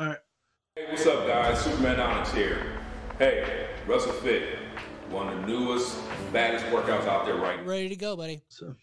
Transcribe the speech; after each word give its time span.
All 0.00 0.06
right. 0.06 0.16
Hey, 0.76 0.86
what's 0.88 1.06
up, 1.06 1.26
guys? 1.26 1.60
Superman 1.60 2.00
Onyx 2.00 2.32
here. 2.32 2.78
Hey, 3.18 3.66
Russell 3.86 4.12
Fit, 4.12 4.56
one 5.10 5.28
of 5.28 5.42
the 5.42 5.46
newest, 5.46 5.94
baddest 6.32 6.64
workouts 6.68 7.06
out 7.06 7.26
there 7.26 7.34
right 7.36 7.60
now. 7.60 7.68
Ready 7.68 7.90
to 7.90 7.96
go, 7.96 8.16
buddy. 8.16 8.40
So, 8.48 8.74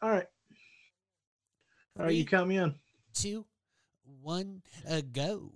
all 0.00 0.08
right. 0.08 0.24
All 1.98 2.06
right, 2.06 2.14
you 2.14 2.22
Three, 2.22 2.30
count 2.30 2.48
me 2.48 2.56
in. 2.56 2.74
two, 3.12 3.44
one, 4.22 4.62
uh, 4.88 5.02
go. 5.12 5.52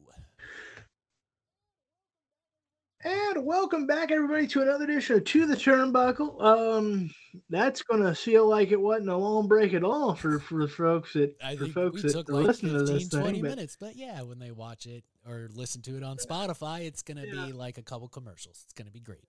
And 3.04 3.44
welcome 3.44 3.86
back, 3.86 4.10
everybody, 4.10 4.46
to 4.48 4.62
another 4.62 4.84
edition 4.84 5.16
of 5.16 5.24
To 5.24 5.46
the 5.46 5.54
Turnbuckle. 5.54 6.42
Um, 6.42 7.10
that's 7.50 7.82
gonna 7.82 8.14
feel 8.14 8.48
like 8.48 8.72
it 8.72 8.80
wasn't 8.80 9.10
a 9.10 9.16
long 9.16 9.46
break 9.46 9.74
at 9.74 9.84
all 9.84 10.14
for 10.14 10.40
for 10.40 10.62
the 10.62 10.68
folks 10.68 11.12
that 11.12 11.34
I 11.44 11.56
for 11.56 11.64
think 11.64 11.74
folks 11.74 12.02
that 12.02 12.12
took 12.12 12.28
like 12.30 12.46
listening 12.46 12.72
15, 12.72 12.86
to 12.86 12.92
this 12.94 13.08
20 13.10 13.32
thing. 13.34 13.42
Minutes, 13.42 13.76
but 13.78 13.96
yeah, 13.96 14.22
when 14.22 14.38
they 14.38 14.50
watch 14.50 14.86
it 14.86 15.04
or 15.28 15.48
listen 15.52 15.82
to 15.82 15.96
it 15.98 16.02
on 16.02 16.16
Spotify, 16.16 16.86
it's 16.86 17.02
gonna 17.02 17.26
Yeah. 17.26 17.46
be 17.46 17.52
like 17.52 17.76
a 17.76 17.82
couple 17.82 18.08
commercials. 18.08 18.62
It's 18.64 18.72
gonna 18.72 18.90
be 18.90 19.00
great. 19.00 19.24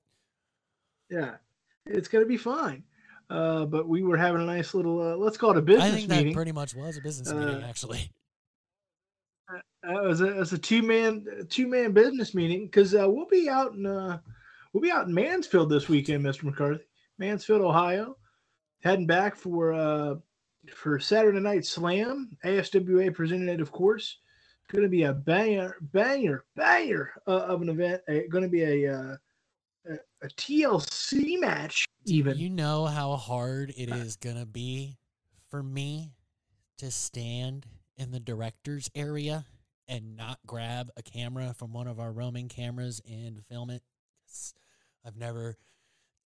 yeah, 1.10 1.36
it's 1.86 2.08
gonna 2.08 2.26
be 2.26 2.38
fine. 2.38 2.84
Uh, 3.30 3.66
but 3.66 3.90
we 3.90 4.02
were 4.02 4.16
having 4.18 4.42
a 4.42 4.46
nice 4.46 4.74
little 4.74 5.02
uh, 5.02 5.16
let's 5.18 5.38
call 5.38 5.52
it 5.52 5.58
a 5.58 5.62
business 5.62 5.94
think 5.94 6.10
meeting. 6.10 6.28
that 6.28 6.34
pretty 6.34 6.54
much 6.54 6.74
was 6.74 6.96
a 6.98 7.02
business 7.02 7.32
meeting, 7.34 7.62
Uh, 7.64 7.68
actually. 7.68 8.10
Uh, 9.88 10.04
it 10.04 10.08
was 10.08 10.22
a, 10.22 10.28
it 10.28 10.38
was 10.38 10.54
a 10.54 10.58
two 10.58 10.82
man 10.82 11.26
two 11.50 11.68
man 11.68 11.92
business 11.92 12.34
meeting 12.34 12.66
because 12.66 12.94
uh, 12.94 13.06
we'll 13.08 13.28
be 13.28 13.50
out 13.50 13.74
in 13.74 13.86
uh, 13.86 14.20
we'll 14.74 14.82
be 14.82 14.92
out 14.92 15.08
in 15.08 15.14
Mansfield 15.14 15.70
this 15.70 15.88
weekend, 15.88 16.24
Mr. 16.24 16.44
McCarthy, 16.44 16.84
Mansfield, 17.18 17.62
Ohio, 17.62 18.18
heading 18.82 19.08
back 19.08 19.36
for 19.36 19.74
uh, 19.74 20.16
for 20.74 21.00
Saturday 21.00 21.40
Night 21.40 21.66
Slam, 21.66 22.38
ASWA 22.44 23.14
presented, 23.14 23.50
it, 23.54 23.62
of 23.62 23.72
course. 23.72 24.18
It's 24.64 24.74
going 24.74 24.84
to 24.84 24.90
be 24.90 25.04
a 25.04 25.14
banger, 25.14 25.78
banger, 25.82 26.44
banger 26.58 27.14
uh, 27.26 27.44
of 27.44 27.62
an 27.62 27.70
event. 27.70 28.02
Uh, 28.10 28.16
going 28.30 28.44
to 28.44 28.50
be 28.50 28.64
a, 28.64 28.94
uh, 28.94 29.16
a 29.90 29.94
a 30.22 30.28
TLC 30.30 31.40
match, 31.40 31.86
even. 32.06 32.38
You 32.38 32.50
know 32.50 32.86
how 32.86 33.16
hard 33.16 33.74
it 33.78 33.90
Uh, 33.90 34.04
gonna 34.20 34.46
be 34.46 34.98
for 35.50 35.64
me 35.64 36.12
to 36.80 36.92
stand 36.92 37.66
in 37.96 38.12
the 38.12 38.20
director's 38.20 38.90
area 38.94 39.46
and 39.88 40.16
not 40.16 40.40
grab 40.46 40.90
a 40.98 41.02
camera 41.04 41.54
from 41.58 41.74
one 41.74 41.88
of 41.88 42.00
our 42.00 42.12
roaming 42.12 42.50
cameras 42.50 43.02
and 43.10 43.44
film 43.46 43.70
it. 43.70 43.84
I've 45.06 45.16
never 45.16 45.58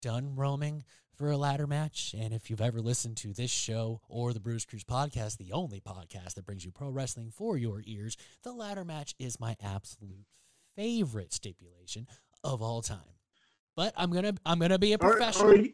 done 0.01 0.35
roaming 0.35 0.83
for 1.15 1.29
a 1.29 1.37
ladder 1.37 1.67
match. 1.67 2.15
And 2.17 2.33
if 2.33 2.49
you've 2.49 2.61
ever 2.61 2.81
listened 2.81 3.17
to 3.17 3.33
this 3.33 3.51
show 3.51 4.01
or 4.09 4.33
the 4.33 4.39
Bruce 4.39 4.65
Cruz 4.65 4.83
podcast, 4.83 5.37
the 5.37 5.51
only 5.51 5.79
podcast 5.79 6.33
that 6.35 6.45
brings 6.45 6.65
you 6.65 6.71
pro 6.71 6.89
wrestling 6.89 7.29
for 7.31 7.57
your 7.57 7.83
ears, 7.85 8.17
the 8.43 8.51
ladder 8.51 8.83
match 8.83 9.13
is 9.19 9.39
my 9.39 9.55
absolute 9.61 10.25
favorite 10.75 11.33
stipulation 11.33 12.07
of 12.43 12.61
all 12.61 12.81
time. 12.81 12.97
But 13.75 13.93
I'm 13.95 14.11
gonna 14.11 14.33
I'm 14.45 14.59
gonna 14.59 14.79
be 14.79 14.93
a 14.93 14.97
Are- 14.97 15.05
are 15.07 15.11
professional 15.11 15.55
you- 15.57 15.73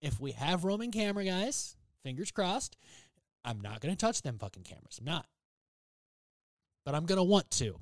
if 0.00 0.20
we 0.20 0.32
have 0.32 0.64
roaming 0.64 0.92
camera 0.92 1.24
guys, 1.24 1.74
fingers 2.02 2.30
crossed, 2.30 2.76
I'm 3.44 3.60
not 3.60 3.80
going 3.80 3.94
to 3.94 3.98
touch 3.98 4.22
them 4.22 4.38
fucking 4.38 4.64
cameras. 4.64 4.98
I'm 4.98 5.04
not. 5.06 5.26
But 6.86 6.94
I'm 6.94 7.04
going 7.04 7.18
to 7.18 7.24
want 7.24 7.50
to. 7.52 7.74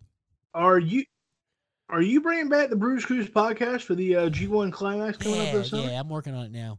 Are 0.54 0.78
you 0.78 1.04
are 1.90 2.00
you 2.00 2.22
bringing 2.22 2.48
back 2.48 2.70
the 2.70 2.76
Bruce 2.76 3.04
Cruz 3.04 3.28
podcast 3.28 3.82
for 3.82 3.94
the 3.94 4.16
uh, 4.16 4.30
G1 4.30 4.72
Climax 4.72 5.18
coming 5.18 5.38
up 5.40 5.52
this 5.52 5.68
summer? 5.68 5.82
yeah, 5.90 6.00
I'm 6.00 6.08
working 6.08 6.34
on 6.34 6.46
it 6.46 6.52
now. 6.52 6.78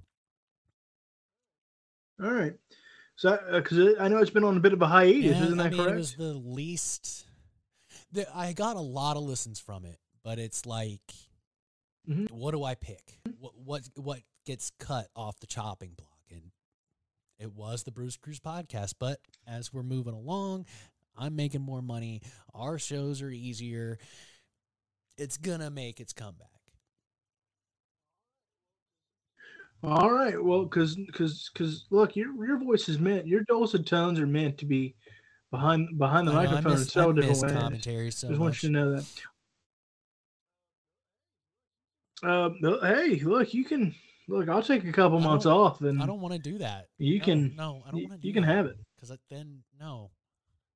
All 2.21 2.31
right. 2.31 2.53
So, 3.15 3.37
because 3.53 3.95
I 3.99 4.07
know 4.07 4.17
it's 4.17 4.31
been 4.31 4.43
on 4.43 4.57
a 4.57 4.59
bit 4.59 4.73
of 4.73 4.81
a 4.81 4.87
hiatus, 4.87 5.23
Yeah, 5.37 5.43
isn't 5.45 5.59
I 5.59 5.63
that 5.65 5.71
mean, 5.71 5.79
correct? 5.81 5.95
it 5.95 5.99
was 5.99 6.15
the 6.15 6.33
least. 6.33 7.25
The, 8.11 8.25
I 8.35 8.53
got 8.53 8.75
a 8.75 8.81
lot 8.81 9.15
of 9.17 9.23
listens 9.23 9.59
from 9.59 9.85
it, 9.85 9.99
but 10.23 10.39
it's 10.39 10.65
like, 10.65 11.01
Mhm. 12.09 12.31
what 12.31 12.51
do 12.51 12.63
I 12.63 12.73
pick? 12.75 13.19
What 13.39 13.53
what 13.57 13.83
what 13.95 14.19
gets 14.45 14.71
cut 14.79 15.07
off 15.15 15.39
the 15.39 15.47
chopping 15.47 15.93
block? 15.95 16.09
And 16.31 16.51
it 17.39 17.53
was 17.53 17.83
the 17.83 17.91
Bruce 17.91 18.17
Cruz 18.17 18.39
podcast. 18.39 18.95
But 18.99 19.19
as 19.47 19.71
we're 19.71 19.83
moving 19.83 20.13
along, 20.13 20.65
I'm 21.17 21.35
making 21.35 21.61
more 21.61 21.81
money. 21.81 22.21
Our 22.53 22.77
shows 22.77 23.21
are 23.21 23.29
easier. 23.29 23.97
It's 25.17 25.37
gonna 25.37 25.69
make 25.69 25.99
its 25.99 26.13
comeback. 26.13 26.49
All 29.83 30.11
right. 30.11 30.41
Well, 30.43 30.63
because 30.65 30.95
because 30.95 31.49
because 31.53 31.85
look, 31.91 32.15
your 32.15 32.33
your 32.45 32.57
voice 32.57 32.89
is 32.89 32.99
meant, 32.99 33.27
your 33.27 33.43
dulcet 33.43 33.85
tones 33.85 34.19
are 34.19 34.27
meant 34.27 34.57
to 34.57 34.65
be 34.65 34.95
behind 35.51 35.97
behind 35.97 36.27
the 36.27 36.31
I 36.31 36.35
know, 36.35 36.41
I 36.41 36.45
microphone 36.45 36.71
in 36.73 36.79
miss, 36.79 36.91
several 36.91 37.11
I 37.11 37.15
different 37.15 37.41
miss 37.41 37.43
ways. 37.43 37.61
commentary 37.61 38.11
so 38.11 38.27
Just 38.29 38.39
want 38.39 38.63
you 38.63 38.69
to 38.69 38.73
know 38.73 38.91
that. 38.95 39.05
Um, 42.23 42.57
hey, 42.81 43.19
look, 43.19 43.53
you 43.53 43.63
can 43.65 43.93
look. 44.27 44.49
I'll 44.49 44.63
take 44.63 44.85
a 44.85 44.91
couple 44.91 45.19
months 45.19 45.45
off, 45.45 45.81
and 45.81 46.01
I 46.01 46.05
don't 46.05 46.21
want 46.21 46.33
to 46.33 46.39
do 46.39 46.57
that. 46.59 46.87
you 46.97 47.19
No, 47.19 47.25
can 47.25 47.55
No, 47.55 47.83
I 47.85 47.91
don't 47.91 48.09
want 48.09 48.21
to 48.21 48.27
you 48.27 48.33
can 48.33 48.43
have 48.43 48.65
it. 48.65 48.77
because 48.95 49.15
then 49.29 49.59
no 49.79 50.09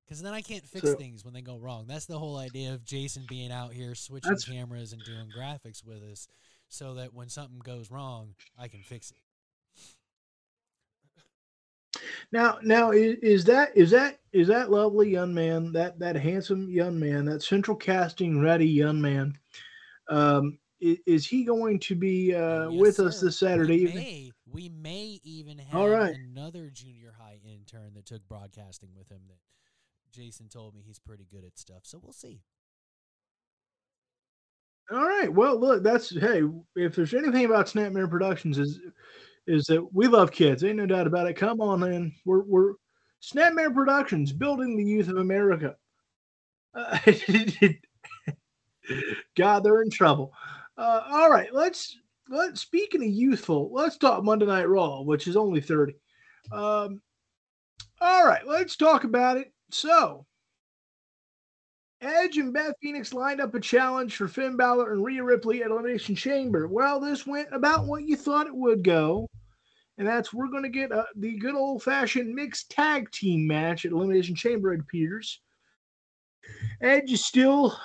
because 0.09 0.21
then 0.23 0.33
i 0.33 0.41
can't 0.41 0.65
fix 0.65 0.89
So- 0.89 0.95
things 0.95 1.23
when 1.23 1.33
they 1.33 1.41
go 1.41 1.57
wrong 1.57 1.85
that's 1.87 2.05
the 2.07 2.17
whole 2.17 2.37
idea 2.37 2.73
of 2.73 2.83
jason 2.83 3.25
being 3.29 3.51
out 3.51 3.73
here 3.73 3.93
switching 3.93 4.35
cameras 4.47 4.91
and 4.91 5.03
doing 5.03 5.29
graphics 5.37 5.85
with 5.85 6.01
us 6.01 6.27
so 6.67 6.95
that 6.95 7.13
when 7.13 7.29
something 7.29 7.59
goes 7.59 7.91
wrong 7.91 8.33
i 8.57 8.67
can 8.67 8.81
fix 8.81 9.11
it 9.11 9.17
Now, 12.31 12.59
now 12.61 12.91
is, 12.91 13.17
is 13.21 13.45
that 13.45 13.75
is 13.75 13.89
that 13.91 14.19
is 14.31 14.47
that 14.47 14.69
lovely 14.69 15.09
young 15.09 15.33
man, 15.33 15.71
that 15.73 15.97
that 15.99 16.15
handsome 16.15 16.69
young 16.69 16.99
man, 16.99 17.25
that 17.25 17.41
central 17.41 17.75
casting 17.75 18.39
ready 18.39 18.67
young 18.67 19.01
man? 19.01 19.33
Um, 20.07 20.59
is, 20.79 20.99
is 21.07 21.25
he 21.27 21.43
going 21.43 21.79
to 21.79 21.95
be 21.95 22.35
uh, 22.35 22.69
Yes, 22.69 22.79
with 22.79 22.99
us 22.99 23.21
this 23.21 23.39
Saturday 23.39 23.79
we 23.79 23.83
evening? 23.83 24.03
may, 24.03 24.31
we 24.51 24.69
may 24.69 25.19
even 25.23 25.57
have 25.57 25.89
right. 25.89 26.15
another 26.15 26.69
junior 26.71 27.15
high 27.19 27.39
intern 27.43 27.93
that 27.95 28.05
took 28.05 28.27
broadcasting 28.27 28.89
with 28.95 29.09
him 29.09 29.21
that 29.27 29.37
jason 30.11 30.47
told 30.49 30.75
me 30.75 30.81
he's 30.85 30.99
pretty 30.99 31.25
good 31.31 31.43
at 31.43 31.57
stuff 31.57 31.81
so 31.83 31.99
we'll 32.01 32.13
see 32.13 32.41
All 34.91 35.05
right. 35.07 35.31
Well, 35.31 35.59
look, 35.59 35.83
that's 35.83 36.09
hey. 36.09 36.41
If 36.75 36.95
there's 36.95 37.13
anything 37.13 37.45
about 37.45 37.67
Snapmare 37.67 38.09
Productions 38.09 38.57
is 38.57 38.79
is 39.45 39.65
that 39.65 39.93
we 39.93 40.07
love 40.07 40.31
kids. 40.31 40.63
Ain't 40.63 40.77
no 40.77 40.85
doubt 40.85 41.07
about 41.07 41.27
it. 41.27 41.35
Come 41.35 41.61
on 41.61 41.83
in. 41.83 42.11
We're 42.25 42.43
we're 42.43 42.73
Snapmare 43.21 43.73
Productions, 43.73 44.33
building 44.33 44.77
the 44.77 44.83
youth 44.83 45.09
of 45.09 45.17
America. 45.17 45.75
Uh, 46.73 46.97
God, 49.37 49.63
they're 49.63 49.81
in 49.81 49.91
trouble. 49.91 50.33
Uh, 50.77 51.01
all 51.09 51.29
right, 51.29 51.53
let's 51.53 51.97
let. 52.29 52.57
Speaking 52.57 53.03
of 53.03 53.09
youthful, 53.09 53.69
let's 53.71 53.97
talk 53.97 54.23
Monday 54.23 54.45
Night 54.45 54.69
Raw, 54.69 55.01
which 55.01 55.27
is 55.27 55.35
only 55.35 55.61
thirty. 55.61 55.93
Um, 56.51 57.01
all 58.01 58.25
right, 58.25 58.45
let's 58.47 58.75
talk 58.75 59.03
about 59.03 59.37
it. 59.37 59.51
So, 59.71 60.25
Edge 62.01 62.37
and 62.37 62.53
Beth 62.53 62.75
Phoenix 62.81 63.13
lined 63.13 63.41
up 63.41 63.53
a 63.55 63.59
challenge 63.59 64.15
for 64.15 64.27
Finn 64.27 64.55
Balor 64.55 64.93
and 64.93 65.03
Rhea 65.03 65.23
Ripley 65.23 65.63
at 65.63 65.71
Elimination 65.71 66.15
Chamber. 66.15 66.67
Well, 66.67 66.99
this 66.99 67.27
went 67.27 67.49
about 67.51 67.85
what 67.85 68.03
you 68.03 68.15
thought 68.15 68.47
it 68.47 68.55
would 68.55 68.83
go, 68.83 69.27
and 69.97 70.07
that's 70.07 70.33
we're 70.33 70.47
going 70.47 70.63
to 70.63 70.69
get 70.69 70.91
uh, 70.91 71.05
the 71.17 71.37
good 71.37 71.55
old 71.55 71.83
fashioned 71.83 72.33
mixed 72.33 72.71
tag 72.71 73.11
team 73.11 73.45
match 73.45 73.85
at 73.85 73.91
Elimination 73.91 74.35
Chamber. 74.35 74.73
It 74.73 74.79
appears. 74.81 75.41
Edge 76.81 77.11
is 77.11 77.25
still, 77.25 77.77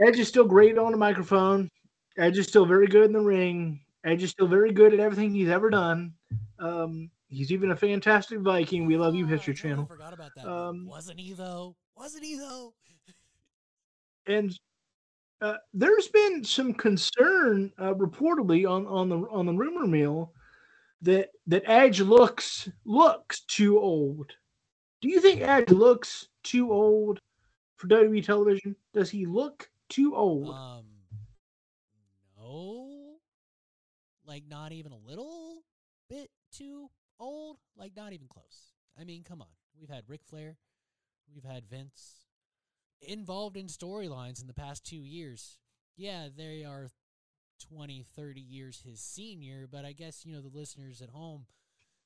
Edge 0.00 0.18
is 0.18 0.28
still 0.28 0.44
great 0.44 0.76
on 0.78 0.92
the 0.92 0.98
microphone. 0.98 1.70
Edge 2.18 2.38
is 2.38 2.46
still 2.46 2.66
very 2.66 2.86
good 2.86 3.06
in 3.06 3.12
the 3.12 3.20
ring. 3.20 3.80
Edge 4.04 4.22
is 4.22 4.30
still 4.30 4.46
very 4.46 4.70
good 4.70 4.92
at 4.92 5.00
everything 5.00 5.30
he's 5.32 5.48
ever 5.48 5.70
done. 5.70 6.12
Um, 6.58 7.10
he's 7.34 7.52
even 7.52 7.70
a 7.70 7.76
fantastic 7.76 8.40
Viking. 8.40 8.86
We 8.86 8.96
love 8.96 9.14
you, 9.14 9.24
Oh, 9.24 9.28
History 9.28 9.54
I 9.54 9.56
Channel. 9.56 9.86
forgot 9.86 10.12
about 10.12 10.34
that 10.36 10.46
Um, 10.46 10.86
wasn't 10.86 11.20
he 11.20 11.32
though 11.32 11.76
wasn't 11.96 12.24
he 12.24 12.36
though 12.36 12.74
and 14.26 14.58
uh, 15.40 15.56
there's 15.74 16.08
been 16.08 16.42
some 16.44 16.72
concern 16.72 17.72
uh, 17.78 17.92
reportedly 17.94 18.68
on 18.68 18.86
on 18.86 19.08
the 19.08 19.18
on 19.30 19.46
the 19.46 19.52
rumor 19.52 19.86
mill 19.86 20.32
that 21.02 21.30
that 21.46 21.62
Edge 21.68 22.00
looks 22.00 22.68
looks 22.84 23.40
too 23.42 23.78
old. 23.78 24.32
Do 25.02 25.08
you 25.10 25.20
think 25.20 25.42
Edge 25.42 25.70
looks 25.70 26.28
too 26.42 26.72
old 26.72 27.18
for 27.76 27.88
WWE 27.88 28.24
television? 28.24 28.74
Does 28.94 29.10
he 29.10 29.26
look 29.26 29.68
too 29.90 30.16
old? 30.16 30.48
Um, 30.54 30.86
no, 32.38 33.16
like 34.26 34.44
not 34.48 34.72
even 34.72 34.92
a 34.92 34.96
little 34.96 35.62
bit 36.08 36.30
too 36.52 36.88
old. 37.18 37.58
Like 37.76 37.96
not 37.96 38.12
even 38.12 38.28
close. 38.28 38.72
I 38.98 39.04
mean, 39.04 39.24
come 39.24 39.40
on. 39.40 39.48
We've 39.78 39.88
had 39.88 40.04
Ric 40.08 40.20
Flair, 40.24 40.56
we've 41.32 41.44
had 41.44 41.68
Vince 41.68 42.26
involved 43.00 43.56
in 43.56 43.66
storylines 43.66 44.40
in 44.40 44.46
the 44.46 44.54
past 44.54 44.84
two 44.84 45.04
years. 45.04 45.58
Yeah, 45.96 46.28
they 46.34 46.64
are 46.64 46.88
20, 47.72 48.04
30 48.16 48.40
years 48.40 48.82
his 48.84 49.00
senior, 49.00 49.66
but 49.70 49.84
I 49.84 49.92
guess 49.92 50.24
you 50.24 50.34
know 50.34 50.40
the 50.40 50.56
listeners 50.56 51.02
at 51.02 51.10
home 51.10 51.46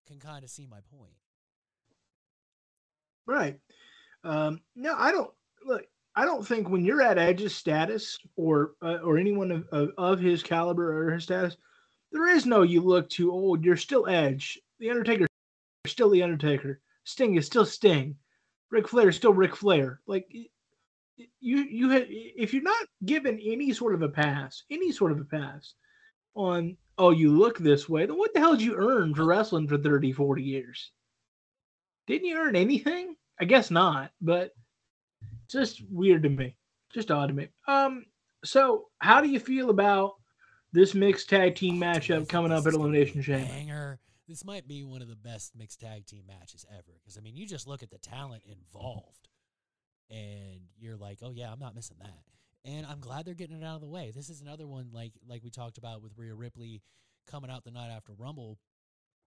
can 0.07 0.19
kind 0.19 0.45
of 0.45 0.51
see 0.51 0.67
my 0.67 0.81
point. 0.97 1.17
Right. 3.27 3.59
Um, 4.25 4.61
no, 4.75 4.95
I 4.97 5.13
don't 5.13 5.31
look. 5.65 5.85
I 6.17 6.25
don't 6.25 6.47
think 6.47 6.69
when 6.69 6.85
you're 6.85 7.03
at 7.03 7.19
Edge's 7.19 7.55
status 7.55 8.19
or 8.37 8.73
uh, 8.83 8.99
or 9.05 9.19
anyone 9.19 9.53
of, 9.53 9.69
of, 9.71 9.91
of 9.99 10.19
his 10.19 10.43
caliber 10.43 11.07
or 11.07 11.13
his 11.13 11.25
status, 11.25 11.57
there 12.11 12.27
is 12.27 12.47
no 12.47 12.63
you 12.63 12.81
look 12.81 13.09
too 13.09 13.31
old. 13.31 13.65
You're 13.65 13.77
still 13.77 14.07
Edge. 14.09 14.59
The 14.79 14.91
Undertaker 14.91 15.27
is 15.85 15.93
still 15.93 16.11
the 16.11 16.23
Undertaker. 16.23 16.81
Sting 17.05 17.37
is 17.37 17.47
still 17.47 17.67
Sting. 17.67 18.17
Ric 18.71 18.89
Flair 18.89 19.09
is 19.09 19.17
still 19.17 19.33
Ric 19.33 19.57
Flair. 19.57 20.01
Like 20.07 20.27
you 21.41 21.59
you 21.59 21.91
had 21.91 22.07
if 22.09 22.53
you're 22.53 22.63
not 22.63 22.87
given 23.05 23.41
any 23.41 23.73
sort 23.73 23.95
of 23.95 24.03
a 24.03 24.09
pass, 24.09 24.63
any 24.71 24.93
sort 24.93 25.13
of 25.13 25.21
a 25.21 25.25
pass 25.25 25.75
on 26.35 26.77
oh 26.99 27.11
you 27.11 27.37
look 27.37 27.59
this 27.59 27.89
way, 27.89 28.07
then 28.07 28.17
what 28.17 28.33
the 28.35 28.41
hell 28.41 28.53
did 28.53 28.63
you 28.63 28.77
earn 28.77 29.15
for 29.15 29.25
wrestling 29.25 29.67
for 29.67 29.79
30, 29.79 30.13
40 30.13 30.43
years? 30.43 30.93
Didn't 32.07 32.29
you 32.29 32.37
earn 32.37 32.57
anything? 32.57 33.17
I 33.41 33.45
guess 33.45 33.71
not, 33.71 34.11
but 34.21 34.53
just 35.49 35.83
weird 35.91 36.23
to 36.25 36.29
me. 36.29 36.57
Just 36.93 37.11
odd 37.11 37.29
to 37.29 37.35
me. 37.35 37.49
Um 37.67 38.05
so 38.45 38.87
how 38.99 39.21
do 39.21 39.29
you 39.29 39.41
feel 39.41 39.71
about 39.71 40.15
this 40.73 40.95
mixed 40.95 41.29
tag 41.31 41.57
team 41.57 41.81
matchup 41.81 42.29
coming 42.29 42.53
up 42.53 42.67
at 42.67 42.75
Elimination 42.75 43.23
Chamber? 43.23 43.99
This 44.29 44.45
might 44.45 44.69
be 44.69 44.85
one 44.85 45.01
of 45.01 45.09
the 45.09 45.17
best 45.17 45.57
mixed 45.57 45.81
tag 45.81 46.07
team 46.07 46.25
matches 46.27 46.67
ever. 46.71 47.01
Because 47.03 47.17
I 47.17 47.23
mean, 47.23 47.35
you 47.35 47.47
just 47.47 47.67
look 47.67 47.83
at 47.83 47.91
the 47.91 47.99
talent 47.99 48.43
involved 48.47 49.29
and 50.11 50.61
you're 50.79 50.97
like, 50.97 51.19
oh 51.23 51.33
yeah, 51.33 51.51
I'm 51.51 51.59
not 51.59 51.75
missing 51.75 51.97
that. 52.01 52.23
And 52.65 52.85
I'm 52.85 53.01
glad 53.01 53.25
they're 53.25 53.35
getting 53.35 53.57
it 53.57 53.65
out 53.65 53.77
of 53.77 53.81
the 53.81 53.89
way. 53.89 54.13
This 54.15 54.29
is 54.29 54.43
another 54.43 54.67
one 54.67 54.91
like 54.93 55.13
like 55.27 55.43
we 55.43 55.51
talked 55.51 55.79
about 55.79 56.03
with 56.03 56.13
Rhea 56.17 56.35
Ripley 56.35 56.83
coming 57.27 57.51
out 57.51 57.65
the 57.65 57.71
night 57.71 57.91
after 57.91 58.13
Rumble 58.13 58.59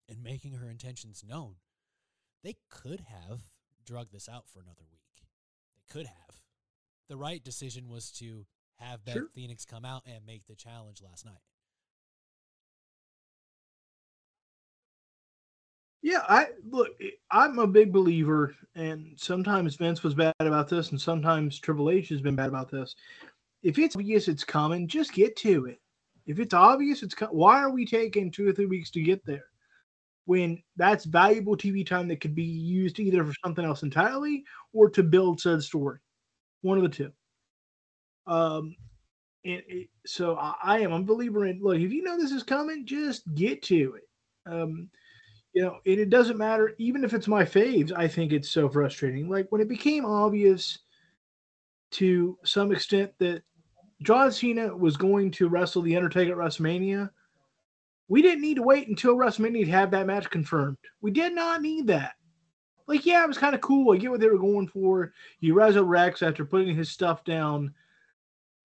and 0.07 0.21
making 0.23 0.53
her 0.53 0.69
intentions 0.69 1.23
known. 1.27 1.55
They 2.43 2.57
could 2.69 3.01
have 3.01 3.41
drugged 3.85 4.13
this 4.13 4.29
out 4.29 4.47
for 4.47 4.59
another 4.59 4.83
week. 4.91 5.27
They 5.75 5.83
could 5.91 6.05
have. 6.05 6.41
The 7.09 7.17
right 7.17 7.43
decision 7.43 7.89
was 7.89 8.11
to 8.13 8.45
have 8.75 9.03
Beth 9.05 9.15
sure. 9.15 9.27
Phoenix 9.33 9.65
come 9.65 9.85
out 9.85 10.03
and 10.05 10.25
make 10.25 10.45
the 10.45 10.55
challenge 10.55 11.01
last 11.01 11.25
night. 11.25 11.41
Yeah, 16.01 16.23
I 16.27 16.47
look. 16.69 16.89
I'm 17.29 17.59
a 17.59 17.67
big 17.67 17.93
believer, 17.93 18.55
and 18.75 19.13
sometimes 19.17 19.75
Vince 19.75 20.01
was 20.01 20.15
bad 20.15 20.33
about 20.39 20.67
this, 20.67 20.91
and 20.91 20.99
sometimes 20.99 21.59
Triple 21.59 21.91
H 21.91 22.09
has 22.09 22.21
been 22.21 22.35
bad 22.35 22.49
about 22.49 22.71
this. 22.71 22.95
If 23.61 23.77
it's 23.77 23.95
obvious 23.95 24.27
it's 24.27 24.43
coming, 24.43 24.87
just 24.87 25.13
get 25.13 25.35
to 25.37 25.65
it. 25.65 25.79
If 26.25 26.39
it's 26.39 26.53
obvious 26.55 27.03
it's 27.03 27.13
coming, 27.13 27.35
why 27.35 27.61
are 27.61 27.71
we 27.71 27.85
taking 27.85 28.31
two 28.31 28.47
or 28.49 28.53
three 28.53 28.65
weeks 28.65 28.89
to 28.91 29.01
get 29.03 29.23
there? 29.25 29.45
When 30.25 30.61
that's 30.75 31.05
valuable 31.05 31.55
TV 31.55 31.85
time 31.85 32.07
that 32.07 32.21
could 32.21 32.35
be 32.35 32.43
used 32.43 32.99
either 32.99 33.23
for 33.23 33.33
something 33.43 33.65
else 33.65 33.83
entirely 33.83 34.43
or 34.73 34.89
to 34.91 35.03
build 35.03 35.39
said 35.39 35.61
story, 35.61 35.99
one 36.61 36.77
of 36.77 36.83
the 36.83 36.89
two. 36.89 37.11
Um, 38.25 38.75
and 39.45 39.61
it, 39.67 39.89
so 40.05 40.35
I, 40.37 40.55
I 40.63 40.79
am 40.79 40.93
a 40.93 41.01
believer 41.03 41.45
in. 41.45 41.59
Look, 41.61 41.77
if 41.79 41.91
you 41.91 42.01
know 42.01 42.17
this 42.17 42.31
is 42.31 42.43
coming, 42.43 42.85
just 42.85 43.23
get 43.35 43.61
to 43.63 43.97
it. 43.97 44.51
Um, 44.51 44.89
you 45.53 45.63
know, 45.63 45.79
and 45.85 45.99
it 45.99 46.09
doesn't 46.09 46.37
matter, 46.37 46.73
even 46.77 47.03
if 47.03 47.13
it's 47.13 47.27
my 47.27 47.43
faves, 47.43 47.91
I 47.95 48.07
think 48.07 48.31
it's 48.31 48.49
so 48.49 48.69
frustrating. 48.69 49.29
Like 49.29 49.47
when 49.51 49.61
it 49.61 49.67
became 49.67 50.05
obvious 50.05 50.79
to 51.91 52.37
some 52.43 52.71
extent 52.71 53.11
that 53.19 53.43
John 54.01 54.31
Cena 54.31 54.75
was 54.75 54.97
going 54.97 55.29
to 55.31 55.49
wrestle 55.49 55.81
The 55.81 55.95
Undertaker 55.95 56.31
at 56.31 56.37
WrestleMania, 56.37 57.09
we 58.07 58.21
didn't 58.21 58.41
need 58.41 58.55
to 58.55 58.63
wait 58.63 58.87
until 58.87 59.15
WrestleMania 59.15 59.65
to 59.65 59.71
have 59.71 59.91
that 59.91 60.07
match 60.07 60.29
confirmed. 60.29 60.77
We 61.01 61.11
did 61.11 61.33
not 61.33 61.61
need 61.61 61.87
that. 61.87 62.13
Like, 62.87 63.05
yeah, 63.05 63.23
it 63.23 63.27
was 63.27 63.37
kind 63.37 63.55
of 63.55 63.61
cool. 63.61 63.93
I 63.93 63.97
get 63.97 64.11
what 64.11 64.19
they 64.19 64.27
were 64.27 64.37
going 64.37 64.67
for. 64.67 65.13
You 65.39 65.53
resurrects 65.53 66.25
after 66.25 66.43
putting 66.43 66.75
his 66.75 66.89
stuff 66.89 67.23
down. 67.23 67.73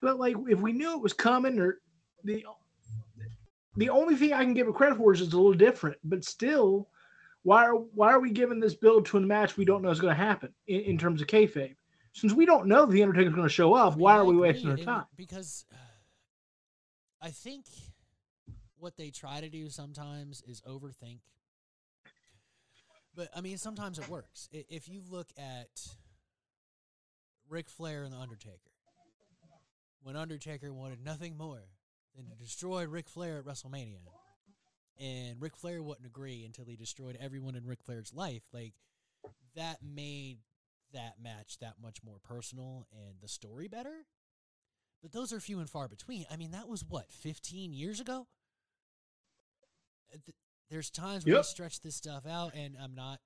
But 0.01 0.19
like, 0.19 0.37
if 0.49 0.61
we 0.61 0.73
knew 0.73 0.93
it 0.95 1.03
was 1.03 1.13
coming, 1.13 1.59
or 1.59 1.81
the 2.25 2.45
the 3.77 3.91
only 3.91 4.17
thing 4.17 4.33
I 4.33 4.43
can 4.45 4.55
give 4.55 4.69
it 4.69 4.75
credit 4.75 4.97
for 4.97 5.13
is 5.13 5.21
it's 5.21 5.33
a 5.33 5.37
little 5.37 5.55
different, 5.55 5.99
but 6.05 6.25
still, 6.25 6.89
why 7.43 7.67
are 7.67 7.75
why 7.75 8.13
are 8.13 8.21
we 8.21 8.31
giving 8.31 8.59
this 8.59 8.75
build 8.75 9.07
to 9.07 9.19
a 9.19 9.21
match 9.21 9.57
we 9.57 9.65
don't 9.65 9.83
know 9.83 9.91
is 9.91 10.01
going 10.01 10.15
to 10.15 10.23
happen 10.23 10.53
in, 10.67 10.81
in, 10.81 10.99
terms 10.99 11.21
of 11.21 11.29
kayfabe? 11.29 11.77
Since 12.13 12.33
we 12.33 12.47
don't 12.47 12.67
know 12.67 12.87
the 12.87 13.03
Undertaker's 13.03 13.35
going 13.35 13.47
to 13.47 13.53
show 13.53 13.75
up, 13.75 13.93
I 13.93 13.97
mean, 13.97 14.03
why 14.03 14.17
are 14.17 14.25
we 14.25 14.37
wasting 14.37 14.71
our 14.71 14.77
time? 14.77 15.05
Because 15.17 15.65
uh, 15.73 15.77
I 17.23 17.31
think 17.31 17.67
what 18.79 18.97
they 18.97 19.11
try 19.11 19.41
to 19.41 19.49
do 19.49 19.69
sometimes 19.69 20.43
is 20.47 20.63
overthink. 20.63 21.21
But 23.15 23.29
I 23.35 23.41
mean, 23.41 23.59
sometimes 23.59 23.99
it 23.99 24.09
works. 24.09 24.49
If 24.53 24.89
you 24.89 25.03
look 25.09 25.29
at 25.39 25.87
Ric 27.49 27.69
Flair 27.69 28.03
and 28.03 28.13
the 28.13 28.19
Undertaker, 28.19 28.71
when 30.03 30.17
Undertaker 30.17 30.73
wanted 30.73 31.05
nothing 31.05 31.37
more 31.37 31.63
than 32.17 32.29
to 32.29 32.35
destroy 32.37 32.87
Ric 32.87 33.09
Flair 33.09 33.39
at 33.39 33.45
WrestleMania. 33.45 33.99
And 34.99 35.41
Ric 35.41 35.57
Flair 35.57 35.83
wouldn't 35.83 36.07
agree 36.07 36.45
until 36.45 36.65
he 36.65 36.77
destroyed 36.77 37.19
everyone 37.21 37.55
in 37.55 37.67
Ric 37.67 37.83
Flair's 37.83 38.15
life. 38.15 38.43
Like 38.53 38.73
that 39.55 39.79
made 39.83 40.39
that 40.93 41.15
match 41.23 41.59
that 41.61 41.75
much 41.83 41.99
more 42.05 42.19
personal 42.23 42.87
and 42.93 43.21
the 43.21 43.29
story 43.29 43.69
better. 43.69 44.07
But 45.03 45.13
those 45.13 45.33
are 45.33 45.41
few 45.41 45.61
and 45.61 45.69
far 45.69 45.89
between. 45.89 46.25
I 46.31 46.37
mean, 46.37 46.53
that 46.53 46.69
was 46.69 46.85
what, 46.85 47.11
15 47.11 47.73
years 47.73 48.01
ago? 48.01 48.27
There's 50.71 50.91
times 50.91 51.27
yep. 51.27 51.37
we 51.37 51.43
stretch 51.43 51.81
this 51.81 51.95
stuff 51.95 52.27
out, 52.27 52.55
and 52.55 52.77
I'm 52.83 52.95
not. 52.95 53.21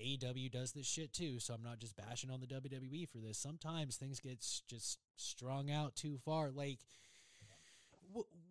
AEW 0.00 0.50
does 0.50 0.72
this 0.72 0.86
shit 0.86 1.12
too, 1.12 1.38
so 1.40 1.54
I'm 1.54 1.62
not 1.62 1.78
just 1.78 1.96
bashing 1.96 2.30
on 2.30 2.40
the 2.40 2.46
WWE 2.46 3.08
for 3.08 3.18
this. 3.18 3.38
Sometimes 3.38 3.96
things 3.96 4.20
get 4.20 4.38
just 4.68 4.98
strung 5.16 5.70
out 5.70 5.96
too 5.96 6.18
far. 6.22 6.50
Like, 6.50 6.80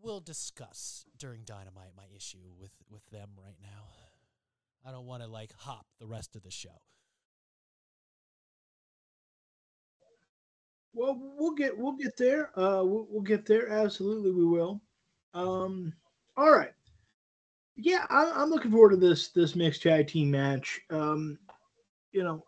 we'll 0.02 0.20
discuss 0.20 1.06
during 1.18 1.42
Dynamite 1.46 1.92
my 1.98 2.06
issue 2.16 2.52
with 2.60 2.72
with 2.90 3.06
them 3.10 3.30
right 3.38 3.58
now. 3.62 3.90
I 4.88 4.92
don't 4.92 5.06
want 5.06 5.24
to 5.24 5.28
like 5.28 5.52
hop 5.58 5.88
the 6.00 6.06
rest 6.06 6.36
of 6.36 6.44
the 6.44 6.52
show. 6.52 6.82
Well, 10.94 11.20
we'll 11.38 11.56
get 11.56 11.78
we'll 11.78 11.98
get 11.98 12.16
there. 12.18 12.58
Uh, 12.58 12.84
we'll, 12.84 13.08
we'll 13.10 13.24
get 13.24 13.46
there. 13.46 13.70
Absolutely, 13.70 14.32
we 14.32 14.46
will. 14.46 14.82
Um, 15.34 15.94
all 16.38 16.52
right. 16.52 16.72
Yeah, 17.76 18.06
I, 18.10 18.42
am 18.42 18.50
looking 18.50 18.72
forward 18.72 18.92
to 18.92 18.98
this 18.98 19.30
this 19.30 19.56
mixed 19.56 19.84
tag 19.84 20.08
team 20.08 20.32
match. 20.32 20.80
Um, 20.90 21.38
you 22.14 22.24
know, 22.24 22.46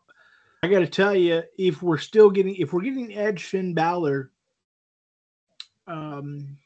I 0.64 0.70
got 0.70 0.80
to 0.80 0.88
tell 0.88 1.14
you, 1.14 1.44
if 1.58 1.82
we're 1.82 1.98
still 1.98 2.30
getting 2.30 2.56
if 2.56 2.72
we're 2.72 2.82
getting 2.82 3.18
Edge 3.18 3.44
Finn 3.44 3.74
Balor, 3.74 4.32
um, 5.88 6.58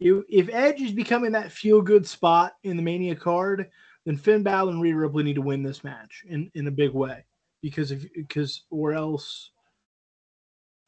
if, 0.00 0.24
if 0.28 0.48
Edge 0.52 0.80
is 0.80 0.92
becoming 0.92 1.32
that 1.32 1.52
feel 1.52 1.80
good 1.80 2.06
spot 2.06 2.54
in 2.64 2.76
the 2.76 2.82
Mania 2.82 3.14
card, 3.14 3.70
then 4.04 4.16
Finn 4.16 4.42
Balor 4.42 4.72
and 4.72 4.82
Rhea 4.82 4.94
Ripley 4.94 5.24
need 5.24 5.34
to 5.34 5.42
win 5.42 5.62
this 5.62 5.84
match 5.84 6.24
in, 6.28 6.50
in 6.54 6.66
a 6.66 6.70
big 6.70 6.90
way 6.90 7.24
because 7.62 7.90
if 7.90 8.04
because 8.14 8.64
or 8.70 8.92
else 8.92 9.50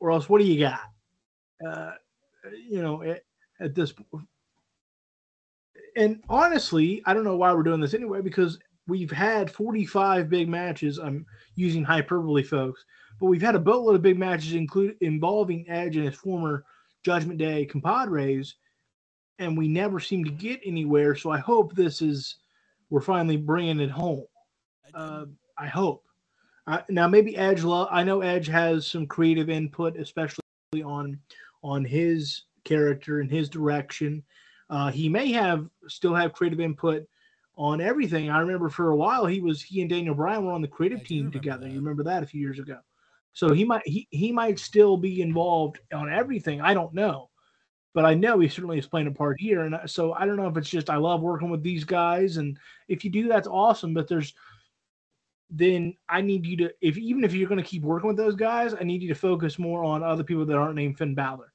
or 0.00 0.10
else 0.10 0.28
what 0.28 0.40
do 0.40 0.46
you 0.46 0.60
got? 0.60 0.80
Uh, 1.66 1.92
you 2.68 2.82
know, 2.82 3.02
at, 3.02 3.22
at 3.60 3.74
this 3.74 3.94
and 5.96 6.22
honestly, 6.28 7.02
I 7.06 7.14
don't 7.14 7.24
know 7.24 7.36
why 7.36 7.52
we're 7.52 7.62
doing 7.62 7.80
this 7.80 7.94
anyway 7.94 8.20
because 8.20 8.58
we've 8.86 9.10
had 9.10 9.50
45 9.50 10.28
big 10.28 10.48
matches. 10.48 10.98
I'm 10.98 11.24
using 11.54 11.82
hyperbole, 11.82 12.42
folks, 12.42 12.84
but 13.18 13.26
we've 13.26 13.42
had 13.42 13.54
a 13.54 13.60
boatload 13.60 13.96
of 13.96 14.02
big 14.02 14.18
matches 14.18 14.52
include 14.52 14.96
involving 15.00 15.64
Edge 15.68 15.96
and 15.96 16.04
his 16.04 16.14
former 16.14 16.64
Judgment 17.02 17.38
Day 17.38 17.64
compadres 17.64 18.56
and 19.38 19.56
we 19.56 19.68
never 19.68 20.00
seem 20.00 20.24
to 20.24 20.30
get 20.30 20.60
anywhere. 20.64 21.14
So 21.14 21.30
I 21.30 21.38
hope 21.38 21.74
this 21.74 22.02
is 22.02 22.36
we're 22.90 23.00
finally 23.00 23.36
bringing 23.36 23.80
it 23.80 23.90
home. 23.90 24.24
Uh, 24.94 25.26
I 25.58 25.66
hope. 25.66 26.04
Uh, 26.66 26.82
now 26.88 27.06
maybe 27.06 27.36
Edge. 27.36 27.64
I 27.64 28.02
know 28.02 28.22
Edge 28.22 28.46
has 28.48 28.86
some 28.86 29.06
creative 29.06 29.50
input, 29.50 29.96
especially 29.96 30.40
on 30.84 31.18
on 31.62 31.84
his 31.84 32.42
character 32.64 33.20
and 33.20 33.30
his 33.30 33.48
direction. 33.48 34.22
Uh, 34.68 34.90
he 34.90 35.08
may 35.08 35.30
have 35.32 35.68
still 35.88 36.14
have 36.14 36.32
creative 36.32 36.60
input 36.60 37.06
on 37.56 37.80
everything. 37.80 38.30
I 38.30 38.40
remember 38.40 38.68
for 38.68 38.90
a 38.90 38.96
while 38.96 39.26
he 39.26 39.40
was 39.40 39.62
he 39.62 39.80
and 39.80 39.90
Daniel 39.90 40.14
Bryan 40.14 40.44
were 40.44 40.52
on 40.52 40.62
the 40.62 40.68
creative 40.68 41.00
I 41.00 41.04
team 41.04 41.30
together. 41.30 41.66
That. 41.66 41.72
You 41.72 41.78
remember 41.78 42.02
that 42.04 42.22
a 42.22 42.26
few 42.26 42.40
years 42.40 42.58
ago. 42.58 42.78
So 43.32 43.52
he 43.52 43.64
might 43.64 43.86
he, 43.86 44.08
he 44.10 44.32
might 44.32 44.58
still 44.58 44.96
be 44.96 45.20
involved 45.22 45.78
on 45.92 46.12
everything. 46.12 46.60
I 46.60 46.74
don't 46.74 46.94
know 46.94 47.30
but 47.96 48.04
I 48.04 48.12
know 48.12 48.38
he 48.38 48.46
certainly 48.46 48.78
is 48.78 48.86
playing 48.86 49.06
a 49.06 49.10
part 49.10 49.40
here. 49.40 49.62
And 49.62 49.74
so 49.86 50.12
I 50.12 50.26
don't 50.26 50.36
know 50.36 50.48
if 50.48 50.56
it's 50.58 50.68
just 50.68 50.90
I 50.90 50.96
love 50.96 51.22
working 51.22 51.48
with 51.48 51.62
these 51.62 51.82
guys, 51.82 52.36
and 52.36 52.58
if 52.88 53.06
you 53.06 53.10
do, 53.10 53.26
that's 53.26 53.48
awesome. 53.48 53.94
But 53.94 54.06
there's 54.06 54.34
then 55.48 55.96
I 56.06 56.20
need 56.20 56.44
you 56.44 56.58
to 56.58 56.74
if 56.82 56.98
even 56.98 57.24
if 57.24 57.32
you're 57.32 57.48
going 57.48 57.62
to 57.62 57.66
keep 57.66 57.82
working 57.82 58.08
with 58.08 58.18
those 58.18 58.36
guys, 58.36 58.74
I 58.78 58.84
need 58.84 59.00
you 59.00 59.08
to 59.08 59.14
focus 59.14 59.58
more 59.58 59.82
on 59.82 60.02
other 60.02 60.22
people 60.22 60.44
that 60.44 60.58
aren't 60.58 60.74
named 60.74 60.98
Finn 60.98 61.14
Balor. 61.14 61.50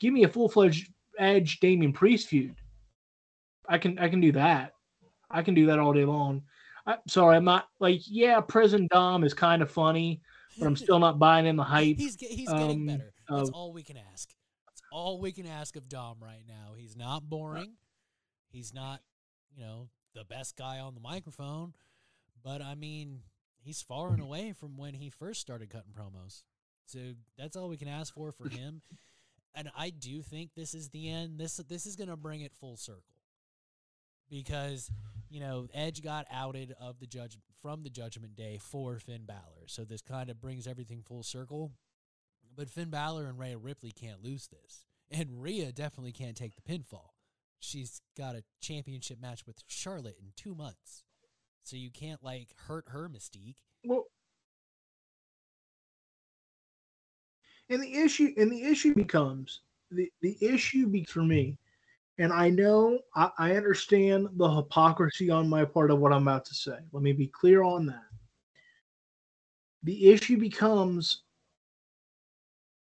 Give 0.00 0.12
me 0.12 0.24
a 0.24 0.28
full 0.28 0.48
fledged 0.48 0.92
Edge 1.16 1.60
Damian 1.60 1.92
Priest 1.92 2.26
feud. 2.26 2.56
I 3.68 3.78
can 3.78 4.00
I 4.00 4.08
can 4.08 4.20
do 4.20 4.32
that. 4.32 4.72
I 5.30 5.42
can 5.42 5.54
do 5.54 5.66
that 5.66 5.78
all 5.78 5.92
day 5.92 6.04
long. 6.04 6.42
I'm 6.86 6.98
sorry, 7.06 7.36
I'm 7.36 7.44
not 7.44 7.68
like 7.78 8.00
yeah, 8.08 8.40
Prison 8.40 8.88
Dom 8.90 9.22
is 9.22 9.32
kind 9.32 9.62
of 9.62 9.70
funny, 9.70 10.22
but 10.58 10.66
I'm 10.66 10.76
still 10.84 10.98
not 10.98 11.20
buying 11.20 11.46
in 11.46 11.54
the 11.54 11.62
hype. 11.62 11.98
He's 11.98 12.16
he's 12.16 12.48
getting 12.48 12.80
um, 12.80 12.86
better. 12.86 13.12
That's 13.28 13.50
all 13.50 13.72
we 13.72 13.84
can 13.84 13.96
ask. 14.12 14.28
All 14.90 15.20
we 15.20 15.32
can 15.32 15.46
ask 15.46 15.76
of 15.76 15.88
Dom 15.88 16.18
right 16.20 16.44
now. 16.46 16.74
He's 16.76 16.96
not 16.96 17.28
boring. 17.28 17.74
He's 18.50 18.72
not, 18.72 19.00
you 19.54 19.62
know, 19.62 19.88
the 20.14 20.24
best 20.24 20.56
guy 20.56 20.78
on 20.78 20.94
the 20.94 21.00
microphone, 21.00 21.74
but 22.42 22.62
I 22.62 22.74
mean, 22.74 23.20
he's 23.60 23.82
far 23.82 24.12
and 24.12 24.22
away 24.22 24.52
from 24.52 24.76
when 24.76 24.94
he 24.94 25.10
first 25.10 25.40
started 25.40 25.70
cutting 25.70 25.92
promos. 25.92 26.42
So 26.86 26.98
that's 27.36 27.56
all 27.56 27.68
we 27.68 27.76
can 27.76 27.88
ask 27.88 28.14
for 28.14 28.32
for 28.32 28.48
him. 28.48 28.80
And 29.54 29.70
I 29.76 29.90
do 29.90 30.22
think 30.22 30.50
this 30.54 30.72
is 30.72 30.88
the 30.88 31.10
end. 31.10 31.38
This 31.38 31.56
this 31.68 31.84
is 31.84 31.96
going 31.96 32.08
to 32.08 32.16
bring 32.16 32.40
it 32.40 32.52
full 32.54 32.76
circle. 32.76 33.02
Because, 34.30 34.90
you 35.30 35.40
know, 35.40 35.68
Edge 35.74 36.02
got 36.02 36.26
outed 36.30 36.74
of 36.80 37.00
the 37.00 37.06
judge 37.06 37.38
from 37.60 37.82
the 37.82 37.90
Judgment 37.90 38.36
Day 38.36 38.58
for 38.60 38.98
Finn 38.98 39.24
Balor. 39.26 39.66
So 39.66 39.84
this 39.84 40.02
kind 40.02 40.30
of 40.30 40.40
brings 40.40 40.66
everything 40.66 41.02
full 41.02 41.22
circle. 41.22 41.72
But 42.58 42.68
Finn 42.68 42.90
Balor 42.90 43.26
and 43.26 43.38
Rhea 43.38 43.56
Ripley 43.56 43.92
can't 43.92 44.24
lose 44.24 44.48
this. 44.48 44.84
And 45.12 45.40
Rhea 45.40 45.70
definitely 45.70 46.10
can't 46.10 46.36
take 46.36 46.56
the 46.56 46.60
pinfall. 46.60 47.10
She's 47.60 48.02
got 48.16 48.34
a 48.34 48.42
championship 48.60 49.20
match 49.22 49.46
with 49.46 49.62
Charlotte 49.68 50.16
in 50.20 50.32
two 50.36 50.56
months. 50.56 51.04
So 51.62 51.76
you 51.76 51.92
can't 51.92 52.22
like 52.22 52.48
hurt 52.66 52.86
her 52.88 53.08
mystique. 53.08 53.58
Well, 53.84 54.06
and 57.70 57.80
the 57.80 57.94
issue 57.94 58.34
and 58.36 58.50
the 58.50 58.64
issue 58.64 58.92
becomes 58.94 59.60
the 59.92 60.10
the 60.20 60.36
issue 60.40 60.88
be 60.88 61.04
for 61.04 61.22
me, 61.22 61.58
and 62.18 62.32
I 62.32 62.50
know 62.50 62.98
I, 63.14 63.30
I 63.38 63.56
understand 63.56 64.28
the 64.32 64.50
hypocrisy 64.50 65.30
on 65.30 65.48
my 65.48 65.64
part 65.64 65.90
of 65.90 66.00
what 66.00 66.12
I'm 66.12 66.22
about 66.22 66.44
to 66.46 66.54
say. 66.54 66.78
Let 66.92 67.02
me 67.02 67.12
be 67.12 67.28
clear 67.28 67.62
on 67.62 67.86
that. 67.86 68.06
The 69.84 70.08
issue 70.10 70.38
becomes 70.38 71.22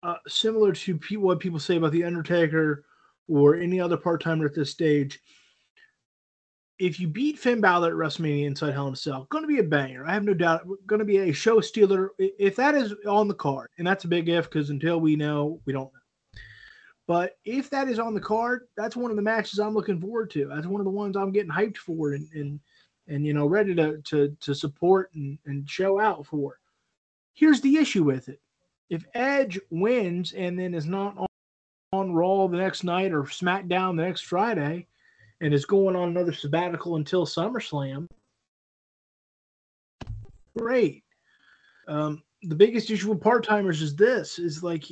uh, 0.03 0.17
similar 0.27 0.73
to 0.73 0.97
pe- 0.97 1.15
what 1.15 1.39
people 1.39 1.59
say 1.59 1.77
about 1.77 1.91
the 1.91 2.03
Undertaker 2.03 2.85
or 3.27 3.55
any 3.55 3.79
other 3.79 3.97
part 3.97 4.21
timer 4.21 4.45
at 4.45 4.53
this 4.53 4.69
stage. 4.69 5.19
If 6.79 6.99
you 6.99 7.07
beat 7.07 7.39
Finn 7.39 7.61
Balor 7.61 7.89
at 7.89 7.93
WrestleMania 7.93 8.45
inside 8.45 8.73
Hell 8.73 8.87
in 8.87 8.93
a 8.93 8.97
Cell, 8.97 9.27
going 9.29 9.43
to 9.43 9.47
be 9.47 9.59
a 9.59 9.63
banger. 9.63 10.05
I 10.05 10.13
have 10.13 10.23
no 10.23 10.33
doubt. 10.33 10.67
Going 10.87 10.99
to 10.99 11.05
be 11.05 11.17
a 11.17 11.31
show 11.31 11.61
stealer. 11.61 12.11
If 12.17 12.55
that 12.57 12.75
is 12.75 12.93
on 13.07 13.27
the 13.27 13.33
card, 13.33 13.69
and 13.77 13.87
that's 13.87 14.03
a 14.03 14.09
big 14.09 14.27
if 14.27 14.49
because 14.49 14.69
until 14.69 14.99
we 14.99 15.15
know, 15.15 15.61
we 15.65 15.71
don't 15.71 15.93
know. 15.93 15.99
But 17.05 17.37
if 17.45 17.69
that 17.69 17.87
is 17.87 17.99
on 17.99 18.13
the 18.13 18.21
card, 18.21 18.67
that's 18.75 18.95
one 18.95 19.11
of 19.11 19.17
the 19.17 19.23
matches 19.23 19.59
I'm 19.59 19.73
looking 19.73 19.99
forward 19.99 20.29
to. 20.31 20.47
That's 20.47 20.67
one 20.67 20.81
of 20.81 20.85
the 20.85 20.91
ones 20.91 21.15
I'm 21.15 21.31
getting 21.31 21.51
hyped 21.51 21.77
for 21.77 22.13
and 22.13 22.27
and 22.33 22.59
and 23.07 23.25
you 23.25 23.33
know 23.33 23.45
ready 23.45 23.75
to 23.75 24.01
to 24.01 24.35
to 24.39 24.55
support 24.55 25.13
and, 25.13 25.37
and 25.45 25.69
show 25.69 25.99
out 25.99 26.25
for. 26.25 26.59
Here's 27.33 27.61
the 27.61 27.77
issue 27.77 28.03
with 28.03 28.29
it. 28.29 28.39
If 28.93 29.07
Edge 29.15 29.59
wins 29.71 30.33
and 30.33 30.59
then 30.59 30.75
is 30.75 30.85
not 30.85 31.17
on, 31.17 31.25
on 31.93 32.13
Raw 32.13 32.45
the 32.45 32.57
next 32.57 32.83
night 32.83 33.11
or 33.11 33.23
SmackDown 33.23 33.97
the 33.97 34.03
next 34.03 34.21
Friday 34.21 34.85
and 35.41 35.51
is 35.51 35.65
going 35.65 35.95
on 35.95 36.09
another 36.09 36.31
sabbatical 36.31 36.97
until 36.97 37.25
SummerSlam, 37.25 38.07
great. 40.55 41.03
Um, 41.87 42.21
the 42.43 42.53
biggest 42.53 42.91
issue 42.91 43.09
with 43.09 43.19
part 43.19 43.43
timers 43.43 43.81
is 43.81 43.95
this: 43.95 44.37
is 44.37 44.61
like 44.61 44.85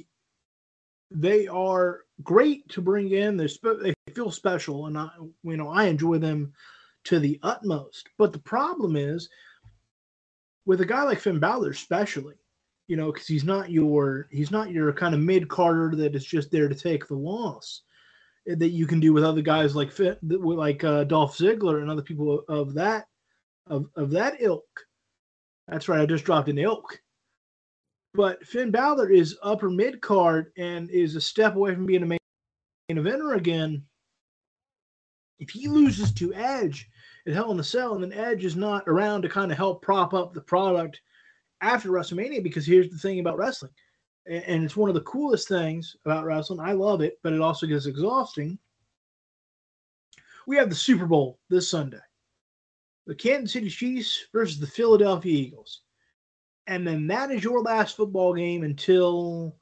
they 1.12 1.46
are 1.46 2.00
great 2.24 2.68
to 2.70 2.82
bring 2.82 3.12
in. 3.12 3.38
They're 3.38 3.48
spe- 3.48 3.84
they 3.84 3.94
feel 4.16 4.32
special, 4.32 4.88
and 4.88 4.98
I, 4.98 5.12
you 5.44 5.58
know, 5.58 5.70
I 5.70 5.84
enjoy 5.84 6.18
them 6.18 6.54
to 7.04 7.20
the 7.20 7.40
utmost. 7.44 8.10
But 8.18 8.34
the 8.34 8.40
problem 8.40 8.96
is 8.96 9.30
with 10.66 10.82
a 10.82 10.86
guy 10.88 11.04
like 11.04 11.20
Finn 11.20 11.38
Balor, 11.38 11.70
especially, 11.70 12.41
you 12.92 12.98
know, 12.98 13.10
because 13.10 13.26
he's 13.26 13.46
not 13.46 13.72
your 13.72 14.28
he's 14.32 14.52
not 14.52 14.70
your 14.70 14.92
kind 14.92 15.16
of 15.16 15.22
mid 15.22 15.48
carder 15.48 15.96
that 15.96 16.14
is 16.14 16.26
just 16.26 16.52
there 16.52 16.68
to 16.68 16.76
take 16.76 17.08
the 17.08 17.16
loss 17.16 17.84
eh, 18.50 18.56
that 18.58 18.72
you 18.72 18.86
can 18.86 19.00
do 19.00 19.14
with 19.14 19.24
other 19.24 19.42
guys 19.42 19.78
like 19.78 19.94
like 20.22 20.84
uh, 20.84 21.06
Dolph 21.06 21.38
Ziggler 21.38 21.82
and 21.82 21.90
other 21.90 22.02
people 22.02 22.44
of 22.50 22.74
that 22.74 23.06
of 23.68 23.86
of 23.96 24.12
that 24.12 24.42
ilk. 24.42 24.68
That's 25.70 25.88
right, 25.88 26.02
I 26.02 26.06
just 26.06 26.26
dropped 26.26 26.50
an 26.50 26.58
ilk. 26.58 27.00
But 28.14 28.46
Finn 28.46 28.72
Balor 28.72 29.10
is 29.10 29.38
upper 29.42 29.70
mid 29.70 30.02
card 30.02 30.52
and 30.58 30.90
is 30.90 31.16
a 31.16 31.22
step 31.22 31.56
away 31.56 31.74
from 31.74 31.86
being 31.86 32.04
a 32.04 32.06
main 32.06 32.20
eventer 32.92 33.38
again. 33.38 33.86
If 35.40 35.50
he 35.50 35.70
loses 35.70 36.12
to 36.16 36.34
Edge 36.34 36.90
at 37.26 37.36
Hell 37.36 37.54
in 37.54 37.60
a 37.62 37.64
Cell, 37.64 37.94
and 37.94 38.04
then 38.04 38.12
Edge 38.12 38.44
is 38.44 38.58
not 38.58 38.84
around 38.86 39.22
to 39.22 39.30
kind 39.30 39.50
of 39.50 39.58
help 39.58 39.82
prop 39.82 40.14
up 40.14 40.34
the 40.34 40.42
product 40.42 41.00
after 41.62 41.90
WrestleMania, 41.90 42.44
because 42.44 42.66
here's 42.66 42.90
the 42.90 42.98
thing 42.98 43.20
about 43.20 43.38
wrestling, 43.38 43.72
and 44.28 44.64
it's 44.64 44.76
one 44.76 44.90
of 44.90 44.96
the 44.96 45.02
coolest 45.02 45.48
things 45.48 45.96
about 46.06 46.26
wrestling. 46.26 46.60
I 46.60 46.74
love 46.74 47.02
it, 47.02 47.20
but 47.24 47.34
it 47.34 47.42
also 47.42 47.66
gets 47.66 47.86
exhausting. 47.86 48.58
We 50.48 50.58
have 50.58 50.70
the 50.70 50.76
Super 50.76 51.06
Bowl 51.06 51.40
this 51.50 51.70
Sunday. 51.70 52.00
The 53.08 53.16
Kansas 53.16 53.54
City 53.54 53.70
Chiefs 53.70 54.28
versus 54.32 54.60
the 54.60 54.68
Philadelphia 54.68 55.34
Eagles. 55.34 55.82
And 56.68 56.88
then 56.88 57.08
that 57.08 57.32
is 57.32 57.44
your 57.44 57.62
last 57.62 57.98
football 57.98 58.34
game 58.34 58.64
until 58.64 59.56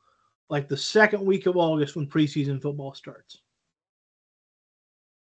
like 0.49 0.67
the 0.67 0.77
second 0.77 1.25
week 1.25 1.45
of 1.45 1.57
August 1.57 1.95
when 1.95 2.07
preseason 2.07 2.61
football 2.61 2.93
starts. 2.93 3.37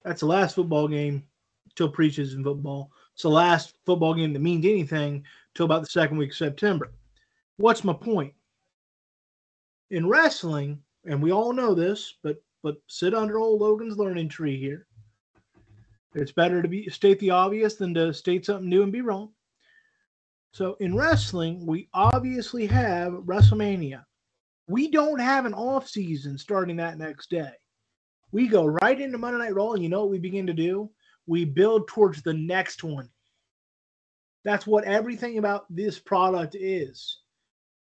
That's 0.02 0.21
the 0.21 0.26
last 0.26 0.54
football 0.54 0.87
game 0.87 1.25
till 1.76 1.90
preseason 1.90 2.44
football. 2.44 2.90
It's 3.14 3.23
the 3.23 3.30
last 3.30 3.75
football 3.87 4.14
game 4.14 4.33
that 4.33 4.40
means 4.40 4.66
anything 4.66 5.25
till 5.54 5.66
about 5.66 5.83
the 5.83 5.88
second 5.88 6.16
week 6.16 6.30
of 6.30 6.37
September. 6.37 6.92
What's 7.56 7.85
my 7.85 7.92
point? 7.92 8.35
In 9.90 10.09
wrestling, 10.09 10.83
and 11.04 11.23
we 11.23 11.30
all 11.33 11.52
know 11.52 11.75
this, 11.75 12.14
but 12.23 12.42
but 12.62 12.78
sit 12.88 13.14
under 13.14 13.38
old 13.38 13.61
Logan's 13.61 13.99
learning 13.99 14.30
tree 14.30 14.59
here. 14.59 14.87
It's 16.14 16.33
better 16.33 16.62
to 16.62 16.68
be 16.68 16.88
state 16.88 17.21
the 17.21 17.30
obvious 17.30 17.75
than 17.75 17.94
to 17.94 18.12
state 18.14 18.47
something 18.47 18.68
new 18.68 18.83
and 18.83 18.92
be 18.92 19.02
wrong. 19.02 19.30
So 20.52 20.76
in 20.80 20.97
wrestling, 20.97 21.66
we 21.66 21.88
obviously 21.92 22.66
have 22.66 23.12
WrestleMania. 23.12 24.04
We 24.66 24.88
don't 24.88 25.21
have 25.21 25.44
an 25.44 25.54
off 25.54 25.88
season 25.88 26.38
starting 26.38 26.76
that 26.76 26.97
next 26.97 27.28
day. 27.28 27.52
We 28.33 28.49
go 28.49 28.64
right 28.64 29.00
into 29.00 29.18
Monday 29.18 29.38
Night 29.38 29.54
Raw, 29.54 29.73
and 29.73 29.83
you 29.83 29.88
know 29.88 30.00
what 30.00 30.11
we 30.11 30.18
begin 30.18 30.47
to 30.47 30.52
do? 30.52 30.90
We 31.26 31.45
build 31.45 31.88
towards 31.88 32.23
the 32.23 32.35
next 32.35 32.85
one. 32.85 33.09
That's 34.45 34.66
what 34.66 34.85
everything 34.85 35.38
about 35.38 35.64
this 35.75 35.99
product 35.99 36.54
is. 36.54 37.19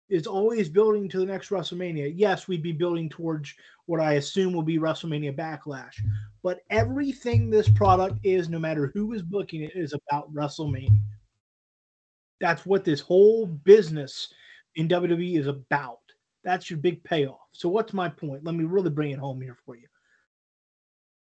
It's 0.09 0.27
always 0.27 0.69
building 0.69 1.09
to 1.09 1.19
the 1.19 1.25
next 1.25 1.49
WrestleMania. 1.49 2.13
Yes, 2.15 2.47
we'd 2.47 2.63
be 2.63 2.71
building 2.71 3.09
towards 3.09 3.53
what 3.87 3.99
I 3.99 4.13
assume 4.13 4.53
will 4.53 4.63
be 4.63 4.79
WrestleMania 4.79 5.35
Backlash. 5.35 5.95
But 6.43 6.61
everything 6.69 7.49
this 7.49 7.69
product 7.69 8.19
is, 8.23 8.47
no 8.47 8.57
matter 8.57 8.91
who 8.93 9.13
is 9.13 9.21
booking 9.21 9.63
it, 9.63 9.75
is 9.75 9.93
about 9.93 10.33
WrestleMania. 10.33 11.01
That's 12.39 12.65
what 12.65 12.85
this 12.85 13.01
whole 13.01 13.47
business 13.47 14.33
in 14.75 14.87
WWE 14.87 15.39
is 15.39 15.47
about. 15.47 15.99
That's 16.43 16.69
your 16.69 16.79
big 16.79 17.03
payoff. 17.03 17.39
So, 17.51 17.67
what's 17.67 17.93
my 17.93 18.07
point? 18.07 18.45
Let 18.45 18.55
me 18.55 18.63
really 18.63 18.89
bring 18.89 19.11
it 19.11 19.19
home 19.19 19.41
here 19.41 19.57
for 19.65 19.75
you. 19.75 19.87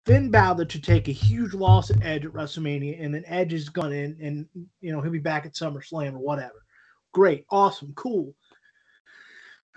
Finn 0.04 0.30
Balor 0.30 0.64
to 0.64 0.80
take 0.80 1.08
a 1.08 1.12
huge 1.12 1.54
loss 1.54 1.90
at 1.90 2.02
Edge 2.02 2.24
at 2.26 2.32
WrestleMania, 2.32 3.02
and 3.02 3.14
then 3.14 3.24
Edge 3.26 3.52
is 3.52 3.68
gone, 3.68 3.92
and, 3.92 4.18
and 4.20 4.46
you 4.80 4.92
know 4.92 5.00
he'll 5.00 5.12
be 5.12 5.18
back 5.18 5.46
at 5.46 5.54
SummerSlam 5.54 6.14
or 6.14 6.18
whatever. 6.18 6.64
Great, 7.12 7.44
awesome, 7.50 7.92
cool. 7.94 8.34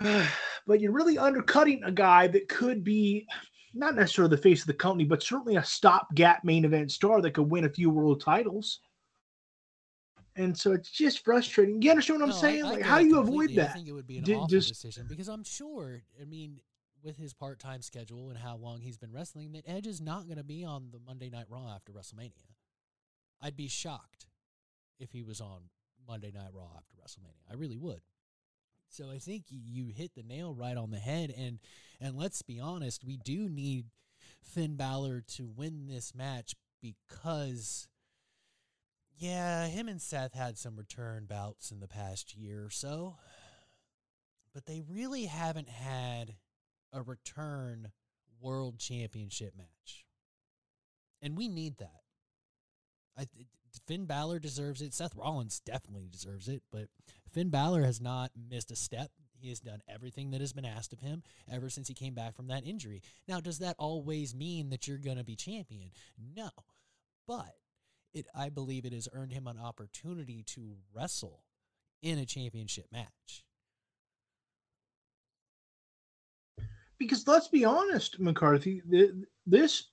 but 0.00 0.80
you're 0.80 0.92
really 0.92 1.16
undercutting 1.18 1.82
a 1.84 1.92
guy 1.92 2.26
that 2.26 2.48
could 2.48 2.82
be 2.82 3.26
not 3.74 3.94
necessarily 3.94 4.34
the 4.34 4.42
face 4.42 4.62
of 4.62 4.66
the 4.66 4.74
company, 4.74 5.04
but 5.04 5.22
certainly 5.22 5.56
a 5.56 5.64
stopgap 5.64 6.42
main 6.44 6.64
event 6.64 6.90
star 6.90 7.20
that 7.20 7.34
could 7.34 7.50
win 7.50 7.64
a 7.64 7.70
few 7.70 7.90
world 7.90 8.20
titles. 8.20 8.80
And 10.34 10.56
so 10.56 10.72
it's 10.72 10.90
just 10.90 11.24
frustrating. 11.24 11.80
You 11.80 11.90
understand 11.90 12.20
what 12.20 12.26
I'm 12.26 12.30
No, 12.30 12.40
saying? 12.40 12.64
I 12.64 12.70
like, 12.72 12.82
how 12.82 12.98
do 12.98 13.06
you 13.06 13.18
avoid 13.20 13.48
completely. 13.48 13.60
I 13.60 13.64
that? 13.66 13.74
think 13.74 13.88
it 13.88 13.92
would 13.92 14.06
be 14.06 14.18
an 14.18 14.24
awful 14.32 14.46
just- 14.48 14.68
decision 14.68 15.06
because 15.08 15.28
I'm 15.28 15.44
sure. 15.44 16.02
I 16.20 16.24
mean, 16.24 16.60
with 17.06 17.16
his 17.16 17.32
part-time 17.32 17.80
schedule 17.80 18.28
and 18.28 18.38
how 18.38 18.56
long 18.56 18.80
he's 18.80 18.98
been 18.98 19.12
wrestling, 19.12 19.52
that 19.52 19.64
Edge 19.66 19.86
is 19.86 20.00
not 20.00 20.26
going 20.26 20.38
to 20.38 20.44
be 20.44 20.64
on 20.64 20.88
the 20.92 20.98
Monday 20.98 21.30
Night 21.30 21.46
Raw 21.48 21.72
after 21.72 21.92
WrestleMania. 21.92 22.50
I'd 23.40 23.56
be 23.56 23.68
shocked 23.68 24.26
if 24.98 25.12
he 25.12 25.22
was 25.22 25.40
on 25.40 25.70
Monday 26.06 26.32
Night 26.34 26.50
Raw 26.52 26.68
after 26.76 26.96
WrestleMania. 26.96 27.48
I 27.50 27.54
really 27.54 27.78
would. 27.78 28.00
So 28.88 29.10
I 29.10 29.18
think 29.18 29.44
you 29.48 29.86
hit 29.86 30.14
the 30.16 30.22
nail 30.24 30.52
right 30.52 30.76
on 30.76 30.90
the 30.90 30.98
head, 30.98 31.32
and 31.36 31.58
and 32.00 32.16
let's 32.16 32.42
be 32.42 32.60
honest, 32.60 33.04
we 33.04 33.16
do 33.16 33.48
need 33.48 33.86
Finn 34.42 34.76
Balor 34.76 35.22
to 35.36 35.46
win 35.46 35.86
this 35.86 36.14
match 36.14 36.54
because 36.80 37.88
yeah, 39.16 39.66
him 39.66 39.88
and 39.88 40.00
Seth 40.00 40.34
had 40.34 40.58
some 40.58 40.76
return 40.76 41.26
bouts 41.26 41.70
in 41.70 41.80
the 41.80 41.88
past 41.88 42.36
year 42.36 42.64
or 42.64 42.70
so, 42.70 43.16
but 44.54 44.66
they 44.66 44.82
really 44.88 45.24
haven't 45.24 45.68
had 45.68 46.34
a 46.96 47.02
return 47.02 47.92
world 48.40 48.78
championship 48.78 49.54
match. 49.56 50.06
And 51.22 51.36
we 51.36 51.48
need 51.48 51.78
that. 51.78 52.00
I, 53.18 53.26
Finn 53.86 54.06
Balor 54.06 54.38
deserves 54.38 54.82
it. 54.82 54.94
Seth 54.94 55.14
Rollins 55.14 55.60
definitely 55.60 56.08
deserves 56.10 56.48
it, 56.48 56.62
but 56.72 56.88
Finn 57.32 57.50
Balor 57.50 57.82
has 57.82 58.00
not 58.00 58.30
missed 58.50 58.70
a 58.70 58.76
step. 58.76 59.10
He 59.38 59.50
has 59.50 59.60
done 59.60 59.82
everything 59.88 60.30
that 60.30 60.40
has 60.40 60.52
been 60.52 60.64
asked 60.64 60.92
of 60.92 61.00
him 61.00 61.22
ever 61.50 61.68
since 61.68 61.88
he 61.88 61.94
came 61.94 62.14
back 62.14 62.34
from 62.34 62.48
that 62.48 62.66
injury. 62.66 63.02
Now, 63.28 63.40
does 63.40 63.58
that 63.58 63.76
always 63.78 64.34
mean 64.34 64.70
that 64.70 64.88
you're 64.88 64.98
going 64.98 65.18
to 65.18 65.24
be 65.24 65.36
champion? 65.36 65.90
No. 66.34 66.48
But 67.28 67.54
it 68.14 68.26
I 68.34 68.48
believe 68.48 68.84
it 68.84 68.92
has 68.92 69.08
earned 69.12 69.32
him 69.32 69.46
an 69.46 69.58
opportunity 69.58 70.42
to 70.54 70.76
wrestle 70.94 71.42
in 72.02 72.18
a 72.18 72.26
championship 72.26 72.86
match. 72.90 73.44
Because 76.98 77.26
let's 77.26 77.48
be 77.48 77.64
honest, 77.64 78.18
McCarthy, 78.18 78.82
this 79.46 79.84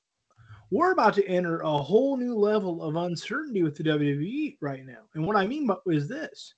we're 0.71 0.91
about 0.91 1.13
to 1.13 1.27
enter 1.27 1.59
a 1.59 1.77
whole 1.77 2.17
new 2.17 2.35
level 2.35 2.81
of 2.81 2.95
uncertainty 2.95 3.61
with 3.61 3.77
the 3.77 3.83
WWE 3.83 4.57
right 4.59 4.83
now. 4.85 5.01
And 5.13 5.25
what 5.25 5.35
I 5.35 5.45
mean 5.45 5.69
is 5.85 6.07
this 6.07 6.55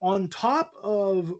on 0.00 0.28
top 0.28 0.72
of 0.82 1.32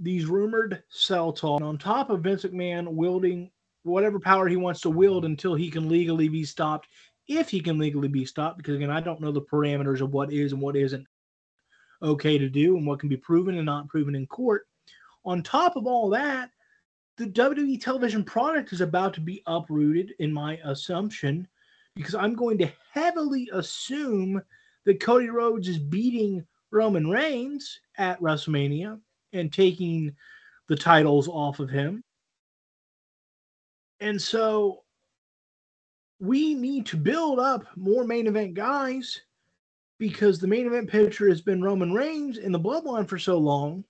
these 0.00 0.26
rumored 0.26 0.82
cell 0.88 1.32
talk, 1.32 1.62
on 1.62 1.78
top 1.78 2.10
of 2.10 2.22
Vince 2.22 2.44
McMahon 2.44 2.88
wielding 2.88 3.50
whatever 3.84 4.18
power 4.18 4.48
he 4.48 4.56
wants 4.56 4.80
to 4.80 4.90
wield 4.90 5.24
until 5.24 5.54
he 5.54 5.70
can 5.70 5.88
legally 5.88 6.28
be 6.28 6.44
stopped, 6.44 6.88
if 7.28 7.48
he 7.48 7.60
can 7.60 7.78
legally 7.78 8.08
be 8.08 8.24
stopped, 8.24 8.58
because 8.58 8.74
again, 8.74 8.90
I 8.90 9.00
don't 9.00 9.20
know 9.20 9.30
the 9.30 9.40
parameters 9.40 10.00
of 10.00 10.12
what 10.12 10.32
is 10.32 10.52
and 10.52 10.60
what 10.60 10.74
isn't 10.74 11.06
okay 12.02 12.38
to 12.38 12.48
do 12.48 12.76
and 12.76 12.86
what 12.86 12.98
can 12.98 13.08
be 13.08 13.16
proven 13.16 13.56
and 13.56 13.66
not 13.66 13.88
proven 13.88 14.14
in 14.16 14.26
court. 14.26 14.66
On 15.24 15.42
top 15.42 15.76
of 15.76 15.86
all 15.86 16.10
that, 16.10 16.50
the 17.16 17.26
WWE 17.26 17.80
television 17.80 18.24
product 18.24 18.72
is 18.72 18.80
about 18.80 19.14
to 19.14 19.20
be 19.20 19.42
uprooted, 19.46 20.14
in 20.18 20.32
my 20.32 20.58
assumption, 20.64 21.46
because 21.94 22.14
I'm 22.14 22.34
going 22.34 22.58
to 22.58 22.72
heavily 22.92 23.48
assume 23.52 24.42
that 24.84 25.00
Cody 25.00 25.28
Rhodes 25.28 25.68
is 25.68 25.78
beating 25.78 26.44
Roman 26.70 27.08
Reigns 27.08 27.80
at 27.98 28.20
WrestleMania 28.20 29.00
and 29.32 29.52
taking 29.52 30.14
the 30.68 30.76
titles 30.76 31.28
off 31.28 31.60
of 31.60 31.70
him. 31.70 32.02
And 34.00 34.20
so 34.20 34.82
we 36.20 36.54
need 36.54 36.86
to 36.86 36.96
build 36.96 37.38
up 37.38 37.64
more 37.76 38.04
main 38.04 38.26
event 38.26 38.54
guys 38.54 39.20
because 39.98 40.38
the 40.38 40.48
main 40.48 40.66
event 40.66 40.90
picture 40.90 41.28
has 41.28 41.40
been 41.40 41.62
Roman 41.62 41.92
Reigns 41.92 42.38
in 42.38 42.50
the 42.50 42.60
bloodline 42.60 43.08
for 43.08 43.18
so 43.18 43.38
long 43.38 43.84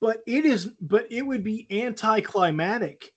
but 0.00 0.22
it 0.26 0.44
is, 0.44 0.70
but 0.80 1.10
it 1.10 1.22
would 1.22 1.42
be 1.42 1.66
anticlimactic 1.70 3.12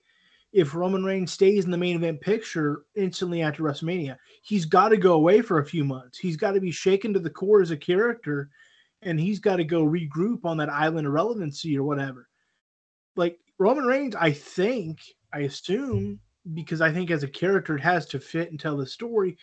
if 0.52 0.74
Roman 0.74 1.04
Reigns 1.04 1.32
stays 1.32 1.64
in 1.64 1.70
the 1.70 1.78
main 1.78 1.96
event 1.96 2.20
picture 2.20 2.84
instantly 2.94 3.42
after 3.42 3.62
WrestleMania. 3.62 4.16
He's 4.42 4.64
got 4.64 4.90
to 4.90 4.96
go 4.96 5.14
away 5.14 5.40
for 5.40 5.58
a 5.58 5.64
few 5.64 5.84
months. 5.84 6.18
He's 6.18 6.36
got 6.36 6.52
to 6.52 6.60
be 6.60 6.70
shaken 6.70 7.14
to 7.14 7.20
the 7.20 7.30
core 7.30 7.62
as 7.62 7.70
a 7.70 7.76
character, 7.76 8.50
and 9.02 9.18
he's 9.18 9.38
got 9.38 9.56
to 9.56 9.64
go 9.64 9.84
regroup 9.84 10.44
on 10.44 10.58
that 10.58 10.68
island 10.68 11.06
of 11.06 11.12
relevancy 11.12 11.76
or 11.78 11.84
whatever. 11.84 12.28
Like 13.16 13.38
Roman 13.58 13.84
Reigns, 13.84 14.14
I 14.14 14.32
think, 14.32 15.00
I 15.32 15.40
assume, 15.40 16.20
because 16.54 16.80
I 16.80 16.92
think 16.92 17.10
as 17.10 17.22
a 17.22 17.28
character 17.28 17.76
it 17.76 17.82
has 17.82 18.06
to 18.06 18.20
fit 18.20 18.50
and 18.50 18.58
tell 18.58 18.76
the 18.76 18.86
story. 18.86 19.38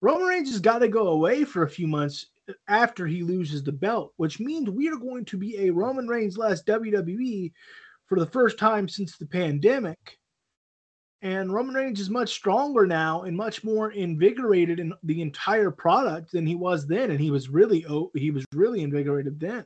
Roman 0.00 0.26
Reigns 0.26 0.50
has 0.50 0.60
got 0.60 0.80
to 0.80 0.88
go 0.88 1.08
away 1.08 1.44
for 1.44 1.62
a 1.62 1.70
few 1.70 1.86
months 1.86 2.26
after 2.68 3.06
he 3.06 3.22
loses 3.22 3.62
the 3.62 3.72
belt, 3.72 4.12
which 4.16 4.40
means 4.40 4.70
we 4.70 4.88
are 4.88 4.96
going 4.96 5.24
to 5.26 5.36
be 5.36 5.58
a 5.58 5.70
Roman 5.70 6.08
Reigns 6.08 6.36
less 6.36 6.62
WWE 6.64 7.52
for 8.06 8.18
the 8.18 8.26
first 8.26 8.58
time 8.58 8.88
since 8.88 9.16
the 9.16 9.26
pandemic. 9.26 10.18
And 11.22 11.52
Roman 11.52 11.74
Reigns 11.74 12.00
is 12.00 12.10
much 12.10 12.30
stronger 12.30 12.86
now 12.86 13.22
and 13.22 13.36
much 13.36 13.62
more 13.62 13.92
invigorated 13.92 14.80
in 14.80 14.92
the 15.04 15.22
entire 15.22 15.70
product 15.70 16.32
than 16.32 16.44
he 16.44 16.56
was 16.56 16.86
then, 16.86 17.12
and 17.12 17.20
he 17.20 17.30
was 17.30 17.48
really 17.48 17.86
oh, 17.88 18.10
he 18.14 18.32
was 18.32 18.44
really 18.52 18.82
invigorated 18.82 19.38
then. 19.38 19.64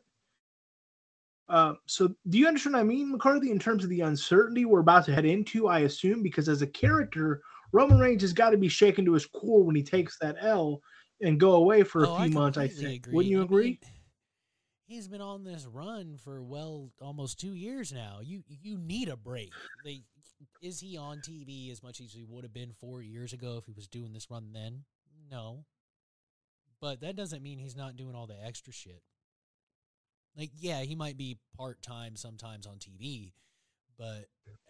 Uh, 1.49 1.75
so, 1.87 2.15
do 2.29 2.39
you 2.39 2.47
understand 2.47 2.75
what 2.75 2.81
I 2.81 2.85
mean, 2.85 3.11
McCarthy, 3.11 3.51
in 3.51 3.59
terms 3.59 3.85
of 3.85 3.91
the 3.91 4.03
uncertainty 4.03 4.65
we're 4.65 4.81
about 4.81 5.07
to 5.07 5.15
head 5.15 5.25
into? 5.25 5.69
I 5.69 5.81
assume 5.81 6.23
because 6.23 6.49
as 6.49 6.61
a 6.61 6.67
character, 6.67 7.41
Roman 7.73 7.99
Reigns 7.99 8.23
has 8.23 8.33
got 8.33 8.51
to 8.51 8.57
be 8.57 8.69
shaken 8.69 9.05
to 9.05 9.13
his 9.13 9.27
core 9.27 9.65
when 9.65 9.77
he 9.77 9.83
takes 9.83 10.19
that 10.19 10.37
L 10.41 10.81
and 11.21 11.41
go 11.41 11.55
away 11.55 11.83
for 11.83 12.05
a 12.05 12.09
oh, 12.09 12.17
few 12.17 12.25
I 12.25 12.29
months. 12.29 12.59
I 12.59 12.69
think. 12.69 13.07
Agree. 13.07 13.15
Wouldn't 13.15 13.31
you 13.31 13.43
agree? 13.43 13.65
I 13.65 13.69
mean, 13.69 13.79
he's 14.87 15.09
been 15.09 15.21
on 15.21 15.45
this 15.45 15.67
run 15.67 16.17
for 16.23 16.43
well 16.43 16.91
almost 17.01 17.41
two 17.41 17.55
years 17.55 17.93
now. 17.93 18.21
You 18.23 18.43
you 18.49 18.79
need 18.79 19.09
a 19.09 19.17
break. 19.17 19.53
Like, 19.85 20.03
is 20.63 20.81
he 20.81 20.97
on 20.97 21.19
TV 21.19 21.71
as 21.71 21.83
much 21.83 22.01
as 22.01 22.13
he 22.13 22.25
would 22.29 22.45
have 22.45 22.55
been 22.55 22.73
four 22.73 23.03
years 23.03 23.33
ago 23.33 23.57
if 23.59 23.65
he 23.67 23.73
was 23.73 23.89
doing 23.89 24.13
this 24.13 24.31
run 24.31 24.51
then? 24.53 24.85
No. 25.31 25.65
But 26.81 27.01
that 27.01 27.17
doesn't 27.17 27.43
mean 27.43 27.59
he's 27.59 27.77
not 27.77 27.97
doing 27.97 28.15
all 28.15 28.27
the 28.27 28.37
extra 28.45 28.73
shit. 28.73 29.03
Like, 30.37 30.51
yeah, 30.55 30.83
he 30.83 30.95
might 30.95 31.17
be 31.17 31.39
part 31.57 31.81
time 31.83 32.15
sometimes 32.17 32.67
on 32.67 32.77
TV, 32.77 33.33
but 33.99 34.27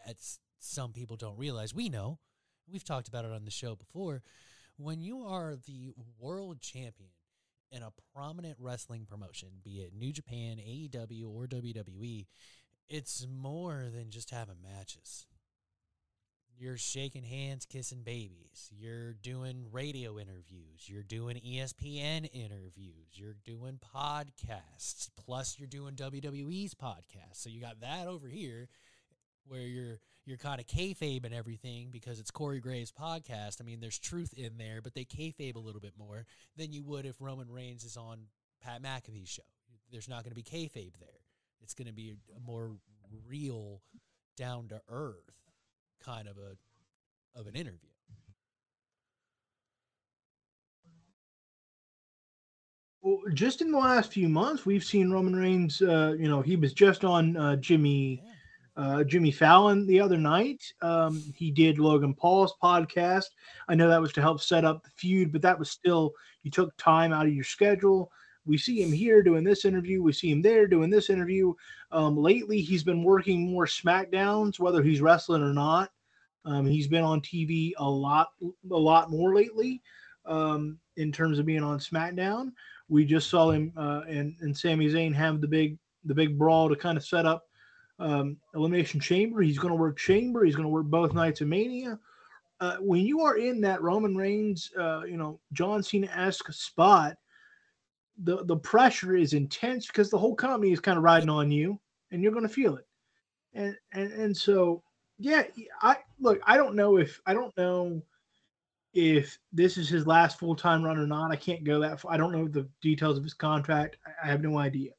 that's 0.07 0.39
some 0.61 0.93
people 0.93 1.17
don't 1.17 1.37
realize. 1.37 1.75
We 1.75 1.89
know. 1.89 2.21
We've 2.71 2.85
talked 2.85 3.09
about 3.09 3.25
it 3.25 3.33
on 3.33 3.45
the 3.45 3.51
show 3.51 3.75
before 3.75 4.23
when 4.77 5.01
you 5.01 5.23
are 5.23 5.57
the 5.67 5.93
world 6.19 6.61
champion 6.61 7.11
in 7.71 7.83
a 7.83 7.93
prominent 8.15 8.57
wrestling 8.61 9.07
promotion, 9.09 9.49
be 9.65 9.81
it 9.81 9.93
New 9.97 10.13
Japan, 10.13 10.59
AEW, 10.59 11.35
or 11.35 11.47
WWE, 11.47 12.27
it's 12.89 13.27
more 13.29 13.87
than 13.93 14.11
just 14.11 14.31
having 14.31 14.57
matches. 14.63 15.27
You're 16.59 16.79
shaking 16.79 17.25
hands, 17.25 17.67
kissing 17.67 18.03
babies. 18.03 18.71
You're 18.73 19.13
doing 19.13 19.67
radio 19.71 20.19
interviews. 20.19 20.87
You're 20.87 21.03
doing 21.03 21.37
ESPN 21.37 22.31
interviews. 22.33 23.09
You're 23.13 23.37
doing 23.45 23.79
podcasts. 23.95 25.11
Plus, 25.23 25.57
you're 25.59 25.69
doing 25.69 25.97
WWE's 25.97 26.75
podcast. 26.75 27.35
So 27.35 27.51
you 27.51 27.61
got 27.61 27.81
that 27.81 28.07
over 28.07 28.27
here 28.27 28.69
where 29.47 29.61
you're 29.61 30.01
you're 30.27 30.37
kind 30.37 30.61
of 30.61 30.67
kayfabe 30.67 31.25
and 31.25 31.33
everything 31.33 31.89
because 31.93 32.19
it's 32.19 32.33
Corey 32.33 32.59
Graves' 32.59 32.93
podcast. 32.93 33.61
I 33.61 33.65
mean, 33.65 33.81
there's 33.81 33.99
truth 33.99 34.35
in 34.37 34.59
there, 34.59 34.83
but 34.83 34.93
they 34.93 35.05
kayfabe 35.05 35.55
a 35.55 35.61
little 35.61 35.81
bit 35.81 35.95
more 35.97 36.27
than 36.57 36.73
you 36.73 36.83
would 36.83 37.07
if 37.07 37.15
Roman 37.21 37.49
Reigns 37.49 37.85
is 37.85 37.97
on 37.97 38.19
Pat 38.61 38.83
McAfee's 38.83 39.29
show. 39.29 39.43
There's 39.93 40.09
not 40.09 40.25
going 40.25 40.35
to 40.35 40.37
be 40.37 40.43
kayfabe 40.43 40.99
there. 40.99 41.21
It's 41.63 41.75
going 41.75 41.87
to 41.87 41.95
be 41.95 42.17
a 42.37 42.41
more 42.41 42.73
real, 43.29 43.81
down 44.37 44.69
to 44.69 44.83
earth 44.89 45.31
kind 46.05 46.29
of 46.29 46.37
a 46.37 47.39
of 47.39 47.47
an 47.47 47.55
interview. 47.55 47.89
Well, 53.01 53.21
just 53.35 53.61
in 53.61 53.71
the 53.71 53.79
last 53.79 54.13
few 54.13 54.29
months, 54.29 54.67
we've 54.67 54.83
seen 54.83 55.11
Roman 55.11 55.37
Reigns. 55.37 55.81
Uh, 55.81 56.17
you 56.19 56.29
know, 56.29 56.43
he 56.43 56.57
was 56.57 56.73
just 56.73 57.05
on 57.05 57.37
uh, 57.37 57.55
Jimmy. 57.57 58.21
Yeah 58.25 58.33
uh, 58.77 59.05
Jimmy 59.05 59.31
Fallon 59.31 59.87
the 59.87 60.01
other 60.01 60.19
night. 60.19 60.63
Um, 60.83 61.23
he 61.35 61.51
did 61.51 61.79
Logan 61.79 62.15
Paul's 62.15 62.55
podcast. 62.63 63.27
I 63.69 63.75
know 63.75 63.89
that 63.89 64.01
was 64.01 64.13
to 64.15 64.21
help 64.21 64.41
set 64.41 64.65
up 64.65 64.83
the 64.83 64.91
feud, 64.91 65.33
but 65.33 65.43
that 65.43 65.59
was 65.59 65.71
still, 65.71 66.13
you 66.43 66.51
took 66.51 66.77
time 66.77 67.13
out 67.13 67.27
of 67.27 67.35
your 67.35 67.45
schedule. 67.45 68.11
We 68.45 68.59
see 68.59 68.83
him 68.83 68.93
here 68.93 69.23
doing 69.23 69.45
this 69.45 69.65
interview. 69.65 70.03
We 70.03 70.13
see 70.13 70.31
him 70.31 70.43
there 70.43 70.67
doing 70.67 70.91
this 70.91 71.11
interview. 71.11 71.53
Um, 71.91 72.17
lately, 72.17 72.61
he's 72.61 72.85
been 72.85 73.03
working 73.03 73.51
more 73.51 73.67
SmackDowns, 73.67 74.61
whether 74.61 74.83
he's 74.83 75.01
wrestling 75.01 75.43
or 75.43 75.53
not. 75.53 75.91
Um, 76.45 76.65
he's 76.65 76.87
been 76.87 77.03
on 77.03 77.21
TV 77.23 77.73
a 77.79 77.91
lot, 77.91 78.29
a 78.71 78.77
lot 78.77 79.11
more 79.11 79.35
lately 79.35 79.83
um, 80.27 80.79
in 80.97 81.11
terms 81.11 81.39
of 81.39 81.47
being 81.47 81.63
on 81.63 81.79
SmackDown. 81.79 82.53
We 82.89 83.05
just 83.05 83.29
saw 83.29 83.51
him 83.51 83.73
uh, 83.77 84.03
and 84.09 84.37
and 84.41 84.57
Sami 84.57 84.89
Zayn 84.89 85.13
have 85.15 85.41
the 85.41 85.49
big 85.49 85.77
the 86.05 86.15
big 86.15 86.39
brawl 86.39 86.69
to 86.69 86.77
kind 86.77 86.97
of 86.97 87.05
set 87.05 87.27
up 87.27 87.46
um, 87.99 88.37
Elimination 88.55 89.01
Chamber. 89.01 89.43
He's 89.43 89.59
going 89.59 89.73
to 89.73 89.81
work 89.81 89.99
Chamber. 89.99 90.45
He's 90.45 90.57
going 90.57 90.67
to 90.67 90.71
work 90.71 90.87
both 90.87 91.15
nights 91.15 91.41
of 91.41 91.49
Mania. 91.49 91.99
Uh, 92.61 92.77
when 92.81 93.05
you 93.05 93.21
are 93.21 93.37
in 93.37 93.61
that 93.61 93.83
Roman 93.83 94.17
Reigns, 94.17 94.71
uh, 94.79 95.03
you 95.05 95.17
know, 95.17 95.41
John 95.53 95.83
Cena 95.83 96.09
esque 96.15 96.53
spot, 96.53 97.17
the 98.23 98.45
the 98.45 98.57
pressure 98.57 99.15
is 99.15 99.35
intense 99.35 99.87
because 99.89 100.11
the 100.11 100.19
whole 100.19 100.35
company 100.35 100.73
is 100.73 100.81
kind 100.81 100.97
of 100.97 101.05
riding 101.05 101.29
on 101.29 101.51
you, 101.51 101.79
and 102.11 102.23
you're 102.23 102.33
going 102.33 102.49
to 102.49 102.53
feel 102.53 102.77
it. 102.77 102.87
And 103.53 103.77
and 103.93 104.11
and 104.13 104.37
so, 104.37 104.83
yeah, 105.19 105.43
I 105.83 105.99
look. 106.19 106.41
I 106.47 106.57
don't 106.57 106.77
know 106.77 106.97
if 106.97 107.21
I 107.27 107.35
don't 107.35 107.55
know 107.59 108.03
if 108.95 109.39
this 109.53 109.77
is 109.77 109.91
his 109.91 110.07
last 110.07 110.39
full 110.39 110.57
time 110.57 110.83
run 110.83 110.99
or 110.99 111.07
not. 111.07 111.31
I 111.31 111.37
can't 111.37 111.65
go 111.65 111.79
that 111.81 112.01
far. 112.01 112.13
I 112.13 112.17
don't 112.17 112.33
know 112.33 112.49
the 112.49 112.67
details 112.81 113.19
of 113.19 113.25
his 113.25 113.35
contract. 113.35 113.99
I 114.23 114.27
have 114.27 114.41
no 114.41 114.59
idea. 114.59 114.93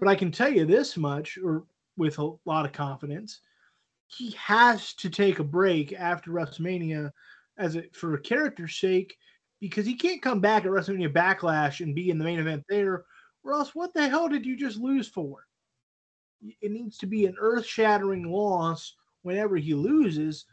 But 0.00 0.08
I 0.08 0.16
can 0.16 0.32
tell 0.32 0.52
you 0.52 0.64
this 0.66 0.96
much, 0.96 1.38
or 1.38 1.64
with 2.00 2.18
a 2.18 2.32
lot 2.46 2.64
of 2.64 2.72
confidence. 2.72 3.40
He 4.08 4.32
has 4.32 4.94
to 4.94 5.08
take 5.08 5.38
a 5.38 5.44
break 5.44 5.92
after 5.92 6.32
WrestleMania 6.32 7.12
as 7.58 7.76
a, 7.76 7.84
for 7.92 8.14
a 8.14 8.20
character's 8.20 8.76
sake 8.76 9.16
because 9.60 9.86
he 9.86 9.94
can't 9.94 10.22
come 10.22 10.40
back 10.40 10.64
at 10.64 10.70
WrestleMania 10.70 11.12
Backlash 11.12 11.80
and 11.80 11.94
be 11.94 12.10
in 12.10 12.18
the 12.18 12.24
main 12.24 12.40
event 12.40 12.64
there. 12.68 13.04
Or 13.44 13.52
else, 13.52 13.74
what 13.74 13.94
the 13.94 14.08
hell 14.08 14.28
did 14.28 14.44
you 14.44 14.56
just 14.56 14.78
lose 14.78 15.06
for? 15.06 15.46
It 16.62 16.72
needs 16.72 16.96
to 16.98 17.06
be 17.06 17.26
an 17.26 17.36
earth 17.38 17.66
shattering 17.66 18.24
loss 18.24 18.94
whenever 19.22 19.56
he 19.56 19.74
loses 19.74 20.46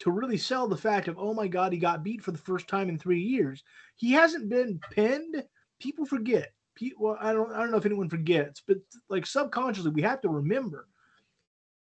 to 0.00 0.10
really 0.10 0.38
sell 0.38 0.66
the 0.66 0.76
fact 0.76 1.06
of, 1.06 1.18
oh 1.18 1.34
my 1.34 1.46
God, 1.46 1.72
he 1.72 1.78
got 1.78 2.02
beat 2.02 2.22
for 2.22 2.32
the 2.32 2.38
first 2.38 2.66
time 2.66 2.88
in 2.88 2.98
three 2.98 3.20
years. 3.20 3.62
He 3.96 4.12
hasn't 4.12 4.48
been 4.48 4.80
pinned. 4.90 5.44
People 5.80 6.06
forget. 6.06 6.52
People, 6.74 7.16
I 7.20 7.32
don't, 7.32 7.52
I 7.52 7.60
don't 7.60 7.70
know 7.70 7.76
if 7.76 7.86
anyone 7.86 8.08
forgets, 8.08 8.62
but 8.66 8.78
like 9.08 9.26
subconsciously, 9.26 9.92
we 9.92 10.02
have 10.02 10.20
to 10.22 10.28
remember 10.28 10.88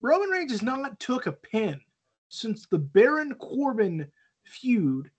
Roman 0.02 0.30
Reigns 0.30 0.52
has 0.52 0.62
not 0.62 1.00
took 1.00 1.28
a 1.28 1.32
pin 1.32 1.80
since 2.30 2.66
the 2.66 2.78
Baron 2.78 3.34
Corbin 3.36 4.08
feud, 4.44 5.10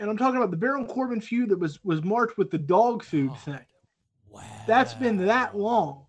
and 0.00 0.10
I'm 0.10 0.16
talking 0.16 0.36
about 0.36 0.50
the 0.50 0.56
Baron 0.56 0.86
Corbin 0.86 1.20
feud 1.20 1.50
that 1.50 1.58
was 1.58 1.82
was 1.84 2.02
marked 2.02 2.38
with 2.38 2.50
the 2.50 2.58
dog 2.58 3.02
food 3.02 3.28
God. 3.28 3.40
thing. 3.40 3.66
Wow. 4.30 4.42
That's 4.66 4.94
been 4.94 5.16
that 5.26 5.56
long. 5.56 6.06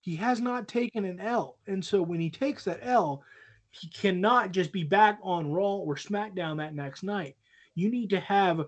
He 0.00 0.16
has 0.16 0.40
not 0.40 0.68
taken 0.68 1.04
an 1.04 1.20
L. 1.20 1.58
And 1.66 1.84
so 1.84 2.00
when 2.00 2.20
he 2.20 2.30
takes 2.30 2.64
that 2.64 2.78
L, 2.82 3.24
he 3.70 3.88
cannot 3.88 4.52
just 4.52 4.72
be 4.72 4.84
back 4.84 5.18
on 5.22 5.50
Raw 5.50 5.76
or 5.76 5.96
SmackDown 5.96 6.58
that 6.58 6.74
next 6.74 7.02
night. 7.02 7.36
You 7.74 7.90
need 7.90 8.10
to 8.10 8.20
have 8.20 8.64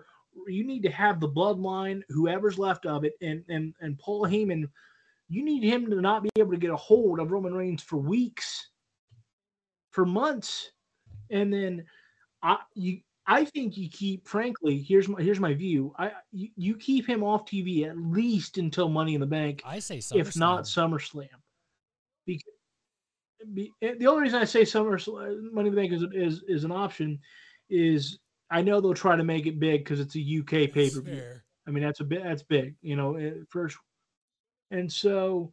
you 0.47 0.64
need 0.64 0.83
to 0.83 0.90
have 0.90 1.21
the 1.21 1.29
bloodline, 1.29 2.03
whoever's 2.09 2.59
left 2.59 2.87
of 2.87 3.05
it, 3.05 3.14
and 3.23 3.44
and 3.49 3.75
and 3.81 3.99
Paul 3.99 4.25
Heyman. 4.25 4.68
You 5.28 5.44
need 5.44 5.62
him 5.62 5.90
to 5.90 6.00
not 6.00 6.22
be 6.22 6.30
able 6.38 6.52
to 6.52 6.58
get 6.58 6.70
a 6.70 6.76
hold 6.76 7.20
of 7.20 7.30
Roman 7.30 7.54
Reigns 7.54 7.82
for 7.82 7.96
weeks, 7.96 8.68
for 9.90 10.06
months, 10.06 10.70
and 11.30 11.52
then 11.52 11.84
I 12.42 12.58
you 12.74 13.00
I 13.30 13.44
think 13.44 13.76
you 13.76 13.90
keep, 13.90 14.26
frankly, 14.26 14.78
here's 14.78 15.06
my 15.06 15.20
here's 15.20 15.38
my 15.38 15.52
view. 15.52 15.94
I 15.98 16.12
you, 16.32 16.48
you 16.56 16.76
keep 16.76 17.06
him 17.06 17.22
off 17.22 17.44
TV 17.44 17.86
at 17.86 17.98
least 17.98 18.56
until 18.56 18.88
Money 18.88 19.14
in 19.14 19.20
the 19.20 19.26
Bank. 19.26 19.62
I 19.66 19.80
say 19.80 20.00
if 20.14 20.34
not 20.34 20.64
SummerSlam. 20.64 21.28
Because 22.26 22.54
be, 23.52 23.70
eh, 23.82 23.94
the 23.98 24.06
only 24.06 24.22
reason 24.22 24.40
I 24.40 24.46
say 24.46 24.62
SummerSlam 24.62 25.52
Money 25.52 25.68
in 25.68 25.74
the 25.74 25.80
Bank 25.80 25.92
is 25.92 26.04
is 26.14 26.42
is 26.48 26.64
an 26.64 26.72
option 26.72 27.18
is 27.68 28.18
I 28.50 28.62
know 28.62 28.80
they'll 28.80 28.94
try 28.94 29.14
to 29.14 29.24
make 29.24 29.46
it 29.46 29.60
big 29.60 29.84
because 29.84 30.00
it's 30.00 30.16
a 30.16 30.38
UK 30.40 30.72
pay 30.72 30.88
per 30.88 31.02
view. 31.02 31.22
I 31.66 31.70
mean 31.70 31.84
that's 31.84 32.00
a 32.00 32.04
bit 32.04 32.22
that's 32.24 32.42
big, 32.42 32.76
you 32.80 32.96
know. 32.96 33.16
Eh, 33.16 33.32
first, 33.50 33.76
and 34.70 34.90
so 34.90 35.52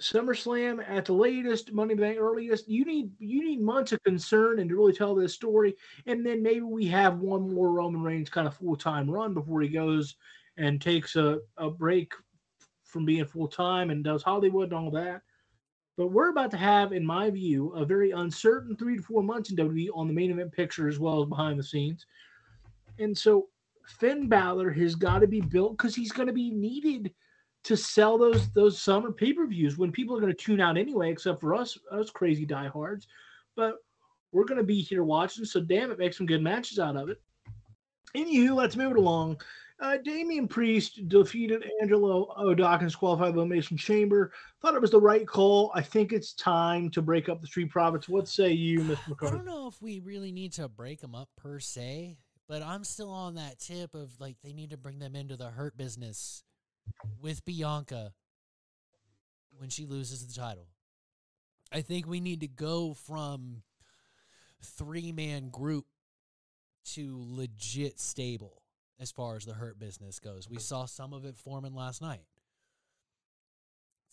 SummerSlam 0.00 0.84
at 0.88 1.04
the 1.04 1.12
latest, 1.12 1.72
Money 1.72 1.94
Bank 1.94 2.18
earliest. 2.18 2.68
You 2.68 2.84
need 2.84 3.10
you 3.18 3.44
need 3.44 3.60
months 3.60 3.92
of 3.92 4.02
concern 4.02 4.58
and 4.58 4.68
to 4.68 4.76
really 4.76 4.92
tell 4.92 5.14
this 5.14 5.34
story, 5.34 5.74
and 6.06 6.26
then 6.26 6.42
maybe 6.42 6.60
we 6.60 6.86
have 6.86 7.18
one 7.18 7.54
more 7.54 7.70
Roman 7.70 8.02
Reigns 8.02 8.28
kind 8.28 8.46
of 8.46 8.56
full 8.56 8.76
time 8.76 9.10
run 9.10 9.34
before 9.34 9.60
he 9.60 9.68
goes 9.68 10.16
and 10.56 10.80
takes 10.80 11.16
a, 11.16 11.38
a 11.56 11.70
break 11.70 12.12
from 12.82 13.04
being 13.04 13.24
full 13.24 13.48
time 13.48 13.90
and 13.90 14.04
does 14.04 14.22
Hollywood 14.22 14.72
and 14.72 14.74
all 14.74 14.90
that. 14.90 15.22
But 15.96 16.08
we're 16.08 16.30
about 16.30 16.50
to 16.52 16.56
have, 16.56 16.92
in 16.92 17.06
my 17.06 17.30
view, 17.30 17.70
a 17.70 17.84
very 17.84 18.10
uncertain 18.10 18.76
three 18.76 18.96
to 18.96 19.02
four 19.02 19.22
months 19.22 19.50
in 19.50 19.56
WWE 19.56 19.88
on 19.94 20.08
the 20.08 20.12
main 20.12 20.32
event 20.32 20.52
picture 20.52 20.88
as 20.88 20.98
well 20.98 21.22
as 21.22 21.28
behind 21.28 21.58
the 21.58 21.62
scenes. 21.62 22.06
And 22.98 23.16
so 23.16 23.48
Finn 23.86 24.28
Balor 24.28 24.70
has 24.70 24.96
got 24.96 25.20
to 25.20 25.28
be 25.28 25.40
built 25.40 25.76
because 25.76 25.94
he's 25.94 26.10
going 26.10 26.26
to 26.26 26.32
be 26.32 26.50
needed 26.50 27.12
to 27.64 27.76
sell 27.76 28.18
those 28.18 28.50
those 28.50 28.80
summer 28.80 29.10
pay-per-views 29.10 29.78
when 29.78 29.90
people 29.90 30.16
are 30.16 30.20
going 30.20 30.32
to 30.32 30.38
tune 30.38 30.60
out 30.60 30.78
anyway, 30.78 31.10
except 31.10 31.40
for 31.40 31.54
us, 31.54 31.78
us 31.90 32.10
crazy 32.10 32.44
diehards. 32.44 33.08
But 33.56 33.76
we're 34.32 34.44
going 34.44 34.58
to 34.58 34.64
be 34.64 34.80
here 34.80 35.04
watching, 35.04 35.44
so 35.44 35.60
damn 35.60 35.90
it, 35.90 35.98
make 35.98 36.12
some 36.12 36.26
good 36.26 36.42
matches 36.42 36.78
out 36.78 36.96
of 36.96 37.08
it. 37.08 37.20
Anywho, 38.16 38.54
let's 38.54 38.76
move 38.76 38.92
it 38.92 38.98
along. 38.98 39.40
Uh, 39.80 39.96
Damian 40.04 40.46
Priest 40.46 41.08
defeated 41.08 41.68
Angelo 41.80 42.54
Dawkins 42.54 42.94
qualified 42.94 43.34
elimination 43.34 43.76
chamber. 43.76 44.32
Thought 44.62 44.76
it 44.76 44.80
was 44.80 44.92
the 44.92 45.00
right 45.00 45.26
call. 45.26 45.72
I 45.74 45.82
think 45.82 46.12
it's 46.12 46.32
time 46.34 46.90
to 46.90 47.02
break 47.02 47.28
up 47.28 47.40
the 47.40 47.46
Street 47.46 47.70
Profits. 47.70 48.08
What 48.08 48.28
say 48.28 48.52
you, 48.52 48.80
Mr. 48.80 49.08
McCarthy? 49.08 49.34
I 49.34 49.36
don't 49.38 49.46
know 49.46 49.66
if 49.66 49.82
we 49.82 49.98
really 49.98 50.30
need 50.30 50.52
to 50.54 50.68
break 50.68 51.00
them 51.00 51.14
up 51.14 51.28
per 51.36 51.58
se, 51.58 52.16
but 52.48 52.62
I'm 52.62 52.84
still 52.84 53.10
on 53.10 53.34
that 53.34 53.58
tip 53.58 53.94
of 53.94 54.12
like 54.20 54.36
they 54.44 54.52
need 54.52 54.70
to 54.70 54.76
bring 54.76 55.00
them 55.00 55.16
into 55.16 55.36
the 55.36 55.50
hurt 55.50 55.76
business 55.76 56.44
with 57.20 57.44
Bianca 57.44 58.12
when 59.56 59.70
she 59.70 59.86
loses 59.86 60.26
the 60.26 60.34
title. 60.34 60.68
I 61.72 61.80
think 61.80 62.06
we 62.06 62.20
need 62.20 62.40
to 62.40 62.48
go 62.48 62.94
from 62.94 63.62
three 64.62 65.12
man 65.12 65.50
group 65.50 65.86
to 66.92 67.16
legit 67.28 67.98
stable 67.98 68.62
as 69.00 69.10
far 69.10 69.36
as 69.36 69.44
the 69.44 69.54
hurt 69.54 69.78
business 69.78 70.18
goes. 70.18 70.48
We 70.48 70.58
saw 70.58 70.84
some 70.86 71.12
of 71.12 71.24
it 71.24 71.36
forming 71.36 71.74
last 71.74 72.00
night. 72.00 72.24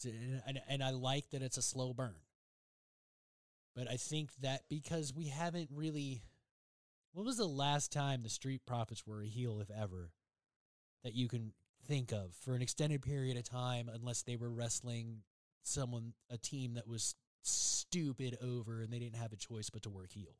And, 0.03 0.59
and 0.67 0.83
I 0.83 0.89
like 0.91 1.29
that 1.29 1.43
it's 1.43 1.57
a 1.57 1.61
slow 1.61 1.93
burn. 1.93 2.15
But 3.75 3.89
I 3.89 3.97
think 3.97 4.31
that 4.41 4.63
because 4.69 5.13
we 5.13 5.27
haven't 5.27 5.69
really. 5.73 6.23
When 7.13 7.25
was 7.25 7.37
the 7.37 7.45
last 7.45 7.91
time 7.91 8.23
the 8.23 8.29
Street 8.29 8.61
Profits 8.65 9.05
were 9.05 9.21
a 9.21 9.27
heel, 9.27 9.59
if 9.59 9.69
ever, 9.69 10.11
that 11.03 11.13
you 11.13 11.27
can 11.27 11.51
think 11.91 12.13
of 12.13 12.33
for 12.39 12.55
an 12.55 12.61
extended 12.61 13.01
period 13.01 13.35
of 13.35 13.43
time 13.43 13.89
unless 13.93 14.21
they 14.21 14.37
were 14.37 14.49
wrestling 14.49 15.17
someone 15.61 16.13
a 16.29 16.37
team 16.37 16.75
that 16.75 16.87
was 16.87 17.15
stupid 17.43 18.37
over 18.41 18.81
and 18.81 18.93
they 18.93 18.99
didn't 18.99 19.17
have 19.17 19.33
a 19.33 19.35
choice 19.35 19.69
but 19.69 19.83
to 19.83 19.89
work 19.89 20.13
heel. 20.13 20.37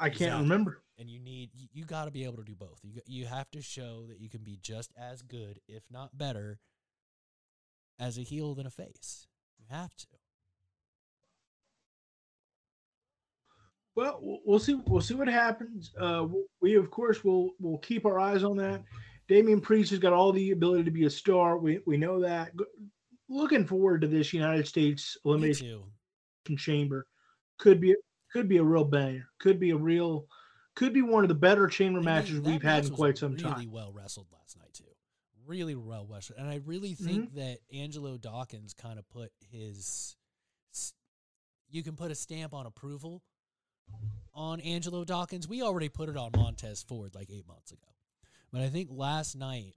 I 0.00 0.08
can't 0.08 0.20
exactly. 0.20 0.42
remember. 0.42 0.82
And 0.98 1.10
you 1.10 1.20
need 1.20 1.50
you, 1.54 1.68
you 1.74 1.84
got 1.84 2.06
to 2.06 2.10
be 2.10 2.24
able 2.24 2.38
to 2.38 2.44
do 2.44 2.54
both. 2.54 2.80
You 2.82 3.02
you 3.06 3.26
have 3.26 3.50
to 3.50 3.60
show 3.60 4.06
that 4.08 4.20
you 4.20 4.30
can 4.30 4.42
be 4.42 4.58
just 4.62 4.90
as 4.98 5.20
good, 5.20 5.60
if 5.68 5.82
not 5.90 6.16
better, 6.16 6.58
as 7.98 8.16
a 8.16 8.22
heel 8.22 8.54
than 8.54 8.66
a 8.66 8.70
face. 8.70 9.26
You 9.58 9.66
have 9.68 9.94
to. 9.96 10.06
Well, 13.96 14.18
we'll 14.20 14.58
see. 14.58 14.74
We'll 14.86 15.00
see 15.00 15.14
what 15.14 15.26
happens. 15.26 15.92
Uh, 15.98 16.26
we, 16.60 16.74
of 16.74 16.90
course, 16.90 17.24
will 17.24 17.52
will 17.58 17.78
keep 17.78 18.04
our 18.04 18.20
eyes 18.20 18.44
on 18.44 18.56
that. 18.58 18.82
Damian 19.26 19.60
Priest 19.60 19.90
has 19.90 19.98
got 19.98 20.12
all 20.12 20.32
the 20.32 20.50
ability 20.50 20.84
to 20.84 20.90
be 20.90 21.06
a 21.06 21.10
star. 21.10 21.56
We 21.56 21.80
we 21.86 21.96
know 21.96 22.20
that. 22.20 22.52
Looking 23.28 23.66
forward 23.66 24.02
to 24.02 24.06
this 24.06 24.32
United 24.32 24.68
States 24.68 25.16
Elimination 25.24 25.82
Chamber. 26.58 27.06
Could 27.58 27.80
be 27.80 27.96
could 28.30 28.48
be 28.48 28.58
a 28.58 28.62
real 28.62 28.84
banger. 28.84 29.26
Could 29.40 29.58
be 29.58 29.70
a 29.70 29.76
real. 29.76 30.26
Could 30.74 30.92
be 30.92 31.00
one 31.00 31.24
of 31.24 31.28
the 31.28 31.34
better 31.34 31.66
chamber 31.66 32.02
matches 32.02 32.38
we've 32.38 32.62
had 32.62 32.84
in 32.84 32.92
quite 32.92 33.16
some 33.16 33.32
really 33.32 33.42
time. 33.42 33.54
Really 33.54 33.66
well 33.66 33.92
wrestled 33.94 34.26
last 34.30 34.58
night 34.58 34.74
too. 34.74 34.84
Really 35.46 35.74
well 35.74 36.06
wrestled, 36.06 36.38
and 36.38 36.50
I 36.50 36.60
really 36.66 36.92
think 36.92 37.30
mm-hmm. 37.30 37.38
that 37.38 37.58
Angelo 37.72 38.18
Dawkins 38.18 38.74
kind 38.74 38.98
of 38.98 39.08
put 39.08 39.32
his. 39.50 40.16
You 41.70 41.82
can 41.82 41.96
put 41.96 42.10
a 42.10 42.14
stamp 42.14 42.52
on 42.52 42.66
approval 42.66 43.22
on 44.34 44.60
Angelo 44.60 45.04
Dawkins. 45.04 45.48
We 45.48 45.62
already 45.62 45.88
put 45.88 46.08
it 46.08 46.16
on 46.16 46.30
Montez 46.36 46.82
Ford 46.82 47.14
like 47.14 47.30
eight 47.30 47.48
months 47.48 47.72
ago. 47.72 47.88
But 48.52 48.60
I 48.60 48.68
think 48.68 48.90
last 48.92 49.34
night, 49.34 49.74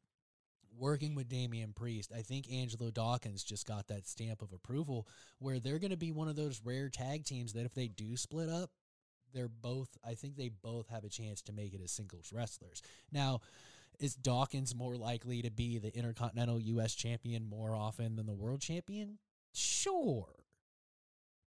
working 0.78 1.16
with 1.16 1.30
Damian 1.30 1.74
Priest, 1.74 2.12
I 2.16 2.22
think 2.22 2.52
Angelo 2.52 2.92
Dawkins 2.92 3.44
just 3.44 3.68
got 3.68 3.88
that 3.88 4.08
stamp 4.08 4.42
of 4.42 4.52
approval 4.54 5.08
where 5.40 5.60
they're 5.60 5.80
going 5.80 5.92
to 5.92 5.98
be 5.98 6.12
one 6.12 6.28
of 6.28 6.36
those 6.36 6.62
rare 6.64 6.90
tag 6.90 7.26
teams 7.26 7.54
that 7.54 7.66
if 7.66 7.74
they 7.74 7.88
do 7.88 8.16
split 8.18 8.50
up, 8.50 8.70
they're 9.34 9.50
both, 9.50 9.90
I 10.06 10.14
think 10.14 10.36
they 10.36 10.50
both 10.50 10.88
have 10.90 11.04
a 11.04 11.10
chance 11.10 11.42
to 11.44 11.54
make 11.54 11.74
it 11.74 11.82
as 11.84 11.92
singles 11.92 12.32
wrestlers. 12.34 12.82
Now, 13.12 13.42
is 14.00 14.16
Dawkins 14.16 14.74
more 14.74 14.96
likely 14.96 15.42
to 15.42 15.52
be 15.52 15.78
the 15.78 15.96
Intercontinental 15.96 16.60
U.S. 16.60 16.96
champion 16.96 17.46
more 17.48 17.76
often 17.76 18.16
than 18.16 18.26
the 18.26 18.34
world 18.34 18.62
champion? 18.62 19.18
Sure 19.54 20.39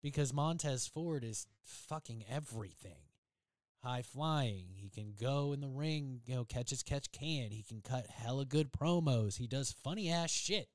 because 0.02 0.34
Montez 0.34 0.88
Ford 0.88 1.24
is 1.24 1.48
fucking 1.64 2.24
everything. 2.30 3.04
High 3.84 4.04
flying. 4.04 4.68
He 4.76 4.90
can 4.90 5.14
go 5.20 5.54
in 5.54 5.62
the 5.62 5.68
ring, 5.68 6.22
you 6.26 6.36
know, 6.36 6.46
catch 6.46 6.72
as 6.72 6.84
catch 6.84 7.12
can. 7.12 7.52
He 7.52 7.64
can 7.68 7.82
cut 7.82 8.08
hella 8.08 8.46
good 8.46 8.72
promos. 8.72 9.38
He 9.38 9.48
does 9.48 9.72
funny 9.84 10.12
ass 10.12 10.30
shit, 10.30 10.68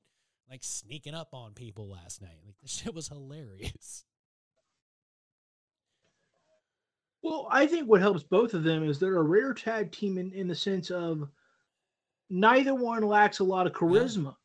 like 0.49 0.63
sneaking 0.63 1.13
up 1.13 1.29
on 1.33 1.53
people 1.53 1.89
last 1.89 2.21
night. 2.21 2.39
Like 2.45 2.55
the 2.61 2.67
shit 2.67 2.93
was 2.93 3.07
hilarious. 3.07 4.03
Well, 7.23 7.47
I 7.49 7.65
think 7.65 7.87
what 7.87 8.01
helps 8.01 8.23
both 8.23 8.53
of 8.53 8.63
them 8.63 8.87
is 8.87 8.99
they're 8.99 9.17
a 9.17 9.23
rare 9.23 9.53
tag 9.53 9.91
team 9.91 10.17
in, 10.17 10.31
in 10.33 10.47
the 10.47 10.55
sense 10.55 10.91
of 10.91 11.27
neither 12.29 12.75
one 12.75 13.03
lacks 13.03 13.39
a 13.39 13.43
lot 13.43 13.67
of 13.67 13.73
charisma. 13.73 14.35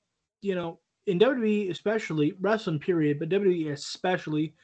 Yeah. 0.41 0.49
You 0.49 0.55
know, 0.57 0.79
in 1.07 1.19
WWE 1.19 1.71
especially, 1.71 2.35
wrestling 2.41 2.79
period, 2.79 3.19
but 3.19 3.29
WWE 3.29 3.73
especially, 3.73 4.55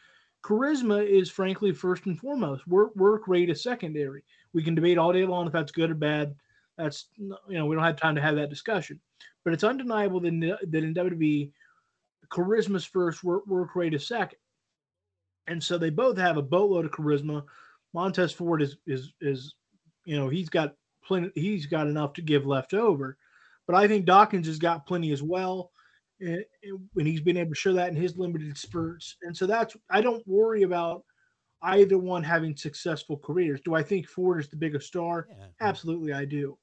charisma 0.45 1.05
is 1.05 1.31
frankly 1.31 1.73
first 1.73 2.07
and 2.07 2.19
foremost. 2.19 2.67
Work 2.67 2.95
work 2.97 3.29
rate 3.29 3.51
is 3.51 3.63
secondary. 3.63 4.23
We 4.53 4.63
can 4.63 4.75
debate 4.75 4.99
all 4.99 5.13
day 5.13 5.25
long 5.25 5.47
if 5.47 5.53
that's 5.53 5.73
good 5.73 5.91
or 5.91 5.95
bad. 5.95 6.35
That's 6.77 7.09
you 7.17 7.37
know 7.49 7.67
we 7.67 7.75
don't 7.75 7.85
have 7.85 7.97
time 7.97 8.15
to 8.15 8.23
have 8.23 8.37
that 8.37 8.51
discussion. 8.51 9.01
But 9.45 9.55
it's 9.55 9.65
undeniable 9.65 10.21
that, 10.21 10.59
that 10.71 10.85
in 10.85 10.95
WWE, 10.95 11.51
charisma's 12.31 12.85
first, 12.85 13.25
work, 13.25 13.47
work 13.47 13.75
rate 13.75 13.95
is 13.95 14.07
second. 14.07 14.39
And 15.47 15.63
so 15.63 15.79
they 15.79 15.91
both 15.91 16.19
have 16.19 16.37
a 16.37 16.43
boatload 16.43 16.85
of 16.85 16.91
charisma. 16.91 17.45
Montez 17.95 18.33
Ford 18.33 18.61
is 18.63 18.77
is 18.87 19.13
is 19.21 19.55
you 20.05 20.17
know 20.17 20.29
he's 20.29 20.49
got 20.49 20.75
plenty. 21.05 21.31
He's 21.35 21.67
got 21.67 21.87
enough 21.87 22.13
to 22.15 22.23
give 22.23 22.47
left 22.47 22.75
over. 22.75 23.17
But 23.67 23.77
I 23.77 23.89
think 23.89 24.05
Dawkins 24.05 24.47
has 24.47 24.59
got 24.59 24.87
plenty 24.87 25.13
as 25.13 25.23
well. 25.23 25.71
And, 26.21 26.45
and 26.97 27.07
he's 27.07 27.21
been 27.21 27.37
able 27.37 27.51
to 27.51 27.57
show 27.57 27.73
that 27.73 27.91
in 27.91 27.97
his 27.97 28.17
limited 28.17 28.57
spurts. 28.57 29.17
And 29.23 29.37
so 29.37 29.47
that's 29.47 29.77
I 29.91 30.01
don't 30.01 30.27
worry 30.27 30.63
about 30.63 31.05
either 31.63 31.99
one 31.99 32.23
having 32.23 32.57
successful 32.57 33.17
careers. 33.19 33.61
Do 33.65 33.75
I 33.75 33.83
think 33.83 34.09
Ford 34.09 34.41
is 34.41 34.49
the 34.49 34.57
biggest 34.57 34.87
star? 34.87 35.29
Yeah. 35.31 35.47
Absolutely, 35.61 36.13
I 36.13 36.25
do. 36.25 36.57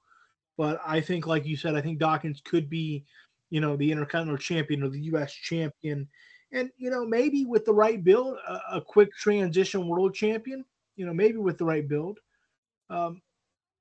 But 0.57 0.79
I 0.85 1.01
think, 1.01 1.27
like 1.27 1.45
you 1.45 1.57
said, 1.57 1.75
I 1.75 1.81
think 1.81 1.99
Dawkins 1.99 2.41
could 2.45 2.69
be, 2.69 3.03
you 3.49 3.59
know, 3.59 3.75
the 3.75 3.91
Intercontinental 3.91 4.37
Champion 4.37 4.83
or 4.83 4.89
the 4.89 5.01
U.S. 5.01 5.33
Champion, 5.33 6.07
and 6.51 6.69
you 6.77 6.89
know, 6.89 7.05
maybe 7.05 7.45
with 7.45 7.65
the 7.65 7.73
right 7.73 8.01
build, 8.01 8.37
a, 8.47 8.77
a 8.77 8.81
quick 8.81 9.13
transition 9.13 9.87
World 9.87 10.13
Champion. 10.13 10.63
You 10.95 11.05
know, 11.05 11.13
maybe 11.13 11.37
with 11.37 11.57
the 11.57 11.65
right 11.65 11.87
build. 11.87 12.19
Um, 12.89 13.21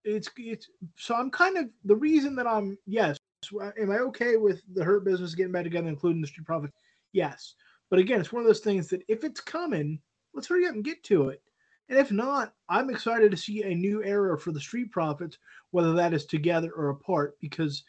it's 0.02 0.28
it's 0.36 0.68
so 0.96 1.14
I'm 1.14 1.30
kind 1.30 1.56
of 1.56 1.66
the 1.84 1.96
reason 1.96 2.34
that 2.36 2.46
I'm 2.46 2.76
yes. 2.86 3.16
Uh, 3.52 3.70
am 3.80 3.90
I 3.90 3.98
okay 3.98 4.36
with 4.36 4.62
the 4.74 4.84
Hurt 4.84 5.04
Business 5.04 5.34
getting 5.34 5.52
back 5.52 5.64
together, 5.64 5.88
including 5.88 6.20
the 6.20 6.28
Street 6.28 6.46
Profits? 6.46 6.74
Yes, 7.12 7.54
but 7.90 7.98
again, 7.98 8.20
it's 8.20 8.32
one 8.32 8.42
of 8.42 8.46
those 8.46 8.60
things 8.60 8.88
that 8.88 9.02
if 9.08 9.24
it's 9.24 9.40
coming, 9.40 10.00
let's 10.32 10.48
hurry 10.48 10.66
up 10.66 10.74
and 10.74 10.84
get 10.84 11.02
to 11.04 11.28
it. 11.28 11.42
And 11.88 11.98
if 11.98 12.10
not, 12.10 12.54
I'm 12.68 12.90
excited 12.90 13.30
to 13.30 13.36
see 13.36 13.62
a 13.62 13.74
new 13.74 14.02
era 14.02 14.38
for 14.38 14.52
the 14.52 14.60
Street 14.60 14.90
Profits, 14.90 15.38
whether 15.70 15.92
that 15.92 16.14
is 16.14 16.24
together 16.24 16.72
or 16.72 16.88
apart. 16.90 17.36
Because 17.40 17.84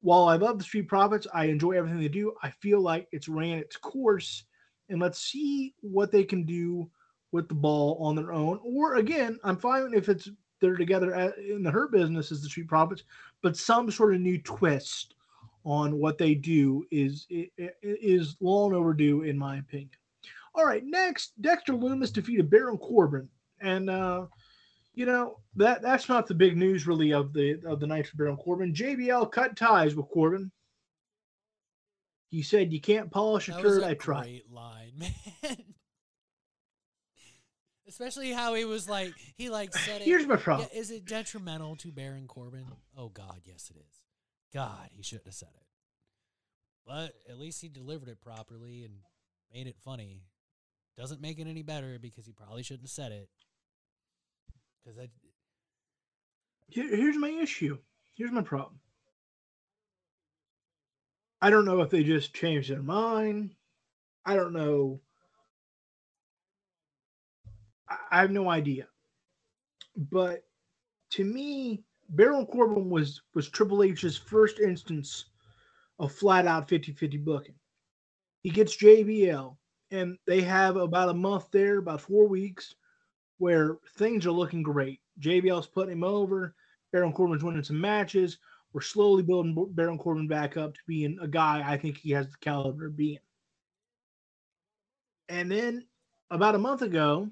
while 0.00 0.28
I 0.28 0.36
love 0.36 0.58
the 0.58 0.64
Street 0.64 0.88
Profits, 0.88 1.26
I 1.32 1.46
enjoy 1.46 1.72
everything 1.72 2.00
they 2.00 2.08
do. 2.08 2.34
I 2.42 2.50
feel 2.50 2.80
like 2.80 3.08
it's 3.12 3.28
ran 3.28 3.58
its 3.58 3.76
course, 3.76 4.44
and 4.88 5.00
let's 5.00 5.20
see 5.20 5.74
what 5.80 6.12
they 6.12 6.24
can 6.24 6.44
do 6.44 6.90
with 7.32 7.48
the 7.48 7.54
ball 7.54 7.98
on 8.00 8.14
their 8.14 8.32
own. 8.32 8.60
Or 8.62 8.96
again, 8.96 9.38
I'm 9.42 9.56
fine 9.56 9.92
if 9.94 10.08
it's 10.08 10.28
they're 10.60 10.76
together 10.76 11.12
in 11.38 11.62
the 11.62 11.70
Hurt 11.70 11.92
Business 11.92 12.32
as 12.32 12.42
the 12.42 12.48
Street 12.48 12.68
Profits, 12.68 13.04
but 13.42 13.56
some 13.56 13.90
sort 13.90 14.14
of 14.14 14.20
new 14.20 14.38
twist 14.38 15.14
on 15.64 15.98
what 15.98 16.16
they 16.16 16.34
do 16.34 16.84
is 16.90 17.26
is 17.82 18.36
long 18.40 18.72
overdue, 18.72 19.22
in 19.22 19.36
my 19.36 19.58
opinion. 19.58 19.90
All 20.54 20.64
right, 20.64 20.82
next, 20.84 21.40
Dexter 21.42 21.74
Lumis 21.74 22.12
defeated 22.12 22.48
Baron 22.48 22.78
Corbin, 22.78 23.28
and 23.60 23.90
uh, 23.90 24.26
you 24.94 25.04
know 25.04 25.40
that 25.56 25.82
that's 25.82 26.08
not 26.08 26.26
the 26.26 26.34
big 26.34 26.56
news 26.56 26.86
really 26.86 27.12
of 27.12 27.32
the 27.32 27.60
of 27.66 27.80
the 27.80 27.86
night 27.86 28.06
for 28.06 28.16
Baron 28.16 28.36
Corbin. 28.36 28.72
JBL 28.72 29.30
cut 29.32 29.56
ties 29.56 29.94
with 29.94 30.08
Corbin. 30.08 30.50
He 32.30 32.42
said, 32.42 32.72
"You 32.72 32.80
can't 32.80 33.10
polish 33.10 33.48
a 33.48 33.52
That 33.52 33.62
turd." 33.62 33.82
I 33.82 33.94
tried. 33.94 34.22
great 34.22 34.50
line, 34.50 34.92
man. 35.42 35.56
Especially 37.88 38.32
how 38.32 38.54
he 38.54 38.64
was 38.64 38.88
like, 38.88 39.14
he 39.36 39.48
like 39.48 39.72
said 39.72 40.00
it. 40.00 40.04
Here's 40.04 40.26
my 40.26 40.36
problem. 40.36 40.68
Yeah, 40.72 40.80
is 40.80 40.90
it 40.90 41.04
detrimental 41.04 41.76
to 41.76 41.92
Baron 41.92 42.26
Corbin? 42.26 42.66
Oh 42.96 43.08
God, 43.08 43.40
yes 43.44 43.70
it 43.70 43.78
is. 43.78 44.00
God, 44.52 44.88
he 44.90 45.02
shouldn't 45.02 45.26
have 45.26 45.34
said 45.34 45.50
it. 45.54 45.66
But 46.86 47.14
at 47.28 47.38
least 47.38 47.60
he 47.60 47.68
delivered 47.68 48.08
it 48.08 48.20
properly 48.20 48.84
and 48.84 48.94
made 49.52 49.66
it 49.66 49.76
funny. 49.84 50.22
Doesn't 50.96 51.20
make 51.20 51.38
it 51.38 51.46
any 51.46 51.62
better 51.62 51.98
because 52.00 52.26
he 52.26 52.32
probably 52.32 52.62
shouldn't 52.62 52.84
have 52.84 52.90
said 52.90 53.12
it. 53.12 53.28
Because 54.82 54.96
that 54.96 55.10
here's 56.68 57.16
my 57.16 57.30
issue. 57.30 57.78
Here's 58.14 58.32
my 58.32 58.42
problem. 58.42 58.80
I 61.40 61.50
don't 61.50 61.64
know 61.64 61.82
if 61.82 61.90
they 61.90 62.02
just 62.02 62.34
changed 62.34 62.70
their 62.70 62.82
mind. 62.82 63.54
I 64.24 64.36
don't 64.36 64.52
know. 64.52 65.00
I, 67.88 68.20
have 68.20 68.30
no 68.30 68.50
idea. 68.50 68.86
But 69.96 70.44
to 71.12 71.24
me, 71.24 71.84
Baron 72.10 72.46
Corbin 72.46 72.90
was 72.90 73.22
was 73.34 73.48
Triple 73.48 73.82
H's 73.82 74.16
first 74.16 74.60
instance 74.60 75.26
of 75.98 76.12
flat 76.12 76.46
out 76.46 76.68
50-50 76.68 77.24
booking. 77.24 77.54
He 78.42 78.50
gets 78.50 78.76
JBL, 78.76 79.56
and 79.90 80.18
they 80.26 80.42
have 80.42 80.76
about 80.76 81.08
a 81.08 81.14
month 81.14 81.50
there, 81.50 81.78
about 81.78 82.00
four 82.00 82.28
weeks, 82.28 82.74
where 83.38 83.78
things 83.96 84.26
are 84.26 84.32
looking 84.32 84.62
great. 84.62 85.00
JBL's 85.20 85.66
putting 85.66 85.92
him 85.92 86.04
over. 86.04 86.54
Baron 86.92 87.12
Corbin's 87.12 87.42
winning 87.42 87.64
some 87.64 87.80
matches. 87.80 88.38
We're 88.72 88.82
slowly 88.82 89.22
building 89.22 89.56
Baron 89.70 89.98
Corbin 89.98 90.28
back 90.28 90.56
up 90.56 90.74
to 90.74 90.80
being 90.86 91.18
a 91.20 91.26
guy 91.26 91.64
I 91.66 91.78
think 91.78 91.96
he 91.96 92.10
has 92.10 92.26
the 92.26 92.36
caliber 92.40 92.86
of 92.86 92.96
being. 92.96 93.18
And 95.28 95.50
then 95.50 95.86
about 96.30 96.54
a 96.54 96.58
month 96.58 96.82
ago, 96.82 97.30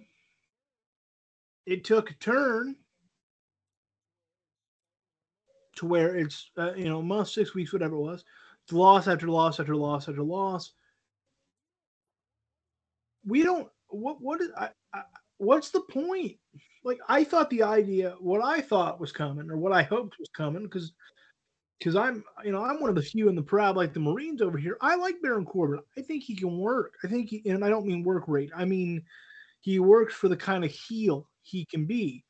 it 1.67 1.85
took 1.85 2.11
a 2.11 2.15
turn 2.15 2.77
to 5.77 5.87
where 5.87 6.17
it's 6.17 6.51
uh, 6.57 6.75
you 6.75 6.85
know 6.85 7.03
month, 7.03 7.29
six 7.29 7.55
weeks, 7.55 7.73
whatever 7.73 7.97
it 7.97 8.01
was, 8.01 8.25
loss 8.71 9.09
after 9.09 9.29
loss 9.29 9.61
after 9.61 9.77
loss 9.77 10.09
after 10.09 10.23
loss. 10.23 10.73
We 13.27 13.43
don't. 13.43 13.69
What 13.89 14.21
what 14.21 14.41
is 14.41 14.51
I, 14.57 14.71
I 14.93 15.03
what's 15.39 15.71
the 15.71 15.81
point? 15.81 16.37
Like 16.85 16.99
I 17.09 17.25
thought 17.25 17.51
the 17.51 17.63
idea, 17.63 18.15
what 18.21 18.45
I 18.45 18.61
thought 18.61 19.01
was 19.01 19.13
coming, 19.13 19.51
or 19.51 19.57
what 19.57 19.73
I 19.73 19.83
hoped 19.83 20.19
was 20.19 20.29
coming, 20.37 20.65
because 20.65 20.93
because 21.79 21.97
I'm 21.97 22.25
you 22.45 22.53
know 22.53 22.63
I'm 22.63 22.81
one 22.81 22.91
of 22.91 22.97
the 22.97 23.03
few 23.03 23.29
in 23.29 23.35
the 23.35 23.43
proud 23.43 23.77
like 23.77 23.95
the 23.95 24.01
Marines 24.01 24.43
over 24.43 24.59
here. 24.59 24.77
I 24.81 24.97
like 24.97 25.23
Baron 25.23 25.45
Corbin. 25.45 25.81
I 25.97 26.03
think 26.03 26.23
he 26.23 26.37
can 26.37 26.59
work. 26.59 26.95
I 27.03 27.09
think 27.09 27.31
he, 27.31 27.43
and 27.47 27.65
I 27.65 27.69
don't 27.69 27.87
mean 27.87 28.05
work 28.05 28.25
rate. 28.29 28.51
I 28.55 28.65
mean 28.65 29.03
he 29.61 29.79
works 29.79 30.15
for 30.15 30.29
the 30.29 30.37
kind 30.37 30.65
of 30.65 30.71
heel 30.71 31.27
he 31.45 31.65
can 31.65 31.85
be, 31.85 32.25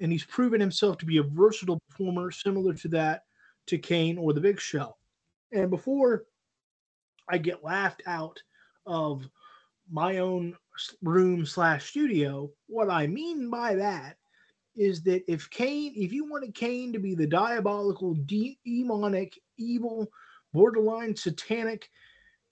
and 0.00 0.12
he's 0.12 0.24
proven 0.24 0.60
himself 0.60 0.98
to 0.98 1.06
be 1.06 1.18
a 1.18 1.22
versatile 1.22 1.80
performer, 1.88 2.30
similar 2.30 2.74
to 2.74 2.88
that 2.88 3.22
to 3.66 3.78
Kane 3.78 4.18
or 4.18 4.32
the 4.32 4.40
Big 4.40 4.60
Show. 4.60 4.96
And 5.52 5.70
before 5.70 6.24
I 7.28 7.38
get 7.38 7.64
laughed 7.64 8.02
out 8.06 8.38
of 8.86 9.28
my 9.90 10.18
own 10.18 10.56
room 11.02 11.46
slash 11.46 11.88
studio, 11.88 12.50
what 12.66 12.90
I 12.90 13.06
mean 13.06 13.50
by 13.50 13.74
that 13.76 14.16
is 14.76 15.02
that 15.04 15.24
if 15.30 15.48
Kane, 15.50 15.92
if 15.96 16.12
you 16.12 16.28
wanted 16.28 16.54
Kane 16.54 16.92
to 16.92 16.98
be 16.98 17.14
the 17.14 17.26
diabolical, 17.26 18.14
de- 18.14 18.58
demonic, 18.64 19.38
evil, 19.56 20.10
borderline 20.52 21.16
satanic 21.16 21.88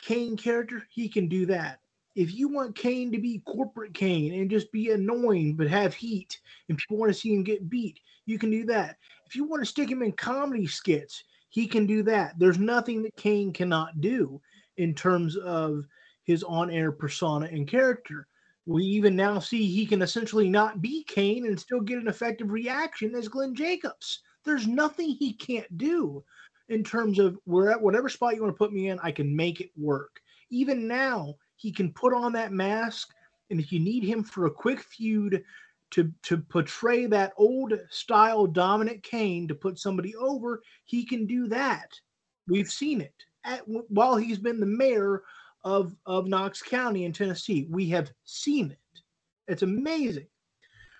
Kane 0.00 0.37
character, 0.37 0.87
he 0.90 1.09
can 1.09 1.29
do 1.29 1.46
that. 1.46 1.81
If 2.14 2.35
you 2.35 2.48
want 2.48 2.77
Kane 2.77 3.11
to 3.12 3.18
be 3.18 3.42
corporate 3.44 3.94
Kane 3.94 4.35
and 4.35 4.50
just 4.50 4.70
be 4.70 4.90
annoying 4.90 5.57
but 5.57 5.66
have 5.68 5.94
heat 5.94 6.40
and 6.68 6.79
people 6.79 6.96
want 6.96 7.12
to 7.12 7.18
see 7.18 7.35
him 7.35 7.42
get 7.42 7.68
beat, 7.68 7.98
you 8.27 8.38
can 8.38 8.50
do 8.50 8.64
that. 8.66 8.96
If 9.27 9.35
you 9.35 9.44
want 9.44 9.62
to 9.62 9.66
stick 9.66 9.90
him 9.90 10.03
in 10.03 10.12
comedy 10.12 10.66
skits, 10.66 11.24
he 11.48 11.66
can 11.66 11.87
do 11.87 12.03
that. 12.05 12.38
There's 12.38 12.59
nothing 12.59 13.03
that 13.03 13.16
Kane 13.16 13.53
cannot 13.53 14.00
do 14.00 14.40
in 14.77 14.94
terms 14.94 15.37
of 15.37 15.87
his 16.22 16.42
on-air 16.42 16.92
persona 16.92 17.46
and 17.46 17.66
character. 17.66 18.27
We 18.66 18.83
even 18.85 19.14
now 19.14 19.40
see 19.40 19.66
he 19.66 19.85
can 19.85 20.00
essentially 20.00 20.48
not 20.48 20.81
be 20.81 21.05
Kane 21.05 21.46
and 21.46 21.59
still 21.59 21.81
get 21.81 21.98
an 21.98 22.09
effective 22.09 22.50
reaction 22.50 23.14
as 23.14 23.29
Glenn 23.29 23.55
Jacobs. 23.55 24.22
There's 24.44 24.66
nothing 24.66 25.11
he 25.11 25.33
can't 25.33 25.79
do 25.79 26.24
in 26.68 26.83
terms 26.83 27.18
of 27.18 27.38
where 27.44 27.77
whatever 27.79 28.09
spot 28.09 28.35
you 28.35 28.42
want 28.42 28.55
to 28.55 28.59
put 28.59 28.72
me 28.72 28.88
in, 28.88 28.98
I 29.00 29.11
can 29.11 29.35
make 29.35 29.61
it 29.61 29.70
work. 29.77 30.20
Even 30.50 30.88
now, 30.88 31.35
he 31.64 31.72
can 31.72 31.90
put 31.94 32.12
on 32.12 32.31
that 32.35 32.53
mask, 32.53 33.14
and 33.48 33.59
if 33.59 33.72
you 33.72 33.81
need 33.81 34.05
him 34.05 34.22
for 34.22 34.44
a 34.44 34.50
quick 34.50 34.81
feud 34.81 35.42
to 35.92 36.12
to 36.24 36.37
portray 36.37 37.07
that 37.07 37.33
old 37.38 37.72
style 37.88 38.46
dominant 38.46 39.03
Kane 39.03 39.48
to 39.48 39.55
put 39.55 39.79
somebody 39.79 40.14
over, 40.14 40.61
he 40.85 41.07
can 41.07 41.27
do 41.27 41.48
that. 41.48 41.88
We've 42.46 42.70
seen 42.70 43.00
it 43.00 43.14
at, 43.46 43.62
while 43.88 44.16
he's 44.16 44.38
been 44.38 44.61
the 44.61 44.66
mayor 44.66 45.22
of 45.64 45.96
of 46.05 46.27
Knox 46.27 46.61
County 46.61 47.07
in 47.07 47.14
Tennessee. 47.14 47.66
We 47.70 47.88
have 47.88 48.12
seen 48.24 48.70
it. 48.70 49.00
It's 49.48 49.62
amazing. 49.62 50.27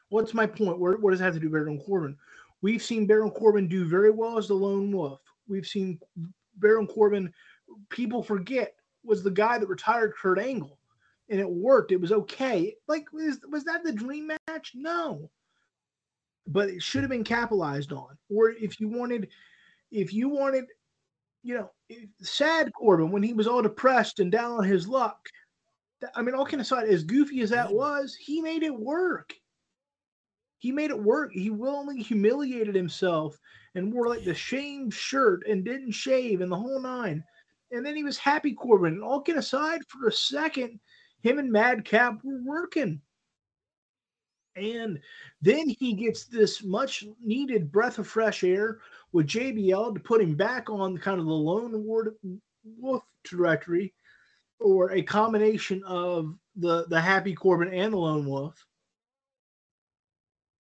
What's 0.09 0.33
my 0.33 0.47
point? 0.47 0.79
Where, 0.79 0.97
what 0.97 1.11
does 1.11 1.19
that 1.19 1.27
have 1.27 1.35
to 1.35 1.41
do 1.41 1.51
with 1.51 1.61
Baron 1.61 1.79
Corbin? 1.79 2.17
We've 2.63 2.83
seen 2.83 3.07
Baron 3.07 3.33
Corbin 3.33 3.69
do 3.69 3.85
very 3.85 4.11
well 4.11 4.39
as 4.39 4.49
the 4.49 4.55
lone 4.55 4.91
wolf. 4.91 5.21
We've 5.47 5.67
seen 5.67 6.01
Baron 6.57 6.87
Corbin. 6.87 7.31
People 7.91 8.23
forget 8.23 8.75
was 9.05 9.23
the 9.23 9.31
guy 9.31 9.59
that 9.59 9.69
retired 9.69 10.15
Kurt 10.21 10.39
Angle, 10.39 10.79
and 11.29 11.41
it 11.41 11.49
worked. 11.49 11.93
It 11.93 12.01
was 12.01 12.13
okay. 12.13 12.75
Like 12.89 13.13
was 13.13 13.39
was 13.51 13.65
that 13.65 13.85
the 13.85 13.93
dream 13.93 14.31
match? 14.49 14.73
No, 14.75 15.31
but 16.47 16.69
it 16.69 16.83
should 16.83 17.03
have 17.03 17.11
been 17.11 17.25
capitalized 17.25 17.93
on. 17.93 18.17
Or 18.31 18.51
if 18.51 18.81
you 18.81 18.89
wanted, 18.89 19.29
if 19.91 20.13
you 20.13 20.29
wanted, 20.29 20.65
you 21.43 21.55
know, 21.55 21.71
sad 22.21 22.73
Corbin 22.73 23.11
when 23.11 23.23
he 23.23 23.33
was 23.33 23.47
all 23.47 23.63
depressed 23.63 24.21
and 24.21 24.31
down 24.31 24.53
on 24.53 24.65
his 24.65 24.89
luck. 24.89 25.19
I 26.15 26.23
mean, 26.23 26.35
all 26.35 26.45
kind 26.45 26.55
of 26.55 26.61
aside, 26.61 26.89
as 26.89 27.03
goofy 27.03 27.41
as 27.41 27.51
that 27.51 27.73
was, 27.73 28.15
he 28.15 28.43
made 28.43 28.63
it 28.63 28.75
work. 28.75 29.33
He 30.59 30.71
made 30.71 30.91
it 30.91 31.03
work. 31.03 31.33
He 31.33 31.51
willingly 31.51 32.03
humiliated 32.03 32.75
himself 32.75 33.39
and 33.75 33.93
wore 33.93 34.09
like 34.09 34.25
the 34.25 34.35
shame 34.35 34.91
shirt 34.91 35.47
and 35.47 35.65
didn't 35.65 35.93
shave 35.93 36.41
and 36.41 36.51
the 36.51 36.57
whole 36.57 36.81
nine. 36.81 37.25
And 37.75 37.85
then 37.85 37.97
he 37.97 38.05
was 38.05 38.17
happy 38.17 38.53
Corbin. 38.53 38.95
And 38.95 39.03
all 39.03 39.21
get 39.21 39.37
aside, 39.37 39.81
for 39.89 40.07
a 40.07 40.13
second, 40.13 40.79
him 41.23 41.39
and 41.39 41.51
Madcap 41.51 42.23
were 42.23 42.41
working. 42.45 43.01
And 44.57 45.01
then 45.43 45.69
he 45.69 45.95
gets 45.95 46.27
this 46.27 46.63
much 46.63 47.05
needed 47.21 47.73
breath 47.73 47.99
of 47.99 48.07
fresh 48.07 48.45
air 48.45 48.79
with 49.13 49.27
JBL 49.27 49.95
to 49.95 50.01
put 50.01 50.21
him 50.21 50.37
back 50.37 50.71
on 50.71 50.97
kind 50.97 51.19
of 51.19 51.27
the 51.27 51.33
lone 51.33 51.85
wolf 52.79 53.03
trajectory 53.25 53.93
or 54.61 54.93
a 54.93 55.03
combination 55.03 55.83
of 55.85 56.37
the 56.57 56.87
the 56.87 57.01
happy 57.01 57.35
Corbin 57.35 57.75
and 57.75 57.93
the 57.93 57.99
lone 57.99 58.27
wolf. 58.27 58.65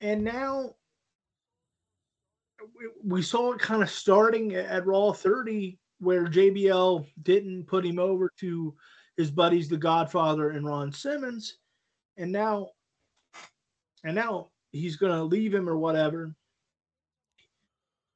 And 0.01 0.25
now 0.25 0.75
we 3.05 3.23
saw 3.23 3.53
it 3.53 3.61
kind 3.61 3.83
of 3.83 3.91
starting 3.91 4.57
at 4.57 4.87
Raw 4.87 5.13
30 5.13 5.79
where 6.05 6.27
JBL 6.27 7.07
didn't 7.23 7.65
put 7.67 7.85
him 7.85 7.99
over 7.99 8.31
to 8.41 8.75
his 9.17 9.31
buddies, 9.31 9.69
the 9.69 9.77
Godfather 9.77 10.51
and 10.51 10.67
Ron 10.67 10.93
Simmons, 10.93 11.59
and 12.17 12.31
now, 12.31 12.71
and 14.05 14.15
now 14.15 14.51
he's 14.73 14.97
going 14.97 15.13
to 15.13 15.25
leave 15.25 15.55
him 15.55 15.69
or 15.69 15.77
whatever. 15.77 16.35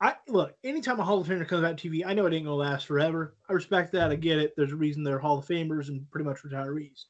I 0.01 0.15
look 0.29 0.55
anytime 0.63 1.01
a 1.01 1.05
Hall 1.05 1.21
of 1.21 1.27
Famer 1.27 1.47
comes 1.49 1.65
out 1.65 1.77
TV, 1.77 2.05
I 2.07 2.15
know 2.15 2.27
it 2.27 2.33
ain't 2.33 2.45
gonna 2.45 2.55
last 2.55 2.87
forever. 2.87 3.35
I 3.49 3.53
respect 3.53 3.91
that. 3.93 4.13
I 4.13 4.15
get 4.15 4.39
it. 4.39 4.55
There's 4.57 4.73
a 4.73 4.77
reason 4.77 5.03
they're 5.03 5.19
Hall 5.19 5.39
of 5.39 5.47
Famers 5.47 5.89
and 5.89 6.09
pretty 6.11 6.25
much 6.25 6.43
retirees. 6.43 7.07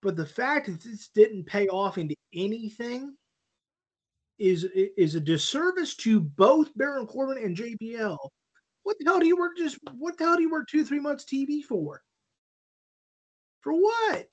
But 0.00 0.16
the 0.16 0.24
fact 0.24 0.66
that 0.66 0.80
this 0.80 1.08
didn't 1.08 1.44
pay 1.44 1.68
off 1.68 1.98
into 1.98 2.14
anything 2.34 3.14
is 4.38 4.64
is 4.74 5.14
a 5.14 5.20
disservice 5.20 5.94
to 5.96 6.20
both 6.20 6.76
Baron 6.76 7.06
Corbin 7.06 7.44
and 7.44 7.54
JBL. 7.54 8.16
What 8.82 8.98
the 8.98 9.04
hell 9.04 9.20
do 9.20 9.26
you 9.26 9.36
work 9.36 9.56
just 9.56 9.78
what 9.98 10.16
the 10.16 10.24
hell 10.24 10.36
do 10.36 10.42
you 10.42 10.50
work 10.50 10.68
two, 10.68 10.84
three 10.84 11.00
months 11.00 11.24
TV 11.24 11.62
for? 11.62 12.02
For 13.60 13.72
what? 13.72 14.28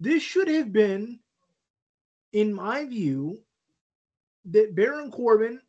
This 0.00 0.22
should 0.22 0.48
have 0.48 0.72
been, 0.72 1.20
in 2.32 2.52
my 2.52 2.84
view, 2.84 3.38
that 4.46 4.74
Baron 4.74 5.10
Corbin, 5.10 5.60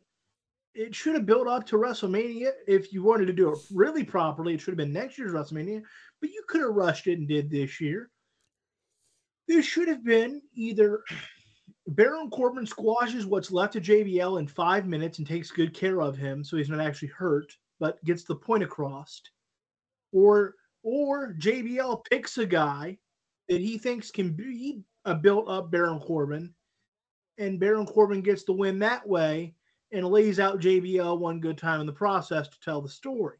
it 0.74 0.94
should 0.94 1.14
have 1.14 1.24
built 1.24 1.48
up 1.48 1.66
to 1.66 1.76
WrestleMania. 1.76 2.50
If 2.66 2.92
you 2.92 3.02
wanted 3.02 3.26
to 3.26 3.32
do 3.32 3.52
it 3.52 3.58
really 3.72 4.04
properly, 4.04 4.54
it 4.54 4.60
should 4.60 4.72
have 4.72 4.78
been 4.78 4.92
next 4.92 5.16
year's 5.18 5.32
WrestleMania, 5.32 5.82
but 6.20 6.30
you 6.30 6.42
could 6.48 6.60
have 6.60 6.74
rushed 6.74 7.06
it 7.06 7.18
and 7.18 7.28
did 7.28 7.50
this 7.50 7.80
year. 7.80 8.10
This 9.48 9.64
should 9.64 9.88
have 9.88 10.04
been 10.04 10.42
either 10.54 11.02
Baron 11.88 12.30
Corbin 12.30 12.66
squashes 12.66 13.26
what's 13.26 13.52
left 13.52 13.76
of 13.76 13.82
JBL 13.82 14.40
in 14.40 14.48
five 14.48 14.86
minutes 14.86 15.18
and 15.18 15.26
takes 15.26 15.50
good 15.50 15.72
care 15.72 16.00
of 16.00 16.16
him 16.16 16.42
so 16.42 16.56
he's 16.56 16.68
not 16.68 16.80
actually 16.80 17.08
hurt, 17.08 17.56
but 17.78 18.02
gets 18.04 18.24
the 18.24 18.34
point 18.34 18.64
across. 18.64 19.22
Or 20.12 20.54
or 20.82 21.34
JBL 21.34 22.04
picks 22.10 22.38
a 22.38 22.46
guy 22.46 22.98
that 23.48 23.60
he 23.60 23.78
thinks 23.78 24.10
can 24.10 24.32
be 24.32 24.82
a 25.04 25.10
uh, 25.10 25.14
built 25.14 25.48
up 25.48 25.70
Baron 25.70 26.00
Corbin 26.00 26.52
and 27.38 27.60
Baron 27.60 27.86
Corbin 27.86 28.22
gets 28.22 28.44
the 28.44 28.52
win 28.52 28.78
that 28.80 29.06
way 29.06 29.54
and 29.92 30.06
lays 30.06 30.40
out 30.40 30.60
JBL 30.60 31.18
one 31.18 31.40
good 31.40 31.58
time 31.58 31.80
in 31.80 31.86
the 31.86 31.92
process 31.92 32.48
to 32.48 32.60
tell 32.60 32.80
the 32.80 32.88
story. 32.88 33.38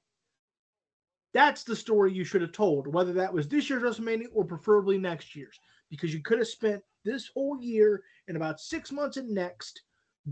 That's 1.32 1.64
the 1.64 1.76
story 1.76 2.12
you 2.12 2.24
should 2.24 2.40
have 2.42 2.52
told, 2.52 2.86
whether 2.86 3.12
that 3.14 3.32
was 3.32 3.48
this 3.48 3.68
year's 3.68 3.82
WrestleMania 3.82 4.26
or 4.32 4.44
preferably 4.44 4.96
next 4.96 5.34
year's, 5.34 5.58
because 5.90 6.14
you 6.14 6.22
could 6.22 6.38
have 6.38 6.48
spent 6.48 6.82
this 7.04 7.28
whole 7.28 7.60
year 7.60 8.02
and 8.28 8.36
about 8.36 8.60
six 8.60 8.92
months 8.92 9.16
in 9.16 9.32
next 9.32 9.82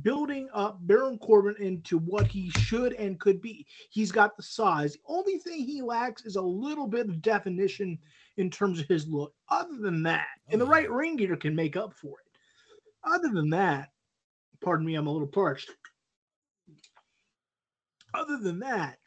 building 0.02 0.48
up 0.52 0.78
Baron 0.82 1.18
Corbin 1.18 1.54
into 1.60 1.98
what 1.98 2.26
he 2.26 2.50
should 2.50 2.94
and 2.94 3.20
could 3.20 3.40
be. 3.40 3.66
He's 3.90 4.10
got 4.10 4.36
the 4.36 4.42
size. 4.42 4.94
The 4.94 4.98
only 5.06 5.38
thing 5.38 5.64
he 5.64 5.82
lacks 5.82 6.24
is 6.24 6.36
a 6.36 6.42
little 6.42 6.86
bit 6.86 7.08
of 7.08 7.22
definition 7.22 7.98
in 8.36 8.50
terms 8.50 8.80
of 8.80 8.88
his 8.88 9.06
look. 9.06 9.32
Other 9.48 9.76
than 9.78 10.02
that, 10.04 10.26
and 10.48 10.60
the 10.60 10.66
oh, 10.66 10.68
right 10.68 10.90
ring 10.90 11.16
gear 11.16 11.36
can 11.36 11.54
make 11.54 11.76
up 11.76 11.94
for 11.94 12.18
it. 12.18 12.38
Other 13.04 13.28
than 13.28 13.50
that, 13.50 13.90
pardon 14.62 14.86
me, 14.86 14.94
I'm 14.94 15.06
a 15.06 15.12
little 15.12 15.28
parched. 15.28 15.70
Other 18.14 18.38
than 18.38 18.58
that, 18.60 18.98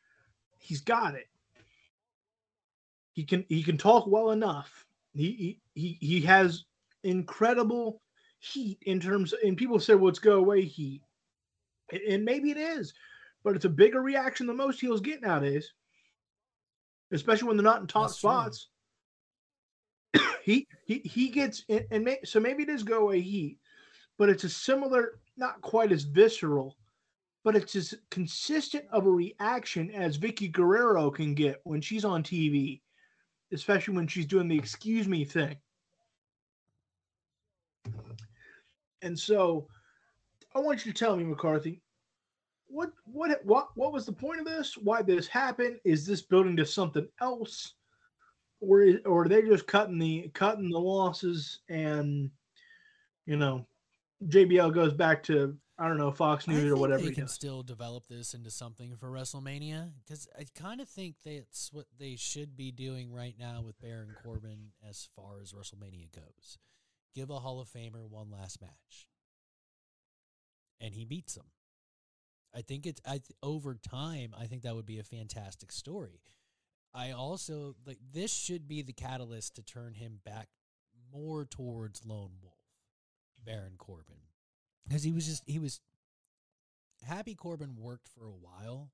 he's 0.59 0.81
got 0.81 1.15
it. 1.15 1.27
He 3.13 3.23
can 3.23 3.45
he 3.49 3.63
can 3.63 3.77
talk 3.77 4.07
well 4.07 4.31
enough. 4.31 4.85
He 5.13 5.59
he 5.73 5.97
he 5.99 6.21
has 6.21 6.65
incredible 7.03 8.01
heat 8.39 8.79
in 8.85 8.99
terms 8.99 9.33
of, 9.33 9.39
and 9.43 9.57
people 9.57 9.79
say, 9.79 9.95
well, 9.95 10.09
it's 10.09 10.19
go 10.19 10.37
away 10.37 10.63
heat. 10.63 11.01
And 12.07 12.25
maybe 12.25 12.51
it 12.51 12.57
is, 12.57 12.93
but 13.43 13.55
it's 13.55 13.65
a 13.65 13.69
bigger 13.69 14.01
reaction 14.01 14.47
than 14.47 14.57
most 14.57 14.81
heels 14.81 15.01
get 15.01 15.21
nowadays. 15.21 15.71
Especially 17.11 17.47
when 17.47 17.55
they're 17.55 17.63
not 17.63 17.81
in 17.81 17.87
top 17.87 18.07
That's 18.07 18.17
spots. 18.17 18.67
he 20.43 20.67
he 20.85 20.99
he 20.99 21.29
gets 21.29 21.63
and 21.69 22.03
may, 22.03 22.19
so 22.25 22.39
maybe 22.39 22.63
it 22.63 22.69
is 22.69 22.83
go 22.83 23.03
away 23.03 23.21
heat, 23.21 23.57
but 24.17 24.29
it's 24.29 24.43
a 24.43 24.49
similar, 24.49 25.19
not 25.37 25.61
quite 25.61 25.93
as 25.93 26.03
visceral, 26.03 26.75
but 27.45 27.55
it's 27.55 27.75
as 27.77 27.93
consistent 28.11 28.85
of 28.91 29.05
a 29.05 29.09
reaction 29.09 29.89
as 29.91 30.17
Vickie 30.17 30.51
Guerrero 30.51 31.09
can 31.09 31.33
get 31.33 31.61
when 31.63 31.79
she's 31.79 32.03
on 32.03 32.23
TV, 32.23 32.81
especially 33.53 33.95
when 33.95 34.07
she's 34.07 34.25
doing 34.25 34.49
the 34.49 34.57
excuse 34.57 35.07
me 35.07 35.23
thing. 35.23 35.55
And 39.01 39.17
so 39.17 39.67
I 40.55 40.59
want 40.59 40.85
you 40.85 40.91
to 40.91 40.97
tell 40.97 41.15
me, 41.15 41.23
McCarthy, 41.23 41.81
what 42.67 42.91
what 43.05 43.43
what 43.45 43.69
what 43.75 43.93
was 43.93 44.05
the 44.05 44.11
point 44.11 44.39
of 44.39 44.45
this? 44.45 44.77
Why 44.77 45.01
did 45.01 45.17
this 45.17 45.27
happen? 45.27 45.79
Is 45.83 46.05
this 46.05 46.21
building 46.21 46.57
to 46.57 46.65
something 46.65 47.07
else? 47.21 47.73
Or 48.59 48.81
is, 48.81 48.97
or 49.05 49.23
are 49.23 49.27
they 49.27 49.43
just 49.43 49.67
cutting 49.67 49.99
the 49.99 50.29
cutting 50.33 50.69
the 50.69 50.79
losses 50.79 51.59
and 51.69 52.31
you 53.25 53.37
know 53.37 53.65
JBL 54.25 54.73
goes 54.73 54.93
back 54.93 55.21
to 55.23 55.55
I 55.79 55.87
don't 55.87 55.97
know 55.97 56.11
Fox 56.11 56.47
News 56.47 56.71
or 56.71 56.75
whatever. 56.75 57.03
They 57.03 57.11
can 57.11 57.25
does. 57.25 57.33
still 57.33 57.61
develop 57.61 58.07
this 58.07 58.33
into 58.33 58.49
something 58.49 58.95
for 58.95 59.11
WrestleMania 59.11 59.91
because 60.03 60.27
I 60.37 60.45
kind 60.59 60.81
of 60.81 60.89
think 60.89 61.17
that's 61.23 61.71
what 61.71 61.85
they 61.99 62.15
should 62.15 62.57
be 62.57 62.71
doing 62.71 63.11
right 63.11 63.35
now 63.39 63.61
with 63.61 63.79
Baron 63.79 64.15
Corbin 64.23 64.71
as 64.87 65.07
far 65.15 65.39
as 65.39 65.53
WrestleMania 65.53 66.11
goes. 66.15 66.57
Give 67.17 67.31
a 67.31 67.39
Hall 67.39 67.59
of 67.59 67.67
Famer 67.67 68.07
one 68.07 68.29
last 68.29 68.61
match, 68.61 69.07
and 70.79 70.93
he 70.93 71.03
beats 71.03 71.35
him. 71.35 71.45
I 72.53 72.61
think 72.61 72.85
it's 72.85 73.01
I 73.03 73.21
over 73.41 73.73
time. 73.73 74.35
I 74.39 74.45
think 74.45 74.61
that 74.61 74.75
would 74.75 74.85
be 74.85 74.99
a 74.99 75.03
fantastic 75.03 75.71
story. 75.71 76.21
I 76.93 77.13
also 77.13 77.75
like 77.87 77.97
this 78.13 78.31
should 78.31 78.67
be 78.67 78.83
the 78.83 78.93
catalyst 78.93 79.55
to 79.55 79.63
turn 79.63 79.95
him 79.95 80.19
back 80.25 80.47
more 81.11 81.45
towards 81.45 82.05
Lone 82.05 82.33
Wolf. 82.43 82.53
Baron 83.43 83.73
Corbin 83.79 84.21
because 84.87 85.01
he 85.01 85.11
was 85.11 85.25
just 85.25 85.41
he 85.47 85.57
was 85.57 85.79
happy 87.03 87.33
Corbin 87.33 87.75
worked 87.79 88.09
for 88.09 88.25
a 88.25 88.29
while, 88.29 88.91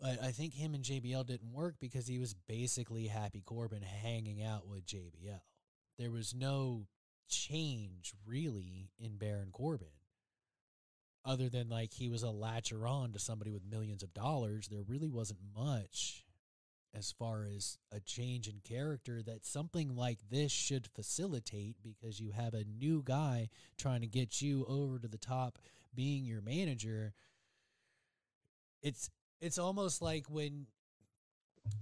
but 0.00 0.20
I 0.20 0.32
think 0.32 0.52
him 0.52 0.74
and 0.74 0.82
JBL 0.82 1.26
didn't 1.26 1.52
work 1.52 1.76
because 1.78 2.08
he 2.08 2.18
was 2.18 2.34
basically 2.48 3.06
happy 3.06 3.40
Corbin 3.46 3.82
hanging 3.82 4.42
out 4.42 4.66
with 4.66 4.84
JBL. 4.84 5.40
There 5.98 6.10
was 6.10 6.34
no 6.34 6.86
change 7.28 8.14
really 8.26 8.90
in 8.98 9.16
Baron 9.16 9.50
Corbin. 9.52 9.88
Other 11.24 11.48
than 11.48 11.68
like 11.68 11.92
he 11.92 12.08
was 12.08 12.22
a 12.22 12.26
latcher 12.26 12.88
on 12.88 13.12
to 13.12 13.18
somebody 13.18 13.50
with 13.50 13.68
millions 13.68 14.02
of 14.02 14.14
dollars, 14.14 14.68
there 14.68 14.84
really 14.86 15.08
wasn't 15.08 15.40
much 15.56 16.24
as 16.96 17.12
far 17.12 17.44
as 17.44 17.78
a 17.92 18.00
change 18.00 18.48
in 18.48 18.60
character 18.64 19.22
that 19.22 19.44
something 19.44 19.94
like 19.94 20.18
this 20.30 20.50
should 20.50 20.86
facilitate 20.86 21.76
because 21.82 22.20
you 22.20 22.30
have 22.30 22.54
a 22.54 22.64
new 22.64 23.02
guy 23.04 23.48
trying 23.76 24.00
to 24.00 24.06
get 24.06 24.40
you 24.40 24.64
over 24.66 24.98
to 24.98 25.08
the 25.08 25.18
top 25.18 25.58
being 25.94 26.24
your 26.24 26.40
manager 26.40 27.12
it's 28.82 29.10
it's 29.40 29.58
almost 29.58 30.00
like 30.00 30.24
when 30.30 30.66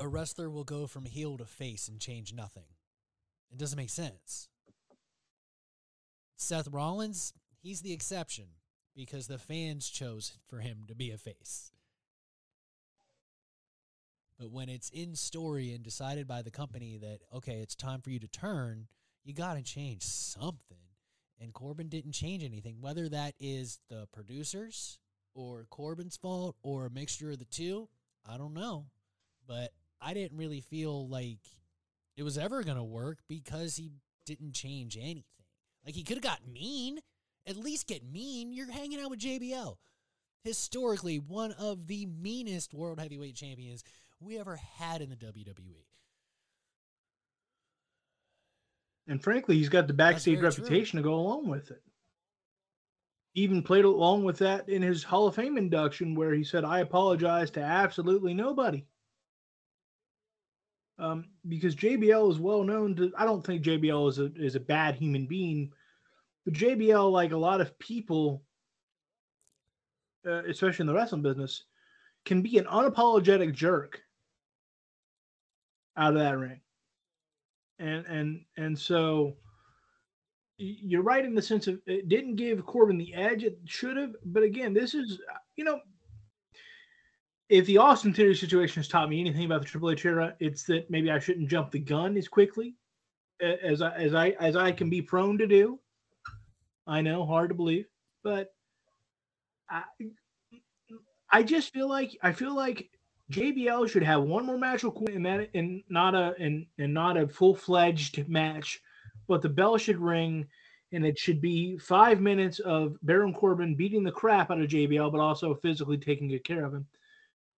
a 0.00 0.09
wrestler 0.09 0.50
will 0.50 0.64
go 0.64 0.87
from 0.87 1.05
heel 1.05 1.37
to 1.37 1.44
face 1.44 1.88
and 1.88 2.00
change 2.00 2.33
nothing 2.33 2.73
it 3.50 3.59
doesn't 3.59 3.76
make 3.76 3.90
sense 3.90 4.48
Seth 6.37 6.68
Rollins 6.68 7.33
he's 7.62 7.83
the 7.83 7.92
exception 7.92 8.46
because 8.94 9.26
the 9.26 9.38
fans 9.38 9.88
chose 9.88 10.38
for 10.46 10.59
him 10.59 10.85
to 10.88 10.94
be 10.94 11.11
a 11.11 11.18
face 11.18 11.72
but 14.38 14.50
when 14.50 14.68
it's 14.68 14.90
in 14.90 15.14
story 15.14 15.72
and 15.72 15.83
decided 15.83 16.26
by 16.26 16.42
the 16.42 16.50
company 16.50 16.98
that, 16.98 17.20
okay, 17.35 17.61
it's 17.61 17.74
time 17.74 18.00
for 18.00 18.11
you 18.11 18.18
to 18.18 18.28
turn, 18.28 18.88
you 19.24 19.33
got 19.33 19.54
to 19.54 19.62
change 19.62 20.02
something. 20.02 20.77
And 21.40 21.52
Corbin 21.52 21.88
didn't 21.88 22.12
change 22.12 22.44
anything, 22.44 22.77
whether 22.81 23.08
that 23.08 23.35
is 23.38 23.81
the 23.88 24.06
producers 24.12 24.98
or 25.35 25.66
Corbin's 25.71 26.16
fault 26.16 26.56
or 26.62 26.87
a 26.87 26.90
mixture 26.90 27.31
of 27.31 27.38
the 27.38 27.44
two. 27.44 27.88
I 28.29 28.37
don't 28.37 28.54
know. 28.54 28.87
But 29.46 29.73
I 30.00 30.14
didn't 30.14 30.38
really 30.38 30.60
feel 30.60 31.08
like 31.08 31.40
it 32.17 32.23
was 32.23 32.38
ever 32.38 32.62
going 32.62 32.77
to 32.77 32.85
work 32.85 33.19
because 33.29 33.77
he 33.77 33.92
didn't 34.27 34.54
change 34.54 34.96
anything. 34.96 35.25
Like 35.85 35.94
he 35.94 36.02
could 36.02 36.17
have 36.17 36.23
got 36.25 36.46
mean. 36.46 37.00
At 37.46 37.56
least 37.56 37.87
get 37.87 38.02
mean. 38.04 38.52
You're 38.52 38.71
hanging 38.71 39.00
out 39.00 39.10
with 39.10 39.21
JBL. 39.21 39.77
Historically, 40.44 41.19
one 41.19 41.52
of 41.52 41.87
the 41.87 42.06
meanest 42.06 42.73
world 42.75 42.98
heavyweight 43.00 43.35
champions 43.35 43.83
we 44.21 44.38
ever 44.38 44.56
had 44.56 45.02
in 45.02 45.10
the 45.10 45.17
WWE. 45.17 45.85
And 49.06 49.23
frankly, 49.23 49.56
he's 49.56 49.69
got 49.69 49.87
the 49.87 49.92
backstage 49.92 50.40
reputation 50.40 50.98
true. 50.98 51.02
to 51.02 51.08
go 51.08 51.15
along 51.15 51.48
with 51.48 51.71
it. 51.71 51.83
even 53.35 53.62
played 53.62 53.85
along 53.85 54.25
with 54.25 54.38
that 54.38 54.69
in 54.69 54.81
his 54.81 55.02
Hall 55.02 55.27
of 55.27 55.35
Fame 55.35 55.58
induction, 55.58 56.15
where 56.15 56.33
he 56.33 56.44
said, 56.44 56.65
"I 56.65 56.79
apologize 56.79 57.50
to 57.52 57.60
absolutely 57.60 58.33
nobody." 58.33 58.87
Um, 60.99 61.25
because 61.49 61.75
JBL 61.75 62.31
is 62.31 62.38
well 62.38 62.63
known 62.63 62.95
to. 62.97 63.13
I 63.19 63.25
don't 63.25 63.45
think 63.45 63.65
JBL 63.65 64.09
is 64.11 64.19
a 64.21 64.31
is 64.37 64.55
a 64.55 64.61
bad 64.61 64.95
human 64.95 65.27
being, 65.27 65.73
but 66.45 66.55
JBL, 66.55 67.11
like 67.11 67.33
a 67.33 67.37
lot 67.37 67.61
of 67.61 67.77
people, 67.81 68.42
uh, 70.27 70.45
especially 70.45 70.85
in 70.85 70.87
the 70.87 70.95
wrestling 70.95 71.23
business, 71.23 71.65
can 72.25 72.42
be 72.42 72.59
an 72.59 72.67
unapologetic 72.67 73.53
jerk 73.55 74.03
out 75.97 76.13
of 76.15 76.21
that 76.21 76.38
ring. 76.38 76.61
And 77.81 78.07
and 78.07 78.45
and 78.57 78.79
so 78.79 79.37
you're 80.57 81.03
right 81.03 81.25
in 81.25 81.35
the 81.35 81.42
sense 81.42 81.67
of 81.67 81.81
it 81.87 82.09
didn't 82.09 82.37
give 82.37 82.65
Corbin 82.65 82.99
the 82.99 83.13
edge 83.15 83.42
it 83.42 83.59
should 83.65 83.97
have, 83.97 84.15
but 84.27 84.45
again, 84.45 84.73
this 84.73 84.95
is 84.95 85.19
you 85.57 85.65
know 85.65 85.81
if 87.49 87.67
the 87.67 87.79
Austin 87.79 88.15
Theory 88.15 88.35
situation 88.35 88.81
has 88.81 88.88
taught 88.88 89.09
me 89.09 89.21
anything 89.21 89.45
about 89.45 89.61
the 89.61 89.67
Triple 89.67 89.90
H 89.90 90.05
era, 90.05 90.35
it's 90.40 90.65
that 90.65 90.90
maybe 90.90 91.11
I 91.11 91.19
shouldn't 91.19 91.51
jump 91.51 91.71
the 91.71 91.79
gun 91.79 92.17
as 92.17 92.29
quickly 92.29 92.75
as 93.40 93.83
I 93.83 93.95
as 93.97 94.15
I 94.15 94.31
as 94.40 94.57
I 94.57 94.73
can 94.73 94.88
be 94.88 95.03
prone 95.03 95.38
to 95.38 95.47
do. 95.47 95.79
I 96.87 97.01
know, 97.01 97.25
hard 97.25 97.51
to 97.51 97.55
believe, 97.55 97.87
but 98.23 98.53
I 99.69 99.83
I 101.31 101.42
just 101.42 101.73
feel 101.73 101.88
like 101.88 102.17
I 102.23 102.33
feel 102.33 102.55
like 102.55 102.88
JBL 103.31 103.88
should 103.88 104.03
have 104.03 104.23
one 104.23 104.47
more 104.47 104.59
match 104.59 104.85
with 104.85 104.95
Quinn 104.95 105.17
and 105.17 105.27
that 105.27 105.51
and 105.55 105.83
not 105.88 106.15
a 106.15 106.35
and 106.38 106.67
and 106.79 106.95
not 106.95 107.17
a 107.17 107.29
full 107.29 107.55
fledged 107.55 108.27
match, 108.29 108.81
but 109.29 109.42
the 109.42 109.49
bell 109.49 109.77
should 109.77 109.99
ring 109.99 110.47
and 110.92 111.05
it 111.05 111.19
should 111.19 111.40
be 111.40 111.77
five 111.77 112.21
minutes 112.21 112.61
of 112.61 112.97
Baron 113.03 113.35
Corbin 113.35 113.75
beating 113.75 114.05
the 114.05 114.13
crap 114.13 114.51
out 114.51 114.61
of 114.61 114.69
JBL, 114.69 115.11
but 115.11 115.21
also 115.21 115.55
physically 115.55 115.99
taking 115.99 116.29
good 116.29 116.45
care 116.45 116.65
of 116.65 116.73
him. 116.73 116.87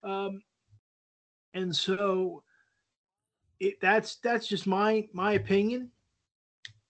Um, 0.07 0.41
and 1.55 1.75
so 1.75 2.43
it, 3.59 3.81
that's 3.81 4.17
that's 4.17 4.47
just 4.47 4.67
my 4.67 5.09
my 5.13 5.33
opinion. 5.33 5.91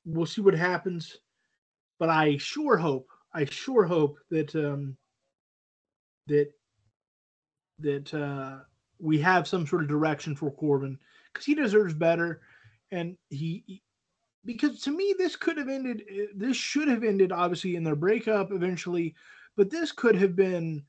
We'll 0.04 0.26
see 0.26 0.42
what 0.42 0.54
happens, 0.54 1.16
but 1.98 2.10
I 2.10 2.36
sure 2.36 2.76
hope 2.76 3.08
I 3.32 3.44
sure 3.46 3.84
hope 3.84 4.18
that 4.30 4.54
um, 4.54 4.96
that 6.26 6.50
that 7.78 8.14
uh, 8.14 8.58
we 8.98 9.18
have 9.18 9.48
some 9.48 9.66
sort 9.66 9.82
of 9.82 9.88
direction 9.88 10.36
for 10.36 10.50
Corbin 10.50 10.98
because 11.32 11.46
he 11.46 11.54
deserves 11.54 11.94
better, 11.94 12.40
and 12.90 13.16
he, 13.30 13.64
he 13.66 13.82
because 14.44 14.80
to 14.82 14.90
me 14.90 15.14
this 15.16 15.36
could 15.36 15.56
have 15.56 15.68
ended 15.68 16.02
eh, 16.10 16.26
this 16.34 16.56
should 16.56 16.88
have 16.88 17.04
ended 17.04 17.32
obviously 17.32 17.76
in 17.76 17.84
their 17.84 17.96
breakup 17.96 18.52
eventually, 18.52 19.14
but 19.56 19.70
this 19.70 19.92
could 19.92 20.16
have 20.16 20.36
been 20.36 20.82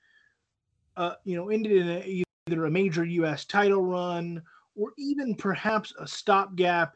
uh, 0.98 1.14
you 1.24 1.38
know 1.38 1.50
ended 1.50 1.72
in 1.72 1.90
a, 1.90 2.24
either 2.48 2.66
a 2.66 2.72
major 2.72 3.06
U.S. 3.06 3.46
title 3.46 3.84
run 3.84 4.42
or 4.76 4.92
even 4.98 5.34
perhaps 5.36 5.94
a 6.00 6.08
stopgap 6.08 6.96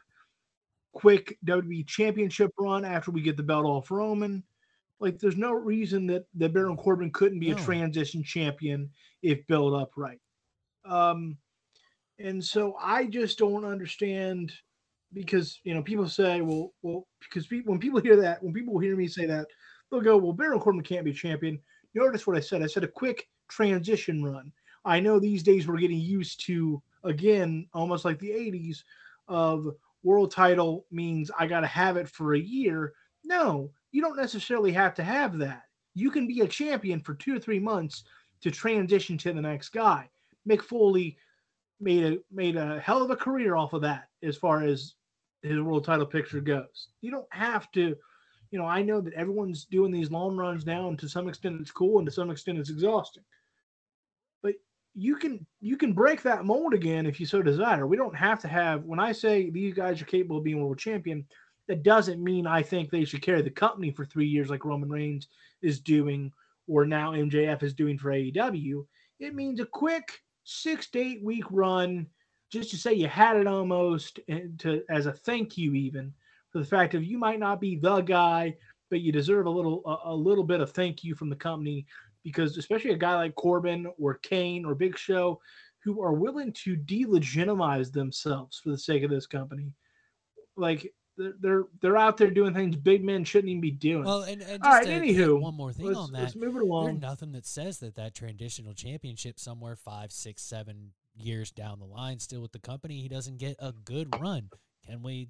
quick 0.93 1.37
WWE 1.45 1.87
championship 1.87 2.51
run 2.59 2.85
after 2.85 3.11
we 3.11 3.21
get 3.21 3.37
the 3.37 3.43
belt 3.43 3.65
off 3.65 3.91
Roman. 3.91 4.43
Like, 4.99 5.17
there's 5.17 5.37
no 5.37 5.51
reason 5.51 6.05
that, 6.07 6.25
that 6.35 6.53
Baron 6.53 6.77
Corbin 6.77 7.11
couldn't 7.11 7.39
be 7.39 7.49
no. 7.49 7.57
a 7.57 7.59
transition 7.59 8.23
champion 8.23 8.89
if 9.23 9.45
built 9.47 9.73
up 9.73 9.93
right. 9.95 10.19
Um, 10.85 11.37
and 12.19 12.43
so 12.43 12.75
I 12.79 13.05
just 13.05 13.39
don't 13.39 13.65
understand 13.65 14.51
because 15.13 15.59
you 15.63 15.73
know 15.73 15.81
people 15.81 16.07
say, 16.07 16.41
well, 16.41 16.71
well, 16.83 17.07
because 17.19 17.49
when 17.65 17.79
people 17.79 17.99
hear 17.99 18.15
that, 18.17 18.43
when 18.43 18.53
people 18.53 18.77
hear 18.77 18.95
me 18.95 19.07
say 19.07 19.25
that, 19.25 19.47
they'll 19.89 20.01
go, 20.01 20.17
well, 20.17 20.33
Baron 20.33 20.59
Corbin 20.59 20.83
can't 20.83 21.05
be 21.05 21.13
champion. 21.13 21.59
Notice 21.95 22.27
what 22.27 22.37
I 22.37 22.39
said. 22.39 22.61
I 22.61 22.67
said 22.67 22.83
a 22.83 22.87
quick 22.87 23.27
transition 23.51 24.23
run. 24.23 24.51
I 24.83 24.99
know 24.99 25.19
these 25.19 25.43
days 25.43 25.67
we're 25.67 25.77
getting 25.77 25.99
used 25.99 26.43
to 26.47 26.81
again, 27.03 27.67
almost 27.73 28.05
like 28.05 28.19
the 28.19 28.31
'80s, 28.31 28.83
of 29.27 29.67
world 30.03 30.31
title 30.31 30.85
means 30.91 31.29
I 31.37 31.47
got 31.47 31.61
to 31.61 31.67
have 31.67 31.97
it 31.97 32.09
for 32.09 32.33
a 32.33 32.39
year. 32.39 32.93
No, 33.23 33.71
you 33.91 34.01
don't 34.01 34.17
necessarily 34.17 34.71
have 34.71 34.93
to 34.95 35.03
have 35.03 35.37
that. 35.39 35.63
You 35.93 36.09
can 36.09 36.27
be 36.27 36.41
a 36.41 36.47
champion 36.47 36.99
for 37.01 37.13
two 37.13 37.35
or 37.35 37.39
three 37.39 37.59
months 37.59 38.03
to 38.41 38.49
transition 38.49 39.17
to 39.19 39.33
the 39.33 39.41
next 39.41 39.69
guy. 39.69 40.09
Mick 40.49 40.61
Foley 40.61 41.17
made 41.79 42.03
a 42.03 42.17
made 42.31 42.55
a 42.55 42.79
hell 42.79 43.01
of 43.01 43.11
a 43.11 43.15
career 43.15 43.55
off 43.55 43.73
of 43.73 43.81
that 43.81 44.09
as 44.23 44.37
far 44.37 44.63
as 44.63 44.95
his 45.41 45.59
world 45.59 45.83
title 45.83 46.05
picture 46.05 46.41
goes. 46.41 46.89
You 47.01 47.11
don't 47.11 47.31
have 47.31 47.71
to, 47.71 47.95
you 48.51 48.59
know, 48.59 48.65
I 48.65 48.81
know 48.81 49.01
that 49.01 49.13
everyone's 49.13 49.65
doing 49.65 49.91
these 49.91 50.11
long 50.11 50.37
runs 50.37 50.65
now, 50.65 50.87
and 50.87 50.97
to 50.99 51.09
some 51.09 51.27
extent 51.27 51.59
it's 51.59 51.71
cool, 51.71 51.99
and 51.99 52.07
to 52.07 52.13
some 52.13 52.29
extent 52.29 52.59
it's 52.59 52.69
exhausting. 52.69 53.23
You 54.93 55.15
can 55.15 55.45
you 55.61 55.77
can 55.77 55.93
break 55.93 56.21
that 56.23 56.45
mold 56.45 56.73
again 56.73 57.05
if 57.05 57.19
you 57.19 57.25
so 57.25 57.41
desire. 57.41 57.87
We 57.87 57.97
don't 57.97 58.15
have 58.15 58.39
to 58.41 58.47
have 58.47 58.83
when 58.83 58.99
I 58.99 59.11
say 59.13 59.49
these 59.49 59.73
guys 59.73 60.01
are 60.01 60.05
capable 60.05 60.37
of 60.37 60.43
being 60.43 60.61
world 60.61 60.79
champion, 60.79 61.25
that 61.67 61.83
doesn't 61.83 62.21
mean 62.21 62.45
I 62.45 62.61
think 62.61 62.89
they 62.89 63.05
should 63.05 63.21
carry 63.21 63.41
the 63.41 63.49
company 63.49 63.91
for 63.91 64.05
three 64.05 64.27
years 64.27 64.49
like 64.49 64.65
Roman 64.65 64.89
Reigns 64.89 65.27
is 65.61 65.79
doing, 65.79 66.31
or 66.67 66.85
now 66.85 67.13
MJF 67.13 67.63
is 67.63 67.73
doing 67.73 67.97
for 67.97 68.11
AEW. 68.11 68.85
It 69.19 69.35
means 69.35 69.59
a 69.59 69.65
quick 69.65 70.19
six 70.43 70.89
to 70.89 70.99
eight 70.99 71.23
week 71.23 71.45
run 71.49 72.07
just 72.51 72.69
to 72.71 72.77
say 72.77 72.93
you 72.93 73.07
had 73.07 73.37
it 73.37 73.47
almost 73.47 74.19
and 74.27 74.59
to 74.59 74.83
as 74.89 75.05
a 75.05 75.13
thank 75.13 75.57
you 75.57 75.73
even 75.73 76.13
for 76.51 76.59
the 76.59 76.65
fact 76.65 76.93
of 76.93 77.03
you 77.03 77.17
might 77.17 77.39
not 77.39 77.61
be 77.61 77.75
the 77.75 78.01
guy 78.01 78.53
but 78.89 79.01
you 79.01 79.11
deserve 79.11 79.45
a 79.45 79.49
little 79.49 79.81
a, 79.85 80.11
a 80.11 80.15
little 80.15 80.43
bit 80.43 80.59
of 80.59 80.71
thank 80.71 81.03
you 81.03 81.15
from 81.15 81.29
the 81.29 81.35
company 81.35 81.85
because 82.23 82.57
especially 82.57 82.91
a 82.91 82.97
guy 82.97 83.15
like 83.15 83.35
Corbin 83.35 83.87
or 83.99 84.15
Kane 84.15 84.65
or 84.65 84.75
Big 84.75 84.97
Show 84.97 85.39
who 85.83 86.01
are 86.01 86.13
willing 86.13 86.53
to 86.53 86.75
delegitimize 86.75 87.91
themselves 87.91 88.59
for 88.59 88.69
the 88.69 88.77
sake 88.77 89.03
of 89.03 89.09
this 89.09 89.25
company 89.25 89.73
like 90.55 90.93
they're 91.17 91.33
they're 91.41 91.63
they're 91.81 91.97
out 91.97 92.17
there 92.17 92.31
doing 92.31 92.53
things 92.53 92.75
big 92.75 93.03
men 93.03 93.23
shouldn't 93.23 93.49
even 93.49 93.61
be 93.61 93.71
doing. 93.71 94.05
Well, 94.05 94.23
and, 94.23 94.41
and 94.41 94.63
all 94.63 94.71
right. 94.71 94.87
Anywho, 94.87 95.39
one 95.39 95.55
more 95.55 95.73
thing 95.73 95.95
on 95.95 96.11
that. 96.13 96.21
Let's 96.21 96.35
move 96.35 96.55
it 96.55 96.61
along. 96.61 96.85
There's 96.85 97.01
nothing 97.01 97.31
that 97.33 97.45
says 97.45 97.79
that 97.79 97.95
that 97.95 98.15
transitional 98.15 98.73
championship 98.73 99.39
somewhere 99.39 99.75
five, 99.75 100.11
six, 100.11 100.41
seven 100.41 100.91
years 101.15 101.51
down 101.51 101.79
the 101.79 101.85
line, 101.85 102.19
still 102.19 102.41
with 102.41 102.53
the 102.53 102.59
company, 102.59 103.01
he 103.01 103.09
doesn't 103.09 103.37
get 103.37 103.55
a 103.59 103.73
good 103.73 104.15
run. 104.19 104.49
Can 104.85 105.03
we 105.03 105.29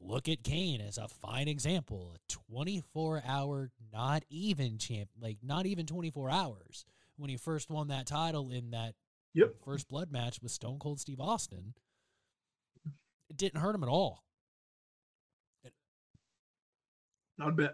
look 0.00 0.28
at 0.28 0.42
Kane 0.42 0.80
as 0.80 0.98
a 0.98 1.08
fine 1.08 1.48
example? 1.48 2.14
A 2.14 2.18
24 2.52 3.22
hour, 3.26 3.70
not 3.92 4.24
even 4.28 4.78
champ, 4.78 5.10
like 5.20 5.38
not 5.42 5.66
even 5.66 5.86
24 5.86 6.30
hours 6.30 6.84
when 7.16 7.30
he 7.30 7.36
first 7.36 7.70
won 7.70 7.88
that 7.88 8.06
title 8.06 8.50
in 8.50 8.70
that 8.70 8.94
yep. 9.34 9.54
first 9.64 9.88
blood 9.88 10.10
match 10.10 10.40
with 10.42 10.52
Stone 10.52 10.78
Cold 10.78 11.00
Steve 11.00 11.20
Austin. 11.20 11.74
It 13.28 13.36
didn't 13.36 13.60
hurt 13.60 13.74
him 13.74 13.82
at 13.82 13.88
all. 13.88 14.24
Not 17.38 17.48
a 17.48 17.52
bit. 17.52 17.72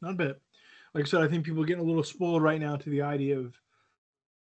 Not 0.00 0.12
a 0.12 0.16
bit. 0.16 0.40
Like 0.94 1.04
I 1.04 1.08
said, 1.08 1.22
I 1.22 1.28
think 1.28 1.44
people 1.44 1.62
are 1.62 1.66
getting 1.66 1.82
a 1.82 1.86
little 1.86 2.04
spoiled 2.04 2.42
right 2.42 2.60
now 2.60 2.76
to 2.76 2.90
the 2.90 3.02
idea 3.02 3.38
of, 3.38 3.54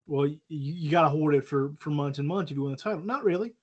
well, 0.08 0.28
you, 0.28 0.40
you 0.50 0.92
got 0.92 1.04
to 1.04 1.10
hold 1.10 1.34
it 1.34 1.48
for 1.48 1.74
for 1.80 1.90
months 1.90 2.20
and 2.20 2.28
months 2.28 2.52
if 2.52 2.58
you 2.58 2.64
win 2.64 2.72
the 2.72 2.78
title. 2.78 3.02
Not 3.02 3.24
really. 3.24 3.54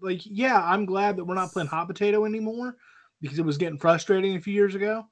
Like, 0.00 0.20
yeah, 0.24 0.62
I'm 0.62 0.86
glad 0.86 1.16
that 1.16 1.24
we're 1.24 1.34
not 1.34 1.52
playing 1.52 1.68
hot 1.68 1.88
potato 1.88 2.24
anymore 2.24 2.76
because 3.20 3.38
it 3.38 3.44
was 3.44 3.58
getting 3.58 3.78
frustrating 3.78 4.36
a 4.36 4.40
few 4.40 4.54
years 4.54 4.74
ago. 4.74 5.06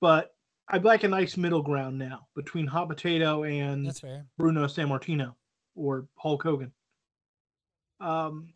But 0.00 0.34
I'd 0.68 0.84
like 0.84 1.04
a 1.04 1.08
nice 1.08 1.36
middle 1.36 1.62
ground 1.62 1.98
now 1.98 2.26
between 2.34 2.66
hot 2.66 2.88
potato 2.88 3.44
and 3.44 3.86
That's 3.86 4.00
fair. 4.00 4.26
Bruno 4.38 4.66
Sammartino 4.66 5.34
or 5.74 6.06
Hulk 6.16 6.42
Hogan. 6.42 6.72
Um, 8.00 8.54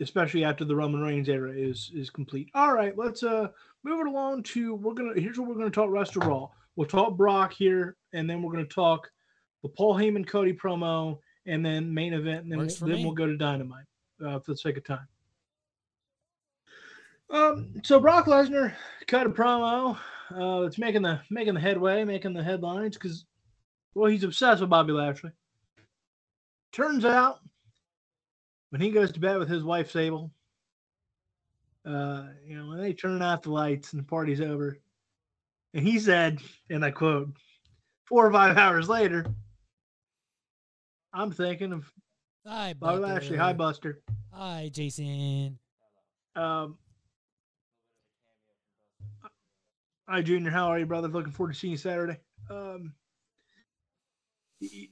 especially 0.00 0.44
after 0.44 0.64
the 0.64 0.76
Roman 0.76 1.00
Reigns 1.00 1.28
era 1.28 1.52
is 1.52 1.90
is 1.94 2.10
complete. 2.10 2.50
All 2.54 2.72
right, 2.72 2.96
let's 2.96 3.22
uh 3.22 3.48
move 3.84 4.00
it 4.00 4.06
along 4.06 4.42
to 4.44 4.74
we're 4.74 4.94
gonna 4.94 5.18
here's 5.18 5.38
what 5.38 5.48
we're 5.48 5.54
gonna 5.54 5.70
talk 5.70 5.90
rest 5.90 6.16
of 6.16 6.26
Raw. 6.26 6.48
We'll 6.76 6.88
talk 6.88 7.16
Brock 7.16 7.52
here, 7.52 7.96
and 8.12 8.28
then 8.28 8.42
we're 8.42 8.52
gonna 8.52 8.64
talk 8.64 9.10
the 9.62 9.68
Paul 9.68 9.96
Heyman 9.96 10.26
Cody 10.26 10.52
promo, 10.52 11.18
and 11.46 11.64
then 11.64 11.92
main 11.92 12.12
event, 12.12 12.44
and 12.44 12.52
then, 12.52 12.58
we'll, 12.58 12.68
then 12.68 13.02
we'll 13.04 13.14
go 13.14 13.26
to 13.26 13.36
Dynamite 13.36 13.86
uh, 14.24 14.38
for 14.40 14.52
the 14.52 14.56
sake 14.56 14.76
of 14.76 14.84
time. 14.84 15.06
Um, 17.30 17.74
so 17.84 18.00
Brock 18.00 18.26
Lesnar 18.26 18.72
cut 19.06 19.26
a 19.26 19.30
promo. 19.30 19.98
Uh, 20.34 20.62
it's 20.66 20.78
making 20.78 21.02
the 21.02 21.20
making 21.30 21.54
the 21.54 21.60
headway, 21.60 22.04
making 22.04 22.34
the 22.34 22.42
headlines 22.42 22.96
because, 22.96 23.24
well, 23.94 24.10
he's 24.10 24.24
obsessed 24.24 24.60
with 24.60 24.70
Bobby 24.70 24.92
Lashley. 24.92 25.30
Turns 26.72 27.04
out 27.04 27.40
when 28.70 28.80
he 28.80 28.90
goes 28.90 29.12
to 29.12 29.20
bed 29.20 29.38
with 29.38 29.48
his 29.48 29.64
wife 29.64 29.90
Sable, 29.90 30.30
uh, 31.86 32.24
you 32.46 32.56
know, 32.56 32.68
when 32.68 32.80
they 32.80 32.92
turn 32.92 33.22
off 33.22 33.42
the 33.42 33.50
lights 33.50 33.92
and 33.92 34.00
the 34.00 34.06
party's 34.06 34.40
over, 34.40 34.78
and 35.74 35.86
he 35.86 35.98
said, 35.98 36.40
and 36.68 36.84
I 36.84 36.90
quote, 36.90 37.30
four 38.06 38.26
or 38.26 38.32
five 38.32 38.56
hours 38.56 38.88
later, 38.88 39.24
I'm 41.12 41.30
thinking 41.30 41.72
of 41.72 41.90
Hi, 42.48 42.72
Bobby 42.72 43.00
Lashley. 43.00 43.36
Hi, 43.36 43.52
Buster. 43.52 44.00
Hi, 44.32 44.70
Jason. 44.72 45.58
Um, 46.34 46.78
Hi, 50.08 50.22
Junior. 50.22 50.50
How 50.50 50.68
are 50.68 50.78
you, 50.78 50.86
brother? 50.86 51.08
Looking 51.08 51.32
forward 51.32 51.52
to 51.52 51.58
seeing 51.58 51.72
you 51.72 51.76
Saturday. 51.76 52.16
Um, 52.50 52.94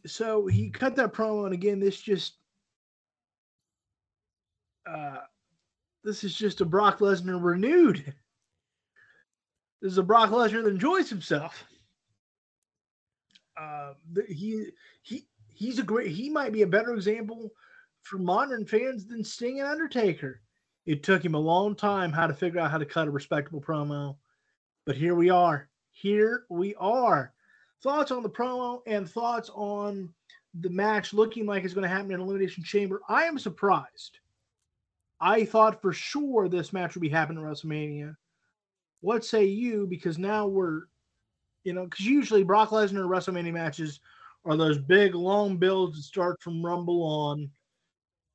so 0.05 0.47
he 0.47 0.69
cut 0.69 0.95
that 0.97 1.15
promo, 1.15 1.47
and 1.47 1.55
again, 1.55 1.81
this 1.81 1.99
just 1.99 2.35
uh, 4.87 5.21
this 6.05 6.23
is 6.23 6.35
just 6.35 6.61
a 6.61 6.67
Brock 6.67 6.99
Lesnar 6.99 7.43
renewed. 7.43 8.13
This 9.81 9.93
is 9.93 9.99
a 9.99 10.03
Brock 10.03 10.29
Lesnar 10.29 10.63
that 10.65 10.69
enjoys 10.69 11.09
himself. 11.09 11.65
Uh, 13.59 13.95
he 14.29 14.67
he's 15.57 15.79
a 15.79 15.83
great. 15.83 16.11
He 16.11 16.29
might 16.29 16.53
be 16.53 16.63
a 16.63 16.67
better 16.67 16.95
example 16.95 17.51
for 18.03 18.19
modern 18.19 18.67
fans 18.67 19.07
than 19.07 19.25
Sting 19.25 19.61
and 19.61 19.69
Undertaker. 19.69 20.41
It 20.85 21.03
took 21.03 21.25
him 21.25 21.35
a 21.35 21.41
long 21.41 21.75
time 21.75 22.13
how 22.13 22.27
to 22.27 22.35
figure 22.35 22.61
out 22.61 22.71
how 22.71 22.79
to 22.79 22.87
cut 22.87 23.09
a 23.09 23.11
respectable 23.11 23.61
promo. 23.61 24.17
But 24.85 24.97
here 24.97 25.17
we 25.17 25.31
are. 25.31 25.69
Here 25.91 26.45
we 26.49 26.75
are. 26.77 27.33
Thoughts 27.83 28.11
on 28.11 28.23
the 28.23 28.31
promo 28.31 28.83
and 28.87 29.09
thoughts 29.09 29.51
on 29.55 30.13
the 30.61 30.71
match 30.71 31.13
looking 31.13 31.47
like 31.47 31.65
it's 31.65 31.75
going 31.75 31.83
to 31.83 31.89
happen 31.89 32.13
in 32.13 32.21
Elimination 32.21 32.63
Chamber. 32.63 33.01
I 33.09 33.25
am 33.25 33.39
surprised. 33.39 34.21
I 35.21 35.45
thought 35.45 35.83
for 35.83 35.93
sure 35.93 36.49
this 36.49 36.73
match 36.73 36.95
would 36.95 37.01
be 37.01 37.09
happening 37.09 37.43
at 37.43 37.51
WrestleMania. 37.51 38.15
What 39.01 39.25
say 39.25 39.47
you? 39.47 39.87
Because 39.87 40.19
now 40.19 40.47
we're, 40.47 40.83
you 41.65 41.73
know, 41.73 41.85
because 41.85 42.07
usually 42.07 42.45
Brock 42.45 42.71
Lesnar 42.71 43.09
WrestleMania 43.09 43.53
matches 43.53 44.01
are 44.47 44.57
those 44.57 44.79
big 44.79 45.15
long 45.15 45.57
builds 45.57 45.97
that 45.97 46.03
start 46.03 46.41
from 46.41 46.65
Rumble 46.65 47.03
on, 47.03 47.51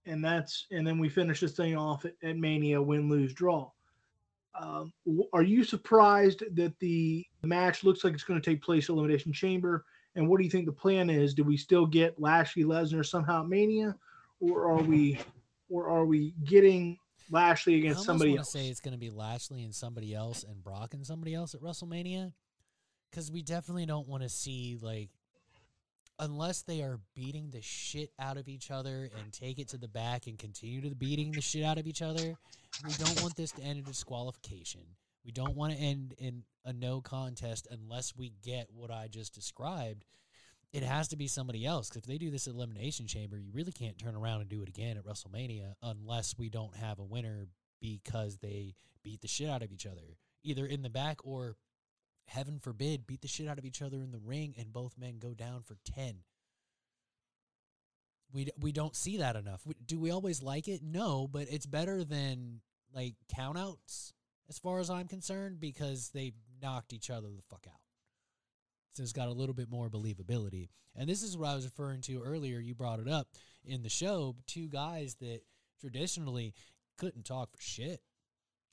and 0.05 0.23
that's 0.23 0.67
and 0.71 0.85
then 0.85 0.99
we 0.99 1.09
finish 1.09 1.39
this 1.39 1.53
thing 1.53 1.75
off 1.75 2.05
at, 2.05 2.13
at 2.21 2.37
Mania, 2.37 2.81
win, 2.81 3.09
lose, 3.09 3.33
draw. 3.33 3.71
Um, 4.59 4.91
are 5.31 5.43
you 5.43 5.63
surprised 5.63 6.43
that 6.55 6.77
the 6.79 7.25
match 7.41 7.85
looks 7.85 8.03
like 8.03 8.13
it's 8.13 8.23
going 8.23 8.39
to 8.39 8.49
take 8.49 8.61
place 8.61 8.85
at 8.85 8.93
Elimination 8.93 9.31
Chamber? 9.31 9.85
And 10.15 10.27
what 10.27 10.39
do 10.39 10.43
you 10.43 10.49
think 10.49 10.65
the 10.65 10.73
plan 10.73 11.09
is? 11.09 11.33
Do 11.33 11.45
we 11.45 11.55
still 11.55 11.85
get 11.85 12.19
Lashley 12.19 12.65
Lesnar 12.65 13.05
somehow 13.05 13.43
at 13.43 13.47
Mania, 13.47 13.95
or 14.41 14.69
are 14.69 14.83
we, 14.83 15.17
or 15.69 15.87
are 15.87 16.05
we 16.05 16.33
getting 16.43 16.97
Lashley 17.29 17.77
against 17.77 18.03
somebody 18.03 18.35
else? 18.35 18.51
Say 18.51 18.67
it's 18.67 18.81
going 18.81 18.93
to 18.93 18.99
be 18.99 19.09
Lashley 19.09 19.63
and 19.63 19.73
somebody 19.73 20.13
else, 20.13 20.43
and 20.43 20.61
Brock 20.61 20.93
and 20.93 21.07
somebody 21.07 21.33
else 21.33 21.55
at 21.55 21.61
WrestleMania, 21.61 22.33
because 23.09 23.31
we 23.31 23.41
definitely 23.41 23.85
don't 23.85 24.09
want 24.09 24.23
to 24.23 24.29
see 24.29 24.77
like 24.81 25.09
unless 26.21 26.61
they 26.61 26.81
are 26.81 26.99
beating 27.15 27.49
the 27.49 27.61
shit 27.61 28.11
out 28.19 28.37
of 28.37 28.47
each 28.47 28.69
other 28.69 29.09
and 29.17 29.33
take 29.33 29.57
it 29.57 29.67
to 29.69 29.77
the 29.77 29.87
back 29.87 30.27
and 30.27 30.37
continue 30.37 30.79
to 30.87 30.95
beating 30.95 31.31
the 31.31 31.41
shit 31.41 31.65
out 31.65 31.79
of 31.79 31.87
each 31.87 32.03
other, 32.03 32.35
we 32.85 32.93
don't 32.93 33.21
want 33.21 33.35
this 33.35 33.51
to 33.51 33.63
end 33.63 33.79
in 33.79 33.83
disqualification. 33.83 34.81
We 35.25 35.31
don't 35.31 35.55
want 35.55 35.73
to 35.73 35.79
end 35.79 36.13
in 36.19 36.43
a 36.63 36.73
no 36.73 37.01
contest 37.01 37.67
unless 37.71 38.15
we 38.15 38.33
get 38.43 38.67
what 38.71 38.91
I 38.91 39.07
just 39.07 39.33
described. 39.33 40.05
It 40.71 40.83
has 40.83 41.07
to 41.09 41.17
be 41.17 41.27
somebody 41.27 41.65
else 41.65 41.89
because 41.89 42.03
if 42.03 42.07
they 42.07 42.19
do 42.19 42.29
this 42.29 42.47
elimination 42.47 43.07
chamber, 43.07 43.37
you 43.37 43.51
really 43.51 43.73
can't 43.73 43.97
turn 43.97 44.15
around 44.15 44.41
and 44.41 44.49
do 44.49 44.61
it 44.61 44.69
again 44.69 44.97
at 44.97 45.05
WrestleMania 45.05 45.73
unless 45.81 46.35
we 46.37 46.49
don't 46.49 46.75
have 46.75 46.99
a 46.99 47.03
winner 47.03 47.47
because 47.81 48.37
they 48.37 48.75
beat 49.03 49.21
the 49.21 49.27
shit 49.27 49.49
out 49.49 49.63
of 49.63 49.71
each 49.71 49.87
other, 49.87 50.17
either 50.43 50.67
in 50.67 50.83
the 50.83 50.89
back 50.89 51.17
or 51.25 51.55
heaven 52.31 52.59
forbid, 52.59 53.05
beat 53.05 53.21
the 53.21 53.27
shit 53.27 53.47
out 53.47 53.57
of 53.57 53.65
each 53.65 53.81
other 53.81 53.97
in 53.97 54.11
the 54.11 54.19
ring 54.19 54.55
and 54.57 54.71
both 54.71 54.97
men 54.97 55.19
go 55.19 55.33
down 55.33 55.63
for 55.63 55.75
10. 55.95 56.15
We, 58.33 58.47
we 58.59 58.71
don't 58.71 58.95
see 58.95 59.17
that 59.17 59.35
enough. 59.35 59.61
Do 59.85 59.99
we 59.99 60.11
always 60.11 60.41
like 60.41 60.69
it? 60.69 60.81
No, 60.81 61.27
but 61.27 61.47
it's 61.51 61.65
better 61.65 62.05
than 62.05 62.61
like 62.93 63.15
countouts 63.35 64.13
as 64.47 64.57
far 64.57 64.79
as 64.79 64.89
I'm 64.89 65.07
concerned 65.07 65.59
because 65.59 66.09
they 66.13 66.31
knocked 66.61 66.93
each 66.93 67.09
other 67.09 67.27
the 67.27 67.43
fuck 67.49 67.65
out. 67.67 67.79
So 68.93 69.03
it's 69.03 69.13
got 69.13 69.27
a 69.27 69.33
little 69.33 69.55
bit 69.55 69.69
more 69.69 69.89
believability. 69.89 70.69
And 70.95 71.09
this 71.09 71.23
is 71.23 71.37
what 71.37 71.49
I 71.49 71.55
was 71.55 71.65
referring 71.65 72.01
to 72.01 72.21
earlier. 72.23 72.59
You 72.59 72.75
brought 72.75 72.99
it 72.99 73.07
up 73.09 73.27
in 73.65 73.83
the 73.83 73.89
show. 73.89 74.35
Two 74.47 74.67
guys 74.67 75.15
that 75.15 75.41
traditionally 75.81 76.53
couldn't 76.97 77.25
talk 77.25 77.51
for 77.53 77.61
shit. 77.61 78.01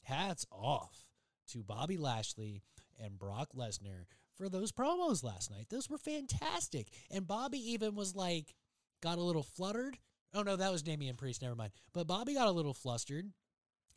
Hats 0.03 0.47
off 0.53 1.05
to 1.53 1.65
Bobby 1.65 1.97
Lashley 1.97 2.63
and 2.99 3.19
Brock 3.19 3.49
Lesnar 3.57 4.05
for 4.37 4.49
those 4.49 4.73
promos 4.73 5.23
last 5.25 5.51
night. 5.51 5.67
Those 5.69 5.91
were 5.91 5.99
fantastic. 5.99 6.89
And 7.11 7.27
Bobby 7.27 7.73
even 7.73 7.95
was 7.95 8.15
like, 8.15 8.55
got 9.03 9.19
a 9.19 9.23
little 9.23 9.43
fluttered. 9.43 9.99
Oh, 10.35 10.43
no, 10.43 10.57
that 10.57 10.73
was 10.73 10.83
Damian 10.83 11.17
Priest. 11.17 11.43
Never 11.43 11.55
mind. 11.55 11.73
But 11.93 12.07
Bobby 12.07 12.35
got 12.35 12.49
a 12.49 12.53
little 12.53 12.75
flustered. 12.75 13.31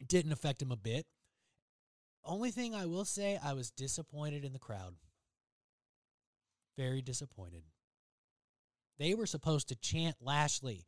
Didn't 0.06 0.32
affect 0.32 0.62
him 0.62 0.72
a 0.72 0.78
bit. 0.78 1.06
Only 2.24 2.52
thing 2.52 2.74
I 2.74 2.86
will 2.86 3.06
say, 3.06 3.40
I 3.44 3.54
was 3.54 3.72
disappointed 3.72 4.46
in 4.46 4.54
the 4.54 4.60
crowd. 4.60 4.96
Very 6.78 7.02
disappointed. 7.02 7.64
They 8.98 9.14
were 9.16 9.26
supposed 9.26 9.70
to 9.70 9.76
chant 9.76 10.18
Lashley, 10.22 10.86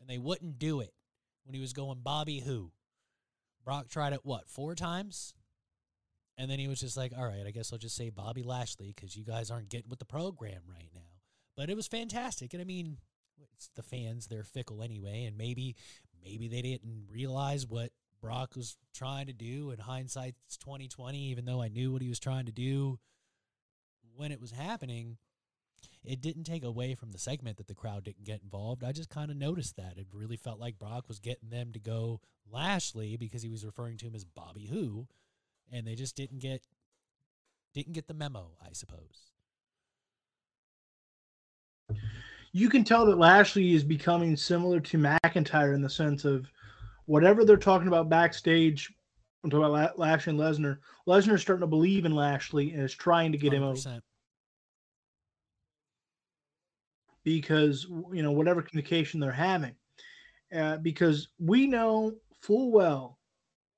and 0.00 0.08
they 0.08 0.18
wouldn't 0.18 0.58
do 0.58 0.80
it 0.80 0.92
when 1.44 1.54
he 1.54 1.60
was 1.60 1.72
going 1.72 2.00
Bobby 2.02 2.40
who. 2.40 2.72
Brock 3.64 3.88
tried 3.88 4.12
it, 4.12 4.24
what, 4.24 4.48
four 4.48 4.74
times? 4.74 5.34
And 6.36 6.50
then 6.50 6.58
he 6.58 6.68
was 6.68 6.80
just 6.80 6.96
like, 6.96 7.12
all 7.16 7.26
right, 7.26 7.46
I 7.46 7.50
guess 7.50 7.72
I'll 7.72 7.78
just 7.78 7.96
say 7.96 8.10
Bobby 8.10 8.42
Lashley 8.42 8.92
because 8.94 9.16
you 9.16 9.24
guys 9.24 9.50
aren't 9.50 9.68
getting 9.68 9.88
with 9.88 10.00
the 10.00 10.04
program 10.04 10.62
right 10.68 10.90
now. 10.94 11.00
But 11.56 11.70
it 11.70 11.76
was 11.76 11.86
fantastic. 11.86 12.52
And 12.52 12.60
I 12.60 12.64
mean, 12.64 12.96
it's 13.52 13.70
the 13.76 13.82
fans, 13.82 14.26
they're 14.26 14.42
fickle 14.42 14.82
anyway. 14.82 15.24
And 15.24 15.38
maybe, 15.38 15.76
maybe 16.22 16.48
they 16.48 16.62
didn't 16.62 17.06
realize 17.12 17.66
what 17.66 17.90
Brock 18.20 18.56
was 18.56 18.76
trying 18.92 19.26
to 19.26 19.32
do. 19.32 19.70
In 19.70 19.78
hindsight, 19.78 20.34
it's 20.46 20.56
2020, 20.56 21.18
even 21.30 21.44
though 21.44 21.62
I 21.62 21.68
knew 21.68 21.92
what 21.92 22.02
he 22.02 22.08
was 22.08 22.18
trying 22.18 22.46
to 22.46 22.52
do 22.52 22.98
when 24.16 24.32
it 24.32 24.40
was 24.40 24.50
happening. 24.50 25.18
It 26.02 26.20
didn't 26.20 26.44
take 26.44 26.64
away 26.64 26.94
from 26.94 27.12
the 27.12 27.18
segment 27.18 27.58
that 27.58 27.66
the 27.68 27.74
crowd 27.74 28.04
didn't 28.04 28.24
get 28.24 28.42
involved. 28.42 28.82
I 28.82 28.92
just 28.92 29.08
kind 29.08 29.30
of 29.30 29.36
noticed 29.36 29.76
that. 29.76 29.96
It 29.96 30.06
really 30.12 30.36
felt 30.36 30.58
like 30.58 30.78
Brock 30.78 31.08
was 31.08 31.20
getting 31.20 31.50
them 31.50 31.72
to 31.72 31.78
go 31.78 32.20
Lashley 32.50 33.16
because 33.16 33.42
he 33.42 33.48
was 33.48 33.64
referring 33.64 33.98
to 33.98 34.06
him 34.06 34.14
as 34.14 34.24
Bobby 34.24 34.66
Who 34.66 35.06
and 35.74 35.86
they 35.86 35.96
just 35.96 36.16
didn't 36.16 36.38
get 36.38 36.62
didn't 37.74 37.92
get 37.92 38.06
the 38.06 38.14
memo, 38.14 38.52
I 38.64 38.68
suppose. 38.72 39.32
You 42.52 42.70
can 42.70 42.84
tell 42.84 43.04
that 43.06 43.18
Lashley 43.18 43.74
is 43.74 43.82
becoming 43.82 44.36
similar 44.36 44.78
to 44.78 44.96
McIntyre 44.96 45.74
in 45.74 45.82
the 45.82 45.90
sense 45.90 46.24
of 46.24 46.46
whatever 47.06 47.44
they're 47.44 47.56
talking 47.56 47.88
about 47.88 48.08
backstage. 48.08 48.94
I'm 49.42 49.50
talking 49.50 49.66
about 49.66 49.98
Lashley 49.98 50.30
and 50.30 50.38
Lesnar. 50.38 50.78
Lesnar's 51.08 51.42
starting 51.42 51.62
to 51.62 51.66
believe 51.66 52.04
in 52.04 52.14
Lashley 52.14 52.72
and 52.72 52.82
is 52.82 52.94
trying 52.94 53.32
to 53.32 53.38
get 53.38 53.52
100%. 53.52 53.56
him 53.56 53.62
over. 53.64 54.00
Because 57.24 57.86
you 58.12 58.22
know 58.22 58.30
whatever 58.30 58.62
communication 58.62 59.18
they're 59.18 59.32
having, 59.32 59.74
uh, 60.54 60.76
because 60.76 61.28
we 61.40 61.66
know 61.66 62.12
full 62.40 62.70
well 62.70 63.18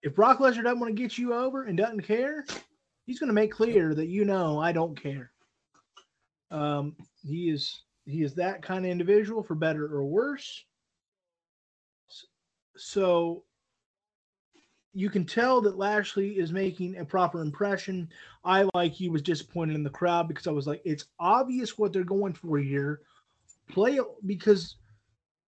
if 0.07 0.15
Brock 0.15 0.39
Lesnar 0.39 0.63
doesn't 0.63 0.79
want 0.79 0.95
to 0.97 1.03
get 1.03 1.19
you 1.19 1.35
over 1.35 1.65
and 1.65 1.77
doesn't 1.77 2.03
care, 2.03 2.47
he's 3.07 3.19
going 3.19 3.27
to 3.27 3.35
make 3.35 3.51
clear 3.51 3.93
that 3.93 4.07
you 4.07 4.25
know 4.25 4.61
I 4.61 4.71
don't 4.71 4.95
care. 4.95 5.33
Um, 6.53 6.95
he 7.25 7.51
is 7.51 7.83
he 8.05 8.23
is 8.23 8.33
that 8.35 8.63
kind 8.63 8.85
of 8.85 8.91
individual 8.93 9.43
for 9.43 9.57
better 9.57 9.85
or 9.85 10.05
worse. 10.05 10.65
So 12.77 13.43
you 14.95 15.11
can 15.11 15.25
tell 15.25 15.61
that 15.63 15.77
Lashley 15.77 16.39
is 16.39 16.53
making 16.53 16.99
a 16.99 17.05
proper 17.05 17.43
impression. 17.43 18.09
I 18.45 18.69
like 18.75 19.01
you 19.01 19.11
was 19.11 19.23
disappointed 19.23 19.75
in 19.75 19.83
the 19.83 19.91
crowd 19.91 20.29
because 20.29 20.47
I 20.47 20.53
was 20.53 20.69
like, 20.69 20.83
it's 20.85 21.07
obvious 21.19 21.79
what 21.79 21.93
they're 21.93 22.05
going 22.05 22.33
for 22.33 22.59
here. 22.59 23.01
Play 23.69 23.99
because 24.25 24.77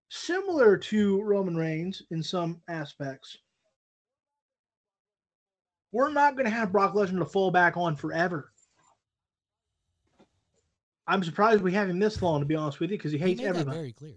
similar 0.09 0.77
to 0.77 1.23
Roman 1.23 1.57
Reigns 1.57 2.03
in 2.11 2.25
some 2.25 2.61
aspects, 2.69 3.39
we're 5.93 6.13
not 6.13 6.35
going 6.35 6.45
to 6.45 6.51
have 6.51 6.73
Brock 6.73 6.95
Lesnar 6.95 7.19
to 7.19 7.27
fall 7.27 7.51
back 7.51 7.77
on 7.77 7.97
forever. 7.97 8.53
I'm 11.07 11.25
surprised 11.25 11.63
we 11.63 11.73
have 11.73 11.89
him 11.89 11.99
this 11.99 12.21
long, 12.21 12.41
to 12.41 12.47
be 12.47 12.55
honest 12.55 12.81
with 12.81 12.91
you, 12.91 12.99
because 12.99 13.13
he 13.13 13.19
hates 13.19 13.41
he 13.41 13.47
everybody. 13.47 13.77
very 13.79 13.93
clear. 13.93 14.15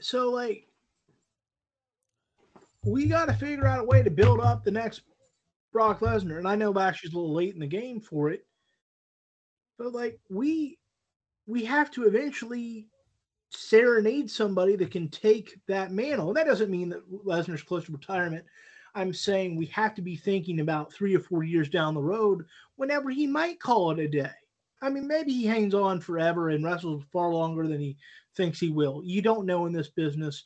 so, 0.00 0.30
like, 0.30 0.66
we 2.84 3.06
got 3.06 3.26
to 3.26 3.34
figure 3.34 3.66
out 3.66 3.80
a 3.80 3.84
way 3.84 4.02
to 4.02 4.10
build 4.10 4.40
up 4.40 4.64
the 4.64 4.70
next 4.70 5.02
Brock 5.72 6.00
Lesnar. 6.00 6.38
And 6.38 6.48
I 6.48 6.56
know 6.56 6.72
Lashley's 6.72 7.14
a 7.14 7.16
little 7.16 7.34
late 7.34 7.54
in 7.54 7.60
the 7.60 7.66
game 7.66 8.00
for 8.00 8.30
it, 8.30 8.44
but 9.78 9.92
like, 9.92 10.18
we 10.28 10.78
we 11.46 11.64
have 11.64 11.90
to 11.92 12.06
eventually 12.06 12.88
serenade 13.50 14.30
somebody 14.30 14.76
that 14.76 14.90
can 14.90 15.08
take 15.08 15.58
that 15.68 15.92
mantle. 15.92 16.28
And 16.28 16.36
that 16.36 16.46
doesn't 16.46 16.70
mean 16.70 16.88
that 16.90 17.08
Lesnar's 17.24 17.62
close 17.62 17.84
to 17.86 17.92
retirement. 17.92 18.44
I'm 18.94 19.12
saying 19.12 19.56
we 19.56 19.66
have 19.66 19.94
to 19.94 20.02
be 20.02 20.16
thinking 20.16 20.60
about 20.60 20.92
three 20.92 21.16
or 21.16 21.20
four 21.20 21.42
years 21.42 21.68
down 21.68 21.94
the 21.94 22.02
road 22.02 22.44
whenever 22.76 23.10
he 23.10 23.26
might 23.26 23.60
call 23.60 23.90
it 23.90 23.98
a 23.98 24.08
day. 24.08 24.30
I 24.82 24.90
mean, 24.90 25.06
maybe 25.08 25.32
he 25.32 25.46
hangs 25.46 25.74
on 25.74 26.00
forever 26.00 26.50
and 26.50 26.64
wrestles 26.64 27.04
far 27.12 27.30
longer 27.30 27.66
than 27.66 27.80
he 27.80 27.96
thinks 28.36 28.60
he 28.60 28.70
will. 28.70 29.02
You 29.04 29.22
don't 29.22 29.46
know 29.46 29.66
in 29.66 29.72
this 29.72 29.88
business. 29.88 30.44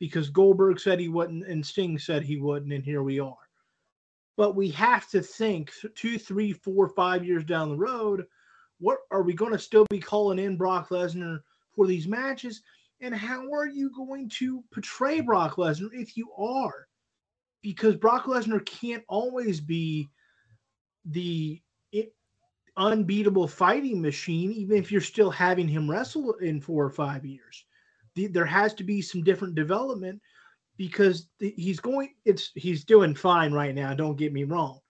because 0.00 0.30
Goldberg 0.30 0.80
said 0.80 0.98
he 0.98 1.08
wouldn't 1.08 1.46
and 1.46 1.64
Sting 1.64 1.98
said 1.98 2.22
he 2.22 2.38
wouldn't, 2.38 2.72
and 2.72 2.82
here 2.82 3.02
we 3.02 3.20
are. 3.20 3.36
But 4.36 4.56
we 4.56 4.70
have 4.70 5.08
to 5.10 5.20
think 5.20 5.70
two, 5.94 6.18
three, 6.18 6.54
four, 6.54 6.88
five 6.88 7.24
years 7.24 7.44
down 7.44 7.68
the 7.68 7.76
road, 7.76 8.24
what 8.80 8.98
are 9.10 9.22
we 9.22 9.34
going 9.34 9.52
to 9.52 9.58
still 9.58 9.86
be 9.90 10.00
calling 10.00 10.38
in 10.38 10.56
Brock 10.56 10.88
Lesnar 10.88 11.40
for 11.80 11.86
these 11.86 12.06
matches? 12.06 12.60
And 13.00 13.14
how 13.14 13.50
are 13.54 13.66
you 13.66 13.90
going 13.96 14.28
to 14.28 14.62
portray 14.70 15.20
Brock 15.20 15.56
Lesnar 15.56 15.88
if 15.94 16.14
you 16.14 16.30
are? 16.36 16.86
Because 17.62 17.96
Brock 17.96 18.26
Lesnar 18.26 18.64
can't 18.66 19.02
always 19.08 19.62
be 19.62 20.10
the 21.06 21.62
unbeatable 22.76 23.48
fighting 23.48 24.02
machine, 24.02 24.52
even 24.52 24.76
if 24.76 24.92
you're 24.92 25.00
still 25.00 25.30
having 25.30 25.68
him 25.68 25.90
wrestle 25.90 26.34
in 26.34 26.60
four 26.60 26.84
or 26.84 26.90
five 26.90 27.24
years. 27.24 27.64
The, 28.14 28.26
there 28.26 28.44
has 28.44 28.74
to 28.74 28.84
be 28.84 29.00
some 29.00 29.24
different 29.24 29.54
development 29.54 30.20
because 30.76 31.28
he's 31.38 31.80
going. 31.80 32.14
It's 32.26 32.50
he's 32.54 32.84
doing 32.84 33.14
fine 33.14 33.54
right 33.54 33.74
now. 33.74 33.94
Don't 33.94 34.18
get 34.18 34.34
me 34.34 34.44
wrong, 34.44 34.80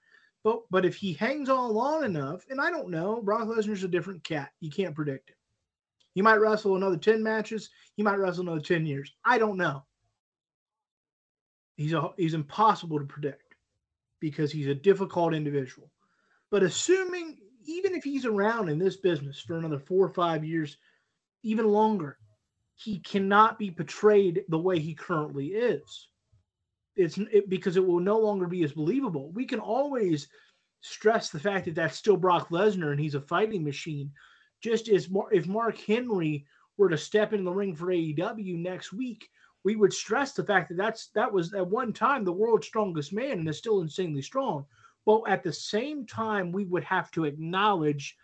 but 0.43 0.62
but 0.70 0.84
if 0.84 0.97
he 0.97 1.12
hangs 1.12 1.49
on 1.49 1.72
long 1.72 2.03
enough, 2.03 2.45
and 2.51 2.61
I 2.61 2.70
don't 2.70 2.91
know, 2.91 3.22
Brock 3.22 3.47
Lesnar's 3.47 3.84
a 3.84 3.88
different 3.88 4.24
cat. 4.24 4.51
You 4.59 4.70
can't 4.70 4.97
predict 4.97 5.30
it. 5.30 5.36
He 6.15 6.23
might 6.23 6.41
wrestle 6.41 6.77
another 6.77 6.97
ten 6.97 7.23
matches. 7.23 7.71
He 7.97 8.03
might 8.03 8.19
wrestle 8.19 8.43
another 8.43 8.61
ten 8.61 8.87
years. 8.87 9.15
I 9.25 9.39
don't 9.39 9.57
know. 9.57 9.85
He's 11.77 11.93
a, 11.93 12.11
he's 12.17 12.35
impossible 12.35 12.99
to 12.99 13.07
predict 13.07 13.55
because 14.21 14.53
he's 14.53 14.67
a 14.67 14.75
difficult 14.75 15.35
individual. 15.35 15.91
But 16.51 16.63
assuming 16.63 17.39
even 17.65 17.95
if 17.95 18.05
he's 18.05 18.25
around 18.25 18.69
in 18.69 18.79
this 18.79 18.97
business 18.97 19.41
for 19.41 19.57
another 19.57 19.79
four 19.79 20.05
or 20.05 20.13
five 20.13 20.45
years, 20.45 20.77
even 21.43 21.69
longer, 21.69 22.19
he 22.75 22.99
cannot 22.99 23.59
be 23.59 23.71
portrayed 23.71 24.45
the 24.49 24.59
way 24.59 24.79
he 24.79 24.95
currently 24.95 25.49
is. 25.49 26.09
It's 26.97 27.19
it, 27.19 27.49
because 27.49 27.77
it 27.77 27.87
will 27.87 28.01
no 28.01 28.19
longer 28.19 28.47
be 28.47 28.65
as 28.65 28.73
believable. 28.73 29.31
We 29.33 29.45
can 29.45 29.61
always 29.61 30.29
stress 30.81 31.31
the 31.31 31.41
fact 31.41 31.67
that 31.67 31.75
that's 31.75 31.97
still 31.97 32.17
Brock 32.17 32.49
Lesnar 32.49 32.91
and 32.91 33.01
he's 33.01 33.15
a 33.15 33.21
fighting 33.21 33.63
machine. 33.63 34.11
Just 34.61 34.89
as 34.89 35.09
if 35.33 35.47
Mark 35.47 35.79
Henry 35.79 36.47
were 36.77 36.89
to 36.89 36.99
step 36.99 37.33
in 37.33 37.45
the 37.45 37.53
ring 37.53 37.75
for 37.75 37.87
AEW 37.87 38.59
next 38.59 38.93
week, 38.93 39.29
we 39.65 39.77
would 39.77 39.93
stress 39.93 40.33
the 40.33 40.45
fact 40.45 40.69
that 40.69 40.77
that's 40.77 41.09
that 41.09 41.31
was 41.31 41.53
at 41.53 41.67
one 41.67 41.93
time 41.93 42.25
the 42.25 42.33
world's 42.33 42.67
strongest 42.67 43.13
man 43.13 43.39
and 43.39 43.49
is 43.49 43.59
still 43.59 43.81
insanely 43.81 44.23
strong. 44.23 44.65
But 45.07 45.23
at 45.29 45.43
the 45.43 45.53
same 45.53 46.07
time, 46.07 46.53
we 46.53 46.65
would 46.65 46.85
have 46.85 47.11
to 47.13 47.25
acknowledge 47.25 48.17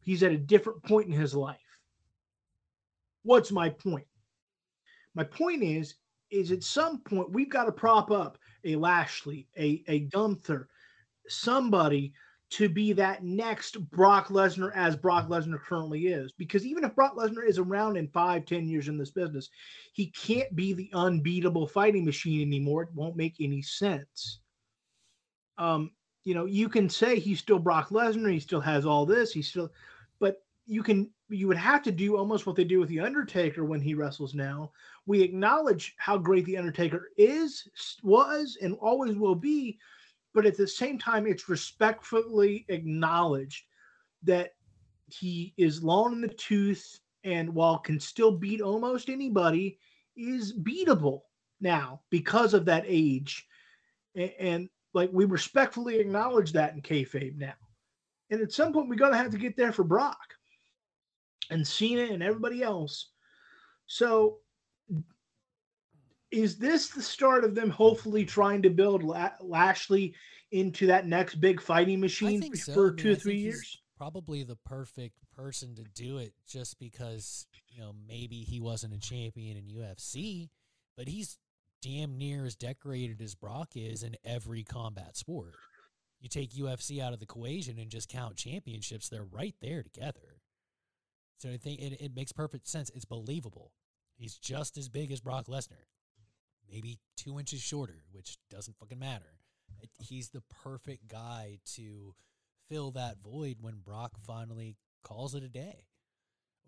he's 0.00 0.22
at 0.22 0.32
a 0.32 0.38
different 0.38 0.82
point 0.82 1.06
in 1.06 1.12
his 1.12 1.34
life. 1.34 1.56
What's 3.22 3.50
my 3.50 3.68
point? 3.68 4.06
My 5.14 5.24
point 5.24 5.62
is, 5.62 5.94
is 6.30 6.52
at 6.52 6.62
some 6.62 7.00
point 7.00 7.32
we've 7.32 7.50
got 7.50 7.64
to 7.64 7.72
prop 7.72 8.10
up 8.10 8.38
a 8.64 8.76
Lashley, 8.76 9.48
a, 9.58 9.82
a 9.88 10.00
Gunther, 10.00 10.68
somebody 11.28 12.12
to 12.50 12.68
be 12.68 12.92
that 12.94 13.22
next 13.22 13.78
Brock 13.90 14.28
Lesnar 14.28 14.74
as 14.74 14.96
Brock 14.96 15.28
Lesnar 15.28 15.60
currently 15.60 16.06
is. 16.06 16.32
Because 16.32 16.64
even 16.64 16.82
if 16.84 16.94
Brock 16.94 17.14
Lesnar 17.14 17.46
is 17.46 17.58
around 17.58 17.96
in 17.96 18.08
five, 18.08 18.46
ten 18.46 18.66
years 18.66 18.88
in 18.88 18.96
this 18.96 19.10
business, 19.10 19.50
he 19.92 20.06
can't 20.06 20.54
be 20.56 20.72
the 20.72 20.90
unbeatable 20.94 21.66
fighting 21.66 22.04
machine 22.04 22.40
anymore. 22.40 22.84
It 22.84 22.94
won't 22.94 23.16
make 23.16 23.36
any 23.40 23.60
sense. 23.60 24.40
Um, 25.58 25.90
you 26.24 26.34
know, 26.34 26.46
you 26.46 26.68
can 26.68 26.88
say 26.88 27.18
he's 27.18 27.38
still 27.38 27.58
Brock 27.58 27.90
Lesnar, 27.90 28.32
he 28.32 28.40
still 28.40 28.60
has 28.60 28.86
all 28.86 29.04
this, 29.04 29.32
he's 29.32 29.48
still, 29.48 29.70
but 30.20 30.42
you 30.66 30.82
can, 30.82 31.10
you 31.28 31.48
would 31.48 31.56
have 31.56 31.82
to 31.82 31.92
do 31.92 32.16
almost 32.16 32.46
what 32.46 32.56
they 32.56 32.64
do 32.64 32.78
with 32.78 32.88
The 32.88 33.00
Undertaker 33.00 33.64
when 33.64 33.80
he 33.80 33.94
wrestles 33.94 34.34
now. 34.34 34.70
We 35.06 35.22
acknowledge 35.22 35.94
how 35.98 36.16
great 36.16 36.44
The 36.44 36.56
Undertaker 36.56 37.10
is, 37.16 37.68
was, 38.02 38.56
and 38.62 38.74
always 38.80 39.16
will 39.16 39.34
be, 39.34 39.78
but 40.38 40.46
at 40.46 40.56
the 40.56 40.68
same 40.68 41.00
time, 41.00 41.26
it's 41.26 41.48
respectfully 41.48 42.64
acknowledged 42.68 43.64
that 44.22 44.52
he 45.08 45.52
is 45.56 45.82
long 45.82 46.12
in 46.12 46.20
the 46.20 46.28
tooth 46.28 47.00
and 47.24 47.52
while 47.52 47.76
can 47.76 47.98
still 47.98 48.30
beat 48.30 48.60
almost 48.60 49.08
anybody, 49.08 49.80
is 50.16 50.56
beatable 50.56 51.22
now 51.60 52.02
because 52.10 52.54
of 52.54 52.64
that 52.66 52.84
age. 52.86 53.48
And 54.14 54.68
like 54.94 55.10
we 55.12 55.24
respectfully 55.24 55.98
acknowledge 55.98 56.52
that 56.52 56.72
in 56.72 56.82
kayfabe 56.82 57.36
now. 57.36 57.54
And 58.30 58.40
at 58.40 58.52
some 58.52 58.72
point, 58.72 58.88
we're 58.88 58.94
going 58.94 59.10
to 59.10 59.18
have 59.18 59.32
to 59.32 59.38
get 59.38 59.56
there 59.56 59.72
for 59.72 59.82
Brock 59.82 60.20
and 61.50 61.66
Cena 61.66 62.12
and 62.12 62.22
everybody 62.22 62.62
else. 62.62 63.08
So, 63.88 64.36
is 66.30 66.56
this 66.56 66.88
the 66.88 67.02
start 67.02 67.44
of 67.44 67.54
them 67.54 67.70
hopefully 67.70 68.24
trying 68.24 68.62
to 68.62 68.70
build 68.70 69.02
Lashley 69.40 70.14
into 70.50 70.86
that 70.86 71.06
next 71.06 71.36
big 71.36 71.60
fighting 71.60 72.00
machine 72.00 72.54
so. 72.54 72.72
for 72.74 72.86
I 72.86 72.90
mean, 72.90 72.96
two 72.96 73.12
or 73.12 73.14
three 73.14 73.36
years? 73.36 73.78
Probably 73.96 74.42
the 74.44 74.56
perfect 74.56 75.16
person 75.34 75.74
to 75.76 75.84
do 75.94 76.18
it 76.18 76.32
just 76.46 76.78
because, 76.78 77.46
you 77.68 77.80
know, 77.80 77.94
maybe 78.06 78.42
he 78.42 78.60
wasn't 78.60 78.94
a 78.94 78.98
champion 78.98 79.56
in 79.56 79.64
UFC, 79.64 80.48
but 80.96 81.08
he's 81.08 81.38
damn 81.82 82.16
near 82.18 82.44
as 82.44 82.56
decorated 82.56 83.20
as 83.20 83.34
Brock 83.34 83.70
is 83.74 84.02
in 84.02 84.16
every 84.24 84.64
combat 84.64 85.16
sport. 85.16 85.54
You 86.20 86.28
take 86.28 86.52
UFC 86.52 87.00
out 87.00 87.12
of 87.12 87.20
the 87.20 87.24
equation 87.24 87.78
and 87.78 87.90
just 87.90 88.08
count 88.08 88.36
championships, 88.36 89.08
they're 89.08 89.24
right 89.24 89.54
there 89.60 89.82
together. 89.82 90.40
So 91.38 91.50
I 91.50 91.56
think 91.56 91.80
it, 91.80 92.00
it 92.00 92.14
makes 92.14 92.32
perfect 92.32 92.66
sense. 92.66 92.90
It's 92.94 93.04
believable. 93.04 93.72
He's 94.16 94.36
just 94.36 94.76
as 94.76 94.88
big 94.88 95.12
as 95.12 95.20
Brock 95.20 95.46
Lesnar, 95.46 95.86
maybe 96.70 96.98
two 97.16 97.38
inches 97.38 97.60
shorter, 97.60 98.02
which 98.12 98.38
doesn't 98.50 98.76
fucking 98.78 98.98
matter. 98.98 99.40
He's 99.98 100.30
the 100.30 100.42
perfect 100.62 101.08
guy 101.08 101.58
to 101.76 102.14
fill 102.68 102.90
that 102.92 103.18
void 103.22 103.56
when 103.60 103.80
Brock 103.84 104.12
finally 104.26 104.76
calls 105.04 105.34
it 105.34 105.42
a 105.42 105.48
day 105.48 105.86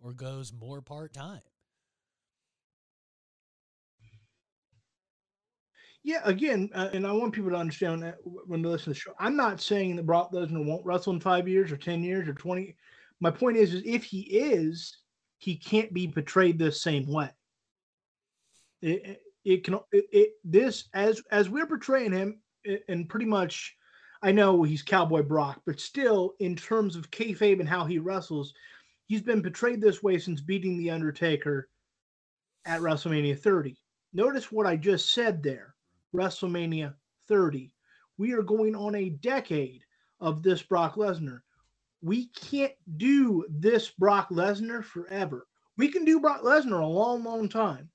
or 0.01 0.13
goes 0.13 0.53
more 0.53 0.81
part 0.81 1.13
time. 1.13 1.41
Yeah, 6.03 6.21
again, 6.25 6.71
uh, 6.75 6.89
and 6.95 7.07
I 7.07 7.13
want 7.13 7.35
people 7.35 7.51
to 7.51 7.57
understand 7.57 8.03
that 8.03 8.17
when 8.25 8.63
they 8.63 8.69
listen 8.69 8.85
to 8.85 8.91
the 8.91 8.95
show, 8.95 9.13
I'm 9.19 9.37
not 9.37 9.61
saying 9.61 9.97
that 9.97 10.07
Brock 10.07 10.33
Lesnar 10.33 10.65
won't 10.65 10.87
wrestle 10.87 11.13
in 11.13 11.21
five 11.21 11.47
years 11.47 11.71
or 11.71 11.77
ten 11.77 12.03
years 12.03 12.27
or 12.27 12.33
twenty. 12.33 12.77
My 13.21 13.31
point 13.31 13.59
is, 13.59 13.75
is 13.75 13.83
if 13.85 14.03
he 14.03 14.21
is, 14.21 14.97
he 15.37 15.57
can't 15.57 15.93
be 15.93 16.09
portrayed 16.09 16.59
the 16.59 16.73
same 16.73 17.07
way. 17.07 17.29
It, 18.81 19.21
it 19.51 19.65
can 19.65 19.75
it, 19.91 20.07
it 20.13 20.31
this 20.45 20.85
as 20.95 21.21
as 21.33 21.49
we're 21.49 21.67
portraying 21.67 22.13
him, 22.13 22.41
and 22.89 23.09
pretty 23.09 23.27
much, 23.27 23.77
I 24.23 24.31
know 24.31 24.63
he's 24.63 24.83
Cowboy 24.83 25.23
Brock, 25.23 25.61
but 25.67 25.81
still, 25.81 26.35
in 26.39 26.55
terms 26.55 26.95
of 26.95 27.11
kayfabe 27.11 27.59
and 27.59 27.69
how 27.69 27.85
he 27.85 27.99
wrestles, 27.99 28.55
he's 29.07 29.23
been 29.23 29.43
portrayed 29.43 29.81
this 29.81 30.03
way 30.03 30.19
since 30.19 30.41
beating 30.41 30.79
the 30.79 30.91
Undertaker 30.91 31.69
at 32.65 32.81
WrestleMania 32.81 33.39
30. 33.39 33.77
Notice 34.13 34.53
what 34.53 34.67
I 34.67 34.77
just 34.77 35.13
said 35.13 35.43
there 35.43 35.75
WrestleMania 36.15 36.95
30. 37.27 37.73
We 38.19 38.33
are 38.33 38.43
going 38.43 38.77
on 38.77 38.95
a 38.95 39.11
decade 39.11 39.83
of 40.21 40.45
this 40.45 40.63
Brock 40.63 40.95
Lesnar. 40.95 41.41
We 42.03 42.27
can't 42.29 42.75
do 42.99 43.45
this 43.49 43.91
Brock 43.91 44.29
Lesnar 44.31 44.85
forever. 44.85 45.47
We 45.77 45.89
can 45.89 46.05
do 46.05 46.21
Brock 46.21 46.43
Lesnar 46.43 46.83
a 46.83 46.87
long, 46.87 47.25
long 47.25 47.49
time. 47.49 47.91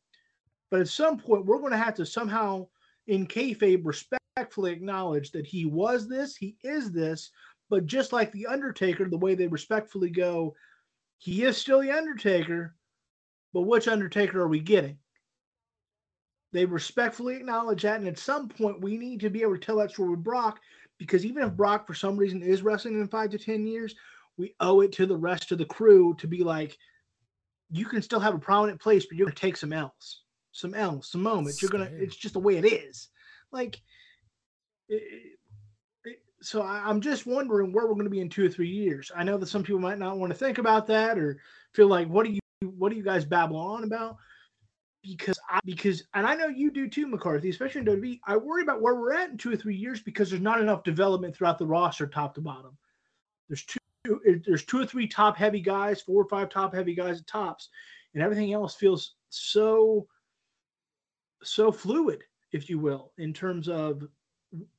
But 0.75 0.81
at 0.81 0.89
some 0.89 1.17
point, 1.17 1.45
we're 1.45 1.59
going 1.59 1.71
to 1.71 1.77
have 1.77 1.93
to 1.93 2.05
somehow, 2.05 2.67
in 3.07 3.27
kayfabe, 3.27 3.85
respectfully 3.85 4.73
acknowledge 4.73 5.31
that 5.31 5.47
he 5.47 5.65
was 5.65 6.09
this, 6.09 6.35
he 6.35 6.57
is 6.65 6.91
this. 6.91 7.31
But 7.69 7.85
just 7.85 8.11
like 8.11 8.33
The 8.33 8.47
Undertaker, 8.47 9.07
the 9.07 9.17
way 9.17 9.35
they 9.35 9.47
respectfully 9.47 10.09
go, 10.09 10.53
he 11.17 11.45
is 11.45 11.55
still 11.55 11.79
The 11.79 11.91
Undertaker, 11.91 12.75
but 13.53 13.61
which 13.61 13.87
Undertaker 13.87 14.41
are 14.41 14.49
we 14.49 14.59
getting? 14.59 14.97
They 16.51 16.65
respectfully 16.65 17.37
acknowledge 17.37 17.83
that. 17.83 18.01
And 18.01 18.09
at 18.09 18.19
some 18.19 18.49
point, 18.49 18.81
we 18.81 18.97
need 18.97 19.21
to 19.21 19.29
be 19.29 19.43
able 19.43 19.53
to 19.53 19.65
tell 19.65 19.77
that 19.77 19.91
story 19.91 20.09
with 20.09 20.25
Brock 20.25 20.59
because 20.97 21.25
even 21.25 21.41
if 21.41 21.53
Brock, 21.53 21.87
for 21.87 21.93
some 21.93 22.17
reason, 22.17 22.43
is 22.43 22.63
wrestling 22.63 22.99
in 22.99 23.07
five 23.07 23.29
to 23.29 23.37
10 23.37 23.65
years, 23.65 23.95
we 24.35 24.53
owe 24.59 24.81
it 24.81 24.91
to 24.91 25.05
the 25.05 25.15
rest 25.15 25.53
of 25.53 25.57
the 25.57 25.63
crew 25.63 26.17
to 26.17 26.27
be 26.27 26.43
like, 26.43 26.77
you 27.71 27.85
can 27.85 28.01
still 28.01 28.19
have 28.19 28.35
a 28.35 28.39
prominent 28.39 28.81
place, 28.81 29.05
but 29.05 29.17
you're 29.17 29.27
going 29.27 29.33
to 29.33 29.41
take 29.41 29.55
some 29.55 29.71
else, 29.71 30.23
some 30.55 30.73
else, 30.73 31.11
some 31.11 31.21
moments. 31.21 31.61
You're 31.61 31.69
to, 31.71 31.83
it's 31.83 32.15
just 32.15 32.33
the 32.33 32.39
way 32.39 32.57
it 32.57 32.65
is. 32.65 33.09
Like, 33.51 33.81
it, 34.87 35.03
it, 36.05 36.19
so 36.41 36.61
I, 36.61 36.87
I'm 36.87 37.01
just 37.01 37.25
wondering 37.25 37.73
where 37.73 37.85
we're 37.87 37.93
going 37.93 38.05
to 38.05 38.09
be 38.09 38.21
in 38.21 38.29
two 38.29 38.45
or 38.45 38.49
three 38.49 38.69
years. 38.69 39.11
I 39.15 39.23
know 39.23 39.37
that 39.37 39.47
some 39.47 39.63
people 39.63 39.81
might 39.81 39.99
not 39.99 40.17
want 40.17 40.31
to 40.31 40.37
think 40.37 40.57
about 40.57 40.87
that 40.87 41.17
or 41.17 41.39
feel 41.73 41.87
like, 41.87 42.07
what 42.07 42.25
do 42.25 42.31
you, 42.31 42.39
what 42.61 42.89
do 42.89 42.95
you 42.95 43.03
guys 43.03 43.25
babble 43.25 43.57
on 43.57 43.83
about? 43.83 44.17
because 45.03 45.37
I 45.49 45.59
because 45.65 46.03
and 46.13 46.25
I 46.25 46.35
know 46.35 46.47
you 46.47 46.71
do 46.71 46.89
too, 46.89 47.05
McCarthy, 47.05 47.49
especially 47.49 47.81
in 47.81 47.87
WWE. 47.87 48.19
I 48.25 48.37
worry 48.37 48.63
about 48.63 48.81
where 48.81 48.95
we're 48.95 49.13
at 49.13 49.29
in 49.29 49.37
two 49.37 49.51
or 49.51 49.55
three 49.55 49.75
years 49.75 50.01
because 50.01 50.29
there's 50.29 50.41
not 50.41 50.59
enough 50.59 50.83
development 50.83 51.35
throughout 51.35 51.59
the 51.59 51.67
roster, 51.67 52.07
top 52.07 52.33
to 52.35 52.41
bottom. 52.41 52.75
There's 53.47 53.65
two 53.65 53.77
there's 54.45 54.65
two 54.65 54.79
or 54.79 54.85
three 54.85 55.07
top 55.07 55.37
heavy 55.37 55.61
guys, 55.61 56.01
four 56.01 56.23
or 56.23 56.27
five 56.27 56.49
top 56.49 56.73
heavy 56.73 56.95
guys 56.95 57.19
at 57.19 57.27
tops, 57.27 57.69
and 58.13 58.23
everything 58.23 58.53
else 58.53 58.75
feels 58.75 59.15
so 59.29 60.07
so 61.45 61.71
fluid, 61.71 62.23
if 62.51 62.69
you 62.69 62.79
will, 62.79 63.11
in 63.17 63.33
terms 63.33 63.67
of 63.67 64.03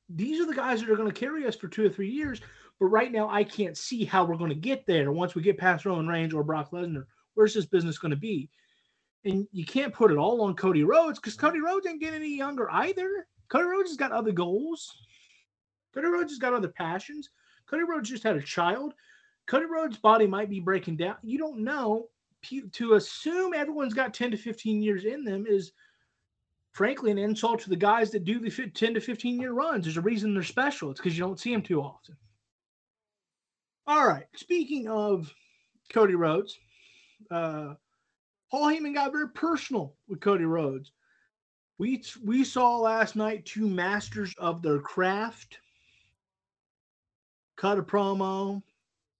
these 0.09 0.39
are 0.41 0.45
the 0.45 0.55
guys 0.55 0.79
that 0.79 0.89
are 0.89 0.95
going 0.95 1.11
to 1.11 1.19
carry 1.19 1.45
us 1.45 1.55
for 1.55 1.67
two 1.67 1.85
or 1.85 1.89
three 1.89 2.09
years. 2.09 2.41
But 2.79 2.87
right 2.87 3.11
now, 3.11 3.29
I 3.29 3.43
can't 3.43 3.77
see 3.77 4.05
how 4.05 4.23
we're 4.23 4.37
going 4.37 4.49
to 4.49 4.55
get 4.55 4.85
there 4.85 5.11
once 5.11 5.35
we 5.35 5.41
get 5.41 5.57
past 5.57 5.85
Roman 5.85 6.07
Reigns 6.07 6.33
or 6.33 6.43
Brock 6.43 6.71
Lesnar. 6.71 7.05
Where's 7.33 7.53
this 7.53 7.65
business 7.65 7.97
going 7.97 8.11
to 8.11 8.17
be? 8.17 8.49
And 9.25 9.47
you 9.51 9.65
can't 9.65 9.93
put 9.93 10.11
it 10.11 10.17
all 10.17 10.41
on 10.41 10.55
Cody 10.55 10.83
Rhodes 10.83 11.19
because 11.19 11.35
Cody 11.35 11.59
Rhodes 11.59 11.87
ain't 11.87 11.99
getting 11.99 12.21
any 12.21 12.35
younger 12.35 12.71
either. 12.71 13.27
Cody 13.49 13.65
Rhodes 13.65 13.89
has 13.89 13.97
got 13.97 14.11
other 14.11 14.31
goals. 14.31 14.95
Cody 15.93 16.07
Rhodes 16.07 16.31
has 16.31 16.39
got 16.39 16.53
other 16.53 16.67
passions. 16.67 17.29
Cody 17.65 17.83
Rhodes 17.83 18.09
just 18.09 18.23
had 18.23 18.37
a 18.37 18.41
child. 18.41 18.93
Cody 19.47 19.65
Rhodes' 19.65 19.97
body 19.97 20.27
might 20.27 20.49
be 20.49 20.59
breaking 20.59 20.97
down. 20.97 21.15
You 21.23 21.37
don't 21.37 21.59
know. 21.59 22.07
To 22.73 22.93
assume 22.93 23.53
everyone's 23.53 23.93
got 23.95 24.13
10 24.13 24.31
to 24.31 24.37
15 24.37 24.81
years 24.81 25.05
in 25.05 25.25
them 25.25 25.45
is, 25.47 25.71
frankly, 26.77 27.09
an 27.09 27.17
insult 27.17 27.59
to 27.59 27.71
the 27.71 27.75
guys 27.75 28.11
that 28.11 28.23
do 28.23 28.39
the 28.39 28.51
10 28.51 28.93
to 28.93 29.01
15 29.01 29.41
year 29.41 29.51
runs. 29.51 29.83
There's 29.83 29.97
a 29.97 30.01
reason 30.01 30.35
they're 30.35 30.43
special. 30.43 30.91
It's 30.91 30.99
because 30.99 31.17
you 31.17 31.23
don't 31.23 31.39
see 31.39 31.51
them 31.51 31.63
too 31.63 31.81
often. 31.81 32.15
All 33.87 34.07
right. 34.07 34.27
Speaking 34.35 34.87
of 34.87 35.33
Cody 35.91 36.13
Rhodes, 36.13 36.59
uh, 37.31 37.73
Paul 38.51 38.65
Heyman 38.65 38.93
got 38.93 39.11
very 39.11 39.29
personal 39.29 39.95
with 40.07 40.21
Cody 40.21 40.45
Rhodes. 40.45 40.91
We 41.79 42.03
we 42.23 42.43
saw 42.43 42.77
last 42.77 43.15
night 43.15 43.45
two 43.45 43.67
masters 43.67 44.35
of 44.37 44.61
their 44.61 44.79
craft 44.79 45.57
cut 47.55 47.79
a 47.79 47.83
promo, 47.83 48.61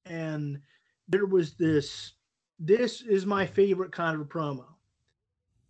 and 0.05 0.59
there 1.07 1.25
was 1.25 1.55
this. 1.55 2.13
This 2.59 3.01
is 3.01 3.25
my 3.25 3.47
favorite 3.47 3.91
kind 3.91 4.13
of 4.13 4.21
a 4.21 4.25
promo. 4.25 4.76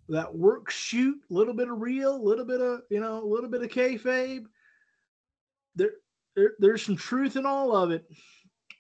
That 0.10 0.34
work 0.34 0.70
shoot, 0.70 1.20
a 1.30 1.34
little 1.34 1.54
bit 1.54 1.70
of 1.70 1.82
real, 1.82 2.16
a 2.16 2.18
little 2.18 2.46
bit 2.46 2.62
of 2.62 2.82
you 2.90 3.00
know, 3.00 3.22
a 3.22 3.26
little 3.26 3.50
bit 3.50 3.62
of 3.62 3.70
kayfabe. 3.70 4.46
There, 5.76 5.92
there 6.36 6.54
there's 6.60 6.86
some 6.86 6.96
truth 6.96 7.36
in 7.36 7.46
all 7.46 7.76
of 7.76 7.92
it. 7.92 8.06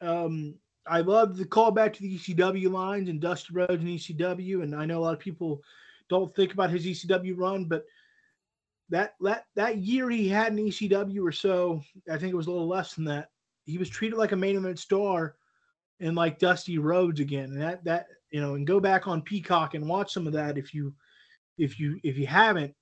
Um, 0.01 0.55
I 0.89 1.01
love 1.01 1.37
the 1.37 1.45
callback 1.45 1.93
to 1.93 2.01
the 2.01 2.17
ECW 2.17 2.71
lines 2.71 3.09
and 3.09 3.19
Dusty 3.19 3.53
Rhodes 3.53 3.83
and 3.83 3.87
ECW, 3.87 4.63
and 4.63 4.73
I 4.73 4.85
know 4.85 4.99
a 4.99 5.03
lot 5.03 5.13
of 5.13 5.19
people 5.19 5.61
don't 6.09 6.33
think 6.35 6.53
about 6.53 6.69
his 6.69 6.85
ECW 6.85 7.33
run, 7.37 7.65
but 7.65 7.85
that 8.89 9.15
that 9.21 9.45
that 9.55 9.77
year 9.79 10.09
he 10.09 10.29
had 10.29 10.53
an 10.53 10.59
ECW 10.59 11.25
or 11.25 11.31
so, 11.31 11.81
I 12.09 12.17
think 12.17 12.31
it 12.31 12.37
was 12.37 12.47
a 12.47 12.51
little 12.51 12.67
less 12.67 12.93
than 12.93 13.05
that. 13.05 13.29
He 13.65 13.77
was 13.77 13.89
treated 13.89 14.17
like 14.17 14.31
a 14.31 14.37
main 14.37 14.55
event 14.55 14.79
star, 14.79 15.35
and 15.99 16.15
like 16.15 16.39
Dusty 16.39 16.77
Rhodes 16.77 17.19
again. 17.19 17.51
And 17.51 17.61
that 17.61 17.83
that 17.83 18.07
you 18.31 18.41
know, 18.41 18.55
and 18.55 18.67
go 18.67 18.79
back 18.79 19.07
on 19.07 19.21
Peacock 19.21 19.73
and 19.73 19.87
watch 19.87 20.13
some 20.13 20.27
of 20.27 20.33
that 20.33 20.57
if 20.57 20.73
you 20.73 20.93
if 21.57 21.79
you 21.79 21.99
if 22.03 22.17
you 22.17 22.27
haven't, 22.27 22.73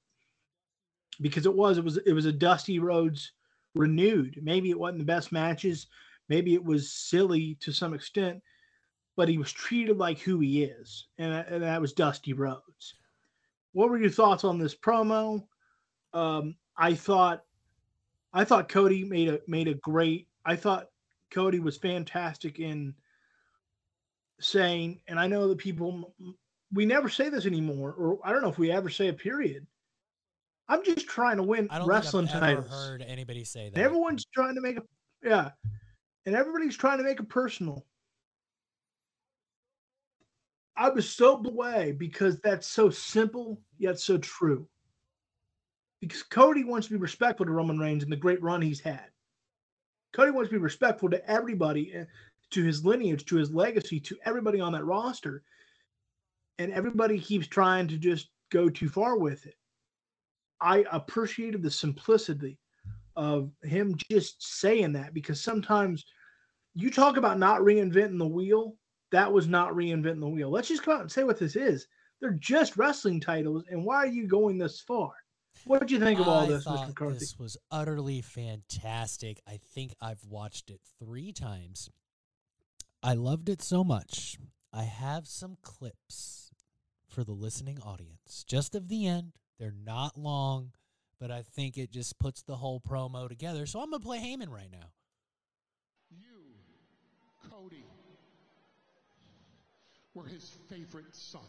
because 1.21 1.45
it 1.45 1.53
was 1.53 1.78
it 1.78 1.84
was 1.84 1.97
it 1.97 2.13
was 2.13 2.26
a 2.26 2.32
Dusty 2.32 2.80
Rhodes 2.80 3.32
renewed. 3.73 4.39
Maybe 4.41 4.69
it 4.69 4.80
wasn't 4.80 4.99
the 4.99 5.05
best 5.05 5.32
matches. 5.32 5.88
Maybe 6.30 6.53
it 6.53 6.63
was 6.63 6.91
silly 6.91 7.57
to 7.61 7.71
some 7.71 7.93
extent, 7.93 8.41
but 9.15 9.30
he 9.30 9.38
was 9.38 9.51
treated 9.51 9.97
like 9.97 10.19
who 10.19 10.39
he 10.39 10.63
is, 10.63 11.07
and, 11.17 11.34
and 11.34 11.63
that 11.63 11.82
was 11.82 11.93
Dusty 11.93 12.34
Rhodes. 12.34 12.95
What 13.73 13.89
were 13.89 13.99
your 13.99 14.09
thoughts 14.09 14.43
on 14.43 14.57
this 14.57 14.76
promo? 14.76 15.45
Um, 16.13 16.55
I 16.78 16.95
thought, 16.95 17.43
I 18.34 18.43
thought 18.43 18.69
Cody 18.69 19.03
made 19.03 19.30
a 19.30 19.39
made 19.47 19.67
a 19.67 19.76
great. 19.76 20.28
I 20.45 20.55
thought 20.55 20.89
Cody 21.32 21.59
was 21.59 21.78
fantastic 21.78 22.59
in 22.59 22.93
saying, 24.39 25.01
and 25.07 25.19
I 25.19 25.28
know 25.28 25.47
that 25.47 25.57
people 25.57 26.13
we 26.74 26.86
never 26.86 27.09
say 27.09 27.30
this 27.30 27.45
anymore, 27.45 27.93
or 27.93 28.20
I 28.24 28.32
don't 28.32 28.41
know 28.41 28.49
if 28.49 28.57
we 28.57 28.72
ever 28.72 28.89
say 28.89 29.07
a 29.07 29.13
period. 29.13 29.66
I'm 30.68 30.84
just 30.84 31.07
trying 31.07 31.38
to 31.38 31.43
win 31.43 31.68
I 31.70 31.78
don't 31.80 31.88
wrestling 31.88 32.26
think 32.26 32.38
I've 32.38 32.41
titles. 32.41 32.66
ever 32.66 32.76
heard 32.76 33.01
anybody 33.03 33.43
say 33.43 33.70
that. 33.70 33.76
And 33.76 33.86
everyone's 33.86 34.26
trying 34.34 34.55
to 34.55 34.61
make 34.61 34.78
a 34.78 34.84
yeah, 35.24 35.51
and 36.26 36.36
everybody's 36.36 36.76
trying 36.78 36.97
to 36.97 37.03
make 37.03 37.20
it 37.20 37.30
personal. 37.30 37.86
I 40.78 40.89
was 40.89 41.09
so 41.09 41.38
blown 41.38 41.53
away 41.53 41.91
because 41.93 42.39
that's 42.39 42.68
so 42.68 42.89
simple 42.89 43.61
yet 43.78 43.99
so 43.99 44.18
true. 44.18 44.68
Because 46.01 46.24
Cody 46.24 46.63
wants 46.63 46.88
to 46.88 46.93
be 46.93 46.99
respectful 46.99 47.45
to 47.45 47.51
Roman 47.51 47.80
Reigns 47.80 48.03
and 48.03 48.11
the 48.11 48.18
great 48.18 48.41
run 48.41 48.61
he's 48.61 48.82
had. 48.82 49.05
Cody 50.13 50.32
wants 50.32 50.49
to 50.49 50.55
be 50.55 50.61
respectful 50.61 51.09
to 51.09 51.30
everybody, 51.30 51.93
eh, 51.93 52.05
to 52.51 52.63
his 52.63 52.86
lineage, 52.86 53.26
to 53.26 53.38
his 53.38 53.51
legacy, 53.53 53.99
to 54.01 54.18
everybody 54.26 54.59
on 54.59 54.74
that 54.74 54.86
roster. 54.86 55.43
And 56.58 56.72
everybody 56.72 57.20
keeps 57.20 57.47
trying 57.47 57.88
to 57.89 57.97
just 57.97 58.30
go 58.51 58.70
too 58.70 58.89
far 58.89 59.18
with 59.18 59.45
it. 59.45 59.56
I 60.62 60.86
appreciated 60.91 61.62
the 61.62 61.72
simplicity 61.72 62.58
of 63.16 63.51
him 63.64 63.95
just 64.10 64.60
saying 64.60 64.93
that 64.93 65.14
because 65.14 65.41
sometimes 65.41 66.06
you 66.74 66.89
talk 66.89 67.18
about 67.18 67.39
not 67.39 67.62
reinventing 67.62 68.18
the 68.18 68.28
wheel. 68.28 68.76
That 69.12 69.32
was 69.32 69.47
not 69.47 69.74
reinventing 69.74 70.20
the 70.20 70.30
wheel. 70.30 70.49
Let's 70.49 70.68
just 70.68 70.84
come 70.84 70.95
out 70.95 71.01
and 71.01 71.12
say 71.12 71.24
what 71.24 71.39
this 71.39 71.56
is. 71.56 71.88
They're 72.22 72.32
just 72.32 72.78
wrestling 72.78 73.20
titles, 73.20 73.66
and 73.70 73.86
why 73.86 73.97
are 73.97 74.08
you 74.08 74.28
going 74.28 74.58
this 74.58 74.80
far? 74.80 75.12
What 75.66 75.80
did 75.80 75.91
you 75.91 75.99
think 75.99 76.20
of 76.20 76.28
all 76.28 76.43
I 76.43 76.47
this, 76.47 76.66
Mr. 76.66 76.88
McCarthy? 76.88 77.20
This 77.20 77.38
was 77.39 77.58
utterly 77.72 78.22
fantastic. 78.22 79.39
I 79.47 79.60
think 79.74 79.93
I've 80.01 80.24
watched 80.28 80.70
it 80.70 80.82
three 80.99 81.32
times. 81.32 81.89
I 83.01 83.14
loved 83.14 83.49
it 83.49 83.62
so 83.62 83.84
much. 83.84 84.38
I 84.74 84.84
have 84.84 85.28
some 85.28 85.58
clips 85.62 86.45
for 87.16 87.24
the 87.24 87.32
listening 87.32 87.80
audience, 87.80 88.43
just 88.45 88.76
of 88.76 88.89
the 88.89 89.07
end. 89.07 89.32
They're 89.57 89.74
not 89.86 90.18
long, 90.18 90.74
but 91.18 91.32
I 91.32 91.43
think 91.43 91.78
it 91.78 91.89
just 91.89 92.20
puts 92.20 92.41
the 92.41 92.57
whole 92.57 92.82
promo 92.82 93.30
together. 93.30 93.66
So 93.66 93.80
I'm 93.80 93.89
gonna 93.89 94.03
play 94.03 94.20
Heyman 94.20 94.49
right 94.49 94.70
now. 94.70 94.89
You, 96.11 96.43
Cody, 97.49 97.86
were 100.13 100.26
his 100.26 100.57
favorite 100.70 101.16
son. 101.16 101.41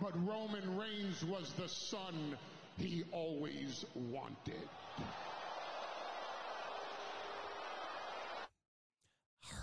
But 0.00 0.12
Roman 0.26 0.76
Reigns 0.76 1.24
was 1.24 1.52
the 1.52 1.68
son 1.68 2.36
he 2.76 3.04
always 3.12 3.84
wanted. 3.94 4.68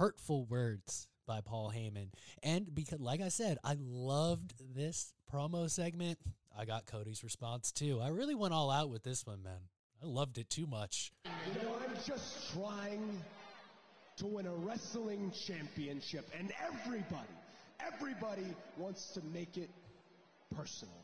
Hurtful 0.02 0.45
words 0.45 1.08
by 1.28 1.41
Paul 1.41 1.72
Heyman. 1.72 2.08
And 2.41 2.74
because, 2.74 2.99
like 2.99 3.22
I 3.22 3.28
said, 3.30 3.60
I 3.64 3.76
loved 3.80 4.56
this 4.74 5.14
promo 5.32 5.70
segment. 5.70 6.18
I 6.58 6.66
got 6.66 6.88
Cody's 6.88 7.24
response 7.24 7.72
too. 7.72 8.02
I 8.02 8.08
really 8.08 8.34
went 8.34 8.52
all 8.52 8.72
out 8.72 8.89
with 8.89 9.04
this 9.04 9.28
one, 9.28 9.43
man. 9.43 9.60
I 10.02 10.08
loved 10.08 10.39
it 10.39 10.49
too 10.49 10.66
much. 10.66 11.12
You 11.26 11.62
know, 11.62 11.76
I'm 11.76 11.95
just 12.04 12.52
trying 12.52 13.22
to 14.18 14.26
win 14.26 14.47
a 14.47 14.56
wrestling 14.56 15.32
championship, 15.45 16.28
and 16.36 16.52
everybody, 16.68 17.36
everybody 17.80 18.56
wants 18.78 19.12
to 19.12 19.22
make 19.32 19.56
it 19.56 19.70
personal. 20.56 20.95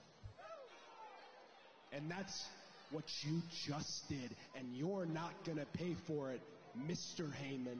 And 1.93 2.09
that's 2.09 2.45
what 2.89 3.05
you 3.21 3.43
just 3.67 4.09
did, 4.09 4.35
and 4.57 4.75
you're 4.75 5.05
not 5.05 5.33
gonna 5.45 5.67
pay 5.73 5.95
for 6.07 6.31
it, 6.31 6.41
Mr. 6.75 7.31
Heyman. 7.31 7.77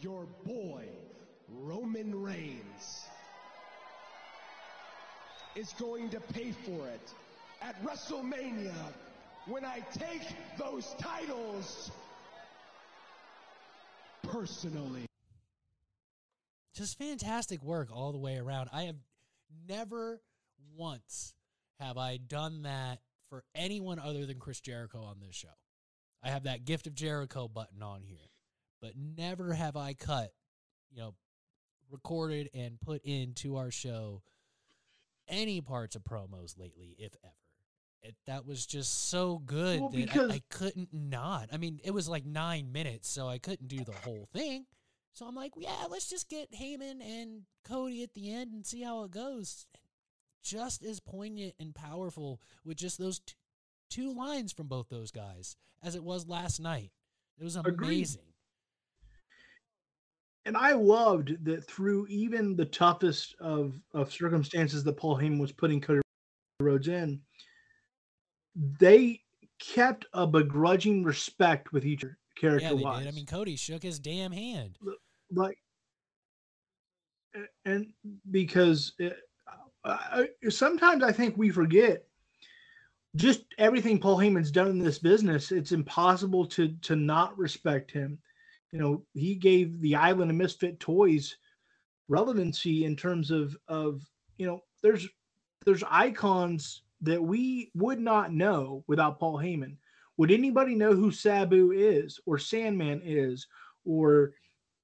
Your 0.00 0.26
boy, 0.44 0.84
Roman 1.48 2.22
Reigns, 2.22 3.06
is 5.56 5.72
going 5.78 6.10
to 6.10 6.20
pay 6.20 6.52
for 6.52 6.88
it 6.88 7.12
at 7.62 7.82
WrestleMania 7.84 8.74
when 9.46 9.64
I 9.64 9.82
take 9.92 10.22
those 10.58 10.94
titles 10.98 11.90
personally. 14.22 15.06
Just 16.74 16.98
fantastic 16.98 17.62
work 17.64 17.88
all 17.92 18.12
the 18.12 18.18
way 18.18 18.36
around. 18.36 18.68
I 18.72 18.84
have 18.84 18.96
never 19.68 20.20
once 20.76 21.34
have 21.80 21.96
I 21.96 22.18
done 22.18 22.62
that 22.62 23.00
for 23.30 23.42
anyone 23.54 23.98
other 23.98 24.26
than 24.26 24.38
Chris 24.38 24.60
Jericho 24.60 25.02
on 25.02 25.18
this 25.20 25.34
show. 25.34 25.48
I 26.22 26.30
have 26.30 26.44
that 26.44 26.64
gift 26.64 26.86
of 26.86 26.94
Jericho 26.94 27.48
button 27.48 27.82
on 27.82 28.02
here, 28.02 28.30
but 28.80 28.92
never 28.96 29.52
have 29.52 29.76
I 29.76 29.94
cut, 29.94 30.32
you 30.90 30.98
know, 31.00 31.14
recorded 31.90 32.50
and 32.54 32.80
put 32.80 33.02
into 33.04 33.56
our 33.56 33.70
show 33.70 34.22
any 35.28 35.60
parts 35.60 35.96
of 35.96 36.02
promos 36.04 36.58
lately, 36.58 36.94
if 36.98 37.12
ever. 37.22 37.32
It, 38.02 38.14
that 38.26 38.46
was 38.46 38.64
just 38.64 39.08
so 39.10 39.38
good 39.44 39.80
Well, 39.80 39.88
that 39.90 40.16
I- 40.16 40.34
I, 40.34 40.42
couldn't 40.50 40.90
not. 40.92 41.48
I 41.52 41.56
mean, 41.56 41.80
it 41.82 41.90
was 41.90 42.08
like 42.08 42.24
nine 42.24 42.70
minutes, 42.72 43.08
so 43.08 43.26
I 43.26 43.38
couldn't 43.38 43.68
do 43.68 43.84
the 43.84 43.92
whole 43.92 44.28
thing. 44.32 44.66
So 45.14 45.26
I'm 45.26 45.34
like, 45.34 45.52
yeah, 45.56 45.86
let's 45.90 46.08
just 46.08 46.28
get 46.28 46.52
Heyman 46.52 47.02
and 47.02 47.42
Cody 47.64 48.04
at 48.04 48.14
the 48.14 48.32
end 48.32 48.52
and 48.52 48.64
see 48.64 48.82
how 48.82 49.02
it 49.02 49.10
goes. 49.10 49.66
Just 50.44 50.84
as 50.84 51.00
poignant 51.00 51.54
and 51.58 51.74
powerful 51.74 52.40
with 52.64 52.76
just 52.76 52.98
those 52.98 53.18
t- 53.18 53.34
two 53.90 54.14
lines 54.14 54.52
from 54.52 54.68
both 54.68 54.88
those 54.88 55.10
guys 55.10 55.56
as 55.82 55.96
it 55.96 56.04
was 56.04 56.28
last 56.28 56.60
night. 56.60 56.92
It 57.40 57.44
was 57.44 57.56
Agreed. 57.56 58.08
And 60.48 60.56
I 60.56 60.72
loved 60.72 61.44
that 61.44 61.62
through 61.66 62.06
even 62.08 62.56
the 62.56 62.64
toughest 62.64 63.36
of 63.38 63.78
of 63.92 64.10
circumstances 64.10 64.82
that 64.82 64.96
Paul 64.96 65.18
Heyman 65.18 65.38
was 65.38 65.52
putting 65.52 65.78
Cody 65.78 66.00
Rhodes 66.58 66.88
in, 66.88 67.20
they 68.80 69.20
kept 69.60 70.06
a 70.14 70.26
begrudging 70.26 71.04
respect 71.04 71.72
with 71.72 71.84
each 71.84 72.02
character 72.34 72.68
Yeah, 72.70 72.74
they 72.74 72.82
wise. 72.82 73.00
did. 73.04 73.08
I 73.08 73.10
mean, 73.12 73.26
Cody 73.26 73.56
shook 73.56 73.82
his 73.82 73.98
damn 73.98 74.32
hand. 74.32 74.78
like 75.30 75.58
and 77.66 77.92
because 78.30 78.94
it, 78.98 79.18
I- 79.84 80.30
sometimes 80.48 81.02
I 81.04 81.12
think 81.12 81.36
we 81.36 81.50
forget 81.50 82.04
just 83.16 83.42
everything 83.58 83.98
Paul 84.00 84.16
Heyman's 84.16 84.50
done 84.50 84.68
in 84.68 84.78
this 84.78 84.98
business. 84.98 85.52
It's 85.52 85.72
impossible 85.72 86.46
to 86.46 86.68
to 86.80 86.96
not 86.96 87.36
respect 87.36 87.90
him. 87.90 88.18
You 88.72 88.78
know, 88.78 89.02
he 89.14 89.34
gave 89.34 89.80
the 89.80 89.96
Island 89.96 90.30
of 90.30 90.36
Misfit 90.36 90.78
Toys 90.78 91.36
relevancy 92.08 92.84
in 92.84 92.96
terms 92.96 93.30
of 93.30 93.56
of 93.68 94.02
you 94.36 94.46
know 94.46 94.62
there's 94.82 95.06
there's 95.64 95.84
icons 95.88 96.82
that 97.00 97.22
we 97.22 97.70
would 97.74 98.00
not 98.00 98.32
know 98.32 98.84
without 98.86 99.18
Paul 99.18 99.38
Heyman. 99.38 99.76
Would 100.16 100.30
anybody 100.30 100.74
know 100.74 100.94
who 100.94 101.12
Sabu 101.12 101.72
is 101.72 102.18
or 102.26 102.38
Sandman 102.38 103.00
is 103.04 103.46
or 103.84 104.32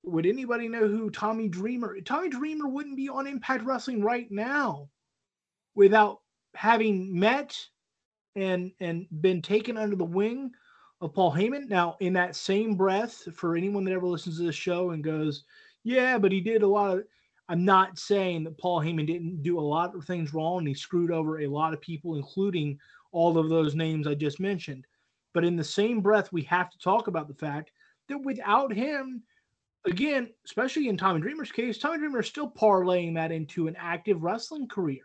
would 0.05 0.26
anybody 0.26 0.68
know 0.68 0.87
who 0.87 1.11
Tommy 1.11 1.49
Dreamer? 1.49 2.01
Tommy 2.03 2.28
Dreamer 2.28 2.68
wouldn't 2.68 2.97
be 2.97 3.09
on 3.09 3.26
Impact 3.26 3.64
Wrestling 3.64 4.03
right 4.03 4.30
now 4.30 4.89
without 5.74 6.20
having 6.55 7.18
met 7.18 7.59
and 8.37 8.72
and 8.80 9.07
been 9.20 9.43
taken 9.43 9.76
under 9.76 9.97
the 9.97 10.05
wing 10.05 10.53
of 11.05 11.13
Paul 11.13 11.33
Heyman. 11.33 11.69
Now, 11.69 11.97
in 12.01 12.15
that 12.15 12.35
same 12.35 12.77
breath, 12.77 13.29
for 13.35 13.57
anyone 13.57 13.85
that 13.85 13.93
ever 13.93 14.07
listens 14.07 14.39
to 14.39 14.45
this 14.45 14.57
show 14.57 14.91
and 14.91 15.05
goes, 15.05 15.45
"Yeah, 15.83 16.19
but 16.19 16.33
he 16.33 16.41
did 16.41 16.63
a 16.63 16.67
lot 16.67 16.99
of," 16.99 17.05
I'm 17.51 17.65
not 17.65 17.99
saying 17.99 18.45
that 18.45 18.57
Paul 18.57 18.81
Heyman 18.81 19.07
didn't 19.07 19.43
do 19.43 19.59
a 19.59 19.61
lot 19.61 19.95
of 19.95 20.05
things 20.05 20.33
wrong 20.33 20.61
and 20.61 20.69
he 20.69 20.75
screwed 20.75 21.11
over 21.11 21.41
a 21.41 21.47
lot 21.47 21.75
of 21.75 21.81
people, 21.83 22.17
including 22.17 22.81
all 23.13 23.37
of 23.37 23.51
those 23.51 23.75
names 23.75 24.07
I 24.07 24.15
just 24.15 24.41
mentioned. 24.41 24.87
But 25.35 25.45
in 25.45 25.57
the 25.57 25.65
same 25.65 26.01
breath, 26.01 26.33
we 26.33 26.43
have 26.45 26.71
to 26.71 26.79
talk 26.79 27.07
about 27.07 27.29
the 27.29 27.35
fact 27.35 27.71
that 28.09 28.19
without 28.23 28.73
him, 28.73 29.23
again, 29.85 30.33
especially 30.47 30.89
in 30.89 30.97
Tommy 30.97 31.21
Dreamer's 31.21 31.53
case, 31.53 31.77
Tommy 31.77 31.99
Dreamer 31.99 32.21
is 32.21 32.29
still 32.29 32.51
parlaying 32.51 33.15
that 33.15 33.31
into 33.31 33.67
an 33.67 33.77
active 33.77 34.23
wrestling 34.23 34.69
career. 34.69 35.05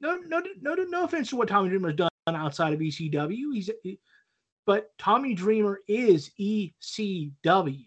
No, 0.00 0.16
no, 0.16 0.40
no, 0.60 0.74
no 0.74 1.04
offense 1.04 1.30
to 1.30 1.36
what 1.36 1.48
Tommy 1.48 1.68
Dreamer 1.68 1.88
has 1.88 1.96
done 1.96 2.10
outside 2.28 2.72
of 2.72 2.80
ECW. 2.80 3.52
He's, 3.52 3.70
but 4.66 4.96
Tommy 4.98 5.34
Dreamer 5.34 5.80
is 5.88 6.30
ECW, 6.40 7.84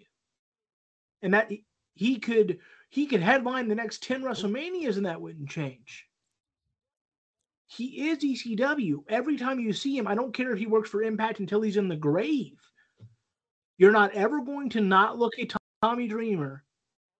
and 1.21 1.33
that 1.33 1.51
he 1.95 2.19
could 2.19 2.59
he 2.89 3.05
could 3.05 3.21
headline 3.21 3.67
the 3.67 3.75
next 3.75 4.03
ten 4.03 4.21
WrestleManias, 4.21 4.97
and 4.97 5.05
that 5.05 5.21
wouldn't 5.21 5.49
change. 5.49 6.05
He 7.67 8.09
is 8.09 8.19
ECW. 8.19 9.03
Every 9.09 9.37
time 9.37 9.59
you 9.59 9.73
see 9.73 9.97
him, 9.97 10.07
I 10.07 10.15
don't 10.15 10.33
care 10.33 10.53
if 10.53 10.59
he 10.59 10.67
works 10.67 10.89
for 10.89 11.03
Impact 11.03 11.39
until 11.39 11.61
he's 11.61 11.77
in 11.77 11.89
the 11.89 11.97
grave. 11.97 12.57
You're 13.77 13.91
not 13.91 14.13
ever 14.13 14.41
going 14.41 14.69
to 14.71 14.81
not 14.81 15.19
look 15.19 15.33
at 15.37 15.53
Tommy 15.81 16.07
Dreamer 16.07 16.63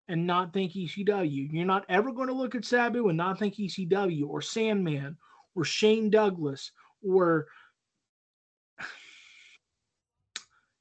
and 0.08 0.26
not 0.26 0.54
think 0.54 0.72
ECW. 0.72 1.52
You're 1.52 1.66
not 1.66 1.86
ever 1.90 2.12
going 2.14 2.30
to 2.30 2.34
look 2.34 2.56
at 2.56 2.66
Sabu 2.66 3.10
and 3.10 3.18
not 3.18 3.38
think 3.38 3.56
ECW 3.56 4.28
or 4.28 4.42
Sandman 4.42 5.18
or 5.56 5.66
Shane 5.66 6.10
Douglas 6.10 6.72
or 7.04 7.48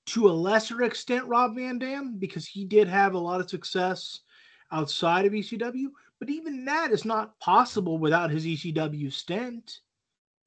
to 0.07 0.29
a 0.29 0.31
lesser 0.31 0.83
extent 0.83 1.27
Rob 1.27 1.57
Van 1.57 1.79
Dam 1.79 2.17
because 2.19 2.47
he 2.47 2.65
did 2.65 2.89
have 2.89 3.15
a 3.15 3.19
lot 3.19 3.41
of 3.41 3.51
success 3.51 4.21
outside 4.73 5.27
of 5.27 5.33
ECW. 5.33 5.87
But 6.19 6.31
even 6.31 6.65
that 6.65 6.93
is 6.93 7.05
not 7.05 7.39
possible 7.41 7.99
without 7.99 8.31
his 8.31 8.47
ECW 8.47 9.13
stint, 9.13 9.81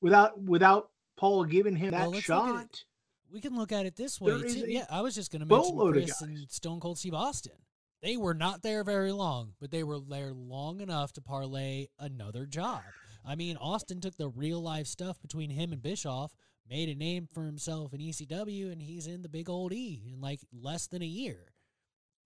without 0.01 0.41
without 0.41 0.89
Paul 1.17 1.43
giving 1.43 1.75
him 1.75 1.91
Well, 1.91 2.09
that 2.09 2.15
let's 2.15 2.29
look 2.29 2.37
at 2.37 2.49
it 2.49 2.57
shot. 2.59 2.83
We 3.31 3.41
can 3.41 3.55
look 3.55 3.71
at 3.71 3.85
it 3.85 3.95
this 3.95 4.19
way 4.19 4.41
too. 4.41 4.65
Yeah, 4.67 4.85
I 4.89 5.01
was 5.01 5.13
just 5.13 5.31
going 5.31 5.41
to 5.41 5.45
mention 5.45 5.91
Chris 5.91 6.21
and 6.21 6.49
Stone 6.49 6.79
Cold 6.79 6.97
Steve 6.97 7.13
Austin. 7.13 7.53
They 8.01 8.17
were 8.17 8.33
not 8.33 8.63
there 8.63 8.83
very 8.83 9.11
long, 9.11 9.53
but 9.59 9.71
they 9.71 9.83
were 9.83 9.99
there 9.99 10.31
long 10.33 10.79
enough 10.79 11.11
to 11.13 11.21
parlay 11.21 11.87
another 11.99 12.45
job. 12.45 12.81
I 13.25 13.35
mean, 13.35 13.57
Austin 13.57 13.99
took 13.99 14.15
the 14.15 14.29
real 14.29 14.61
life 14.61 14.87
stuff 14.87 15.21
between 15.21 15.49
him 15.49 15.73
and 15.73 15.81
Bischoff, 15.81 16.33
made 16.69 16.89
a 16.89 16.95
name 16.95 17.27
for 17.33 17.43
himself 17.43 17.93
in 17.93 17.99
ECW, 17.99 18.71
and 18.71 18.81
he's 18.81 19.07
in 19.07 19.21
the 19.21 19.29
big 19.29 19.49
old 19.49 19.73
E 19.73 20.03
in 20.13 20.21
like 20.21 20.39
less 20.53 20.87
than 20.87 21.01
a 21.01 21.05
year. 21.05 21.53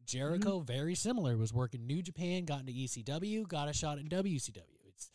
Jericho, 0.05 0.57
mm-hmm. 0.57 0.65
very 0.65 0.95
similar, 0.95 1.37
was 1.37 1.53
working 1.53 1.87
New 1.87 2.01
Japan, 2.01 2.45
got 2.45 2.59
into 2.59 2.73
ECW, 2.73 3.47
got 3.47 3.69
a 3.69 3.73
shot 3.73 3.97
in 3.97 4.07
WCW. 4.09 4.87
It's 4.87 5.11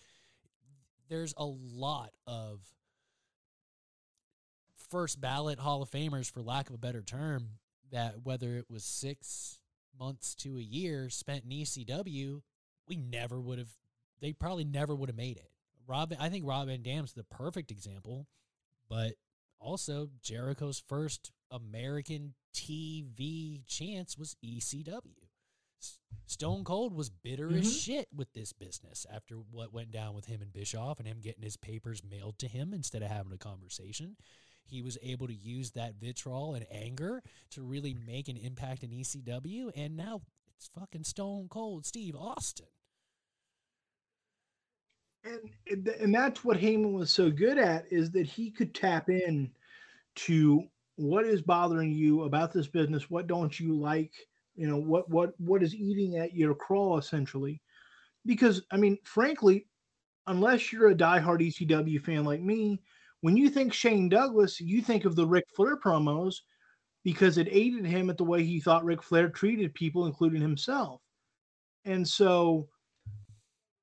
there's 1.08 1.34
a 1.36 1.44
lot 1.44 2.10
of 2.26 2.60
first 4.90 5.20
ballot 5.20 5.58
Hall 5.58 5.82
of 5.82 5.90
Famers, 5.90 6.30
for 6.30 6.42
lack 6.42 6.68
of 6.68 6.74
a 6.74 6.78
better 6.78 7.02
term, 7.02 7.48
that 7.90 8.22
whether 8.22 8.56
it 8.56 8.66
was 8.70 8.84
six 8.84 9.60
months 9.98 10.34
to 10.36 10.56
a 10.56 10.62
year 10.62 11.10
spent 11.10 11.44
in 11.44 11.50
ECW, 11.50 12.40
we 12.86 12.96
never 12.96 13.40
would 13.40 13.58
have. 13.58 13.70
They 14.20 14.32
probably 14.32 14.64
never 14.64 14.94
would 14.94 15.08
have 15.08 15.16
made 15.16 15.36
it. 15.36 15.50
Rob, 15.86 16.12
I 16.18 16.28
think 16.28 16.46
Rob 16.46 16.66
Van 16.66 16.82
Dam's 16.82 17.12
the 17.12 17.24
perfect 17.24 17.70
example, 17.70 18.26
but 18.88 19.14
also 19.60 20.08
Jericho's 20.22 20.82
first 20.88 21.30
American 21.50 22.34
TV 22.54 23.64
chance 23.66 24.16
was 24.16 24.36
ECW. 24.44 25.14
Stone 26.26 26.64
Cold 26.64 26.92
was 26.92 27.08
bitter 27.08 27.48
as 27.56 27.66
Mhm. 27.66 27.80
shit 27.84 28.12
with 28.12 28.32
this 28.32 28.52
business 28.52 29.06
after 29.08 29.38
what 29.38 29.72
went 29.72 29.90
down 29.90 30.14
with 30.14 30.26
him 30.26 30.42
and 30.42 30.52
Bischoff 30.52 30.98
and 30.98 31.08
him 31.08 31.20
getting 31.20 31.42
his 31.42 31.56
papers 31.56 32.04
mailed 32.04 32.38
to 32.40 32.48
him 32.48 32.74
instead 32.74 33.02
of 33.02 33.08
having 33.10 33.32
a 33.32 33.38
conversation. 33.38 34.16
He 34.66 34.82
was 34.82 34.98
able 35.00 35.26
to 35.28 35.34
use 35.34 35.70
that 35.72 35.94
vitriol 35.94 36.54
and 36.54 36.66
anger 36.70 37.22
to 37.50 37.62
really 37.62 37.94
make 37.94 38.28
an 38.28 38.36
impact 38.36 38.82
in 38.84 38.92
ECW, 38.92 39.70
and 39.74 39.96
now 39.96 40.20
it's 40.56 40.68
fucking 40.68 41.04
Stone 41.04 41.48
Cold 41.48 41.86
Steve 41.86 42.14
Austin. 42.14 42.68
And 45.24 45.88
and 46.00 46.14
that's 46.14 46.44
what 46.44 46.58
Heyman 46.58 46.92
was 46.92 47.12
so 47.12 47.30
good 47.30 47.58
at 47.58 47.84
is 47.90 48.10
that 48.12 48.26
he 48.26 48.50
could 48.50 48.74
tap 48.74 49.08
in 49.08 49.50
to 50.16 50.64
what 50.96 51.26
is 51.26 51.42
bothering 51.42 51.92
you 51.92 52.22
about 52.22 52.52
this 52.52 52.66
business, 52.66 53.10
what 53.10 53.26
don't 53.26 53.58
you 53.58 53.78
like, 53.78 54.12
you 54.56 54.66
know, 54.66 54.76
what 54.76 55.08
what 55.08 55.32
what 55.40 55.62
is 55.62 55.74
eating 55.74 56.16
at 56.16 56.34
your 56.34 56.54
craw 56.54 56.98
essentially. 56.98 57.60
Because 58.26 58.62
I 58.70 58.76
mean, 58.76 58.98
frankly, 59.04 59.66
unless 60.26 60.72
you're 60.72 60.90
a 60.90 60.94
diehard 60.94 61.40
ECW 61.40 62.00
fan 62.02 62.24
like 62.24 62.40
me, 62.40 62.80
when 63.20 63.36
you 63.36 63.48
think 63.48 63.72
Shane 63.72 64.08
Douglas, 64.08 64.60
you 64.60 64.82
think 64.82 65.04
of 65.04 65.16
the 65.16 65.26
Ric 65.26 65.44
Flair 65.54 65.76
promos 65.76 66.36
because 67.04 67.38
it 67.38 67.48
aided 67.50 67.86
him 67.86 68.10
at 68.10 68.18
the 68.18 68.24
way 68.24 68.44
he 68.44 68.60
thought 68.60 68.84
Ric 68.84 69.02
Flair 69.02 69.28
treated 69.28 69.74
people, 69.74 70.06
including 70.06 70.42
himself. 70.42 71.00
And 71.84 72.06
so 72.06 72.68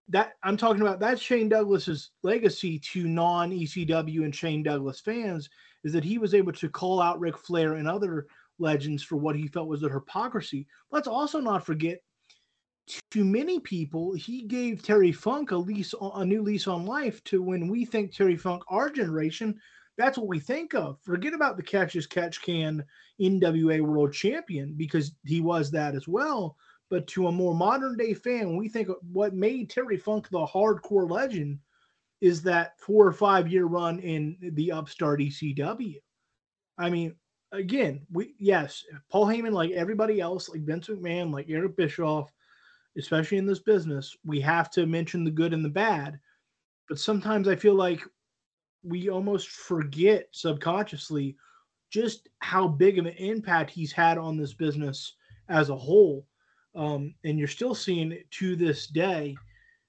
that 0.09 0.33
I'm 0.43 0.57
talking 0.57 0.81
about 0.81 0.99
that's 0.99 1.21
Shane 1.21 1.49
Douglas's 1.49 2.11
legacy 2.23 2.79
to 2.79 3.07
non 3.07 3.51
ECW 3.51 4.23
and 4.23 4.35
Shane 4.35 4.63
Douglas 4.63 4.99
fans 4.99 5.49
is 5.83 5.93
that 5.93 6.03
he 6.03 6.17
was 6.17 6.33
able 6.33 6.53
to 6.53 6.69
call 6.69 7.01
out 7.01 7.19
Ric 7.19 7.37
Flair 7.37 7.73
and 7.73 7.87
other 7.87 8.27
legends 8.59 9.03
for 9.03 9.15
what 9.15 9.35
he 9.35 9.47
felt 9.47 9.67
was 9.67 9.81
their 9.81 9.93
hypocrisy. 9.93 10.67
Let's 10.91 11.07
also 11.07 11.39
not 11.39 11.65
forget 11.65 11.99
to 13.11 13.25
many 13.25 13.59
people, 13.59 14.13
he 14.13 14.43
gave 14.43 14.83
Terry 14.83 15.11
Funk 15.11 15.51
a 15.51 15.57
lease, 15.57 15.93
a 15.99 16.23
new 16.23 16.43
lease 16.43 16.67
on 16.67 16.85
life. 16.85 17.23
To 17.25 17.41
when 17.41 17.67
we 17.67 17.85
think 17.85 18.13
Terry 18.13 18.37
Funk, 18.37 18.63
our 18.67 18.89
generation, 18.89 19.59
that's 19.97 20.17
what 20.17 20.27
we 20.27 20.39
think 20.39 20.75
of. 20.75 20.99
Forget 21.01 21.33
about 21.33 21.57
the 21.57 21.63
catch 21.63 21.95
as 21.95 22.05
catch 22.05 22.41
can 22.41 22.83
NWA 23.19 23.81
World 23.81 24.13
Champion 24.13 24.73
because 24.77 25.13
he 25.25 25.41
was 25.41 25.71
that 25.71 25.95
as 25.95 26.07
well. 26.07 26.57
But 26.89 27.07
to 27.07 27.27
a 27.27 27.31
more 27.31 27.55
modern 27.55 27.97
day 27.97 28.13
fan, 28.13 28.57
we 28.57 28.69
think 28.69 28.89
what 29.11 29.33
made 29.33 29.69
Terry 29.69 29.97
Funk 29.97 30.29
the 30.29 30.45
hardcore 30.45 31.09
legend 31.09 31.59
is 32.21 32.41
that 32.43 32.79
four 32.79 33.05
or 33.05 33.11
five 33.11 33.47
year 33.47 33.65
run 33.65 33.99
in 33.99 34.37
the 34.53 34.71
upstart 34.71 35.19
ECW. 35.19 35.97
I 36.77 36.89
mean, 36.89 37.15
again, 37.51 38.05
we 38.11 38.35
yes, 38.37 38.83
Paul 39.09 39.27
Heyman, 39.27 39.53
like 39.53 39.71
everybody 39.71 40.21
else, 40.21 40.49
like 40.49 40.65
Vince 40.65 40.87
McMahon, 40.87 41.31
like 41.31 41.49
Eric 41.49 41.75
Bischoff, 41.75 42.31
especially 42.97 43.37
in 43.37 43.45
this 43.45 43.59
business, 43.59 44.15
we 44.25 44.39
have 44.41 44.69
to 44.71 44.85
mention 44.85 45.23
the 45.23 45.31
good 45.31 45.53
and 45.53 45.63
the 45.63 45.69
bad. 45.69 46.19
But 46.87 46.99
sometimes 46.99 47.47
I 47.47 47.55
feel 47.55 47.75
like 47.75 48.01
we 48.83 49.09
almost 49.09 49.49
forget 49.49 50.27
subconsciously 50.31 51.35
just 51.89 52.29
how 52.39 52.67
big 52.67 52.99
of 52.99 53.05
an 53.05 53.13
impact 53.13 53.71
he's 53.71 53.91
had 53.91 54.17
on 54.17 54.37
this 54.37 54.53
business 54.53 55.15
as 55.49 55.69
a 55.69 55.75
whole. 55.75 56.25
Um, 56.75 57.15
and 57.23 57.39
you're 57.39 57.47
still 57.47 57.75
seeing 57.75 58.11
it 58.11 58.29
to 58.31 58.55
this 58.55 58.87
day 58.87 59.35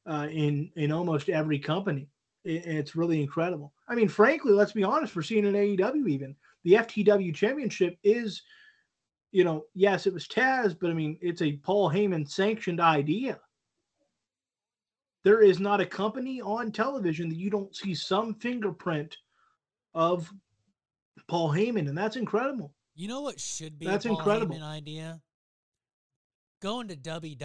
uh, 0.09 0.29
in 0.31 0.71
in 0.77 0.93
almost 0.93 1.29
every 1.29 1.59
company. 1.59 2.09
It, 2.45 2.67
it's 2.67 2.97
really 2.97 3.21
incredible. 3.21 3.73
I 3.89 3.95
mean, 3.95 4.09
frankly, 4.09 4.53
let's 4.53 4.73
be 4.73 4.85
honest. 4.85 5.17
We're 5.17 5.23
seeing 5.23 5.47
in 5.47 5.55
AEW 5.55 6.09
even 6.09 6.37
the 6.65 6.75
FTW 6.75 7.35
Championship 7.35 7.97
is 8.03 8.43
you 9.33 9.45
know, 9.45 9.67
yes, 9.75 10.07
it 10.07 10.15
was 10.15 10.27
Taz, 10.27 10.75
but 10.81 10.91
I 10.91 10.95
mean, 10.95 11.19
it's 11.21 11.43
a 11.43 11.57
Paul 11.59 11.91
Heyman 11.91 12.27
sanctioned 12.27 12.81
idea. 12.81 13.39
There 15.25 15.43
is 15.43 15.59
not 15.61 15.81
a 15.81 15.85
company 15.85 16.41
on 16.41 16.73
television 16.73 17.29
that 17.29 17.37
you 17.37 17.51
don't 17.51 17.75
see 17.75 17.95
some 17.95 18.35
fingerprint 18.35 19.17
of 19.93 20.33
Paul 21.29 21.51
Heyman, 21.51 21.89
and 21.89 21.99
that's 21.99 22.17
incredible. 22.17 22.73
You 22.95 23.09
know 23.09 23.21
what 23.21 23.39
should 23.39 23.79
be 23.79 23.85
That's 23.85 24.07
a 24.07 24.09
Paul 24.09 24.19
incredible. 24.19 24.57
Heyman 24.57 24.63
idea? 24.63 25.21
Go 26.67 26.81
into 26.81 26.97
w.gg.com 26.97 27.41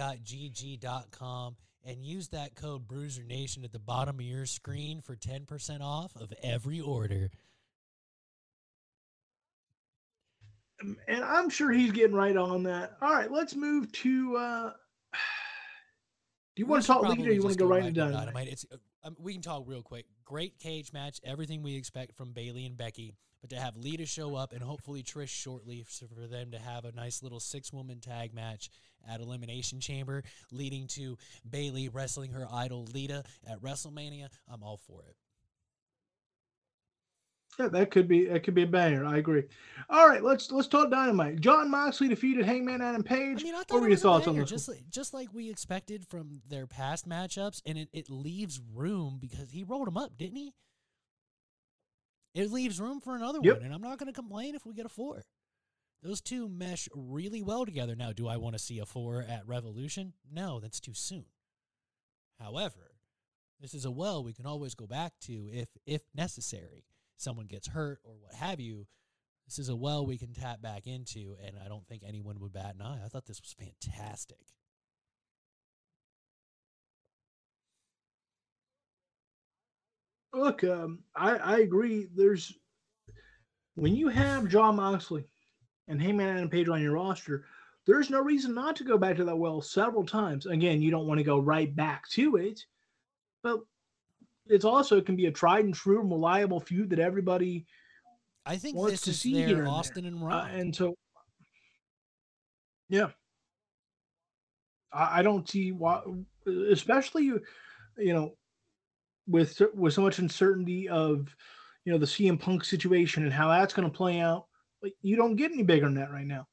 and 1.84 2.04
use 2.04 2.26
that 2.30 2.56
code 2.56 2.88
Bruiser 2.88 3.22
Nation 3.22 3.62
at 3.62 3.70
the 3.70 3.78
bottom 3.78 4.18
of 4.18 4.24
your 4.24 4.46
screen 4.46 5.00
for 5.00 5.14
10% 5.14 5.80
off 5.80 6.16
of 6.16 6.32
every 6.42 6.80
order. 6.80 7.30
And 11.06 11.22
I'm 11.22 11.50
sure 11.50 11.70
he's 11.70 11.92
getting 11.92 12.16
right 12.16 12.36
on 12.36 12.64
that. 12.64 12.96
All 13.00 13.12
right, 13.12 13.30
let's 13.30 13.54
move 13.54 13.92
to. 13.92 14.36
uh 14.36 14.72
Do 16.56 16.60
you 16.60 16.66
want 16.66 16.82
to 16.82 16.88
talk 16.88 17.08
lead 17.08 17.24
or 17.24 17.32
you 17.32 17.42
want 17.42 17.52
to 17.52 17.58
go 17.60 17.66
right 17.66 17.82
to 17.82 17.86
into 17.86 18.00
Dynamite? 18.00 18.24
Dynamite. 18.24 18.48
It's, 18.48 18.66
uh, 18.72 18.76
um, 19.04 19.16
we 19.18 19.32
can 19.32 19.42
talk 19.42 19.64
real 19.66 19.82
quick. 19.82 20.06
Great 20.24 20.58
cage 20.58 20.92
match, 20.92 21.20
everything 21.24 21.62
we 21.62 21.76
expect 21.76 22.16
from 22.16 22.32
Bayley 22.32 22.66
and 22.66 22.76
Becky, 22.76 23.14
but 23.40 23.50
to 23.50 23.56
have 23.56 23.76
Lita 23.76 24.06
show 24.06 24.34
up 24.34 24.52
and 24.52 24.62
hopefully 24.62 25.02
Trish 25.02 25.28
shortly 25.28 25.84
for 25.84 26.26
them 26.26 26.52
to 26.52 26.58
have 26.58 26.84
a 26.84 26.92
nice 26.92 27.22
little 27.22 27.40
six 27.40 27.72
woman 27.72 28.00
tag 28.00 28.32
match 28.32 28.70
at 29.10 29.20
Elimination 29.20 29.80
Chamber, 29.80 30.22
leading 30.52 30.86
to 30.86 31.18
Bayley 31.48 31.88
wrestling 31.88 32.32
her 32.32 32.46
idol 32.52 32.86
Lita 32.92 33.24
at 33.46 33.60
WrestleMania. 33.60 34.28
I'm 34.48 34.62
all 34.62 34.76
for 34.76 35.02
it. 35.08 35.16
Yeah, 37.58 37.68
that 37.68 37.90
could 37.90 38.08
be 38.08 38.26
that 38.26 38.42
could 38.44 38.54
be 38.54 38.62
a 38.62 38.66
banger. 38.66 39.04
I 39.04 39.18
agree. 39.18 39.42
All 39.90 40.08
right, 40.08 40.22
let's 40.22 40.50
let's 40.50 40.68
talk 40.68 40.90
Dynamite. 40.90 41.40
Jon 41.40 41.70
Moxley 41.70 42.08
defeated 42.08 42.46
Hangman 42.46 42.80
Adam 42.80 43.02
Page. 43.02 43.40
I 43.40 43.42
mean, 43.42 43.54
I 43.54 43.62
what 43.68 43.82
were 43.82 43.88
your 43.88 43.98
thoughts 43.98 44.26
on 44.26 44.36
this? 44.36 44.48
just 44.48 44.68
like, 44.68 44.88
just 44.88 45.12
like 45.12 45.28
we 45.34 45.50
expected 45.50 46.06
from 46.06 46.40
their 46.48 46.66
past 46.66 47.06
matchups, 47.06 47.60
and 47.66 47.76
it, 47.76 47.88
it 47.92 48.08
leaves 48.08 48.60
room 48.74 49.18
because 49.20 49.50
he 49.50 49.64
rolled 49.64 49.86
him 49.88 49.98
up, 49.98 50.16
didn't 50.16 50.36
he? 50.36 50.54
It 52.34 52.50
leaves 52.50 52.80
room 52.80 53.00
for 53.00 53.14
another 53.14 53.40
Yep. 53.42 53.56
one, 53.56 53.64
and 53.66 53.74
I'm 53.74 53.82
not 53.82 53.98
going 53.98 54.06
to 54.06 54.18
complain 54.18 54.54
if 54.54 54.64
we 54.64 54.72
get 54.72 54.86
a 54.86 54.88
four. 54.88 55.24
Those 56.02 56.22
two 56.22 56.48
mesh 56.48 56.88
really 56.94 57.42
well 57.42 57.66
together. 57.66 57.94
Now, 57.94 58.12
do 58.12 58.26
I 58.26 58.38
want 58.38 58.54
to 58.54 58.58
see 58.58 58.78
a 58.78 58.86
four 58.86 59.20
at 59.20 59.46
Revolution? 59.46 60.14
No, 60.32 60.58
that's 60.58 60.80
too 60.80 60.94
soon. 60.94 61.26
However, 62.40 62.92
this 63.60 63.74
is 63.74 63.84
a 63.84 63.90
well 63.90 64.24
we 64.24 64.32
can 64.32 64.46
always 64.46 64.74
go 64.74 64.86
back 64.86 65.12
to 65.26 65.48
if 65.52 65.68
if 65.86 66.02
necessary. 66.14 66.86
Someone 67.22 67.46
gets 67.46 67.68
hurt 67.68 68.00
or 68.04 68.14
what 68.20 68.34
have 68.34 68.58
you. 68.58 68.86
This 69.46 69.58
is 69.58 69.68
a 69.68 69.76
well 69.76 70.04
we 70.04 70.18
can 70.18 70.32
tap 70.32 70.60
back 70.60 70.86
into, 70.86 71.36
and 71.44 71.56
I 71.64 71.68
don't 71.68 71.86
think 71.86 72.02
anyone 72.04 72.40
would 72.40 72.52
bat 72.52 72.74
an 72.74 72.82
eye. 72.82 73.00
I 73.04 73.08
thought 73.08 73.26
this 73.26 73.40
was 73.40 73.54
fantastic. 73.54 74.38
Look, 80.34 80.64
um, 80.64 81.00
I 81.14 81.36
I 81.36 81.58
agree. 81.58 82.08
There's 82.14 82.54
when 83.74 83.94
you 83.94 84.08
have 84.08 84.48
Jon 84.48 84.76
Moxley 84.76 85.24
and 85.88 86.02
Hangman 86.02 86.36
Adam 86.36 86.48
Page 86.48 86.68
on 86.68 86.82
your 86.82 86.94
roster, 86.94 87.44
there's 87.86 88.10
no 88.10 88.20
reason 88.20 88.54
not 88.54 88.74
to 88.76 88.84
go 88.84 88.98
back 88.98 89.16
to 89.16 89.24
that 89.24 89.36
well 89.36 89.60
several 89.60 90.06
times. 90.06 90.46
Again, 90.46 90.82
you 90.82 90.90
don't 90.90 91.06
want 91.06 91.18
to 91.18 91.24
go 91.24 91.38
right 91.38 91.74
back 91.74 92.08
to 92.10 92.36
it, 92.36 92.60
but 93.42 93.60
it's 94.46 94.64
also 94.64 94.98
it 94.98 95.06
can 95.06 95.16
be 95.16 95.26
a 95.26 95.30
tried 95.32 95.64
and 95.64 95.74
true, 95.74 96.00
reliable 96.00 96.60
feud 96.60 96.90
that 96.90 96.98
everybody 96.98 97.66
I 98.44 98.56
think 98.56 98.76
wants 98.76 98.92
this 98.92 99.00
to 99.02 99.10
is 99.10 99.20
see 99.20 99.34
here 99.34 99.60
and. 99.60 99.68
Austin 99.68 100.04
and 100.06 100.22
Uh, 100.22 100.26
Ron. 100.26 100.50
and 100.50 100.74
so, 100.74 100.94
yeah, 102.88 103.10
I, 104.92 105.20
I 105.20 105.22
don't 105.22 105.48
see 105.48 105.72
why, 105.72 106.02
especially 106.70 107.24
you 107.24 107.42
know, 107.98 108.36
with 109.26 109.60
with 109.74 109.94
so 109.94 110.02
much 110.02 110.18
uncertainty 110.18 110.88
of 110.88 111.34
you 111.84 111.92
know 111.92 111.98
the 111.98 112.06
CM 112.06 112.38
Punk 112.38 112.64
situation 112.64 113.22
and 113.24 113.32
how 113.32 113.48
that's 113.48 113.74
going 113.74 113.88
to 113.90 113.96
play 113.96 114.20
out. 114.20 114.46
Like 114.82 114.94
you 115.02 115.16
don't 115.16 115.36
get 115.36 115.52
any 115.52 115.62
bigger 115.62 115.86
than 115.86 115.94
that 115.94 116.10
right 116.10 116.26
now. 116.26 116.46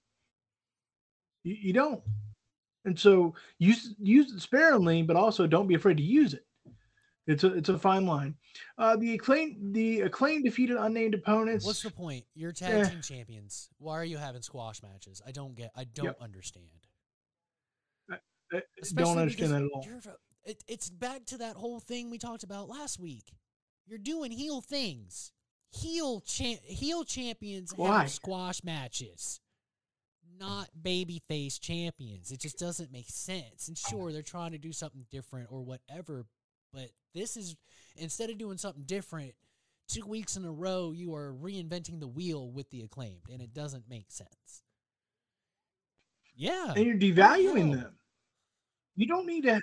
You, 1.43 1.55
you 1.59 1.73
don't, 1.73 2.01
and 2.85 2.97
so 2.99 3.33
use 3.57 3.95
use 3.99 4.31
it 4.31 4.41
sparingly, 4.41 5.01
but 5.01 5.15
also 5.15 5.47
don't 5.47 5.67
be 5.67 5.75
afraid 5.75 5.97
to 5.97 6.03
use 6.03 6.33
it. 6.35 6.45
It's 7.29 7.43
a 7.43 7.53
it's 7.53 7.69
a 7.69 7.77
fine 7.77 8.07
line. 8.07 8.35
Uh, 8.77 8.95
the 8.95 9.13
acclaim 9.13 9.71
the 9.71 10.01
acclaim 10.01 10.41
defeated 10.41 10.77
unnamed 10.77 11.13
opponents. 11.13 11.63
What's 11.63 11.83
the 11.83 11.91
point? 11.91 12.25
You're 12.33 12.51
tag 12.51 12.73
Eh. 12.73 12.89
team 12.89 13.01
champions. 13.01 13.69
Why 13.77 13.93
are 13.99 14.03
you 14.05 14.17
having 14.17 14.41
squash 14.41 14.81
matches? 14.81 15.21
I 15.25 15.31
don't 15.31 15.53
get. 15.55 15.71
I 15.75 15.83
don't 15.83 16.17
understand. 16.19 16.65
I- 18.11 18.15
I 18.51 18.61
don't 18.95 19.19
understand 19.19 19.51
that 19.53 19.61
at 19.61 19.69
all. 19.71 19.85
It, 20.43 20.63
it's 20.67 20.89
back 20.89 21.25
to 21.27 21.37
that 21.37 21.55
whole 21.55 21.79
thing 21.79 22.09
we 22.09 22.17
talked 22.17 22.41
about 22.43 22.67
last 22.67 22.99
week. 22.99 23.31
You're 23.85 23.99
doing 23.99 24.31
heel 24.31 24.61
things. 24.61 25.31
Heel 25.71 26.21
cha- 26.21 26.57
heel 26.63 27.03
champions 27.03 27.73
Why? 27.75 27.99
have 28.01 28.09
squash 28.11 28.63
matches, 28.63 29.39
not 30.39 30.69
babyface 30.81 31.59
champions. 31.59 32.31
It 32.31 32.39
just 32.39 32.57
doesn't 32.57 32.91
make 32.91 33.09
sense. 33.11 33.67
And 33.67 33.77
sure, 33.77 34.11
they're 34.11 34.23
trying 34.23 34.53
to 34.53 34.57
do 34.57 34.71
something 34.73 35.05
different 35.11 35.49
or 35.51 35.61
whatever, 35.61 36.25
but 36.73 36.89
this 37.13 37.37
is 37.37 37.55
instead 37.97 38.29
of 38.29 38.37
doing 38.37 38.57
something 38.57 38.83
different, 38.83 39.33
two 39.87 40.05
weeks 40.05 40.35
in 40.35 40.45
a 40.45 40.51
row 40.51 40.91
you 40.91 41.13
are 41.15 41.33
reinventing 41.33 41.99
the 41.99 42.07
wheel 42.07 42.51
with 42.51 42.69
the 42.69 42.81
acclaimed, 42.81 43.29
and 43.31 43.41
it 43.41 43.53
doesn't 43.53 43.89
make 43.89 44.11
sense. 44.11 44.63
Yeah, 46.35 46.73
and 46.75 46.85
you're 46.85 46.95
devaluing 46.95 47.73
them. 47.73 47.93
You 48.95 49.07
don't 49.07 49.25
need 49.25 49.43
to. 49.43 49.61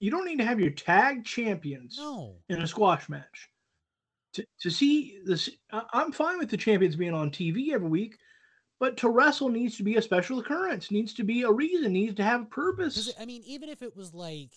You 0.00 0.10
don't 0.10 0.26
need 0.26 0.38
to 0.38 0.44
have 0.44 0.60
your 0.60 0.70
tag 0.70 1.24
champions 1.24 1.96
no. 1.98 2.36
in 2.48 2.60
a 2.60 2.66
squash 2.66 3.08
match. 3.08 3.48
To, 4.34 4.44
to 4.60 4.70
see 4.70 5.20
this, 5.24 5.48
I'm 5.70 6.12
fine 6.12 6.38
with 6.38 6.50
the 6.50 6.56
champions 6.56 6.96
being 6.96 7.14
on 7.14 7.30
TV 7.30 7.72
every 7.72 7.88
week, 7.88 8.18
but 8.80 8.96
to 8.98 9.08
wrestle 9.08 9.48
needs 9.48 9.76
to 9.76 9.82
be 9.82 9.96
a 9.96 10.02
special 10.02 10.40
occurrence. 10.40 10.90
Needs 10.90 11.14
to 11.14 11.24
be 11.24 11.42
a 11.42 11.50
reason. 11.50 11.92
Needs 11.92 12.16
to 12.16 12.24
have 12.24 12.42
a 12.42 12.46
purpose. 12.46 13.14
I 13.18 13.24
mean, 13.24 13.42
even 13.46 13.68
if 13.68 13.80
it 13.80 13.96
was 13.96 14.12
like 14.12 14.50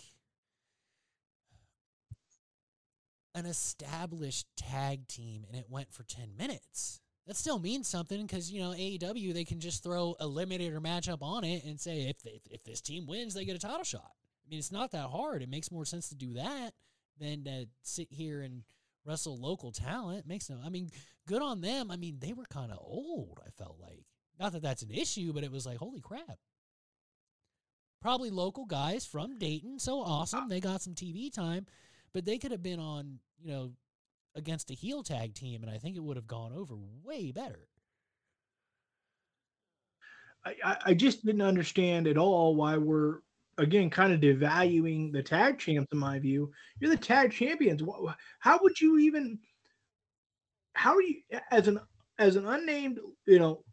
an 3.38 3.46
established 3.46 4.46
tag 4.56 5.06
team 5.08 5.44
and 5.48 5.56
it 5.58 5.66
went 5.68 5.92
for 5.92 6.02
10 6.04 6.36
minutes, 6.36 7.00
that 7.26 7.36
still 7.36 7.58
means 7.58 7.88
something 7.88 8.22
because, 8.22 8.50
you 8.50 8.60
know, 8.60 8.70
AEW, 8.70 9.32
they 9.32 9.44
can 9.44 9.60
just 9.60 9.82
throw 9.82 10.14
a 10.20 10.26
limited 10.26 10.72
eliminator 10.72 10.80
matchup 10.80 11.22
on 11.22 11.44
it 11.44 11.64
and 11.64 11.80
say, 11.80 12.08
if, 12.08 12.16
if, 12.24 12.42
if 12.50 12.64
this 12.64 12.80
team 12.80 13.06
wins, 13.06 13.34
they 13.34 13.44
get 13.44 13.56
a 13.56 13.58
title 13.58 13.84
shot. 13.84 14.12
I 14.46 14.50
mean, 14.50 14.58
it's 14.58 14.72
not 14.72 14.92
that 14.92 15.08
hard. 15.08 15.42
It 15.42 15.50
makes 15.50 15.70
more 15.70 15.84
sense 15.84 16.08
to 16.08 16.14
do 16.14 16.34
that 16.34 16.72
than 17.18 17.44
to 17.44 17.66
sit 17.82 18.08
here 18.10 18.40
and 18.40 18.62
wrestle 19.04 19.38
local 19.38 19.72
talent. 19.72 20.26
Makes 20.26 20.50
no, 20.50 20.58
I 20.64 20.68
mean, 20.70 20.90
good 21.26 21.42
on 21.42 21.60
them. 21.60 21.90
I 21.90 21.96
mean, 21.96 22.18
they 22.18 22.32
were 22.32 22.46
kind 22.46 22.72
of 22.72 22.78
old, 22.80 23.40
I 23.46 23.50
felt 23.62 23.76
like. 23.80 24.04
Not 24.40 24.52
that 24.52 24.62
that's 24.62 24.82
an 24.82 24.90
issue, 24.90 25.32
but 25.32 25.44
it 25.44 25.52
was 25.52 25.66
like, 25.66 25.78
holy 25.78 26.00
crap 26.00 26.38
probably 28.00 28.30
local 28.30 28.64
guys 28.64 29.06
from 29.06 29.38
Dayton. 29.38 29.78
So 29.78 30.00
awesome. 30.00 30.48
They 30.48 30.60
got 30.60 30.82
some 30.82 30.94
TV 30.94 31.32
time, 31.32 31.66
but 32.12 32.24
they 32.24 32.38
could 32.38 32.52
have 32.52 32.62
been 32.62 32.80
on, 32.80 33.18
you 33.42 33.52
know, 33.52 33.72
against 34.34 34.70
a 34.70 34.74
heel 34.74 35.02
tag 35.02 35.34
team, 35.34 35.62
and 35.62 35.70
I 35.70 35.78
think 35.78 35.96
it 35.96 36.02
would 36.02 36.16
have 36.16 36.26
gone 36.26 36.52
over 36.52 36.74
way 37.02 37.32
better. 37.32 37.68
I, 40.44 40.76
I, 40.86 40.94
just 40.94 41.26
didn't 41.26 41.42
understand 41.42 42.06
at 42.06 42.16
all 42.16 42.54
why 42.54 42.76
we're 42.76 43.18
again 43.58 43.90
kind 43.90 44.12
of 44.12 44.20
devaluing 44.20 45.12
the 45.12 45.22
tag 45.22 45.58
champs. 45.58 45.88
In 45.92 45.98
my 45.98 46.18
view, 46.18 46.50
you're 46.80 46.90
the 46.90 46.96
tag 46.96 47.32
champions. 47.32 47.82
How 48.40 48.58
would 48.62 48.80
you 48.80 48.98
even? 48.98 49.38
How 50.74 50.94
are 50.94 51.02
you 51.02 51.16
as 51.50 51.68
an 51.68 51.80
as 52.18 52.36
an 52.36 52.46
unnamed 52.46 53.00
you 53.26 53.38
know, 53.38 53.64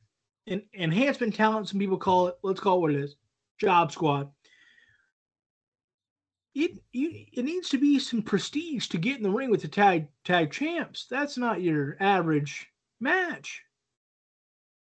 an 0.48 0.64
enhancement 0.74 1.36
talent? 1.36 1.70
Some 1.70 1.80
people 1.80 1.98
call 1.98 2.28
it. 2.28 2.36
Let's 2.44 2.60
call 2.60 2.78
it 2.78 2.82
what 2.82 2.92
it 2.92 2.98
is. 2.98 3.16
Job 3.60 3.92
squad. 3.92 4.30
It 6.56 6.72
you, 6.94 7.26
it 7.34 7.44
needs 7.44 7.70
to 7.70 7.78
be 7.78 8.00
some 8.00 8.22
prestige 8.22 8.88
to 8.88 8.98
get 8.98 9.18
in 9.18 9.24
the 9.24 9.30
ring 9.30 9.52
with 9.52 9.62
the 9.62 9.68
tag 9.68 10.08
tag 10.24 10.52
champs. 10.52 11.06
That's 11.10 11.38
not 11.38 11.62
your 11.62 11.98
average 12.00 12.68
match. 13.00 13.62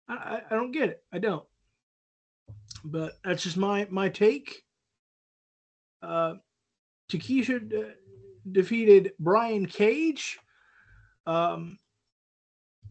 I, 0.08 0.42
I, 0.50 0.54
don't 0.56 0.72
get 0.72 0.90
it. 0.90 1.04
I 1.12 1.18
don't 1.18 1.44
but 2.86 3.14
that's 3.24 3.44
just 3.44 3.58
my 3.58 3.88
my 3.90 4.10
take. 4.10 4.64
Uh, 6.02 6.36
Takeshita 7.12 7.70
de- 7.70 7.94
defeated 8.52 9.14
Brian 9.20 9.66
Cage. 9.66 10.38
Um, 11.26 11.78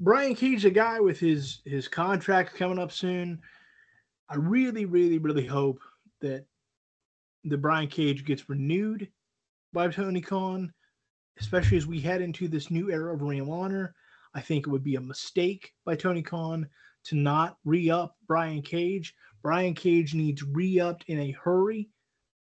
Brian 0.00 0.34
Cage, 0.34 0.64
a 0.64 0.70
guy 0.70 1.00
with 1.00 1.18
his 1.18 1.60
his 1.64 1.88
contract 1.88 2.56
coming 2.56 2.78
up 2.78 2.92
soon. 2.92 3.40
I 4.28 4.36
really, 4.36 4.84
really, 4.84 5.18
really 5.18 5.46
hope 5.46 5.80
that 6.20 6.46
the 7.44 7.58
Brian 7.58 7.88
Cage 7.88 8.24
gets 8.24 8.48
renewed 8.48 9.08
by 9.72 9.88
Tony 9.88 10.20
Khan, 10.20 10.72
especially 11.38 11.76
as 11.76 11.86
we 11.86 12.00
head 12.00 12.22
into 12.22 12.48
this 12.48 12.70
new 12.70 12.90
era 12.90 13.14
of 13.14 13.22
Ring 13.22 13.40
of 13.40 13.50
Honor. 13.50 13.94
I 14.34 14.40
think 14.40 14.66
it 14.66 14.70
would 14.70 14.84
be 14.84 14.96
a 14.96 15.00
mistake 15.00 15.72
by 15.84 15.96
Tony 15.96 16.22
Khan 16.22 16.68
to 17.04 17.16
not 17.16 17.58
re-up 17.64 18.16
Brian 18.26 18.62
Cage. 18.62 19.14
Brian 19.42 19.74
Cage 19.74 20.14
needs 20.14 20.42
re-upped 20.42 21.04
in 21.08 21.20
a 21.20 21.32
hurry 21.32 21.90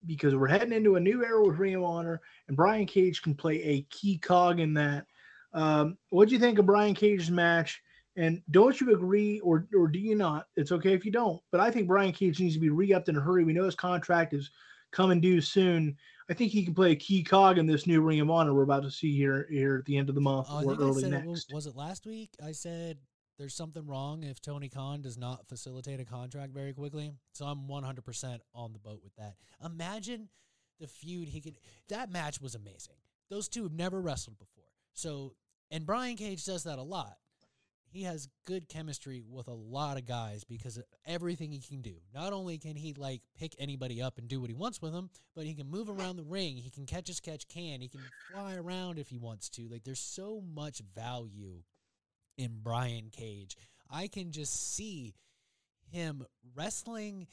because 0.06 0.34
we're 0.34 0.46
heading 0.46 0.72
into 0.72 0.96
a 0.96 1.00
new 1.00 1.24
era 1.24 1.44
with 1.44 1.58
Ring 1.58 1.74
of 1.74 1.82
Honor, 1.82 2.20
and 2.46 2.56
Brian 2.56 2.86
Cage 2.86 3.22
can 3.22 3.34
play 3.34 3.62
a 3.62 3.82
key 3.90 4.18
cog 4.18 4.60
in 4.60 4.74
that. 4.74 5.06
Um, 5.52 5.98
what 6.10 6.28
do 6.28 6.34
you 6.34 6.40
think 6.40 6.58
of 6.58 6.66
Brian 6.66 6.94
Cage's 6.94 7.30
match? 7.30 7.82
And 8.16 8.40
don't 8.50 8.80
you 8.80 8.94
agree, 8.94 9.40
or 9.40 9.66
or 9.76 9.88
do 9.88 9.98
you 9.98 10.14
not? 10.14 10.46
It's 10.56 10.72
okay 10.72 10.94
if 10.94 11.04
you 11.04 11.10
don't, 11.10 11.40
but 11.50 11.60
I 11.60 11.70
think 11.70 11.88
Brian 11.88 12.12
Cage 12.12 12.40
needs 12.40 12.54
to 12.54 12.60
be 12.60 12.70
re-upped 12.70 13.08
in 13.08 13.16
a 13.16 13.20
hurry. 13.20 13.44
We 13.44 13.52
know 13.52 13.64
his 13.64 13.74
contract 13.74 14.32
is 14.32 14.50
coming 14.92 15.20
due 15.20 15.40
soon. 15.40 15.96
I 16.28 16.34
think 16.34 16.50
he 16.52 16.64
can 16.64 16.74
play 16.74 16.92
a 16.92 16.96
key 16.96 17.22
cog 17.22 17.58
in 17.58 17.66
this 17.66 17.86
new 17.86 18.00
Ring 18.00 18.20
of 18.20 18.30
Honor 18.30 18.52
we're 18.52 18.62
about 18.64 18.82
to 18.82 18.90
see 18.90 19.16
here 19.16 19.46
here 19.50 19.76
at 19.78 19.84
the 19.84 19.96
end 19.96 20.08
of 20.08 20.14
the 20.14 20.20
month 20.20 20.46
Oh, 20.50 20.64
or 20.64 20.74
early 20.74 21.04
it 21.04 21.10
next. 21.10 21.26
was, 21.26 21.46
was 21.52 21.66
it 21.66 21.76
last 21.76 22.06
week? 22.06 22.30
I 22.44 22.52
said 22.52 22.98
there's 23.38 23.54
something 23.54 23.86
wrong 23.86 24.22
if 24.24 24.40
Tony 24.40 24.68
Khan 24.68 25.02
does 25.02 25.16
not 25.18 25.46
facilitate 25.48 26.00
a 26.00 26.04
contract 26.04 26.52
very 26.52 26.72
quickly. 26.72 27.12
So 27.32 27.44
I'm 27.46 27.68
100% 27.68 28.38
on 28.54 28.72
the 28.72 28.78
boat 28.78 29.00
with 29.04 29.14
that. 29.16 29.34
Imagine 29.64 30.28
the 30.80 30.86
feud 30.88 31.28
he 31.28 31.40
could. 31.40 31.58
That 31.88 32.10
match 32.10 32.40
was 32.40 32.54
amazing. 32.54 32.94
Those 33.30 33.48
two 33.48 33.62
have 33.64 33.72
never 33.72 34.00
wrestled 34.00 34.38
before. 34.38 34.64
So, 34.94 35.34
and 35.70 35.84
Brian 35.86 36.16
Cage 36.16 36.44
does 36.44 36.64
that 36.64 36.78
a 36.78 36.82
lot. 36.82 37.16
He 37.96 38.02
has 38.02 38.28
good 38.44 38.68
chemistry 38.68 39.22
with 39.26 39.48
a 39.48 39.54
lot 39.54 39.96
of 39.96 40.04
guys 40.04 40.44
because 40.44 40.76
of 40.76 40.84
everything 41.06 41.50
he 41.50 41.62
can 41.62 41.80
do. 41.80 41.94
Not 42.12 42.34
only 42.34 42.58
can 42.58 42.76
he 42.76 42.92
like 42.92 43.22
pick 43.38 43.56
anybody 43.58 44.02
up 44.02 44.18
and 44.18 44.28
do 44.28 44.38
what 44.38 44.50
he 44.50 44.54
wants 44.54 44.82
with 44.82 44.92
them, 44.92 45.08
but 45.34 45.46
he 45.46 45.54
can 45.54 45.70
move 45.70 45.88
around 45.88 46.16
the 46.16 46.22
ring. 46.22 46.58
He 46.58 46.68
can 46.68 46.84
catch 46.84 47.08
as 47.08 47.20
catch 47.20 47.48
can. 47.48 47.80
He 47.80 47.88
can 47.88 48.02
fly 48.30 48.56
around 48.56 48.98
if 48.98 49.08
he 49.08 49.16
wants 49.16 49.48
to. 49.48 49.66
Like 49.70 49.84
there's 49.84 49.98
so 49.98 50.42
much 50.54 50.82
value 50.94 51.62
in 52.36 52.58
Brian 52.62 53.08
Cage. 53.10 53.56
I 53.90 54.08
can 54.08 54.30
just 54.30 54.74
see 54.74 55.14
him 55.90 56.26
wrestling 56.54 57.28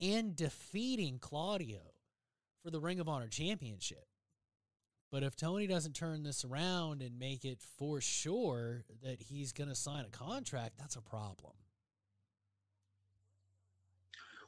and 0.00 0.34
defeating 0.34 1.20
Claudio 1.20 1.92
for 2.64 2.72
the 2.72 2.80
Ring 2.80 2.98
of 2.98 3.08
Honor 3.08 3.28
Championship. 3.28 4.07
But 5.10 5.22
if 5.22 5.36
Tony 5.36 5.66
doesn't 5.66 5.94
turn 5.94 6.22
this 6.22 6.44
around 6.44 7.00
and 7.02 7.18
make 7.18 7.44
it 7.44 7.60
for 7.78 8.00
sure 8.00 8.84
that 9.02 9.22
he's 9.22 9.52
going 9.52 9.68
to 9.70 9.74
sign 9.74 10.04
a 10.04 10.10
contract, 10.10 10.74
that's 10.78 10.96
a 10.96 11.00
problem. 11.00 11.54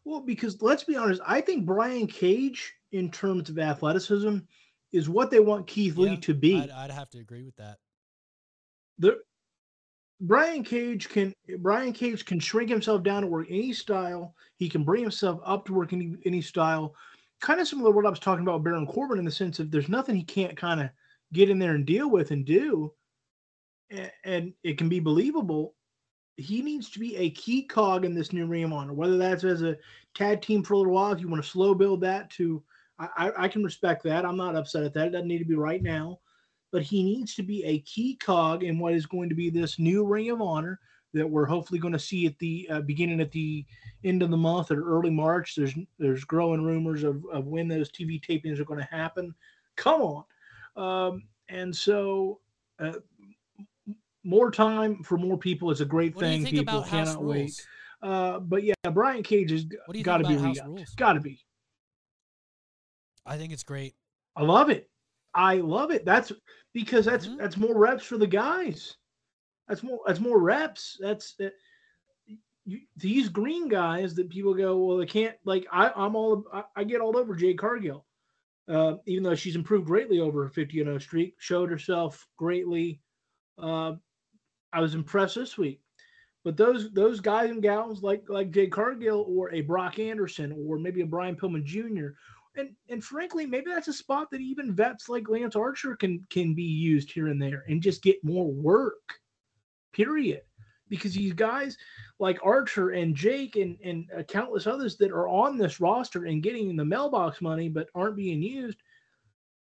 Well, 0.05 0.21
because 0.21 0.61
let's 0.61 0.85
be 0.85 0.97
honest, 0.97 1.21
I 1.27 1.41
think 1.41 1.65
Brian 1.65 2.07
Cage, 2.07 2.75
in 2.93 3.11
terms 3.11 3.49
of 3.49 3.59
athleticism, 3.59 4.39
is 4.93 5.09
what 5.09 5.31
they 5.31 5.41
want 5.41 5.67
Keith 5.67 5.97
Lee 5.97 6.17
to 6.19 6.35
be. 6.35 6.57
I'd, 6.57 6.71
I'd 6.71 6.91
have 6.91 7.11
to 7.11 7.19
agree 7.19 7.45
with 7.45 7.57
that. 7.57 7.79
the 8.99 9.19
Brian 10.21 10.63
Cage 10.63 11.09
can 11.09 11.33
Brian 11.59 11.93
Cage 11.95 12.27
can 12.27 12.39
shrink 12.39 12.69
himself 12.69 13.03
down 13.03 13.23
to 13.23 13.29
work 13.29 13.47
any 13.49 13.73
style. 13.73 14.35
He 14.57 14.69
can 14.69 14.85
bring 14.85 15.03
himself 15.03 15.41
up 15.45 15.65
to 15.67 15.73
work 15.73 15.95
any 15.95 16.15
any 16.27 16.43
style. 16.43 16.95
Kind 17.41 17.61
of 17.61 17.69
similar 17.69 17.91
to 17.91 17.97
what 17.97 18.07
I 18.07 18.11
was 18.11 18.19
talking 18.19 18.43
about 18.43 18.63
Baron 18.63 18.87
Corbin 18.87 19.19
in 19.19 19.25
the 19.25 19.31
sense 19.31 19.59
of 19.59 19.71
there's 19.71 19.89
nothing 19.89 20.15
he 20.15 20.25
can't 20.25 20.57
kind 20.57 20.81
of 20.81 20.91
get 21.33 21.51
in 21.51 21.59
there 21.59 21.75
and 21.75 21.87
deal 21.87 22.11
with 22.11 22.31
and 22.33 22.45
do, 22.45 22.93
and, 24.25 24.53
it 24.63 24.79
can 24.79 24.89
be 24.89 25.01
believable. 25.01 25.75
He 26.37 26.63
needs 26.63 26.91
to 26.91 26.99
be 26.99 27.17
a 27.17 27.31
key 27.31 27.63
cog 27.63 28.05
in 28.05 28.15
this 28.15 28.33
new 28.33 28.47
Ring 28.47 28.65
of 28.65 28.73
Honor, 28.73 28.93
whether 28.93 29.17
that's 29.17 29.45
as 29.45 29.63
a 29.63 29.77
tag 30.15 30.43
team 30.43 30.63
for 30.63 30.75
a 30.75 30.79
little 30.79 30.93
while. 30.93 31.13
If 31.13 31.21
you 31.21 31.29
want 31.29 31.43
to 31.43 31.49
slow 31.49 31.75
build 31.75 32.01
that 32.03 32.31
to, 32.31 32.63
I, 32.99 33.33
I 33.37 33.49
can 33.49 33.65
respect 33.65 34.03
that. 34.05 34.25
I'm 34.25 34.37
not 34.37 34.57
upset 34.57 34.85
at 34.85 34.95
that. 34.95 35.09
It 35.09 35.11
doesn't 35.11 35.29
need 35.29 35.39
to 35.39 35.45
be 35.45 35.55
right 35.55 35.83
now 35.83 36.21
but 36.73 36.83
he 36.83 37.03
needs 37.03 37.35
to 37.35 37.43
be 37.43 37.65
a 37.65 37.81
key 37.81 38.17
cog 38.17 38.63
in 38.63 38.79
what 38.79 38.95
is 38.95 39.07
going 39.07 39.29
to 39.29 39.35
be 39.35 39.51
this 39.51 39.79
new 39.79 40.05
Ring 40.05 40.31
of 40.31 40.41
Honor 40.41 40.79
that 41.13 41.29
we're 41.29 41.47
hopefully 41.47 41.81
going 41.81 41.93
to 41.93 41.99
see 41.99 42.27
at 42.27 42.39
the 42.39 42.69
uh, 42.71 42.81
beginning 42.81 43.21
at 43.21 43.33
the 43.33 43.65
end 44.05 44.23
of 44.23 44.31
the 44.31 44.37
month 44.37 44.71
or 44.71 44.83
early 44.83 45.11
March. 45.11 45.55
There's 45.57 45.75
there's 45.99 46.25
growing 46.25 46.63
rumors 46.63 47.03
of, 47.03 47.25
of 47.33 47.47
when 47.47 47.69
those 47.69 47.91
TV 47.91 48.21
tapings 48.23 48.61
are 48.61 48.65
going 48.65 48.81
to 48.81 48.87
happen. 48.87 49.35
Come 49.77 50.03
on, 50.03 50.25
um, 50.77 51.23
and 51.49 51.75
so 51.75 52.41
uh, 52.79 52.95
more 54.25 54.51
time 54.51 55.03
for 55.03 55.17
more 55.17 55.39
people 55.39 55.71
is 55.71 55.81
a 55.81 55.85
great 55.85 56.15
What 56.15 56.25
thing. 56.25 56.45
People 56.45 56.83
cannot 56.83 57.25
wait. 57.25 57.39
Rules? 57.39 57.67
Uh, 58.03 58.39
but 58.41 58.65
yeah, 58.65 58.75
Brian 58.93 59.23
Cage 59.23 59.51
has 59.51 59.67
What 59.87 59.93
do 59.93 59.99
you 59.99 60.05
got 60.05 60.19
to 60.19 60.29
be 60.29 60.37
re-upped. 60.37 60.97
Got 60.97 61.15
to 61.15 61.21
be. 61.21 61.41
I 63.27 63.37
think 63.37 63.53
it's 63.53 63.63
great. 63.63 63.95
I 64.37 64.43
love 64.43 64.71
it. 64.71 64.89
I 65.35 65.57
love 65.57 65.91
it. 65.91 66.05
That's 66.05 66.33
because 66.73 67.05
that's 67.05 67.27
Mhm. 67.29 67.39
that's 67.39 67.57
more 67.57 67.77
reps 67.77 68.05
for 68.05 68.19
the 68.19 68.27
guys. 68.27 68.97
That's 69.71 69.85
more 69.85 70.01
that's 70.05 70.21
more 70.21 70.39
reps. 70.39 70.99
That's 71.01 71.35
that. 71.37 71.55
You, 72.67 72.81
these 72.97 73.29
green 73.29 73.69
guys 73.69 74.15
that 74.17 74.29
people 74.29 74.53
go, 74.53 74.77
well, 74.77 74.99
they 74.99 75.07
can't 75.07 75.37
like. 75.45 75.67
I, 75.73 75.91
I'm 75.97 76.15
all 76.15 76.45
I, 76.53 76.65
I 76.77 76.85
get 76.85 77.01
all 77.01 77.17
over 77.17 77.35
Jade 77.35 77.59
Cargill, 77.59 78.05
uh, 78.69 78.97
even 79.07 79.23
though 79.23 79.35
she's 79.35 79.57
improved 79.57 79.87
greatly 79.87 80.21
over 80.21 80.43
her 80.43 80.51
50 80.51 80.81
and 80.81 80.89
0 80.89 80.99
streak, 80.99 81.37
showed 81.39 81.71
herself 81.71 82.27
greatly. 82.37 83.01
Uh, 83.57 83.93
I 84.73 84.81
was 84.81 84.95
impressed 84.95 85.37
this 85.37 85.57
week. 85.57 85.81
But 86.43 86.57
those 86.57 86.91
those 86.93 87.21
guys 87.21 87.51
and 87.51 87.63
gals 87.63 88.03
like 88.03 88.25
like 88.29 88.51
Jade 88.51 88.73
Cargill 88.73 89.25
or 89.29 89.53
a 89.53 89.61
Brock 89.61 89.99
Anderson 89.99 90.53
or 90.53 90.79
maybe 90.79 91.03
a 91.03 91.07
Brian 91.07 91.37
Pillman 91.37 91.65
Jr. 91.65 92.09
And 92.57 92.75
and 92.89 93.05
frankly, 93.05 93.47
maybe 93.47 93.71
that's 93.71 93.89
a 93.89 93.93
spot 93.93 94.31
that 94.31 94.41
even 94.41 94.75
vets 94.75 95.09
like 95.09 95.29
Lance 95.29 95.55
Archer 95.55 95.95
can 95.97 96.27
can 96.31 96.55
be 96.55 96.63
used 96.65 97.13
here 97.13 97.29
and 97.29 97.41
there 97.41 97.65
and 97.69 97.83
just 97.83 98.03
get 98.03 98.25
more 98.25 98.51
work. 98.51 99.20
Period. 99.93 100.43
Because 100.89 101.15
these 101.15 101.33
guys 101.33 101.77
like 102.19 102.45
Archer 102.45 102.91
and 102.91 103.15
Jake 103.15 103.57
and 103.57 103.79
and 103.85 104.07
uh, 104.17 104.23
countless 104.25 104.67
others 104.67 104.97
that 104.97 105.13
are 105.13 105.29
on 105.29 105.57
this 105.57 105.81
roster 105.81 106.25
and 106.25 106.43
getting 106.43 106.77
the 106.77 106.85
mailbox 106.85 107.41
money 107.41 107.69
but 107.69 107.89
aren't 107.95 108.17
being 108.17 108.43
used, 108.43 108.79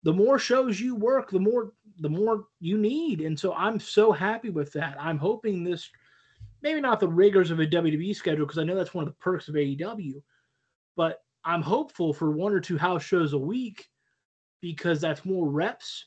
the 0.03 0.13
more 0.13 0.39
shows 0.39 0.81
you 0.81 0.95
work, 0.95 1.31
the 1.31 1.39
more 1.39 1.73
the 2.01 2.09
more 2.09 2.45
you 2.61 2.79
need. 2.79 3.21
And 3.21 3.39
so 3.39 3.53
I'm 3.55 3.79
so 3.79 4.11
happy 4.11 4.49
with 4.51 4.73
that. 4.73 4.97
I'm 4.99 5.19
hoping 5.19 5.63
this 5.63 5.91
maybe 6.63 6.81
not 6.81 7.01
the 7.01 7.09
rigors 7.09 7.51
of 7.51 7.61
a 7.61 7.67
WWE 7.67 8.15
schedule 8.15 8.47
because 8.47 8.59
I 8.59 8.65
know 8.65 8.75
that's 8.75 8.95
one 8.95 9.07
of 9.07 9.11
the 9.11 9.19
perks 9.19 9.49
of 9.49 9.55
AEW, 9.55 10.23
but 10.97 11.23
I'm 11.45 11.63
hopeful 11.63 12.13
for 12.13 12.31
one 12.31 12.53
or 12.53 12.61
two 12.61 12.79
house 12.79 13.03
shows 13.03 13.33
a 13.33 13.39
week 13.39 13.89
because 14.61 15.01
that's 15.01 15.25
more 15.25 15.49
reps. 15.49 16.07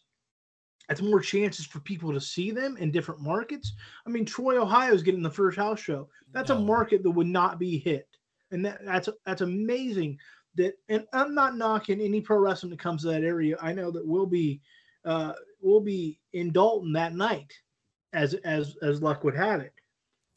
That's 0.88 1.02
more 1.02 1.20
chances 1.20 1.66
for 1.66 1.80
people 1.80 2.14
to 2.14 2.22
see 2.22 2.52
them 2.52 2.78
in 2.78 2.92
different 2.92 3.22
markets. 3.22 3.74
I 4.06 4.10
mean, 4.10 4.26
Troy, 4.26 4.62
Ohio 4.62 4.94
is 4.94 5.04
getting 5.04 5.24
the 5.24 5.30
first 5.30 5.58
house 5.58 5.80
show. 5.80 6.10
That's 6.32 6.50
a 6.52 6.60
market 6.60 7.02
that 7.04 7.12
would 7.12 7.28
not 7.28 7.60
be 7.60 7.78
hit, 7.78 8.08
and 8.52 8.66
that, 8.66 8.84
that's 8.86 9.10
that's 9.26 9.42
amazing. 9.42 10.20
That 10.56 10.74
and 10.90 11.06
I'm 11.14 11.34
not 11.34 11.58
knocking 11.58 12.02
any 12.02 12.22
pro 12.22 12.38
wrestling 12.38 12.70
that 12.72 12.80
comes 12.80 13.02
to 13.02 13.08
that 13.10 13.24
area. 13.24 13.58
I 13.62 13.74
know 13.74 13.92
that 13.92 14.06
we'll 14.06 14.26
be 14.26 14.62
uh, 15.06 15.34
we'll 15.62 15.82
be 15.82 16.20
in 16.34 16.52
Dalton 16.52 16.94
that 16.94 17.16
night, 17.16 17.54
as 18.14 18.34
as 18.36 18.76
as 18.82 19.02
luck 19.02 19.24
would 19.24 19.36
have 19.36 19.62
it. 19.62 19.74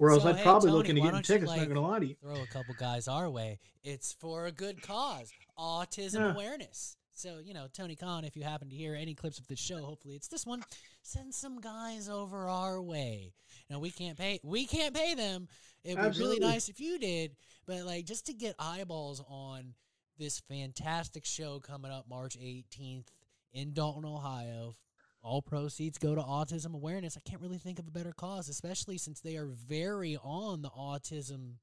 Or 0.00 0.12
else 0.12 0.22
So, 0.22 0.28
I'd 0.28 0.36
hey, 0.36 0.42
probably 0.44 0.68
Tony, 0.70 0.76
looking 0.76 0.94
to 0.94 1.00
get 1.02 1.24
tickets. 1.24 1.48
like, 1.48 1.58
not 1.58 1.68
gonna 1.68 1.80
lie 1.86 1.98
to 1.98 2.06
you. 2.06 2.14
Throw 2.22 2.42
a 2.42 2.46
couple 2.46 2.74
guys 2.74 3.08
our 3.08 3.28
way. 3.28 3.58
It's 3.82 4.12
for 4.12 4.46
a 4.46 4.52
good 4.52 4.80
cause 4.80 5.32
autism 5.58 6.14
Yeah. 6.14 6.32
awareness. 6.32 6.96
So, 7.18 7.38
you 7.44 7.52
know, 7.52 7.66
Tony 7.72 7.96
Khan, 7.96 8.24
if 8.24 8.36
you 8.36 8.44
happen 8.44 8.68
to 8.68 8.76
hear 8.76 8.94
any 8.94 9.12
clips 9.12 9.40
of 9.40 9.46
this 9.48 9.58
show, 9.58 9.78
hopefully 9.78 10.14
it's 10.14 10.28
this 10.28 10.46
one, 10.46 10.62
send 11.02 11.34
some 11.34 11.60
guys 11.60 12.08
over 12.08 12.48
our 12.48 12.80
way. 12.80 13.32
Now 13.68 13.80
we 13.80 13.90
can't 13.90 14.16
pay 14.16 14.38
we 14.44 14.66
can't 14.66 14.94
pay 14.94 15.14
them. 15.14 15.48
It 15.82 15.98
would 15.98 16.12
be 16.12 16.18
really 16.20 16.38
nice 16.38 16.68
if 16.68 16.78
you 16.78 16.96
did, 16.96 17.34
but 17.66 17.84
like 17.84 18.04
just 18.04 18.26
to 18.26 18.34
get 18.34 18.54
eyeballs 18.60 19.20
on 19.28 19.74
this 20.16 20.38
fantastic 20.48 21.24
show 21.24 21.58
coming 21.58 21.90
up 21.90 22.06
March 22.08 22.38
18th 22.38 23.06
in 23.52 23.72
Dalton, 23.72 24.04
Ohio. 24.04 24.76
All 25.20 25.42
proceeds 25.42 25.98
go 25.98 26.14
to 26.14 26.20
autism 26.20 26.72
awareness. 26.72 27.16
I 27.16 27.28
can't 27.28 27.42
really 27.42 27.58
think 27.58 27.80
of 27.80 27.88
a 27.88 27.90
better 27.90 28.12
cause, 28.12 28.48
especially 28.48 28.96
since 28.96 29.20
they 29.20 29.36
are 29.36 29.46
very 29.46 30.16
on 30.22 30.62
the 30.62 30.70
autism 30.70 31.54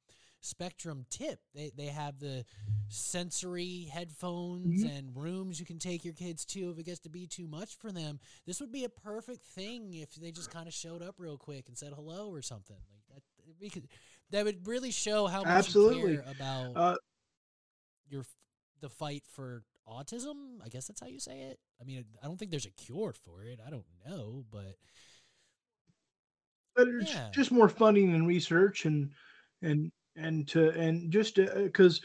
spectrum 0.46 1.06
tip. 1.10 1.40
They 1.54 1.72
they 1.76 1.88
have 1.88 2.20
the 2.20 2.46
sensory 2.88 3.84
headphones 3.92 4.84
Mhm. 4.84 4.98
and 4.98 5.16
rooms 5.16 5.60
you 5.60 5.66
can 5.66 5.80
take 5.80 6.06
your 6.06 6.14
kids 6.14 6.46
to 6.46 6.70
if 6.70 6.78
it 6.78 6.84
gets 6.84 7.00
to 7.02 7.10
be 7.10 7.28
too 7.28 7.48
much 7.48 7.76
for 7.76 7.92
them. 7.92 8.20
This 8.46 8.60
would 8.62 8.72
be 8.72 8.84
a 8.84 8.90
perfect 8.90 9.44
thing 9.46 9.94
if 9.94 10.14
they 10.16 10.32
just 10.32 10.52
kind 10.52 10.68
of 10.68 10.74
showed 10.74 11.02
up 11.02 11.16
real 11.20 11.38
quick 11.38 11.68
and 11.68 11.78
said 11.78 11.94
hello 11.94 12.30
or 12.30 12.42
something. 12.42 12.78
Like 12.92 13.06
that 13.10 13.24
we 13.60 13.70
could 13.70 13.88
that 14.30 14.46
would 14.46 14.68
really 14.68 14.92
show 14.92 15.28
how 15.28 15.42
much 15.44 15.50
Absolutely. 15.68 16.14
you 16.14 16.22
care 16.22 16.32
about 16.32 16.78
Uh, 16.78 16.98
your 18.10 18.26
the 18.82 18.90
fight 18.90 19.24
for 19.28 19.64
autism. 19.88 20.62
I 20.64 20.70
guess 20.70 20.88
that's 20.88 21.00
how 21.00 21.08
you 21.08 21.20
say 21.20 21.42
it. 21.42 21.60
I 21.80 21.84
mean, 21.86 22.06
I 22.22 22.28
don't 22.28 22.38
think 22.38 22.52
there's 22.52 22.66
a 22.66 22.72
cure 22.72 23.14
for 23.14 23.44
it. 23.44 23.60
I 23.66 23.70
don't 23.70 23.86
know, 24.06 24.46
but 24.52 24.78
but 26.76 26.88
it's 26.90 27.10
Yeah. 27.12 27.32
just 27.32 27.52
more 27.52 27.70
funding 27.70 28.14
and 28.14 28.28
research 28.28 28.86
and 28.86 29.14
and 29.62 29.92
and 30.16 30.48
to 30.48 30.70
and 30.72 31.12
just 31.12 31.36
because 31.36 32.02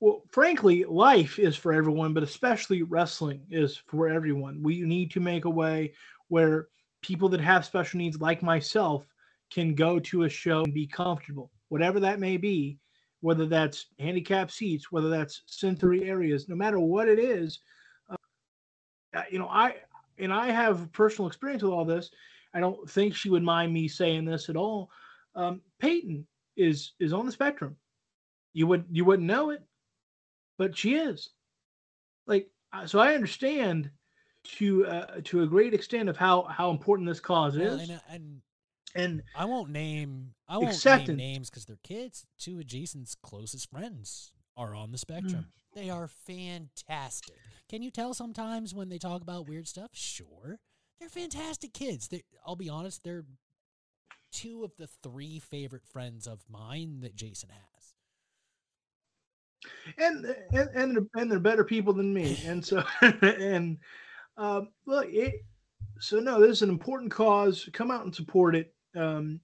well 0.00 0.22
frankly 0.30 0.84
life 0.84 1.38
is 1.38 1.56
for 1.56 1.72
everyone 1.72 2.12
but 2.12 2.22
especially 2.22 2.82
wrestling 2.82 3.42
is 3.50 3.76
for 3.86 4.08
everyone 4.08 4.62
we 4.62 4.80
need 4.82 5.10
to 5.10 5.20
make 5.20 5.44
a 5.44 5.50
way 5.50 5.92
where 6.28 6.68
people 7.02 7.28
that 7.28 7.40
have 7.40 7.64
special 7.64 7.98
needs 7.98 8.20
like 8.20 8.42
myself 8.42 9.06
can 9.50 9.74
go 9.74 9.98
to 9.98 10.22
a 10.24 10.28
show 10.28 10.62
and 10.62 10.72
be 10.74 10.86
comfortable, 10.86 11.50
whatever 11.68 12.00
that 12.00 12.20
may 12.20 12.36
be, 12.36 12.78
whether 13.20 13.46
that's 13.46 13.86
handicap 13.98 14.50
seats, 14.50 14.90
whether 14.90 15.10
that's 15.10 15.42
sensory 15.46 16.08
areas, 16.08 16.48
no 16.48 16.54
matter 16.54 16.78
what 16.78 17.08
it 17.08 17.18
is. 17.18 17.60
Uh, 18.08 18.16
uh, 19.14 19.22
you 19.30 19.38
know, 19.38 19.48
I 19.48 19.76
and 20.18 20.32
I 20.32 20.50
have 20.50 20.92
personal 20.92 21.28
experience 21.28 21.62
with 21.62 21.72
all 21.72 21.84
this. 21.84 22.10
I 22.54 22.60
don't 22.60 22.88
think 22.88 23.14
she 23.14 23.30
would 23.30 23.42
mind 23.42 23.72
me 23.72 23.88
saying 23.88 24.24
this 24.24 24.48
at 24.48 24.56
all. 24.56 24.90
Um, 25.34 25.60
Peyton 25.78 26.26
is 26.56 26.92
is 27.00 27.12
on 27.12 27.26
the 27.26 27.32
spectrum. 27.32 27.76
You 28.52 28.66
would 28.66 28.84
you 28.90 29.04
wouldn't 29.04 29.28
know 29.28 29.50
it, 29.50 29.62
but 30.58 30.76
she 30.76 30.94
is. 30.94 31.30
Like 32.26 32.48
so, 32.86 32.98
I 32.98 33.14
understand 33.14 33.90
to 34.44 34.86
uh, 34.86 35.20
to 35.24 35.42
a 35.42 35.46
great 35.46 35.74
extent 35.74 36.08
of 36.08 36.16
how 36.16 36.42
how 36.44 36.70
important 36.70 37.08
this 37.08 37.20
cause 37.20 37.56
well, 37.56 37.74
is. 37.74 37.88
And, 37.88 38.00
and, 38.10 38.40
and 38.94 39.22
I 39.36 39.44
won't 39.44 39.70
name 39.70 40.34
I 40.48 40.58
won't 40.58 40.70
acceptance. 40.70 41.08
name 41.08 41.16
names 41.16 41.50
because 41.50 41.64
they're 41.64 41.78
kids. 41.82 42.26
Two 42.38 42.58
of 42.58 42.66
Jason's 42.66 43.16
closest 43.22 43.70
friends 43.70 44.32
are 44.56 44.74
on 44.74 44.92
the 44.92 44.98
spectrum. 44.98 45.46
Mm. 45.48 45.80
They 45.80 45.90
are 45.90 46.08
fantastic. 46.08 47.36
Can 47.68 47.82
you 47.82 47.90
tell 47.90 48.14
sometimes 48.14 48.74
when 48.74 48.88
they 48.88 48.98
talk 48.98 49.22
about 49.22 49.48
weird 49.48 49.68
stuff? 49.68 49.90
Sure, 49.92 50.58
they're 50.98 51.08
fantastic 51.08 51.72
kids. 51.72 52.08
They, 52.08 52.22
I'll 52.44 52.56
be 52.56 52.68
honest, 52.68 53.04
they're 53.04 53.24
two 54.32 54.64
of 54.64 54.76
the 54.76 54.86
three 54.86 55.38
favorite 55.38 55.86
friends 55.86 56.26
of 56.26 56.44
mine 56.48 57.00
that 57.00 57.16
Jason 57.16 57.50
has 57.50 57.94
and 59.98 60.24
and 60.52 60.68
and, 60.74 61.08
and 61.16 61.30
they're 61.30 61.38
better 61.38 61.64
people 61.64 61.92
than 61.92 62.12
me 62.12 62.40
and 62.46 62.64
so 62.64 62.82
and 63.22 63.78
um, 64.40 64.68
look, 64.86 65.06
it, 65.12 65.44
so 65.98 66.18
no, 66.18 66.40
this 66.40 66.50
is 66.50 66.62
an 66.62 66.70
important 66.70 67.10
cause. 67.10 67.68
Come 67.74 67.90
out 67.90 68.04
and 68.04 68.14
support 68.14 68.56
it. 68.56 68.72
Um, 68.96 69.38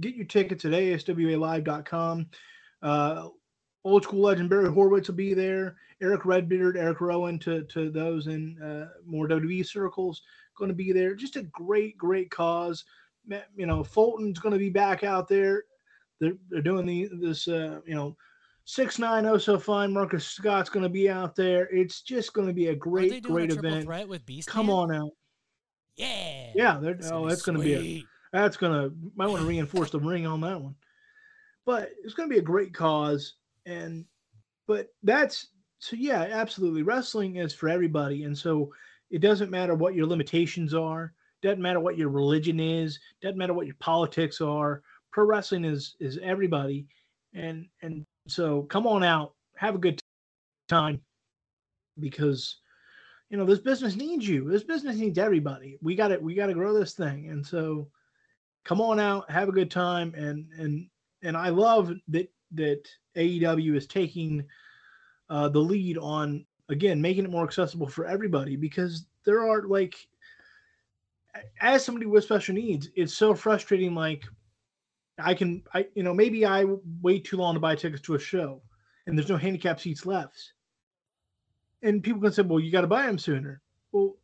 get 0.00 0.14
your 0.14 0.24
tickets 0.24 0.64
at 0.64 0.72
aswalive.com. 0.72 2.26
Uh, 2.82 3.28
old 3.84 4.04
school 4.04 4.20
legend 4.20 4.48
Barry 4.48 4.70
Horowitz 4.70 5.08
will 5.08 5.16
be 5.16 5.34
there. 5.34 5.76
Eric 6.00 6.24
Redbeard, 6.24 6.78
Eric 6.78 7.00
Rowan 7.00 7.38
to 7.40 7.64
to 7.64 7.90
those 7.90 8.26
in 8.26 8.60
uh, 8.62 8.88
more 9.04 9.28
WWE 9.28 9.66
circles 9.66 10.22
going 10.56 10.70
to 10.70 10.74
be 10.74 10.92
there. 10.92 11.14
Just 11.14 11.36
a 11.36 11.42
great, 11.42 11.98
great 11.98 12.30
cause. 12.30 12.84
You 13.56 13.66
know, 13.66 13.84
Fulton's 13.84 14.38
going 14.38 14.52
to 14.52 14.58
be 14.58 14.70
back 14.70 15.04
out 15.04 15.28
there. 15.28 15.64
They're, 16.20 16.36
they're 16.50 16.62
doing 16.62 16.86
the 16.86 17.08
this 17.12 17.46
uh, 17.46 17.80
you 17.86 17.94
know 17.94 18.16
Six 18.70 18.98
nine 18.98 19.24
oh 19.24 19.38
so 19.38 19.58
fine. 19.58 19.94
Marcus 19.94 20.26
Scott's 20.26 20.68
going 20.68 20.82
to 20.82 20.90
be 20.90 21.08
out 21.08 21.34
there. 21.34 21.70
It's 21.74 22.02
just 22.02 22.34
going 22.34 22.48
to 22.48 22.52
be 22.52 22.66
a 22.66 22.74
great, 22.74 23.22
great 23.22 23.50
a 23.50 23.58
event. 23.58 23.86
Threat 23.86 24.06
with 24.06 24.26
Beast 24.26 24.46
Come 24.46 24.68
on 24.68 24.94
out. 24.94 25.12
Yeah. 25.96 26.50
Yeah. 26.54 26.78
That's 26.78 27.10
oh, 27.10 27.26
that's 27.26 27.40
going 27.40 27.56
to 27.56 27.64
be 27.64 27.74
a. 27.74 28.04
That's 28.36 28.58
going 28.58 28.72
to. 28.72 28.94
Might 29.16 29.28
want 29.28 29.40
to 29.40 29.48
reinforce 29.48 29.90
the 29.90 29.98
ring 29.98 30.26
on 30.26 30.42
that 30.42 30.60
one. 30.60 30.74
But 31.64 31.92
it's 32.04 32.12
going 32.12 32.28
to 32.28 32.32
be 32.34 32.40
a 32.40 32.44
great 32.44 32.74
cause, 32.74 33.36
and 33.64 34.04
but 34.66 34.88
that's 35.02 35.46
so 35.78 35.96
yeah, 35.98 36.20
absolutely. 36.30 36.82
Wrestling 36.82 37.36
is 37.36 37.54
for 37.54 37.70
everybody, 37.70 38.24
and 38.24 38.36
so 38.36 38.70
it 39.10 39.22
doesn't 39.22 39.50
matter 39.50 39.76
what 39.76 39.94
your 39.94 40.06
limitations 40.06 40.74
are. 40.74 41.14
Doesn't 41.42 41.62
matter 41.62 41.80
what 41.80 41.96
your 41.96 42.08
religion 42.08 42.58
is. 42.60 42.98
Doesn't 43.22 43.38
matter 43.38 43.54
what 43.54 43.66
your 43.66 43.76
politics 43.78 44.40
are. 44.40 44.82
Pro 45.12 45.24
wrestling 45.24 45.64
is 45.64 45.96
is 46.00 46.18
everybody, 46.22 46.86
and 47.34 47.66
and 47.82 48.04
so 48.26 48.62
come 48.62 48.86
on 48.86 49.02
out, 49.02 49.34
have 49.56 49.74
a 49.74 49.78
good 49.78 50.00
time 50.68 51.00
because 51.98 52.58
you 53.30 53.36
know 53.36 53.44
this 53.44 53.58
business 53.58 53.96
needs 53.96 54.26
you. 54.26 54.50
This 54.50 54.64
business 54.64 54.96
needs 54.96 55.18
everybody. 55.18 55.78
We 55.82 55.94
got 55.94 56.12
it. 56.12 56.22
We 56.22 56.34
got 56.34 56.46
to 56.46 56.54
grow 56.54 56.72
this 56.72 56.94
thing. 56.94 57.28
And 57.30 57.46
so 57.46 57.88
come 58.64 58.80
on 58.80 59.00
out, 59.00 59.30
have 59.30 59.48
a 59.48 59.52
good 59.52 59.70
time 59.70 60.14
and 60.14 60.46
and 60.58 60.88
and 61.22 61.36
I 61.36 61.48
love 61.48 61.92
that 62.08 62.30
that 62.52 62.86
AEW 63.16 63.76
is 63.76 63.86
taking 63.86 64.44
uh, 65.30 65.48
the 65.48 65.58
lead 65.58 65.98
on 65.98 66.44
again 66.68 67.00
making 67.00 67.24
it 67.24 67.30
more 67.30 67.44
accessible 67.44 67.88
for 67.88 68.06
everybody 68.06 68.56
because 68.56 69.06
there 69.24 69.42
are 69.42 69.62
like 69.62 69.96
as 71.60 71.84
somebody 71.84 72.06
with 72.06 72.24
special 72.24 72.54
needs, 72.54 72.88
it's 72.94 73.14
so 73.14 73.34
frustrating. 73.34 73.94
Like 73.94 74.24
I 75.18 75.34
can, 75.34 75.62
I 75.74 75.86
you 75.94 76.02
know, 76.02 76.14
maybe 76.14 76.46
I 76.46 76.64
wait 77.02 77.24
too 77.24 77.36
long 77.36 77.54
to 77.54 77.60
buy 77.60 77.74
tickets 77.74 78.02
to 78.02 78.14
a 78.14 78.18
show, 78.18 78.62
and 79.06 79.16
there's 79.16 79.28
no 79.28 79.36
handicap 79.36 79.80
seats 79.80 80.06
left. 80.06 80.52
And 81.82 82.02
people 82.02 82.20
can 82.20 82.32
say, 82.32 82.42
"Well, 82.42 82.60
you 82.60 82.72
got 82.72 82.82
to 82.82 82.86
buy 82.86 83.06
them 83.06 83.18
sooner." 83.18 83.62
Well, 83.92 84.16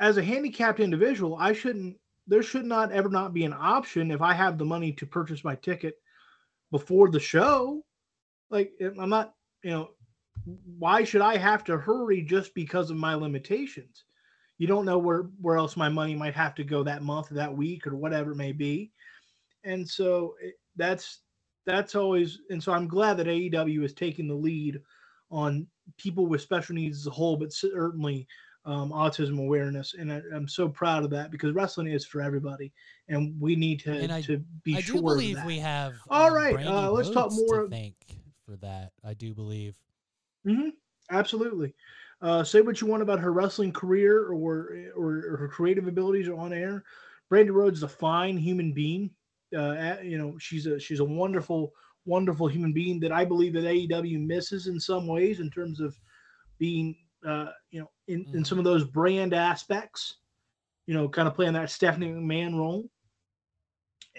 as 0.00 0.16
a 0.16 0.22
handicapped 0.22 0.80
individual, 0.80 1.36
I 1.36 1.52
shouldn't. 1.52 1.96
There 2.26 2.42
should 2.42 2.64
not 2.64 2.92
ever 2.92 3.08
not 3.08 3.34
be 3.34 3.44
an 3.44 3.54
option 3.56 4.10
if 4.10 4.20
I 4.20 4.34
have 4.34 4.58
the 4.58 4.64
money 4.64 4.92
to 4.92 5.06
purchase 5.06 5.44
my 5.44 5.54
ticket 5.56 5.94
before 6.70 7.10
the 7.10 7.20
show. 7.20 7.84
Like 8.50 8.72
I'm 8.80 9.08
not, 9.08 9.34
you 9.62 9.70
know, 9.70 9.90
why 10.78 11.04
should 11.04 11.22
I 11.22 11.36
have 11.36 11.64
to 11.64 11.78
hurry 11.78 12.22
just 12.22 12.54
because 12.54 12.90
of 12.90 12.96
my 12.96 13.14
limitations? 13.14 14.04
You 14.58 14.66
don't 14.66 14.86
know 14.86 14.98
where 14.98 15.24
where 15.40 15.56
else 15.56 15.76
my 15.76 15.88
money 15.88 16.14
might 16.14 16.34
have 16.34 16.54
to 16.56 16.64
go 16.64 16.82
that 16.82 17.02
month 17.02 17.30
or 17.30 17.34
that 17.34 17.54
week 17.54 17.86
or 17.86 17.94
whatever 17.94 18.32
it 18.32 18.36
may 18.36 18.52
be 18.52 18.90
and 19.66 19.86
so 19.86 20.34
it, 20.40 20.54
that's 20.76 21.20
that's 21.66 21.94
always 21.94 22.38
and 22.48 22.62
so 22.62 22.72
I'm 22.72 22.88
glad 22.88 23.18
that 23.18 23.26
AEW 23.26 23.84
is 23.84 23.92
taking 23.92 24.28
the 24.28 24.34
lead 24.34 24.80
on 25.30 25.66
people 25.98 26.26
with 26.26 26.40
special 26.40 26.74
needs 26.74 26.98
as 26.98 27.06
a 27.06 27.10
whole, 27.10 27.36
but 27.36 27.52
certainly 27.52 28.26
um, 28.64 28.90
autism 28.90 29.38
awareness, 29.38 29.94
and 29.94 30.12
I, 30.12 30.22
am 30.34 30.48
so 30.48 30.68
proud 30.68 31.04
of 31.04 31.10
that 31.10 31.30
because 31.30 31.52
wrestling 31.52 31.88
is 31.88 32.04
for 32.04 32.20
everybody, 32.20 32.72
and 33.08 33.34
we 33.40 33.54
need 33.56 33.80
to 33.80 34.12
I, 34.12 34.20
to 34.22 34.38
be 34.62 34.76
I 34.76 34.80
sure. 34.80 34.96
do 34.96 35.02
believe 35.02 35.44
we 35.44 35.58
have. 35.58 35.94
All 36.08 36.28
um, 36.28 36.34
right, 36.34 36.64
uh, 36.64 36.90
let's 36.90 37.10
talk 37.10 37.30
more. 37.32 37.68
thank 37.68 37.94
for 38.44 38.56
that. 38.56 38.92
I 39.04 39.14
do 39.14 39.34
believe. 39.34 39.76
Mm-hmm. 40.46 40.70
Absolutely. 41.10 41.74
Uh, 42.22 42.42
say 42.42 42.60
what 42.62 42.80
you 42.80 42.86
want 42.86 43.02
about 43.02 43.20
her 43.20 43.32
wrestling 43.32 43.72
career 43.72 44.28
or, 44.28 44.70
or, 44.96 45.24
or 45.28 45.36
her 45.36 45.48
creative 45.48 45.86
abilities 45.86 46.28
on 46.28 46.52
air. 46.52 46.82
Brandi 47.30 47.52
Rhodes 47.52 47.78
is 47.78 47.82
a 47.82 47.88
fine 47.88 48.38
human 48.38 48.72
being 48.72 49.10
uh, 49.54 49.96
you 50.02 50.18
know, 50.18 50.36
she's 50.38 50.66
a 50.66 50.78
she's 50.78 51.00
a 51.00 51.04
wonderful, 51.04 51.72
wonderful 52.04 52.48
human 52.48 52.72
being 52.72 52.98
that 53.00 53.12
I 53.12 53.24
believe 53.24 53.52
that 53.54 53.64
AEW 53.64 54.26
misses 54.26 54.66
in 54.66 54.80
some 54.80 55.06
ways 55.06 55.40
in 55.40 55.50
terms 55.50 55.80
of 55.80 55.96
being, 56.58 56.96
uh, 57.26 57.50
you 57.70 57.80
know, 57.80 57.90
in, 58.08 58.24
mm-hmm. 58.24 58.38
in 58.38 58.44
some 58.44 58.58
of 58.58 58.64
those 58.64 58.84
brand 58.84 59.34
aspects, 59.34 60.16
you 60.86 60.94
know, 60.94 61.08
kind 61.08 61.28
of 61.28 61.34
playing 61.34 61.52
that 61.52 61.70
Stephanie 61.70 62.12
McMahon 62.12 62.56
role, 62.56 62.88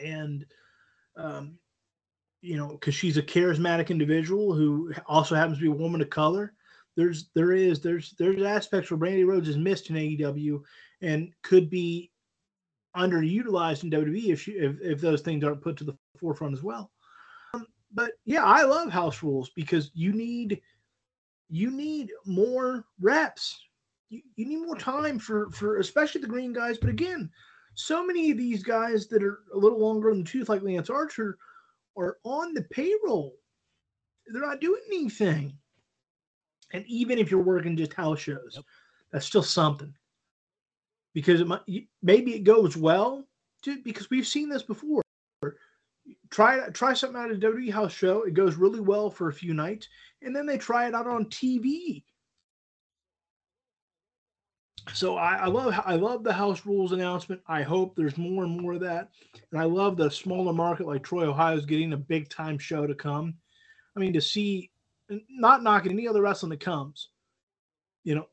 and, 0.01 0.45
um, 1.17 1.57
you 2.41 2.55
know, 2.55 2.69
because 2.69 2.95
she's 2.95 3.17
a 3.17 3.23
charismatic 3.23 3.89
individual 3.89 4.53
who 4.53 4.93
also 5.07 5.35
happens 5.35 5.57
to 5.57 5.63
be 5.63 5.69
a 5.69 5.71
woman 5.71 6.01
of 6.01 6.09
color. 6.09 6.53
There's 6.97 7.29
there 7.35 7.53
is 7.53 7.79
there's 7.79 8.15
there's 8.17 8.41
aspects 8.41 8.89
where 8.89 8.97
Brandi 8.97 9.25
Rhodes 9.25 9.47
is 9.47 9.55
missed 9.55 9.91
in 9.91 9.95
AEW 9.95 10.59
and 11.01 11.31
could 11.43 11.69
be 11.69 12.11
underutilized 12.97 13.83
in 13.83 13.91
WWE 13.91 14.29
if, 14.29 14.41
she, 14.41 14.53
if 14.53 14.81
if 14.81 14.99
those 14.99 15.21
things 15.21 15.43
aren't 15.43 15.61
put 15.61 15.77
to 15.77 15.83
the 15.83 15.95
forefront 16.19 16.53
as 16.53 16.63
well. 16.63 16.91
Um, 17.53 17.67
but 17.93 18.13
yeah, 18.25 18.43
I 18.43 18.63
love 18.63 18.89
house 18.89 19.21
rules 19.21 19.51
because 19.55 19.91
you 19.93 20.11
need 20.11 20.59
you 21.49 21.69
need 21.69 22.11
more 22.25 22.85
reps. 22.99 23.55
You, 24.09 24.21
you 24.35 24.47
need 24.47 24.65
more 24.65 24.75
time 24.75 25.19
for 25.19 25.51
for 25.51 25.77
especially 25.77 26.21
the 26.21 26.27
green 26.27 26.51
guys. 26.51 26.79
But 26.79 26.89
again, 26.89 27.29
so 27.75 28.03
many 28.03 28.31
of 28.31 28.39
these 28.39 28.63
guys 28.63 29.05
that 29.09 29.21
are 29.21 29.41
a 29.53 29.57
little 29.57 29.79
longer 29.79 30.09
in 30.09 30.23
the 30.23 30.23
tooth, 30.23 30.49
like 30.49 30.63
Lance 30.63 30.89
Archer, 30.89 31.37
are 31.95 32.17
on 32.23 32.55
the 32.55 32.63
payroll. 32.63 33.35
They're 34.25 34.41
not 34.41 34.61
doing 34.61 34.81
anything. 34.87 35.59
And 36.73 36.85
even 36.87 37.17
if 37.17 37.31
you're 37.31 37.41
working 37.41 37.77
just 37.77 37.93
house 37.93 38.19
shows, 38.19 38.53
yep. 38.55 38.65
that's 39.11 39.25
still 39.25 39.43
something 39.43 39.93
because 41.13 41.41
it 41.41 41.47
might, 41.47 41.61
maybe 42.01 42.35
it 42.35 42.43
goes 42.43 42.75
well 42.77 43.25
because 43.83 44.09
we've 44.09 44.27
seen 44.27 44.49
this 44.49 44.63
before. 44.63 45.01
Try 46.29 46.69
try 46.69 46.93
something 46.93 47.19
out 47.19 47.31
at 47.31 47.37
a 47.37 47.39
WWE 47.39 47.71
house 47.71 47.93
show. 47.93 48.23
It 48.23 48.33
goes 48.33 48.55
really 48.55 48.79
well 48.79 49.09
for 49.09 49.29
a 49.29 49.33
few 49.33 49.53
nights, 49.53 49.87
and 50.21 50.35
then 50.35 50.45
they 50.45 50.57
try 50.57 50.87
it 50.87 50.95
out 50.95 51.07
on 51.07 51.25
TV. 51.25 52.03
So 54.93 55.17
I, 55.17 55.35
I 55.35 55.45
love 55.47 55.79
I 55.85 55.95
love 55.95 56.23
the 56.23 56.31
house 56.31 56.65
rules 56.65 56.91
announcement. 56.91 57.41
I 57.47 57.61
hope 57.61 57.95
there's 57.95 58.17
more 58.17 58.43
and 58.43 58.61
more 58.61 58.73
of 58.73 58.81
that, 58.81 59.09
and 59.51 59.59
I 59.59 59.65
love 59.65 59.97
the 59.97 60.09
smaller 60.09 60.53
market 60.53 60.87
like 60.87 61.03
Troy, 61.03 61.25
Ohio 61.25 61.57
is 61.57 61.65
getting 61.65 61.93
a 61.93 61.97
big 61.97 62.29
time 62.29 62.57
show 62.57 62.87
to 62.87 62.95
come. 62.95 63.33
I 63.95 63.99
mean, 63.99 64.13
to 64.13 64.21
see, 64.21 64.69
not 65.29 65.63
knocking 65.63 65.91
any 65.91 66.07
other 66.07 66.21
wrestling 66.21 66.49
that 66.49 66.59
comes, 66.59 67.09
you 68.03 68.15
know, 68.15 68.27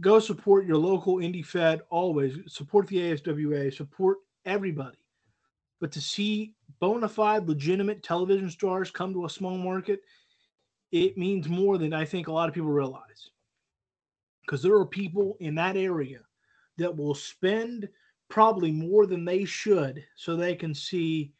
go 0.00 0.18
support 0.18 0.66
your 0.66 0.76
local 0.76 1.16
indie 1.16 1.44
fed 1.44 1.82
always. 1.90 2.38
Support 2.46 2.88
the 2.88 2.98
aswa 2.98 3.74
support 3.74 4.18
everybody. 4.44 4.98
But 5.80 5.92
to 5.92 6.00
see 6.00 6.54
bona 6.80 7.08
fide 7.08 7.48
legitimate 7.48 8.02
television 8.02 8.50
stars 8.50 8.90
come 8.90 9.12
to 9.12 9.26
a 9.26 9.30
small 9.30 9.56
market 9.56 10.00
it 10.92 11.18
means 11.18 11.48
more 11.48 11.76
than 11.76 11.92
i 11.92 12.04
think 12.04 12.28
a 12.28 12.32
lot 12.32 12.48
of 12.48 12.54
people 12.54 12.70
realize. 12.70 13.30
Because 14.42 14.62
there 14.62 14.74
are 14.74 14.86
people 14.86 15.36
in 15.40 15.54
that 15.56 15.76
area 15.76 16.20
that 16.78 16.94
will 16.94 17.14
spend 17.14 17.88
probably 18.28 18.70
more 18.70 19.06
than 19.06 19.24
they 19.24 19.44
should 19.44 20.04
so 20.16 20.36
they 20.36 20.54
can 20.54 20.74
see 20.74 21.32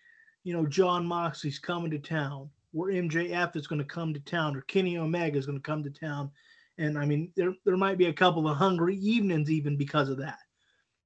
you 0.45 0.53
know, 0.53 0.67
Jon 0.67 1.05
Moxley's 1.07 1.59
coming 1.59 1.91
to 1.91 1.99
town, 1.99 2.51
or 2.75 2.89
MJF 2.89 3.57
is 3.57 3.67
going 3.67 3.79
to 3.79 3.85
come 3.85 4.13
to 4.13 4.21
town, 4.21 4.57
or 4.57 4.63
Kenny 4.63 4.99
Omega 4.99 5.39
is 5.39 5.47
going 5.47 5.59
to 5.59 5.63
come 5.63 5.83
to 5.85 5.91
town. 5.91 6.31
And 6.79 6.99
I 6.99 7.07
mean, 7.07 7.33
there 7.37 7.55
there 7.65 7.77
might 7.77 7.99
be 7.99 8.07
a 8.07 8.13
couple 8.13 8.49
of 8.49 8.57
hungry 8.57 8.97
evenings 8.97 9.51
even 9.51 9.77
because 9.77 10.09
of 10.09 10.19
that. 10.19 10.39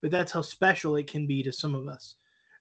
But 0.01 0.11
that's 0.11 0.33
how 0.33 0.43
special 0.43 0.97
it 0.97 1.09
can 1.09 1.27
be 1.27 1.43
to 1.43 1.53
some 1.53 1.75
of 1.75 1.89
us. 1.89 2.15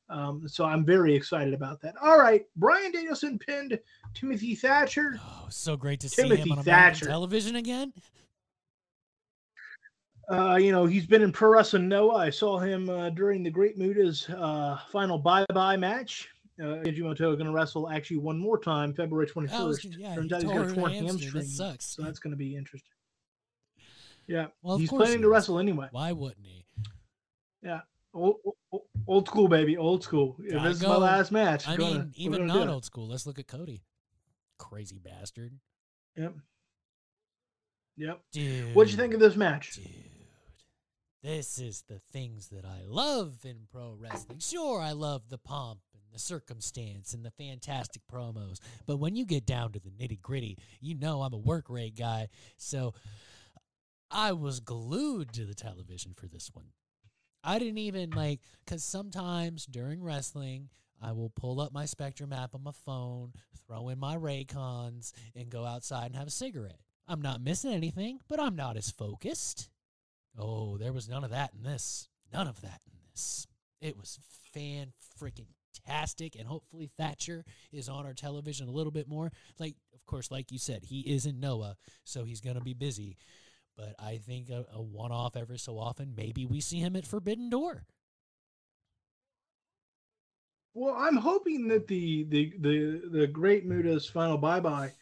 Um, 0.09 0.47
so 0.47 0.65
I'm 0.65 0.85
very 0.85 1.13
excited 1.13 1.53
about 1.53 1.81
that. 1.81 1.95
All 2.01 2.17
right, 2.17 2.45
Bryan 2.55 2.91
Danielson 2.91 3.37
pinned 3.37 3.77
Timothy 4.13 4.55
Thatcher. 4.55 5.19
Oh, 5.21 5.47
so 5.49 5.75
great 5.75 5.99
to 6.01 6.09
see 6.09 6.23
Timothy 6.23 6.49
him 6.49 6.51
on 6.53 6.63
Thatcher. 6.63 7.05
American 7.05 7.07
television 7.07 7.55
again. 7.57 7.93
Uh, 10.29 10.55
you 10.55 10.71
know, 10.73 10.85
he's 10.85 11.05
been 11.05 11.21
in 11.21 11.31
Pro 11.31 11.49
Wrestling 11.49 11.87
Noah. 11.87 12.17
I 12.17 12.29
saw 12.29 12.57
him 12.59 12.89
uh, 12.89 13.09
during 13.11 13.43
the 13.43 13.49
Great 13.49 13.77
Muta's 13.77 14.29
uh, 14.29 14.77
final 14.91 15.17
bye 15.17 15.45
bye 15.53 15.77
match. 15.77 16.29
Uh, 16.59 16.79
is 16.81 16.97
going 16.99 17.15
to 17.15 17.51
wrestle 17.51 17.89
actually 17.89 18.17
one 18.17 18.39
more 18.39 18.57
time, 18.59 18.93
February 18.93 19.27
21st. 19.27 19.51
I 19.53 19.63
was- 19.63 19.85
yeah, 19.85 20.15
Turns 20.15 20.33
out 20.33 20.41
he's 20.41 20.51
got 20.51 20.67
a 20.69 20.73
torn 20.73 20.91
hamstring. 20.91 21.45
sucks. 21.45 21.85
So 21.85 22.01
that's 22.01 22.19
going 22.19 22.31
to 22.31 22.37
be 22.37 22.55
interesting. 22.55 22.91
Yeah. 24.25 24.47
Well, 24.61 24.77
he's 24.77 24.89
planning 24.89 25.17
he 25.17 25.21
to 25.21 25.29
wrestle 25.29 25.59
anyway. 25.59 25.87
Why 25.91 26.11
wouldn't 26.11 26.45
he? 26.45 26.65
Old, 28.13 28.37
old, 28.71 28.83
old 29.05 29.27
school, 29.27 29.47
baby. 29.47 29.77
Old 29.77 30.03
school. 30.03 30.37
If 30.39 30.63
this 30.63 30.77
is 30.77 30.83
my 30.83 30.97
last 30.97 31.31
match. 31.31 31.67
I 31.67 31.75
gonna- 31.75 31.99
mean, 31.99 32.13
even 32.15 32.47
not 32.47 32.67
old 32.67 32.85
school. 32.85 33.07
Let's 33.07 33.27
look 33.27 33.37
at 33.37 33.47
Cody. 33.47 33.83
Crazy 34.57 34.97
bastard. 34.97 35.59
Yep. 36.15 36.35
Yep. 37.97 38.21
Dude. 38.31 38.75
What'd 38.75 38.91
you 38.91 38.97
think 38.97 39.13
of 39.13 39.19
this 39.19 39.35
match? 39.35 39.75
Dude. 39.75 39.85
This 41.21 41.59
is 41.59 41.83
the 41.87 41.99
things 42.11 42.49
that 42.49 42.63
I 42.65 42.83
love 42.85 43.39
in 43.43 43.67
pro 43.71 43.93
wrestling. 43.93 44.39
Sure, 44.39 44.79
I 44.79 44.93
love 44.93 45.29
the 45.29 45.37
pomp 45.37 45.79
and 45.93 46.01
the 46.17 46.23
circumstance 46.23 47.13
and 47.13 47.23
the 47.23 47.29
fantastic 47.29 48.01
promos. 48.11 48.57
But 48.87 48.97
when 48.97 49.15
you 49.15 49.23
get 49.23 49.45
down 49.45 49.71
to 49.73 49.79
the 49.79 49.91
nitty 49.91 50.19
gritty, 50.19 50.57
you 50.81 50.95
know 50.95 51.21
I'm 51.21 51.33
a 51.33 51.37
work 51.37 51.69
rate 51.69 51.95
guy. 51.95 52.29
So 52.57 52.95
I 54.09 54.31
was 54.31 54.59
glued 54.59 55.31
to 55.33 55.45
the 55.45 55.53
television 55.53 56.13
for 56.15 56.25
this 56.25 56.49
one. 56.51 56.65
I 57.43 57.59
didn't 57.59 57.77
even 57.77 58.09
like, 58.09 58.39
because 58.65 58.83
sometimes 58.83 59.67
during 59.67 60.01
wrestling, 60.01 60.69
I 60.99 61.11
will 61.11 61.29
pull 61.29 61.61
up 61.61 61.71
my 61.71 61.85
Spectrum 61.85 62.33
app 62.33 62.55
on 62.55 62.63
my 62.63 62.71
phone, 62.83 63.33
throw 63.67 63.89
in 63.89 63.99
my 63.99 64.15
Raycons, 64.15 65.11
and 65.35 65.51
go 65.51 65.65
outside 65.65 66.07
and 66.07 66.15
have 66.15 66.27
a 66.27 66.31
cigarette. 66.31 66.79
I'm 67.07 67.21
not 67.21 67.43
missing 67.43 67.71
anything, 67.71 68.19
but 68.27 68.39
I'm 68.39 68.55
not 68.55 68.75
as 68.75 68.89
focused. 68.89 69.69
Oh, 70.35 70.77
there 70.77 70.93
was 70.93 71.07
none 71.07 71.23
of 71.23 71.29
that 71.29 71.51
in 71.55 71.61
this. 71.61 72.09
None 72.33 72.47
of 72.47 72.59
that 72.61 72.81
in 72.87 72.97
this. 73.11 73.45
It 73.79 73.95
was 73.95 74.19
fan 74.51 74.93
freaking 75.21 75.45
tastic, 75.87 76.35
and 76.35 76.47
hopefully 76.47 76.89
Thatcher 76.97 77.45
is 77.71 77.89
on 77.89 78.05
our 78.05 78.13
television 78.13 78.67
a 78.67 78.71
little 78.71 78.91
bit 78.91 79.07
more. 79.07 79.31
Like, 79.59 79.75
of 79.93 80.05
course, 80.05 80.31
like 80.31 80.51
you 80.51 80.59
said, 80.59 80.85
he 80.85 81.01
is 81.01 81.25
in 81.25 81.39
Noah, 81.39 81.77
so 82.03 82.23
he's 82.23 82.41
gonna 82.41 82.61
be 82.61 82.73
busy. 82.73 83.17
But 83.75 83.95
I 83.99 84.17
think 84.17 84.49
a, 84.49 84.65
a 84.73 84.81
one-off 84.81 85.35
every 85.35 85.59
so 85.59 85.77
often, 85.77 86.13
maybe 86.15 86.45
we 86.45 86.61
see 86.61 86.79
him 86.79 86.95
at 86.95 87.05
Forbidden 87.05 87.49
Door. 87.49 87.83
Well, 90.73 90.95
I'm 90.95 91.17
hoping 91.17 91.67
that 91.69 91.87
the 91.87 92.25
the 92.25 92.53
the 92.59 93.01
the 93.11 93.27
Great 93.27 93.65
Muta's 93.65 94.05
final 94.07 94.37
bye 94.37 94.59
bye, 94.59 94.93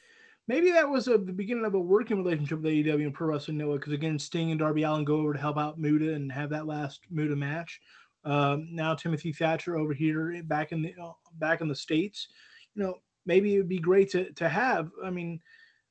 maybe 0.47 0.71
that 0.71 0.89
was 0.89 1.07
a, 1.07 1.17
the 1.17 1.33
beginning 1.33 1.65
of 1.65 1.73
a 1.73 1.79
working 1.79 2.17
relationship 2.17 2.61
with 2.61 2.71
AEW 2.71 3.03
and 3.03 3.13
Pro 3.13 3.27
Wrestling 3.27 3.57
Noah. 3.57 3.75
Because 3.75 3.93
again, 3.93 4.17
Sting 4.17 4.51
and 4.51 4.59
Darby 4.59 4.83
Allin 4.83 5.03
go 5.03 5.17
over 5.17 5.33
to 5.33 5.39
help 5.39 5.57
out 5.57 5.77
Muta 5.77 6.13
and 6.13 6.31
have 6.31 6.49
that 6.51 6.67
last 6.67 7.01
Muta 7.09 7.35
match. 7.35 7.81
Um, 8.25 8.69
now 8.71 8.95
Timothy 8.95 9.31
Thatcher 9.31 9.77
over 9.77 9.93
here 9.93 10.41
back 10.43 10.71
in 10.71 10.81
the 10.81 10.93
uh, 11.01 11.13
back 11.35 11.61
in 11.61 11.67
the 11.67 11.75
states. 11.75 12.27
You 12.73 12.83
know, 12.83 12.95
maybe 13.25 13.55
it 13.55 13.59
would 13.59 13.69
be 13.69 13.79
great 13.79 14.09
to 14.11 14.31
to 14.33 14.49
have. 14.49 14.89
I 15.03 15.09
mean, 15.11 15.39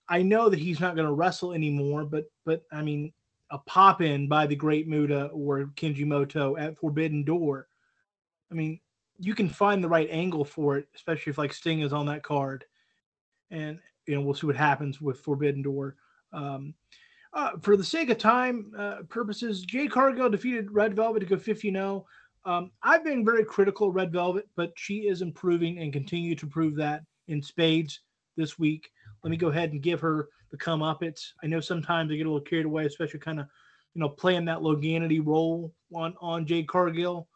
I 0.08 0.22
know 0.22 0.48
that 0.48 0.58
he's 0.58 0.80
not 0.80 0.96
going 0.96 1.06
to 1.06 1.14
wrestle 1.14 1.52
anymore, 1.52 2.04
but 2.04 2.24
but 2.44 2.62
I 2.72 2.82
mean, 2.82 3.12
a 3.50 3.58
pop 3.58 4.02
in 4.02 4.28
by 4.28 4.46
the 4.46 4.56
Great 4.56 4.88
Muta 4.88 5.26
or 5.26 5.70
Kenji 5.76 6.04
Moto 6.04 6.56
at 6.56 6.76
Forbidden 6.76 7.24
Door. 7.24 7.68
I 8.50 8.54
mean, 8.54 8.80
you 9.18 9.34
can 9.34 9.48
find 9.48 9.82
the 9.82 9.88
right 9.88 10.08
angle 10.10 10.44
for 10.44 10.76
it, 10.76 10.88
especially 10.94 11.30
if 11.30 11.38
like 11.38 11.52
Sting 11.52 11.80
is 11.80 11.92
on 11.92 12.06
that 12.06 12.24
card. 12.24 12.64
And 13.50 13.78
you 14.06 14.14
know, 14.14 14.20
we'll 14.20 14.34
see 14.34 14.46
what 14.46 14.56
happens 14.56 15.00
with 15.00 15.20
Forbidden 15.20 15.62
Door. 15.62 15.96
Um, 16.32 16.74
uh, 17.32 17.52
for 17.62 17.76
the 17.76 17.84
sake 17.84 18.10
of 18.10 18.18
time 18.18 18.72
uh, 18.78 18.98
purposes, 19.08 19.62
Jade 19.62 19.90
Cargill 19.90 20.30
defeated 20.30 20.72
Red 20.72 20.94
Velvet 20.94 21.20
to 21.20 21.26
go 21.26 21.36
50 21.36 21.72
0. 21.72 22.06
Um, 22.46 22.70
I've 22.82 23.04
been 23.04 23.24
very 23.24 23.44
critical 23.44 23.88
of 23.88 23.94
Red 23.94 24.12
Velvet, 24.12 24.48
but 24.56 24.72
she 24.76 25.08
is 25.08 25.22
improving 25.22 25.78
and 25.78 25.92
continue 25.92 26.34
to 26.36 26.46
prove 26.46 26.76
that 26.76 27.02
in 27.28 27.40
spades 27.42 28.00
this 28.36 28.58
week. 28.58 28.90
Let 29.22 29.30
me 29.30 29.36
go 29.36 29.48
ahead 29.48 29.72
and 29.72 29.82
give 29.82 30.00
her 30.00 30.28
the 30.50 30.58
comeuppance. 30.58 31.20
I 31.42 31.46
know 31.46 31.60
sometimes 31.60 32.10
I 32.12 32.16
get 32.16 32.26
a 32.26 32.30
little 32.30 32.40
carried 32.44 32.66
away, 32.66 32.84
especially 32.84 33.20
kind 33.20 33.40
of, 33.40 33.46
you 33.94 34.00
know, 34.00 34.08
playing 34.10 34.44
that 34.46 34.58
Loganity 34.58 35.24
role 35.24 35.72
on 35.94 36.14
on 36.20 36.46
Jade 36.46 36.68
Cargill, 36.68 37.28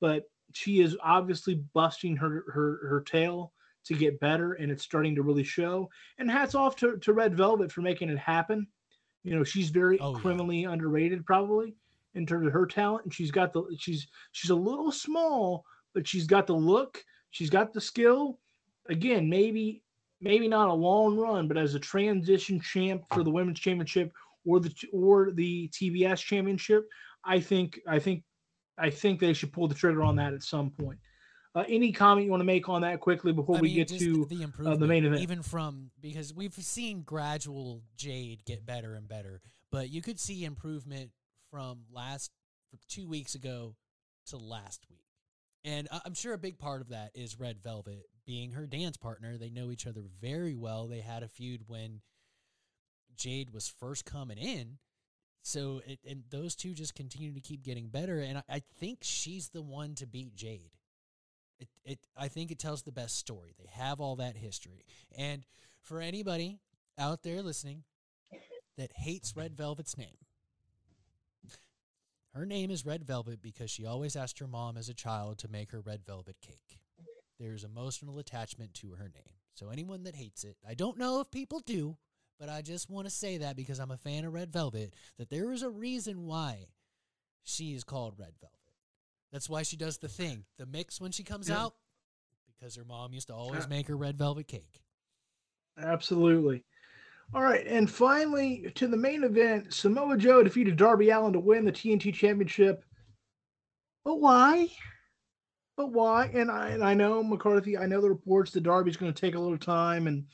but 0.00 0.24
she 0.52 0.80
is 0.80 0.96
obviously 1.02 1.56
busting 1.74 2.16
her 2.16 2.44
her 2.52 2.86
her 2.88 3.00
tail 3.00 3.52
to 3.84 3.94
get 3.94 4.20
better, 4.20 4.52
and 4.52 4.70
it's 4.70 4.84
starting 4.84 5.14
to 5.16 5.22
really 5.22 5.42
show. 5.42 5.90
And 6.18 6.30
hats 6.30 6.54
off 6.54 6.76
to, 6.76 6.98
to 6.98 7.12
Red 7.12 7.36
Velvet 7.36 7.72
for 7.72 7.80
making 7.80 8.10
it 8.10 8.18
happen. 8.18 8.68
You 9.24 9.34
know, 9.34 9.42
she's 9.44 9.70
very 9.70 9.98
Oh, 9.98 10.14
yeah. 10.14 10.20
criminally 10.20 10.64
underrated, 10.64 11.26
probably 11.26 11.74
in 12.14 12.26
terms 12.26 12.46
of 12.46 12.52
her 12.52 12.66
talent. 12.66 13.04
And 13.04 13.14
she's 13.14 13.30
got 13.30 13.52
the 13.52 13.64
she's 13.78 14.06
she's 14.32 14.50
a 14.50 14.54
little 14.54 14.92
small, 14.92 15.64
but 15.94 16.06
she's 16.06 16.26
got 16.26 16.46
the 16.46 16.54
look, 16.54 17.02
she's 17.30 17.50
got 17.50 17.72
the 17.72 17.80
skill. 17.80 18.38
Again, 18.88 19.28
maybe 19.28 19.82
maybe 20.20 20.48
not 20.48 20.68
a 20.68 20.72
long 20.74 21.18
run, 21.18 21.48
but 21.48 21.58
as 21.58 21.74
a 21.74 21.80
transition 21.80 22.60
champ 22.60 23.02
for 23.12 23.22
the 23.22 23.30
women's 23.30 23.60
championship 23.60 24.12
or 24.46 24.60
the 24.60 24.72
or 24.92 25.30
the 25.32 25.68
TBS 25.68 26.18
championship, 26.18 26.86
I 27.24 27.40
think 27.40 27.80
I 27.86 27.98
think 27.98 28.24
I 28.78 28.90
think 28.90 29.20
they 29.20 29.32
should 29.32 29.52
pull 29.52 29.68
the 29.68 29.74
trigger 29.74 30.02
on 30.02 30.16
that 30.16 30.32
at 30.32 30.42
some 30.42 30.70
point. 30.70 30.98
Uh, 31.54 31.64
any 31.68 31.92
comment 31.92 32.24
you 32.24 32.30
want 32.30 32.40
to 32.40 32.46
make 32.46 32.68
on 32.70 32.80
that 32.80 32.98
quickly 33.00 33.30
before 33.30 33.58
I 33.58 33.60
we 33.60 33.68
mean, 33.68 33.76
get 33.76 33.88
to 33.98 34.24
the 34.24 34.48
uh, 34.66 34.74
the 34.76 34.86
main 34.86 35.04
event? 35.04 35.20
even 35.20 35.42
from 35.42 35.90
because 36.00 36.32
we've 36.32 36.54
seen 36.54 37.02
gradual 37.02 37.82
Jade 37.96 38.44
get 38.46 38.64
better 38.64 38.94
and 38.94 39.06
better, 39.06 39.42
but 39.70 39.90
you 39.90 40.00
could 40.00 40.18
see 40.18 40.44
improvement 40.46 41.10
from 41.52 41.84
last 41.92 42.32
from 42.70 42.80
two 42.88 43.06
weeks 43.06 43.34
ago 43.36 43.76
to 44.26 44.38
last 44.38 44.86
week, 44.90 45.04
and 45.62 45.86
I'm 46.04 46.14
sure 46.14 46.32
a 46.32 46.38
big 46.38 46.58
part 46.58 46.80
of 46.80 46.88
that 46.88 47.10
is 47.14 47.38
Red 47.38 47.62
Velvet 47.62 48.06
being 48.26 48.52
her 48.52 48.66
dance 48.66 48.96
partner. 48.96 49.36
They 49.36 49.50
know 49.50 49.70
each 49.70 49.86
other 49.86 50.02
very 50.20 50.56
well. 50.56 50.88
They 50.88 51.00
had 51.00 51.22
a 51.22 51.28
feud 51.28 51.62
when 51.66 52.00
Jade 53.16 53.52
was 53.52 53.68
first 53.68 54.04
coming 54.04 54.38
in. 54.38 54.78
So 55.44 55.82
it, 55.86 55.98
and 56.08 56.24
those 56.30 56.56
two 56.56 56.72
just 56.72 56.94
continue 56.94 57.34
to 57.34 57.40
keep 57.40 57.62
getting 57.62 57.88
better, 57.88 58.20
and 58.20 58.38
I, 58.38 58.42
I 58.48 58.62
think 58.78 58.98
she's 59.02 59.50
the 59.50 59.62
one 59.62 59.94
to 59.96 60.06
beat 60.06 60.34
Jade 60.34 60.70
it, 61.62 61.68
it 61.84 61.98
I 62.16 62.28
think 62.28 62.50
it 62.50 62.58
tells 62.58 62.82
the 62.82 62.92
best 62.92 63.16
story. 63.16 63.54
They 63.58 63.70
have 63.72 64.00
all 64.00 64.16
that 64.16 64.36
history. 64.36 64.84
And 65.16 65.44
for 65.80 66.00
anybody 66.00 66.58
out 66.98 67.22
there 67.22 67.42
listening 67.42 67.84
that 68.76 68.90
hates 68.94 69.36
Red 69.36 69.56
Velvet's 69.56 69.96
name, 69.96 70.16
her 72.34 72.46
name 72.46 72.70
is 72.70 72.86
Red 72.86 73.04
Velvet 73.04 73.42
because 73.42 73.70
she 73.70 73.84
always 73.84 74.16
asked 74.16 74.38
her 74.38 74.46
mom 74.48 74.76
as 74.76 74.88
a 74.88 74.94
child 74.94 75.38
to 75.38 75.48
make 75.48 75.70
her 75.70 75.80
red 75.80 76.04
velvet 76.06 76.36
cake. 76.40 76.78
There's 77.38 77.64
emotional 77.64 78.18
attachment 78.18 78.74
to 78.74 78.92
her 78.92 79.10
name. 79.14 79.34
So 79.54 79.68
anyone 79.68 80.04
that 80.04 80.14
hates 80.14 80.44
it, 80.44 80.56
I 80.66 80.74
don't 80.74 80.98
know 80.98 81.20
if 81.20 81.30
people 81.30 81.60
do, 81.60 81.96
but 82.38 82.48
I 82.48 82.62
just 82.62 82.88
want 82.88 83.06
to 83.06 83.10
say 83.10 83.38
that 83.38 83.56
because 83.56 83.78
I'm 83.78 83.90
a 83.90 83.96
fan 83.96 84.24
of 84.24 84.32
Red 84.32 84.52
Velvet 84.52 84.94
that 85.18 85.28
there 85.28 85.52
is 85.52 85.62
a 85.62 85.68
reason 85.70 86.26
why 86.26 86.66
she 87.42 87.74
is 87.74 87.84
called 87.84 88.14
Red 88.18 88.34
Velvet. 88.40 88.58
That's 89.32 89.48
why 89.48 89.62
she 89.62 89.76
does 89.76 89.98
the 89.98 90.08
thing, 90.08 90.44
the 90.58 90.66
mix 90.66 91.00
when 91.00 91.12
she 91.12 91.24
comes 91.24 91.48
Yeah. 91.48 91.64
out, 91.64 91.74
because 92.46 92.76
her 92.76 92.84
mom 92.84 93.12
used 93.12 93.28
to 93.28 93.34
always 93.34 93.68
make 93.68 93.88
her 93.88 93.96
red 93.96 94.16
velvet 94.16 94.46
cake. 94.46 94.82
Absolutely. 95.78 96.64
All 97.34 97.42
right, 97.42 97.66
and 97.66 97.90
finally 97.90 98.70
to 98.74 98.86
the 98.86 98.96
main 98.96 99.24
event, 99.24 99.72
Samoa 99.72 100.18
Joe 100.18 100.42
defeated 100.42 100.76
Darby 100.76 101.10
Allin 101.10 101.32
to 101.32 101.40
win 101.40 101.64
the 101.64 101.72
TNT 101.72 102.12
Championship. 102.12 102.84
But 104.04 104.20
why? 104.20 104.68
But 105.76 105.92
why? 105.92 106.26
And 106.34 106.50
I 106.50 106.70
and 106.70 106.84
I 106.84 106.92
know 106.92 107.22
McCarthy. 107.22 107.78
I 107.78 107.86
know 107.86 108.02
the 108.02 108.10
reports 108.10 108.50
that 108.52 108.64
Darby's 108.64 108.98
going 108.98 109.12
to 109.12 109.18
take 109.18 109.34
a 109.34 109.40
little 109.40 109.56
time 109.56 110.08
and 110.08 110.26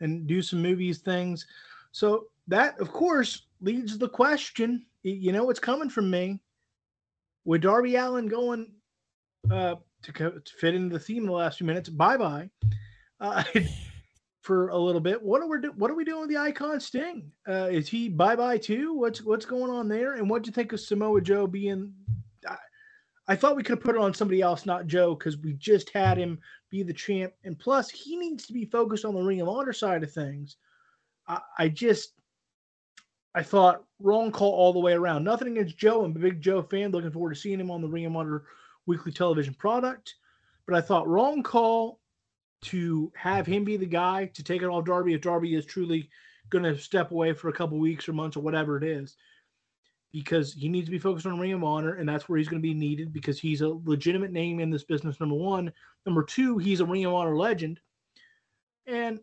and 0.00 0.28
do 0.28 0.42
some 0.42 0.62
movies 0.62 0.98
things. 0.98 1.44
So 1.90 2.26
that, 2.46 2.78
of 2.80 2.92
course, 2.92 3.46
leads 3.60 3.98
the 3.98 4.08
question. 4.08 4.86
You 5.02 5.32
know, 5.32 5.44
what's 5.44 5.60
coming 5.60 5.90
from 5.90 6.10
me. 6.10 6.40
With 7.44 7.62
Darby 7.62 7.96
Allin 7.96 8.26
going 8.26 8.72
uh, 9.50 9.74
to, 10.02 10.12
co- 10.12 10.38
to 10.38 10.52
fit 10.54 10.74
into 10.74 10.94
the 10.94 11.04
theme 11.04 11.24
of 11.24 11.26
the 11.26 11.32
last 11.32 11.58
few 11.58 11.66
minutes, 11.66 11.88
bye 11.88 12.16
bye. 12.16 12.48
Uh, 13.20 13.42
for 14.44 14.68
a 14.68 14.76
little 14.76 15.00
bit. 15.00 15.20
What 15.22 15.40
are 15.40 15.48
we 15.48 15.58
do? 15.58 15.72
What 15.72 15.90
are 15.90 15.94
we 15.94 16.04
doing 16.04 16.20
with 16.20 16.28
the 16.28 16.36
icon 16.36 16.78
Sting? 16.78 17.32
Uh, 17.48 17.68
is 17.70 17.88
he 17.88 18.10
bye 18.10 18.36
bye 18.36 18.58
too? 18.58 18.92
What's 18.92 19.22
what's 19.22 19.46
going 19.46 19.70
on 19.70 19.88
there? 19.88 20.14
And 20.14 20.28
what 20.28 20.42
do 20.42 20.48
you 20.48 20.52
think 20.52 20.72
of 20.74 20.80
Samoa 20.80 21.22
Joe 21.22 21.46
being? 21.46 21.94
I, 22.46 22.56
I 23.26 23.36
thought 23.36 23.56
we 23.56 23.62
could 23.62 23.78
have 23.78 23.84
put 23.84 23.96
it 23.96 24.02
on 24.02 24.12
somebody 24.12 24.42
else, 24.42 24.66
not 24.66 24.86
Joe, 24.86 25.14
because 25.14 25.38
we 25.38 25.54
just 25.54 25.88
had 25.88 26.18
him 26.18 26.38
be 26.70 26.82
the 26.82 26.92
champ. 26.92 27.32
And 27.42 27.58
plus, 27.58 27.88
he 27.88 28.16
needs 28.16 28.46
to 28.46 28.52
be 28.52 28.66
focused 28.66 29.06
on 29.06 29.14
the 29.14 29.22
Ring 29.22 29.40
of 29.40 29.48
Honor 29.48 29.72
side 29.72 30.02
of 30.02 30.12
things. 30.12 30.58
I, 31.26 31.40
I 31.58 31.68
just, 31.70 32.12
I 33.34 33.42
thought 33.42 33.84
wrong 33.98 34.30
call 34.30 34.52
all 34.52 34.74
the 34.74 34.78
way 34.78 34.92
around. 34.92 35.24
Nothing 35.24 35.56
against 35.56 35.78
Joe. 35.78 36.04
I'm 36.04 36.14
a 36.14 36.18
big 36.18 36.42
Joe 36.42 36.62
fan. 36.62 36.90
Looking 36.90 37.10
forward 37.10 37.34
to 37.34 37.40
seeing 37.40 37.58
him 37.58 37.70
on 37.70 37.80
the 37.80 37.88
Ring 37.88 38.04
of 38.04 38.14
Honor 38.14 38.44
weekly 38.84 39.10
television 39.10 39.54
product. 39.54 40.16
But 40.66 40.76
I 40.76 40.82
thought 40.82 41.08
wrong 41.08 41.42
call 41.42 42.00
to 42.64 43.12
have 43.16 43.46
him 43.46 43.64
be 43.64 43.76
the 43.76 43.86
guy 43.86 44.26
to 44.34 44.42
take 44.42 44.62
it 44.62 44.66
off 44.66 44.84
Darby 44.84 45.14
if 45.14 45.20
Darby 45.20 45.54
is 45.54 45.66
truly 45.66 46.08
going 46.50 46.64
to 46.64 46.78
step 46.78 47.10
away 47.10 47.32
for 47.32 47.48
a 47.48 47.52
couple 47.52 47.78
weeks 47.78 48.08
or 48.08 48.12
months 48.12 48.36
or 48.36 48.40
whatever 48.40 48.76
it 48.76 48.84
is 48.84 49.16
because 50.12 50.52
he 50.52 50.68
needs 50.68 50.86
to 50.86 50.92
be 50.92 50.98
focused 50.98 51.26
on 51.26 51.40
Ring 51.40 51.52
of 51.52 51.64
Honor, 51.64 51.94
and 51.94 52.08
that's 52.08 52.28
where 52.28 52.38
he's 52.38 52.46
going 52.46 52.62
to 52.62 52.66
be 52.66 52.72
needed 52.72 53.12
because 53.12 53.40
he's 53.40 53.62
a 53.62 53.76
legitimate 53.84 54.30
name 54.30 54.60
in 54.60 54.70
this 54.70 54.84
business. 54.84 55.18
Number 55.18 55.34
one, 55.34 55.72
number 56.06 56.22
two, 56.22 56.56
he's 56.56 56.78
a 56.78 56.84
Ring 56.84 57.04
of 57.04 57.12
Honor 57.12 57.36
legend. 57.36 57.80
And 58.86 59.18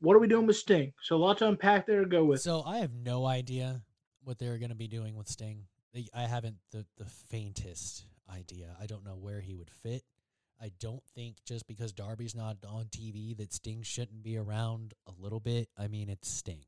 what 0.00 0.14
are 0.14 0.18
we 0.18 0.28
doing 0.28 0.46
with 0.46 0.56
Sting? 0.56 0.92
So 1.02 1.16
a 1.16 1.18
lot 1.18 1.38
to 1.38 1.48
unpack 1.48 1.86
there 1.86 2.00
to 2.00 2.06
go 2.06 2.24
with. 2.24 2.42
So 2.42 2.62
I 2.62 2.78
have 2.78 2.92
no 2.92 3.24
idea 3.24 3.80
what 4.22 4.38
they're 4.38 4.58
going 4.58 4.68
to 4.68 4.74
be 4.74 4.86
doing 4.86 5.16
with 5.16 5.28
Sting. 5.28 5.64
I 6.12 6.22
haven't 6.22 6.56
the 6.72 6.84
the 6.98 7.06
faintest 7.06 8.04
idea. 8.28 8.76
I 8.80 8.84
don't 8.84 9.04
know 9.04 9.16
where 9.16 9.40
he 9.40 9.54
would 9.54 9.70
fit. 9.82 10.02
I 10.60 10.70
don't 10.80 11.02
think 11.14 11.36
just 11.44 11.66
because 11.66 11.92
Darby's 11.92 12.34
not 12.34 12.56
on 12.66 12.86
TV 12.86 13.36
that 13.36 13.52
Sting 13.52 13.82
shouldn't 13.82 14.22
be 14.22 14.36
around 14.36 14.94
a 15.06 15.12
little 15.18 15.40
bit. 15.40 15.68
I 15.76 15.88
mean, 15.88 16.08
it's 16.08 16.28
Sting. 16.28 16.64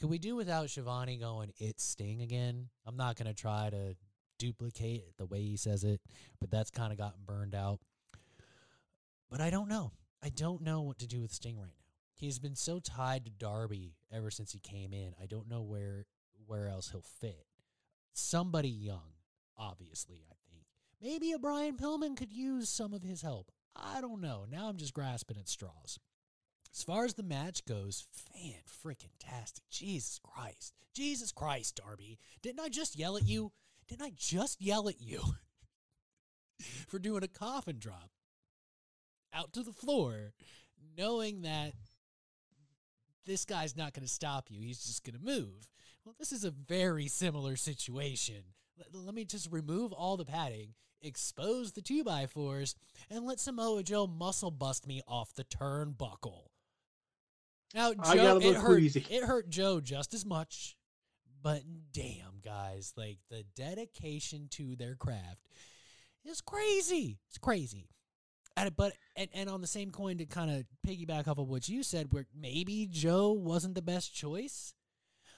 Could 0.00 0.10
we 0.10 0.18
do 0.18 0.36
without 0.36 0.68
Schiavone 0.68 1.16
going, 1.16 1.52
it's 1.58 1.84
Sting 1.84 2.20
again? 2.20 2.68
I'm 2.84 2.96
not 2.96 3.16
going 3.16 3.28
to 3.28 3.34
try 3.34 3.70
to 3.70 3.96
duplicate 4.38 5.16
the 5.16 5.24
way 5.24 5.40
he 5.40 5.56
says 5.56 5.84
it, 5.84 6.00
but 6.40 6.50
that's 6.50 6.70
kind 6.70 6.92
of 6.92 6.98
gotten 6.98 7.22
burned 7.24 7.54
out. 7.54 7.80
But 9.30 9.40
I 9.40 9.50
don't 9.50 9.68
know. 9.68 9.92
I 10.22 10.28
don't 10.28 10.62
know 10.62 10.82
what 10.82 10.98
to 10.98 11.06
do 11.06 11.22
with 11.22 11.32
Sting 11.32 11.56
right 11.56 11.66
now. 11.66 11.72
He's 12.14 12.38
been 12.38 12.56
so 12.56 12.80
tied 12.80 13.24
to 13.26 13.30
Darby 13.30 13.94
ever 14.12 14.30
since 14.30 14.52
he 14.52 14.58
came 14.58 14.92
in. 14.92 15.14
I 15.22 15.26
don't 15.26 15.48
know 15.48 15.62
where 15.62 16.06
where 16.46 16.68
else 16.68 16.90
he'll 16.90 17.02
fit. 17.02 17.46
Somebody 18.12 18.68
young, 18.68 19.14
obviously, 19.58 20.22
I. 20.30 20.45
Maybe 21.00 21.32
a 21.32 21.38
Brian 21.38 21.76
Pillman 21.76 22.16
could 22.16 22.32
use 22.32 22.68
some 22.68 22.94
of 22.94 23.02
his 23.02 23.22
help. 23.22 23.50
I 23.74 24.00
don't 24.00 24.20
know. 24.20 24.44
Now 24.50 24.68
I'm 24.68 24.76
just 24.78 24.94
grasping 24.94 25.36
at 25.36 25.48
straws. 25.48 25.98
As 26.74 26.82
far 26.82 27.04
as 27.04 27.14
the 27.14 27.22
match 27.22 27.64
goes, 27.64 28.06
fan 28.12 28.60
freaking 28.84 29.12
tastic. 29.18 29.64
Jesus 29.70 30.20
Christ. 30.22 30.74
Jesus 30.94 31.32
Christ, 31.32 31.80
Darby. 31.82 32.18
Didn't 32.42 32.60
I 32.60 32.68
just 32.68 32.98
yell 32.98 33.16
at 33.16 33.26
you? 33.26 33.52
Didn't 33.88 34.06
I 34.06 34.12
just 34.16 34.60
yell 34.60 34.88
at 34.88 35.00
you 35.00 35.20
for 36.88 36.98
doing 36.98 37.22
a 37.22 37.28
coffin 37.28 37.76
drop 37.78 38.10
out 39.32 39.52
to 39.52 39.62
the 39.62 39.72
floor, 39.72 40.32
knowing 40.96 41.42
that 41.42 41.72
this 43.26 43.44
guy's 43.44 43.76
not 43.76 43.92
going 43.92 44.06
to 44.06 44.12
stop 44.12 44.46
you? 44.50 44.60
He's 44.60 44.84
just 44.84 45.04
going 45.04 45.18
to 45.18 45.24
move. 45.24 45.68
Well, 46.04 46.14
this 46.18 46.32
is 46.32 46.44
a 46.44 46.50
very 46.50 47.08
similar 47.08 47.56
situation. 47.56 48.42
Let, 48.78 48.94
let 48.94 49.14
me 49.14 49.24
just 49.24 49.50
remove 49.50 49.92
all 49.92 50.16
the 50.16 50.24
padding, 50.24 50.74
expose 51.06 51.72
the 51.72 51.82
two 51.82 52.04
by 52.04 52.26
fours, 52.26 52.74
and 53.10 53.24
let 53.24 53.40
Samoa 53.40 53.82
Joe 53.82 54.06
muscle 54.06 54.50
bust 54.50 54.86
me 54.86 55.02
off 55.06 55.34
the 55.34 55.44
turnbuckle. 55.44 56.48
Now, 57.74 57.92
Joe, 57.94 58.38
it 58.42 58.56
hurt. 58.56 58.76
queasy. 58.76 59.06
It 59.10 59.24
hurt 59.24 59.48
Joe 59.48 59.80
just 59.80 60.14
as 60.14 60.24
much, 60.24 60.76
but 61.42 61.62
damn, 61.92 62.40
guys, 62.44 62.92
like 62.96 63.18
the 63.30 63.44
dedication 63.54 64.48
to 64.52 64.76
their 64.76 64.94
craft 64.94 65.48
is 66.24 66.40
crazy. 66.40 67.18
It's 67.28 67.38
crazy. 67.38 67.88
And, 68.56 68.74
but 68.74 68.94
and, 69.16 69.28
and 69.34 69.50
on 69.50 69.60
the 69.60 69.66
same 69.66 69.90
coin 69.90 70.18
to 70.18 70.26
kind 70.26 70.50
of 70.50 70.64
piggyback 70.86 71.28
off 71.28 71.38
of 71.38 71.48
what 71.48 71.68
you 71.68 71.82
said, 71.82 72.12
where 72.12 72.26
maybe 72.34 72.88
Joe 72.90 73.32
wasn't 73.32 73.74
the 73.74 73.82
best 73.82 74.14
choice, 74.14 74.74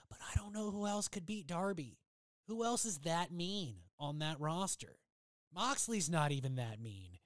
but 0.08 0.18
I 0.20 0.38
don't 0.38 0.54
know 0.54 0.70
who 0.70 0.86
else 0.86 1.08
could 1.08 1.26
beat 1.26 1.46
Darby. 1.46 1.98
Who 2.46 2.64
else 2.64 2.84
is 2.84 2.98
that 2.98 3.32
mean 3.32 3.76
on 3.98 4.20
that 4.20 4.40
roster? 4.40 4.96
Moxley's 5.54 6.08
not 6.10 6.32
even 6.32 6.56
that 6.56 6.80
mean, 6.80 7.18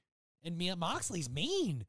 and 0.44 0.58
Moxley's 0.78 1.28
mean. 1.30 1.86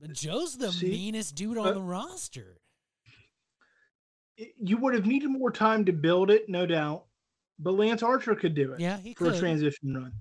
But 0.00 0.12
Joe's 0.12 0.56
the 0.58 0.72
See, 0.72 0.88
meanest 0.90 1.34
dude 1.34 1.56
on 1.58 1.68
uh, 1.68 1.72
the 1.72 1.82
roster. 1.82 2.58
you 4.36 4.76
would 4.78 4.94
have 4.94 5.06
needed 5.06 5.28
more 5.30 5.50
time 5.50 5.84
to 5.84 5.92
build 5.92 6.30
it, 6.30 6.48
no 6.48 6.66
doubt. 6.66 7.04
But 7.58 7.74
Lance 7.74 8.02
Archer 8.02 8.34
could 8.34 8.54
do 8.54 8.72
it 8.72 8.80
Yeah, 8.80 8.98
he 8.98 9.14
for 9.14 9.26
could. 9.26 9.34
a 9.36 9.38
transition 9.38 9.94
run. 9.94 10.12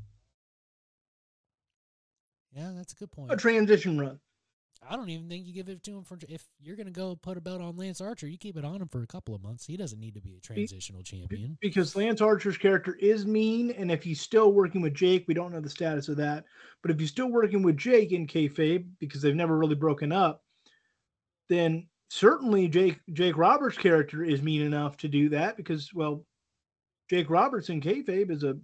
yeah, 2.56 2.72
that's 2.76 2.94
a 2.94 2.96
good 2.96 3.12
point. 3.12 3.32
A 3.32 3.36
transition 3.38 4.00
run. 4.00 4.20
I 4.90 4.96
don't 4.96 5.10
even 5.10 5.30
think 5.30 5.46
you 5.46 5.54
give 5.54 5.70
it 5.70 5.84
to 5.84 5.98
him 5.98 6.04
for 6.04 6.18
if 6.28 6.44
you're 6.60 6.76
gonna 6.76 6.92
go 6.92 7.16
put 7.16 7.38
a 7.38 7.42
belt 7.42 7.62
on 7.62 7.78
Lance 7.78 8.02
Archer, 8.02 8.28
you 8.28 8.38
keep 8.38 8.58
it 8.58 8.66
on 8.66 8.82
him 8.82 8.88
for 8.88 9.02
a 9.04 9.08
couple 9.08 9.34
of 9.34 9.42
months. 9.42 9.66
He 9.66 9.78
doesn't 9.78 10.00
need 10.00 10.16
to 10.16 10.22
be 10.22 10.36
a 10.36 10.40
transitional 10.40 11.04
champion. 11.04 11.58
because 11.62 11.96
Lance 11.96 12.22
Archer's 12.22 12.58
character 12.58 12.96
is 13.00 13.26
mean, 13.26 13.72
and 13.72 13.92
if 13.92 14.04
he's 14.04 14.22
still 14.22 14.52
working 14.52 14.82
with 14.82 14.94
Jake, 14.94 15.26
we 15.28 15.34
don't 15.34 15.52
know 15.52 15.62
the 15.62 15.70
status 15.70 16.10
of 16.10 16.18
that. 16.18 16.46
But 16.82 16.92
if 16.92 17.00
he's 17.00 17.10
still 17.10 17.30
working 17.30 17.64
with 17.64 17.78
Jake 17.78 18.12
in 18.12 18.28
kayfabe, 18.28 18.86
because 19.00 19.22
they've 19.22 19.36
never 19.36 19.58
really 19.58 19.76
broken 19.76 20.12
up, 20.12 20.44
then 21.50 21.88
certainly 22.10 22.68
Jake 22.68 23.00
Jake 23.14 23.38
Roberts' 23.38 23.78
character 23.78 24.24
is 24.24 24.42
mean 24.42 24.62
enough 24.62 24.98
to 24.98 25.08
do 25.08 25.30
that. 25.30 25.58
Because 25.58 25.94
well, 25.94 26.26
Jake 27.10 27.30
Roberts 27.30 27.70
in 27.70 27.82
kayfabe 27.82 28.32
is 28.32 28.44
a 28.44 28.58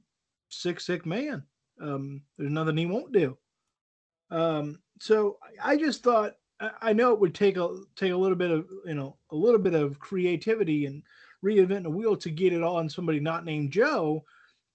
sick, 0.50 0.80
sick 0.80 1.06
man. 1.06 1.44
Um, 1.82 2.22
there's 2.38 2.52
nothing 2.52 2.78
he 2.78 2.86
won't 2.86 3.12
do. 3.12 3.38
Um, 4.32 4.80
so 5.00 5.38
I 5.64 5.78
just 5.78 6.04
thought 6.04 6.36
I 6.82 6.92
know 6.94 7.14
it 7.14 7.20
would 7.20 7.34
take 7.34 7.58
a 7.58 7.74
take 7.96 8.12
a 8.12 8.18
little 8.18 8.36
bit 8.36 8.52
of 8.52 8.68
you 8.86 8.94
know 8.94 9.18
a 9.32 9.36
little 9.36 9.60
bit 9.60 9.74
of 9.74 10.00
creativity 10.00 10.86
and 10.86 11.02
reinventing 11.44 11.84
the 11.84 11.90
wheel 11.90 12.18
to 12.18 12.30
get 12.30 12.54
it 12.54 12.64
on 12.64 12.90
somebody 12.90 13.20
not 13.20 13.46
named 13.46 13.72
Joe, 13.72 14.24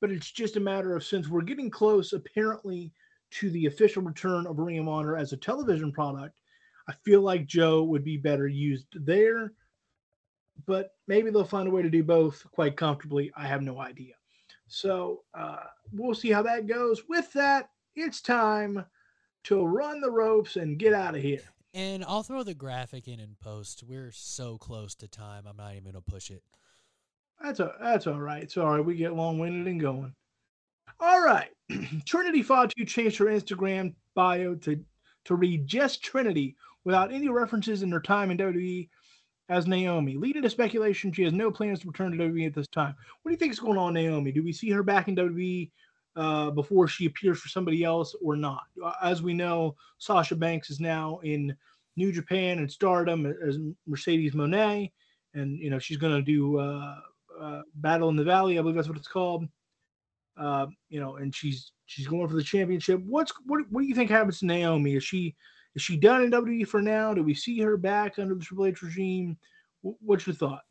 but 0.01 0.11
it's 0.11 0.31
just 0.31 0.57
a 0.57 0.61
matter 0.61 0.97
of 0.97 1.05
since 1.05 1.29
we're 1.29 1.43
getting 1.43 1.71
close 1.71 2.15
apparently 2.15 2.91
to 3.33 3.51
the 3.51 3.67
official 3.67 4.03
return 4.03 4.47
of 4.47 4.59
Ring 4.59 4.79
of 4.79 4.89
Honor 4.89 5.17
as 5.17 5.33
a 5.33 5.37
television 5.37 5.93
product, 5.93 6.35
I 6.89 6.95
feel 7.05 7.21
like 7.21 7.47
Joe 7.47 7.83
would 7.83 8.05
be 8.05 8.17
better 8.17 8.47
used 8.47 8.87
there. 8.95 9.53
But 10.67 10.93
maybe 11.09 11.31
they'll 11.31 11.45
find 11.45 11.67
a 11.67 11.71
way 11.71 11.83
to 11.83 11.91
do 11.91 12.05
both 12.05 12.47
quite 12.53 12.77
comfortably. 12.77 13.33
I 13.37 13.47
have 13.47 13.61
no 13.61 13.81
idea. 13.81 14.15
So 14.69 15.25
uh, 15.35 15.65
we'll 15.93 16.15
see 16.15 16.31
how 16.31 16.43
that 16.43 16.69
goes. 16.69 17.03
With 17.09 17.33
that, 17.33 17.71
it's 17.97 18.21
time 18.23 18.85
to 19.45 19.65
run 19.65 20.01
the 20.01 20.11
ropes 20.11 20.57
and 20.57 20.79
get 20.79 20.95
out 20.95 21.15
of 21.15 21.23
here. 21.23 21.43
And 21.73 22.05
I'll 22.07 22.23
throw 22.23 22.43
the 22.43 22.55
graphic 22.55 23.09
in 23.09 23.21
in 23.21 23.37
post. 23.43 23.83
We're 23.87 24.13
so 24.13 24.59
close 24.59 24.95
to 24.97 25.09
time. 25.09 25.45
I'm 25.49 25.57
not 25.57 25.73
even 25.73 25.85
gonna 25.85 26.01
push 26.01 26.31
it. 26.31 26.43
That's 27.43 27.61
a, 27.61 27.75
that's 27.81 28.07
all 28.07 28.21
right. 28.21 28.51
Right. 28.57 28.81
We 28.81 28.95
get 28.95 29.15
long 29.15 29.39
winded 29.39 29.67
and 29.67 29.81
going. 29.81 30.15
All 31.01 31.25
right. 31.25 31.51
Trinity 32.07 32.43
Fatu 32.43 32.85
changed 32.85 33.19
her 33.19 33.27
Instagram 33.27 33.95
bio 34.15 34.55
to 34.57 34.83
to 35.25 35.35
read 35.35 35.67
just 35.67 36.03
Trinity 36.03 36.57
without 36.85 37.13
any 37.13 37.29
references 37.29 37.83
in 37.83 37.91
her 37.91 38.01
time 38.01 38.31
in 38.31 38.39
WWE 38.39 38.89
as 39.49 39.67
Naomi, 39.67 40.17
leading 40.17 40.43
to 40.43 40.51
speculation 40.51 41.13
she 41.13 41.23
has 41.23 41.33
no 41.33 41.51
plans 41.51 41.81
to 41.81 41.89
return 41.89 42.13
to 42.13 42.19
WWE 42.19 42.47
at 42.47 42.55
this 42.55 42.69
time. 42.69 42.95
What 43.23 43.31
do 43.31 43.33
you 43.33 43.39
think 43.39 43.53
is 43.53 43.61
going 43.61 43.79
on, 43.79 43.95
Naomi? 43.95 44.33
Do 44.33 44.43
we 44.43 44.53
see 44.53 44.71
her 44.71 44.83
back 44.83 45.09
in 45.09 45.17
WWE 45.17 45.71
uh, 46.17 46.51
before 46.51 46.87
she 46.89 47.07
appears 47.07 47.41
for 47.41 47.49
somebody 47.49 47.85
else 47.85 48.15
or 48.23 48.37
not? 48.37 48.63
Uh, 48.83 48.93
As 49.03 49.23
we 49.23 49.35
know, 49.35 49.75
Sasha 49.99 50.37
Banks 50.37 50.71
is 50.71 50.81
now 50.81 51.19
in 51.25 51.55
New 51.97 52.13
Japan 52.13 52.59
and 52.59 52.71
Stardom 52.71 53.27
as 53.27 53.59
Mercedes 53.87 54.35
Moné, 54.35 54.91
and 55.35 55.59
you 55.61 55.71
know 55.71 55.79
she's 55.79 55.97
going 55.97 56.15
to 56.15 56.23
do 56.23 56.59
uh, 56.59 56.97
uh, 57.41 57.63
Battle 57.77 58.09
in 58.09 58.17
the 58.17 58.25
Valley, 58.25 58.59
I 58.59 58.63
believe 58.63 58.77
that's 58.77 58.89
what 58.89 58.97
it's 58.99 59.09
called. 59.09 59.45
Uh, 60.37 60.67
you 60.89 60.99
know, 61.01 61.17
and 61.17 61.33
she's 61.35 61.71
she's 61.87 62.09
going 62.09 62.27
for 62.29 62.35
the 62.35 62.43
championship. 62.43 63.01
What's 63.07 63.33
what? 63.47 63.61
What 63.71 63.83
do 63.83 63.87
you 63.87 63.95
think 63.95 64.11
happens 64.11 64.41
to 64.41 64.47
Naomi? 64.47 64.97
Is 64.97 65.05
she 65.05 65.35
is 65.77 65.83
she 65.83 65.97
done 65.97 66.23
in 66.23 66.31
WWE 66.33 66.67
for 66.67 66.83
now? 66.83 67.15
Do 67.15 67.23
we 67.23 67.35
see 67.35 67.61
her 67.61 67.77
back 67.77 68.19
under 68.19 68.35
the 68.35 68.41
Triple 68.45 68.67
H 68.67 68.83
regime? 68.83 69.37
Wh- 69.83 70.01
What's 70.03 70.27
your 70.27 70.35
thought? 70.35 70.63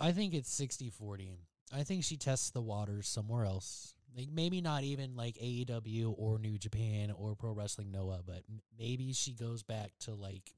I 0.00 0.12
think 0.12 0.32
it's 0.32 0.50
60 0.52 0.88
40. 0.90 1.40
I 1.74 1.82
think 1.82 2.04
she 2.04 2.16
tests 2.16 2.50
the 2.50 2.62
waters 2.62 3.08
somewhere 3.08 3.44
else. 3.44 3.94
Like 4.18 4.32
maybe 4.32 4.60
not 4.60 4.82
even 4.82 5.14
like 5.14 5.36
AEW 5.36 6.12
or 6.18 6.40
New 6.40 6.58
Japan 6.58 7.12
or 7.16 7.36
Pro 7.36 7.52
Wrestling 7.52 7.92
Noah, 7.92 8.22
but 8.26 8.42
maybe 8.76 9.12
she 9.12 9.32
goes 9.32 9.62
back 9.62 9.92
to 10.00 10.14
like 10.14 10.54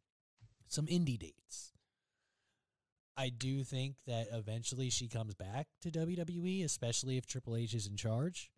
some 0.66 0.86
indie 0.86 1.18
dates. 1.18 1.74
I 3.18 3.28
do 3.28 3.62
think 3.62 3.96
that 4.06 4.28
eventually 4.32 4.88
she 4.88 5.08
comes 5.08 5.34
back 5.34 5.66
to 5.82 5.90
WWE, 5.90 6.64
especially 6.64 7.18
if 7.18 7.26
Triple 7.26 7.54
H 7.54 7.74
is 7.74 7.86
in 7.86 7.98
charge. 7.98 8.50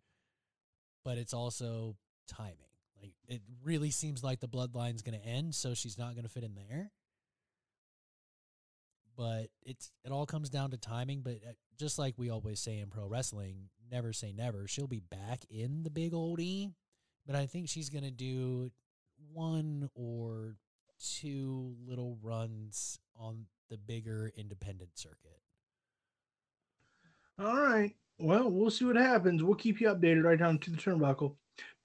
But 1.03 1.17
it's 1.17 1.33
also 1.33 1.97
timing. 2.25 2.55
Like 3.01 3.15
it 3.27 3.41
really 3.61 3.91
seems 3.91 4.23
like 4.23 4.39
the 4.39 4.47
bloodline's 4.47 5.01
going 5.01 5.19
to 5.19 5.25
end, 5.25 5.53
so 5.53 5.73
she's 5.73 5.97
not 5.97 6.13
going 6.13 6.23
to 6.23 6.29
fit 6.29 6.45
in 6.45 6.55
there. 6.55 6.91
But 9.15 9.47
it's 9.63 9.91
it 10.05 10.11
all 10.11 10.25
comes 10.25 10.49
down 10.49 10.71
to 10.71 10.77
timing. 10.77 11.21
But 11.21 11.39
uh, 11.47 11.53
just 11.77 11.99
like 11.99 12.15
we 12.17 12.29
always 12.29 12.59
say 12.59 12.79
in 12.79 12.89
pro 12.89 13.07
wrestling, 13.07 13.69
never 13.91 14.13
say 14.13 14.33
never. 14.33 14.67
She'll 14.67 14.87
be 14.87 15.01
back 15.01 15.45
in 15.49 15.83
the 15.83 15.89
big 15.89 16.13
old 16.13 16.39
E, 16.39 16.69
but 17.25 17.35
I 17.35 17.45
think 17.45 17.69
she's 17.69 17.89
gonna 17.89 18.11
do 18.11 18.71
one 19.31 19.89
or 19.95 20.55
two 20.99 21.75
little 21.85 22.17
runs 22.21 22.99
on 23.15 23.45
the 23.69 23.77
bigger 23.77 24.31
independent 24.35 24.97
circuit. 24.97 25.39
All 27.39 27.61
right. 27.61 27.95
Well, 28.19 28.49
we'll 28.49 28.69
see 28.69 28.85
what 28.85 28.95
happens. 28.95 29.41
We'll 29.41 29.55
keep 29.55 29.81
you 29.81 29.87
updated 29.87 30.23
right 30.23 30.37
down 30.37 30.59
to 30.59 30.71
the 30.71 30.77
turnbuckle. 30.77 31.35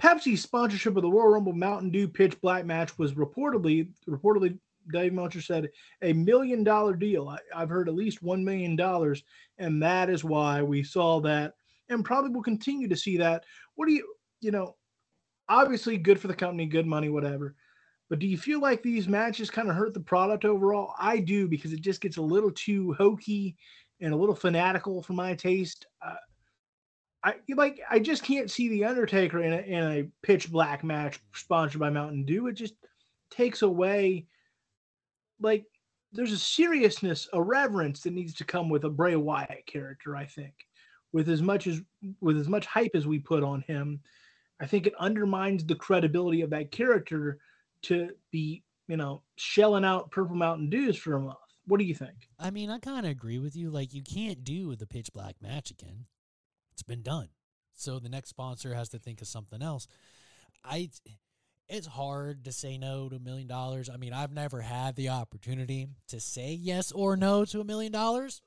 Pepsi's 0.00 0.42
sponsorship 0.42 0.96
of 0.96 1.02
the 1.02 1.10
Royal 1.10 1.28
Rumble 1.28 1.52
Mountain 1.52 1.90
Dew 1.90 2.08
Pitch 2.08 2.40
Black 2.40 2.64
match 2.64 2.96
was 2.98 3.14
reportedly 3.14 3.88
reportedly 4.08 4.58
Dave 4.92 5.12
Meltzer 5.12 5.40
said 5.40 5.68
a 6.02 6.12
million 6.12 6.64
dollar 6.64 6.94
deal. 6.94 7.28
I, 7.28 7.38
have 7.58 7.68
heard 7.68 7.88
at 7.88 7.94
least 7.94 8.22
one 8.22 8.44
million 8.44 8.76
dollars, 8.76 9.22
and 9.58 9.82
that 9.82 10.10
is 10.10 10.24
why 10.24 10.62
we 10.62 10.82
saw 10.82 11.20
that, 11.20 11.54
and 11.88 12.04
probably 12.04 12.30
will 12.30 12.42
continue 12.42 12.88
to 12.88 12.96
see 12.96 13.16
that. 13.18 13.44
What 13.74 13.86
do 13.86 13.92
you, 13.92 14.14
you 14.40 14.50
know, 14.50 14.76
obviously 15.48 15.96
good 15.96 16.20
for 16.20 16.28
the 16.28 16.34
company, 16.34 16.66
good 16.66 16.86
money, 16.86 17.08
whatever. 17.08 17.54
But 18.08 18.20
do 18.20 18.26
you 18.26 18.38
feel 18.38 18.60
like 18.60 18.82
these 18.82 19.08
matches 19.08 19.50
kind 19.50 19.68
of 19.68 19.76
hurt 19.76 19.92
the 19.92 20.00
product 20.00 20.44
overall? 20.44 20.94
I 20.98 21.18
do 21.18 21.46
because 21.46 21.72
it 21.72 21.80
just 21.80 22.00
gets 22.00 22.16
a 22.16 22.22
little 22.22 22.50
too 22.50 22.94
hokey 22.94 23.56
and 24.00 24.14
a 24.14 24.16
little 24.16 24.34
fanatical 24.34 25.02
for 25.02 25.12
my 25.12 25.34
taste. 25.34 25.86
Uh, 26.04 26.14
I 27.24 27.34
like 27.54 27.80
I 27.90 27.98
just 27.98 28.22
can't 28.22 28.50
see 28.50 28.68
the 28.68 28.84
Undertaker 28.84 29.42
in 29.42 29.52
a, 29.52 29.58
in 29.58 29.82
a 29.84 30.08
pitch 30.22 30.50
black 30.50 30.84
match 30.84 31.20
sponsored 31.34 31.80
by 31.80 31.90
Mountain 31.90 32.24
Dew. 32.24 32.46
It 32.46 32.54
just 32.54 32.74
takes 33.30 33.62
away 33.62 34.26
like 35.40 35.64
there's 36.12 36.32
a 36.32 36.38
seriousness, 36.38 37.28
a 37.32 37.42
reverence 37.42 38.00
that 38.02 38.12
needs 38.12 38.34
to 38.34 38.44
come 38.44 38.68
with 38.68 38.84
a 38.84 38.90
Bray 38.90 39.16
Wyatt 39.16 39.66
character. 39.66 40.16
I 40.16 40.24
think 40.26 40.54
with 41.12 41.28
as 41.28 41.42
much 41.42 41.66
as 41.66 41.80
with 42.20 42.38
as 42.38 42.48
much 42.48 42.66
hype 42.66 42.92
as 42.94 43.06
we 43.06 43.18
put 43.18 43.42
on 43.42 43.62
him, 43.62 44.00
I 44.60 44.66
think 44.66 44.86
it 44.86 44.94
undermines 44.98 45.64
the 45.64 45.74
credibility 45.74 46.42
of 46.42 46.50
that 46.50 46.70
character 46.70 47.38
to 47.82 48.10
be 48.30 48.62
you 48.88 48.96
know 48.96 49.22
shelling 49.36 49.84
out 49.84 50.10
Purple 50.10 50.36
Mountain 50.36 50.70
Dews 50.70 50.96
for 50.96 51.14
a 51.14 51.20
month. 51.20 51.36
What 51.66 51.78
do 51.78 51.84
you 51.84 51.94
think? 51.94 52.28
I 52.38 52.50
mean, 52.50 52.70
I 52.70 52.78
kind 52.78 53.04
of 53.04 53.12
agree 53.12 53.38
with 53.38 53.54
you. 53.54 53.68
Like, 53.68 53.92
you 53.92 54.02
can't 54.02 54.42
do 54.42 54.74
the 54.74 54.86
pitch 54.86 55.12
black 55.12 55.34
match 55.42 55.70
again. 55.70 56.06
It's 56.72 56.82
been 56.82 57.02
done. 57.02 57.28
So 57.74 57.98
the 57.98 58.08
next 58.08 58.30
sponsor 58.30 58.74
has 58.74 58.88
to 58.88 58.98
think 58.98 59.20
of 59.20 59.28
something 59.28 59.60
else. 59.60 59.86
I 60.64 60.88
it's 61.68 61.86
hard 61.86 62.44
to 62.44 62.52
say 62.52 62.78
no 62.78 63.08
to 63.08 63.16
a 63.16 63.20
million 63.20 63.46
dollars. 63.46 63.90
I 63.90 63.96
mean, 63.96 64.12
I've 64.12 64.32
never 64.32 64.60
had 64.60 64.96
the 64.96 65.10
opportunity 65.10 65.88
to 66.08 66.20
say 66.20 66.52
yes 66.52 66.92
or 66.92 67.16
no 67.16 67.44
to 67.46 67.60
a 67.60 67.64
million 67.64 67.92
dollars. 67.92 68.42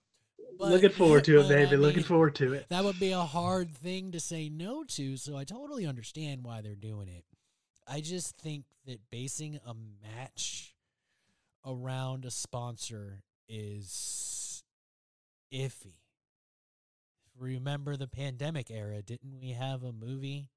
Looking 0.58 0.90
forward 0.90 1.24
to 1.26 1.40
it, 1.40 1.48
baby. 1.48 1.68
I 1.68 1.72
mean, 1.72 1.82
Looking 1.82 2.04
forward 2.04 2.36
to 2.36 2.54
it. 2.54 2.68
That 2.70 2.84
would 2.84 3.00
be 3.00 3.12
a 3.12 3.22
hard 3.22 3.74
thing 3.74 4.12
to 4.12 4.20
say 4.20 4.50
no 4.50 4.84
to. 4.84 5.18
So 5.18 5.38
I 5.38 5.44
totally 5.44 5.86
understand 5.86 6.44
why 6.44 6.62
they're 6.62 6.76
doing 6.76 7.08
it. 7.08 7.24
I 7.88 8.02
just 8.02 8.38
think 8.38 8.66
that 8.86 9.00
basing 9.10 9.60
a 9.66 9.74
match 9.74 10.74
around 11.66 12.26
a 12.26 12.32
sponsor 12.32 13.24
is 13.48 14.64
iffy. 15.54 15.96
Remember 17.40 17.96
the 17.96 18.08
pandemic 18.08 18.70
era? 18.70 19.02
Didn't 19.02 19.40
we 19.40 19.52
have 19.52 19.84
a 19.84 19.92
movie 19.92 20.50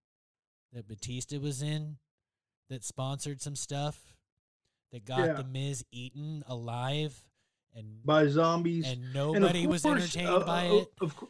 that 0.73 0.89
Batista 0.89 1.39
was 1.39 1.63
in 1.63 1.97
that 2.69 2.85
sponsored 2.85 3.41
some 3.41 3.57
stuff 3.57 4.15
that 4.93 5.05
got 5.05 5.27
yeah. 5.27 5.33
the 5.35 5.45
Miz 5.45 5.85
eaten 5.91 6.45
alive 6.47 7.25
and 7.75 8.05
by 8.05 8.27
zombies, 8.29 8.87
and 8.87 9.13
nobody 9.13 9.63
and 9.63 9.71
was 9.71 9.85
entertained 9.85 10.29
uh, 10.29 10.41
by 10.41 10.69
uh, 10.69 10.75
it. 10.75 10.89
Of, 11.01 11.25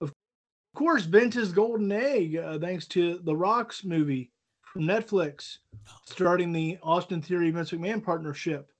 of 0.00 0.12
course, 0.74 1.04
Vince's 1.04 1.52
golden 1.52 1.92
egg, 1.92 2.36
uh, 2.36 2.58
thanks 2.58 2.86
to 2.88 3.18
the 3.22 3.34
Rocks 3.34 3.84
movie 3.84 4.32
from 4.62 4.82
Netflix, 4.82 5.58
starting 6.06 6.52
the 6.52 6.78
Austin 6.82 7.22
Theory 7.22 7.50
Vince 7.50 7.70
McMahon 7.70 8.02
partnership. 8.02 8.70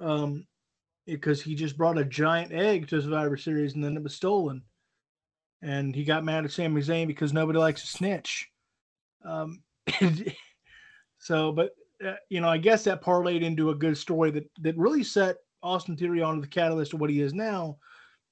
Um, 0.00 0.46
because 1.06 1.40
he 1.42 1.54
just 1.54 1.78
brought 1.78 1.96
a 1.96 2.04
giant 2.04 2.52
egg 2.52 2.86
to 2.86 3.00
Survivor 3.00 3.38
Series 3.38 3.74
and 3.74 3.82
then 3.82 3.96
it 3.96 4.02
was 4.02 4.14
stolen, 4.14 4.62
and 5.62 5.94
he 5.94 6.04
got 6.04 6.24
mad 6.24 6.44
at 6.44 6.52
Sami 6.52 6.82
Zayn 6.82 7.06
because 7.06 7.32
nobody 7.32 7.58
likes 7.58 7.82
a 7.82 7.86
snitch. 7.86 8.48
Um, 9.24 9.62
so, 11.18 11.52
but 11.52 11.72
uh, 12.04 12.14
you 12.28 12.40
know, 12.40 12.48
I 12.48 12.58
guess 12.58 12.84
that 12.84 13.02
parlayed 13.02 13.42
into 13.42 13.70
a 13.70 13.74
good 13.74 13.96
story 13.96 14.30
that 14.32 14.48
that 14.60 14.76
really 14.76 15.02
set 15.02 15.36
Austin 15.62 15.96
Theory 15.96 16.22
onto 16.22 16.40
the 16.40 16.46
catalyst 16.46 16.94
of 16.94 17.00
what 17.00 17.10
he 17.10 17.20
is 17.20 17.34
now. 17.34 17.76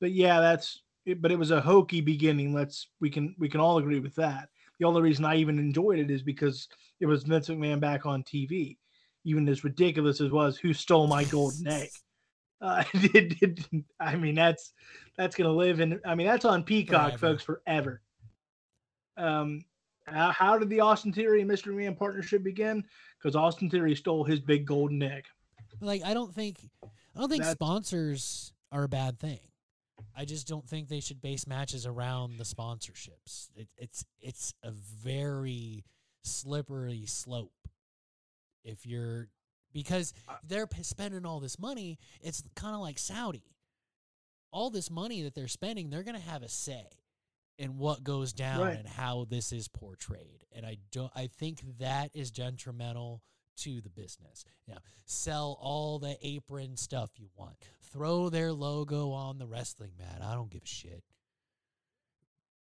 But 0.01 0.13
yeah, 0.13 0.41
that's 0.41 0.83
it, 1.05 1.21
but 1.21 1.33
it 1.33 1.39
was 1.39 1.51
a 1.51 1.61
hokey 1.61 2.01
beginning. 2.01 2.55
Let's 2.55 2.89
we 3.01 3.11
can 3.11 3.35
we 3.39 3.49
can 3.49 3.61
all 3.61 3.79
agree 3.79 4.01
with 4.01 4.15
that. 4.17 4.49
The 4.79 4.87
only 4.87 5.03
reason 5.03 5.25
I 5.25 5.37
even 5.37 5.59
enjoyed 5.59 5.99
it 5.99 6.11
is 6.11 6.23
because 6.23 6.69
it 7.01 7.07
was 7.07 7.25
Vince 7.25 7.49
McMahon 7.49 7.81
back 7.81 8.07
on 8.07 8.23
TV. 8.23 8.77
Even 9.25 9.49
as 9.49 9.65
ridiculous 9.65 10.21
as 10.21 10.31
was, 10.31 10.57
who 10.57 10.73
stole 10.73 11.09
my 11.09 11.25
golden 11.25 11.67
egg? 11.67 11.89
Uh, 12.61 12.85
it, 12.95 13.43
it, 13.43 13.85
I 13.99 14.17
mean, 14.17 14.35
that's 14.35 14.73
that's 15.17 15.35
gonna 15.35 15.51
live 15.51 15.81
in. 15.81 16.01
I 16.05 16.15
mean, 16.15 16.27
that's 16.27 16.45
on 16.45 16.63
Peacock, 16.63 17.19
forever. 17.19 17.19
folks, 17.19 17.43
forever. 17.43 18.03
Um, 19.17 19.63
how, 20.07 20.31
how 20.31 20.59
did 20.59 20.69
the 20.69 20.81
Austin 20.81 21.13
Theory 21.13 21.41
and 21.41 21.49
Mystery 21.49 21.75
Man 21.75 21.95
partnership 21.95 22.43
begin? 22.43 22.85
Because 23.19 23.37
Austin 23.37 23.71
Theory 23.71 23.95
stole 23.95 24.25
his 24.25 24.41
big 24.41 24.67
golden 24.67 25.03
egg. 25.03 25.25
Like, 25.81 26.03
I 26.05 26.15
don't 26.15 26.35
think, 26.35 26.59
I 26.83 27.21
don't 27.21 27.29
think 27.29 27.43
that's, 27.43 27.55
sponsors 27.55 28.53
are 28.73 28.85
a 28.85 28.89
bad 28.89 29.19
thing. 29.19 29.41
I 30.17 30.25
just 30.25 30.47
don't 30.47 30.67
think 30.67 30.89
they 30.89 31.01
should 31.01 31.21
base 31.21 31.47
matches 31.47 31.87
around 31.87 32.39
the 32.39 32.45
sponsorships. 32.45 33.49
It, 33.55 33.69
it's 33.77 34.05
it's 34.21 34.55
a 34.63 34.71
very 34.71 35.85
slippery 36.23 37.05
slope. 37.07 37.53
If 38.65 38.87
you're 38.87 39.29
because 39.73 40.15
they're 40.43 40.69
spending 40.83 41.27
all 41.27 41.41
this 41.41 41.59
money, 41.59 41.99
it's 42.23 42.43
kind 42.55 42.75
of 42.75 42.81
like 42.81 42.99
Saudi. 42.99 43.45
All 44.53 44.71
this 44.71 44.91
money 44.91 45.23
that 45.23 45.35
they're 45.35 45.49
spending, 45.49 45.91
they're 45.91 46.03
going 46.03 46.17
to 46.17 46.29
have 46.29 46.43
a 46.43 46.49
say 46.49 46.87
in 47.59 47.79
what 47.79 48.05
goes 48.05 48.33
down 48.33 48.61
right. 48.61 48.79
and 48.79 48.89
how 48.89 49.27
this 49.29 49.53
is 49.53 49.69
portrayed. 49.69 50.45
And 50.55 50.67
I 50.67 50.79
don't 50.93 51.13
I 51.15 51.29
think 51.29 51.61
that 51.79 52.11
is 52.15 52.31
detrimental 52.31 53.23
to 53.59 53.81
the 53.81 53.89
business. 53.89 54.45
Now, 54.69 54.79
sell 55.07 55.59
all 55.61 55.99
the 55.99 56.17
apron 56.23 56.77
stuff 56.77 57.11
you 57.17 57.29
want. 57.37 57.57
Throw 57.91 58.29
their 58.29 58.53
logo 58.53 59.11
on 59.11 59.39
the 59.39 59.47
wrestling 59.47 59.93
mat. 59.99 60.21
I 60.23 60.35
don't 60.35 60.51
give 60.51 60.63
a 60.63 60.67
shit. 60.67 61.03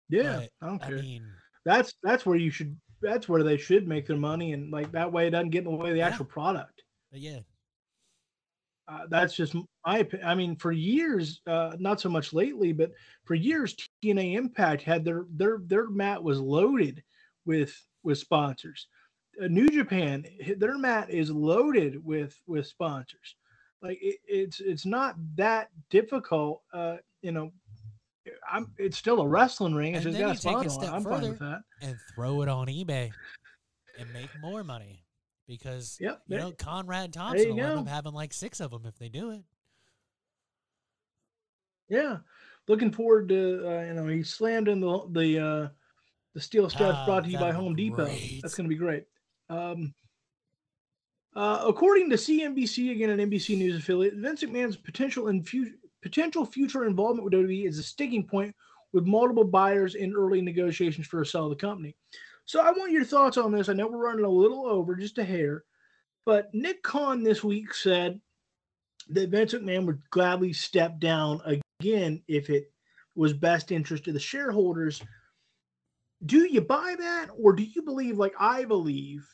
Yeah, 0.10 0.42
but, 0.42 0.50
I 0.62 0.70
don't 0.70 0.80
care. 0.80 0.98
I 0.98 1.02
mean, 1.02 1.26
that's 1.66 1.94
that's 2.04 2.26
where 2.26 2.38
you 2.38 2.50
should. 2.50 2.78
That's 3.02 3.28
where 3.28 3.44
they 3.44 3.58
should 3.58 3.88
make 3.88 4.08
their 4.08 4.18
money, 4.18 4.54
and 4.54 4.72
like 4.72 4.92
that 4.94 5.12
way, 5.12 5.28
it 5.28 5.32
doesn't 5.32 5.50
get 5.50 5.66
in 5.66 5.72
the 5.72 5.78
way 5.78 5.90
of 5.90 5.94
the 5.94 6.00
yeah. 6.00 6.08
actual 6.08 6.26
product. 6.26 6.84
But 7.12 7.20
yeah, 7.20 7.40
uh, 8.88 9.02
that's 9.10 9.36
just 9.36 9.54
my. 9.86 10.00
opinion. 10.00 10.28
I 10.28 10.36
mean, 10.36 10.56
for 10.56 10.72
years, 10.72 11.42
uh, 11.46 11.76
not 11.78 12.00
so 12.00 12.10
much 12.10 12.34
lately, 12.34 12.72
but 12.72 12.92
for 13.26 13.36
years, 13.36 13.76
TNA 14.04 14.36
Impact 14.36 14.82
had 14.82 15.04
their 15.04 15.26
their 15.32 15.60
their 15.66 15.90
mat 15.90 16.24
was 16.24 16.40
loaded 16.40 17.04
with 17.46 17.76
with 18.04 18.18
sponsors. 18.18 18.88
Uh, 19.42 19.48
New 19.48 19.68
Japan, 19.68 20.26
their 20.58 20.78
mat 20.78 21.10
is 21.10 21.30
loaded 21.30 22.04
with 22.06 22.40
with 22.48 22.66
sponsors. 22.66 23.36
Like 23.82 24.00
it, 24.02 24.20
it's 24.26 24.62
it's 24.62 24.86
not 24.86 25.16
that 25.36 25.70
difficult. 25.90 26.62
Uh, 26.74 26.98
you 27.22 27.34
know, 27.34 27.52
I'm 28.50 28.72
it's 28.78 28.98
still 28.98 29.20
a 29.20 29.28
wrestling 29.28 29.76
ring. 29.76 29.96
It's 29.96 30.06
and 30.06 30.16
just 30.16 30.44
got 30.46 30.66
a 30.66 30.70
sponsor. 30.70 30.70
step 30.70 30.94
I'm 30.94 31.04
further 31.04 31.22
fine 31.22 31.30
with 31.32 31.40
that. 31.40 31.62
And 31.82 31.98
throw 32.16 32.42
it 32.42 32.48
on 32.48 32.68
eBay 32.68 33.12
and 34.00 34.14
make 34.14 34.30
more 34.42 34.64
money 34.64 35.04
because 35.48 35.98
yep, 36.00 36.22
you 36.28 36.38
know 36.38 36.52
Conrad 36.52 37.14
Thompson 37.14 37.56
will 37.56 37.64
end 37.64 37.80
up 37.80 37.88
having 37.88 38.14
like 38.14 38.34
six 38.34 38.60
of 38.60 38.72
them 38.72 38.86
if 38.86 38.98
they 38.98 39.10
do 39.10 39.32
it. 39.32 39.44
Yeah, 41.90 42.18
looking 42.68 42.92
forward 42.92 43.30
to 43.30 43.64
uh, 43.66 43.84
you 43.86 43.94
know 43.94 44.08
he 44.08 44.24
slammed 44.24 44.68
in 44.68 44.82
the 44.82 45.08
the 45.12 45.40
uh, 45.40 45.68
the 46.34 46.42
steel 46.42 46.70
steps 46.70 46.98
ah, 46.98 47.06
brought 47.06 47.24
to 47.24 47.30
you 47.30 47.40
by 47.40 47.52
Home 47.52 47.76
Depot. 47.76 48.06
That's 48.42 48.56
going 48.56 48.70
to 48.70 48.74
be 48.74 48.76
great. 48.76 49.06
Um, 49.50 49.94
uh, 51.36 51.64
according 51.68 52.10
to 52.10 52.16
CNBC, 52.16 52.92
again 52.92 53.10
an 53.10 53.20
NBC 53.30 53.58
News 53.58 53.78
affiliate, 53.78 54.16
Vince 54.16 54.44
McMahon's 54.44 54.76
potential 54.76 55.28
and 55.28 55.48
fu- 55.48 55.72
potential 56.02 56.46
future 56.46 56.86
involvement 56.86 57.26
with 57.26 57.34
WWE 57.34 57.68
is 57.68 57.80
a 57.80 57.84
sticking 57.84 58.26
point 58.26 58.56
with 58.94 59.06
multiple 59.06 59.44
buyers 59.44 59.96
in 59.96 60.14
early 60.16 60.42
negotiations 60.42 61.08
for 61.08 61.22
a 61.22 61.26
sale 61.26 61.46
of 61.46 61.52
the 61.52 61.56
company. 61.56 61.96
So 62.48 62.62
I 62.62 62.72
want 62.72 62.94
your 62.94 63.04
thoughts 63.04 63.38
on 63.38 63.52
this. 63.52 63.70
I 63.70 63.74
know 63.74 63.88
we're 63.88 64.06
running 64.06 64.26
a 64.26 64.30
little 64.30 64.66
over, 64.66 64.96
just 64.96 65.18
a 65.18 65.24
hair, 65.24 65.66
but 66.26 66.50
Nick 66.54 66.82
Khan 66.82 67.22
this 67.22 67.44
week 67.44 67.74
said 67.74 68.20
that 69.10 69.30
Vince 69.30 69.54
McMahon 69.54 69.86
would 69.86 70.02
gladly 70.10 70.54
step 70.54 71.00
down 71.00 71.42
again 71.80 72.24
if 72.28 72.50
it 72.50 72.72
was 73.16 73.34
best 73.34 73.72
interest 73.72 74.08
of 74.08 74.14
the 74.14 74.20
shareholders. 74.20 75.04
Do 76.26 76.46
you 76.46 76.62
buy 76.62 76.96
that, 76.98 77.28
or 77.38 77.54
do 77.54 77.64
you 77.64 77.82
believe, 77.82 78.18
like 78.18 78.34
I 78.40 78.64
believe, 78.64 79.28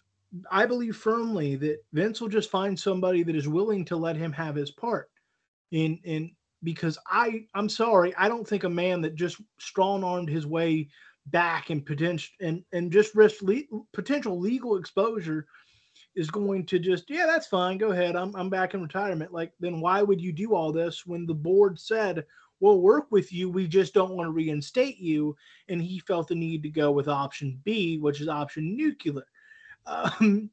I 0.49 0.65
believe 0.65 0.97
firmly 0.97 1.55
that 1.57 1.77
Vince 1.93 2.19
will 2.19 2.29
just 2.29 2.49
find 2.49 2.77
somebody 2.79 3.23
that 3.23 3.35
is 3.35 3.47
willing 3.47 3.85
to 3.85 3.95
let 3.95 4.15
him 4.15 4.31
have 4.33 4.55
his 4.55 4.71
part. 4.71 5.09
in 5.71 5.99
in 6.03 6.31
because 6.63 6.97
I 7.07 7.45
I'm 7.53 7.69
sorry, 7.69 8.15
I 8.15 8.29
don't 8.29 8.47
think 8.47 8.63
a 8.63 8.69
man 8.69 9.01
that 9.01 9.15
just 9.15 9.41
strong 9.59 10.03
armed 10.03 10.29
his 10.29 10.47
way 10.47 10.89
back 11.27 11.69
and 11.69 11.85
potential 11.85 12.33
and 12.41 12.63
and 12.73 12.91
just 12.91 13.15
risk 13.15 13.41
le- 13.41 13.61
potential 13.93 14.39
legal 14.39 14.77
exposure 14.77 15.47
is 16.15 16.29
going 16.29 16.65
to 16.65 16.79
just 16.79 17.09
yeah 17.09 17.25
that's 17.25 17.47
fine 17.47 17.77
go 17.77 17.91
ahead 17.91 18.15
I'm 18.15 18.35
I'm 18.35 18.49
back 18.49 18.73
in 18.73 18.81
retirement. 18.81 19.33
Like 19.33 19.53
then 19.59 19.79
why 19.79 20.01
would 20.01 20.21
you 20.21 20.33
do 20.33 20.53
all 20.53 20.71
this 20.71 21.05
when 21.05 21.25
the 21.25 21.33
board 21.33 21.79
said 21.79 22.25
we'll 22.59 22.81
work 22.81 23.07
with 23.09 23.31
you 23.31 23.49
we 23.49 23.67
just 23.67 23.93
don't 23.93 24.15
want 24.15 24.27
to 24.27 24.31
reinstate 24.31 24.97
you 24.97 25.35
and 25.69 25.81
he 25.81 25.99
felt 25.99 26.27
the 26.27 26.35
need 26.35 26.61
to 26.63 26.69
go 26.69 26.91
with 26.91 27.07
option 27.07 27.59
B 27.63 27.97
which 27.97 28.21
is 28.21 28.27
option 28.27 28.75
nuclear. 28.75 29.25
Um, 29.85 30.49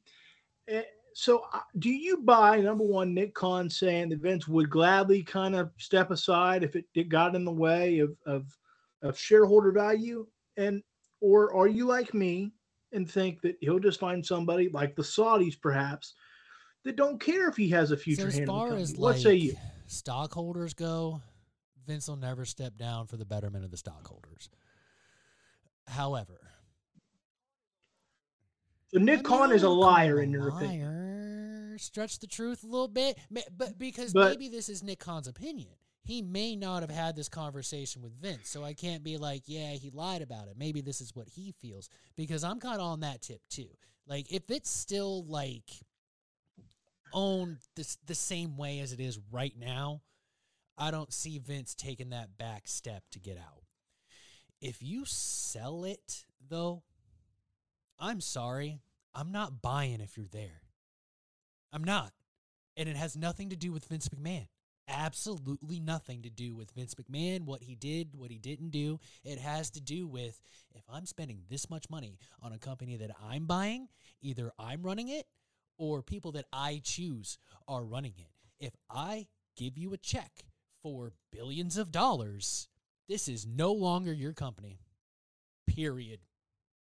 eh, 0.67 0.83
so 1.13 1.43
uh, 1.53 1.59
do 1.79 1.89
you 1.89 2.17
buy 2.17 2.61
number 2.61 2.85
one 2.85 3.13
Nick 3.13 3.33
Khan 3.33 3.69
saying 3.69 4.09
that 4.09 4.19
Vince 4.19 4.47
would 4.47 4.69
gladly 4.69 5.21
kind 5.21 5.55
of 5.55 5.71
step 5.77 6.11
aside 6.11 6.63
if 6.63 6.77
it, 6.77 6.85
it 6.95 7.09
got 7.09 7.35
in 7.35 7.43
the 7.43 7.51
way 7.51 7.99
of, 7.99 8.15
of 8.25 8.57
of 9.01 9.17
shareholder 9.17 9.71
value 9.71 10.25
and 10.61 10.83
or 11.19 11.53
are 11.55 11.67
you 11.67 11.85
like 11.85 12.13
me 12.13 12.51
and 12.93 13.09
think 13.09 13.41
that 13.41 13.55
he'll 13.61 13.79
just 13.79 13.99
find 13.99 14.25
somebody 14.25 14.69
like 14.69 14.95
the 14.95 15.01
Saudis 15.01 15.59
perhaps 15.59 16.13
that 16.83 16.95
don't 16.95 17.19
care 17.21 17.47
if 17.47 17.55
he 17.55 17.69
has 17.69 17.91
a 17.91 17.97
future 17.97 18.23
so 18.23 18.27
as 18.27 18.33
hand 18.33 18.43
in 18.43 18.47
the 18.47 18.51
far 18.51 18.75
as 18.75 18.97
like 18.97 19.17
say 19.17 19.35
you 19.35 19.55
stockholders 19.87 20.73
go, 20.73 21.21
Vince 21.85 22.07
will 22.07 22.15
never 22.15 22.45
step 22.45 22.77
down 22.77 23.07
for 23.07 23.17
the 23.17 23.25
betterment 23.25 23.65
of 23.65 23.71
the 23.71 23.77
stockholders. 23.77 24.49
However, 25.87 26.39
so 28.93 28.99
Nick 28.99 29.13
I 29.13 29.15
mean, 29.17 29.23
Khan 29.23 29.51
is 29.51 29.63
a 29.63 29.69
liar 29.69 30.21
in 30.21 30.31
your 30.31 30.49
opinion. 30.49 31.77
Stretch 31.77 32.19
the 32.19 32.27
truth 32.27 32.63
a 32.63 32.67
little 32.67 32.87
bit, 32.87 33.17
but 33.29 33.77
because 33.77 34.13
But- 34.13 34.31
maybe 34.31 34.49
this 34.49 34.69
is 34.69 34.83
Nick 34.83 34.99
Khan's 34.99 35.27
opinion. 35.27 35.71
He 36.03 36.21
may 36.21 36.55
not 36.55 36.81
have 36.81 36.89
had 36.89 37.15
this 37.15 37.29
conversation 37.29 38.01
with 38.01 38.19
Vince, 38.19 38.49
so 38.49 38.63
I 38.63 38.73
can't 38.73 39.03
be 39.03 39.17
like, 39.17 39.43
yeah, 39.45 39.71
he 39.71 39.91
lied 39.91 40.21
about 40.21 40.47
it. 40.47 40.55
Maybe 40.57 40.81
this 40.81 40.99
is 40.99 41.15
what 41.15 41.29
he 41.29 41.53
feels 41.59 41.89
because 42.15 42.43
I'm 42.43 42.59
kind 42.59 42.81
of 42.81 42.87
on 42.87 43.01
that 43.01 43.21
tip 43.21 43.41
too. 43.49 43.69
Like, 44.07 44.31
if 44.31 44.49
it's 44.49 44.69
still 44.69 45.23
like 45.25 45.69
owned 47.13 47.57
this 47.75 47.97
the 48.05 48.15
same 48.15 48.57
way 48.57 48.79
as 48.79 48.93
it 48.93 48.99
is 48.99 49.19
right 49.31 49.53
now, 49.57 50.01
I 50.77 50.89
don't 50.89 51.13
see 51.13 51.37
Vince 51.37 51.75
taking 51.75 52.09
that 52.09 52.37
back 52.37 52.67
step 52.67 53.03
to 53.11 53.19
get 53.19 53.37
out. 53.37 53.63
If 54.59 54.81
you 54.81 55.05
sell 55.05 55.83
it 55.83 56.25
though, 56.49 56.83
I'm 57.99 58.21
sorry. 58.21 58.79
I'm 59.13 59.31
not 59.31 59.61
buying 59.61 60.01
if 60.01 60.17
you're 60.17 60.25
there. 60.31 60.61
I'm 61.71 61.83
not. 61.83 62.11
And 62.75 62.89
it 62.89 62.95
has 62.95 63.15
nothing 63.15 63.49
to 63.49 63.55
do 63.55 63.71
with 63.71 63.85
Vince 63.85 64.09
McMahon. 64.09 64.47
Absolutely 64.93 65.79
nothing 65.79 66.21
to 66.23 66.29
do 66.29 66.53
with 66.53 66.71
Vince 66.71 66.95
McMahon, 66.95 67.45
what 67.45 67.63
he 67.63 67.75
did, 67.75 68.15
what 68.15 68.29
he 68.29 68.37
didn't 68.37 68.69
do. 68.71 68.99
It 69.23 69.39
has 69.39 69.69
to 69.71 69.81
do 69.81 70.05
with 70.07 70.41
if 70.75 70.83
I'm 70.89 71.05
spending 71.05 71.43
this 71.49 71.69
much 71.69 71.89
money 71.89 72.17
on 72.41 72.51
a 72.53 72.59
company 72.59 72.97
that 72.97 73.11
I'm 73.23 73.45
buying, 73.45 73.87
either 74.21 74.51
I'm 74.59 74.83
running 74.83 75.07
it 75.09 75.25
or 75.77 76.01
people 76.03 76.33
that 76.33 76.45
I 76.51 76.81
choose 76.83 77.37
are 77.67 77.83
running 77.83 78.13
it. 78.17 78.29
If 78.59 78.73
I 78.89 79.27
give 79.55 79.77
you 79.77 79.93
a 79.93 79.97
check 79.97 80.45
for 80.83 81.13
billions 81.31 81.77
of 81.77 81.91
dollars, 81.91 82.67
this 83.07 83.27
is 83.27 83.45
no 83.47 83.71
longer 83.71 84.13
your 84.13 84.33
company. 84.33 84.79
Period. 85.67 86.19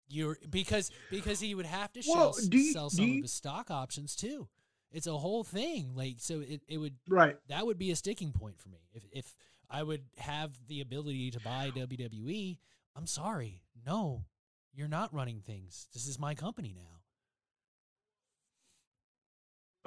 You're 0.09 0.39
because 0.49 0.93
because 1.11 1.41
he 1.41 1.55
would 1.57 1.67
have 1.67 1.93
to 1.95 2.03
show, 2.03 2.13
Well, 2.15 2.35
you- 2.53 2.73
sell 2.73 2.89
some 2.91 3.05
you- 3.07 3.17
of 3.19 3.23
his 3.23 3.33
stock 3.33 3.71
options 3.71 4.15
too. 4.15 4.49
It's 4.93 5.07
a 5.07 5.17
whole 5.17 5.45
thing. 5.45 5.93
Like 5.95 6.17
so 6.19 6.41
it, 6.41 6.63
it 6.69 6.79
would 6.79 6.95
right 7.09 7.37
that 7.49 7.67
would 7.67 7.79
be 7.79 7.91
a 7.91 7.97
sticking 7.97 8.33
point 8.33 8.59
for 8.59 8.69
me. 8.69 8.89
If 8.93 9.05
if 9.13 9.37
I 9.69 9.83
would 9.83 10.05
have 10.19 10.53
the 10.69 10.81
ability 10.81 11.31
to 11.33 11.41
buy 11.41 11.73
WWE, 11.75 12.59
I'm 12.95 13.07
sorry. 13.07 13.63
No, 13.85 14.25
you're 14.73 14.89
not 14.89 15.13
running 15.13 15.41
things. 15.41 15.89
This 15.93 16.07
is 16.07 16.19
my 16.19 16.35
company 16.35 16.75
now. 16.77 17.01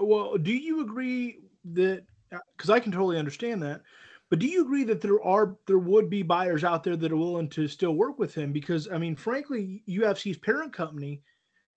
Well, 0.04 0.38
do 0.38 0.54
you 0.54 0.82
agree 0.82 1.40
that 1.74 2.04
because 2.56 2.70
I 2.70 2.80
can 2.80 2.92
totally 2.92 3.18
understand 3.18 3.62
that, 3.64 3.82
but 4.30 4.40
do 4.40 4.48
you 4.48 4.62
agree 4.62 4.84
that 4.86 5.02
there 5.02 5.22
are 5.24 5.58
there 5.66 5.80
would 5.80 6.10
be 6.10 6.24
buyers 6.24 6.64
out 6.64 6.84
there 6.84 6.96
that 6.96 7.12
are 7.12 7.18
willing 7.18 7.50
to 7.50 7.68
still 7.68 7.94
work 7.94 8.20
with 8.20 8.34
him? 8.36 8.54
Because 8.54 8.88
I 8.92 8.98
mean, 8.98 9.16
frankly, 9.16 9.84
UFC's 9.90 10.38
parent 10.38 10.72
company 10.72 11.22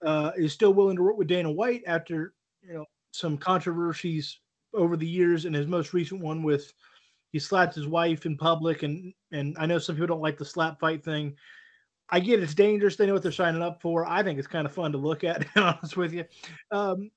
uh, 0.04 0.32
is 0.36 0.52
still 0.52 0.74
willing 0.74 0.96
to 0.96 1.02
work 1.02 1.16
with 1.16 1.28
Dana 1.28 1.50
White 1.50 1.82
after 1.86 2.34
you 2.62 2.74
know 2.74 2.84
some 3.12 3.38
controversies 3.38 4.40
over 4.74 4.96
the 4.96 5.06
years, 5.06 5.44
and 5.44 5.54
his 5.54 5.66
most 5.66 5.92
recent 5.92 6.20
one 6.20 6.42
with 6.42 6.72
he 7.30 7.38
slapped 7.38 7.74
his 7.74 7.86
wife 7.86 8.26
in 8.26 8.36
public, 8.36 8.82
and 8.82 9.14
and 9.32 9.56
I 9.58 9.66
know 9.66 9.78
some 9.78 9.94
people 9.94 10.08
don't 10.08 10.20
like 10.20 10.38
the 10.38 10.44
slap 10.44 10.80
fight 10.80 11.04
thing. 11.04 11.36
I 12.10 12.20
get 12.20 12.42
it's 12.42 12.54
dangerous. 12.54 12.96
They 12.96 13.06
know 13.06 13.14
what 13.14 13.22
they're 13.22 13.32
signing 13.32 13.62
up 13.62 13.80
for. 13.80 14.06
I 14.06 14.22
think 14.22 14.38
it's 14.38 14.48
kind 14.48 14.66
of 14.66 14.74
fun 14.74 14.92
to 14.92 14.98
look 14.98 15.24
at. 15.24 15.40
To 15.46 15.48
be 15.54 15.60
honest 15.60 15.96
with 15.96 16.12
you, 16.12 16.24
um, 16.70 17.10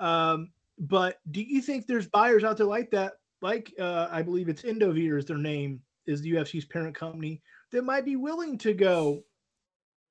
um, 0.00 0.50
but 0.78 1.20
do 1.30 1.40
you 1.40 1.60
think 1.60 1.86
there's 1.86 2.08
buyers 2.08 2.44
out 2.44 2.56
there 2.56 2.66
like 2.66 2.90
that? 2.90 3.14
Like 3.40 3.72
uh, 3.78 4.08
I 4.10 4.22
believe 4.22 4.48
it's 4.48 4.64
Endeavor 4.64 5.18
is 5.18 5.26
their 5.26 5.38
name, 5.38 5.80
is 6.06 6.20
the 6.20 6.32
UFC's 6.32 6.64
parent 6.64 6.96
company 6.96 7.40
that 7.70 7.84
might 7.84 8.04
be 8.04 8.16
willing 8.16 8.58
to 8.58 8.74
go. 8.74 9.22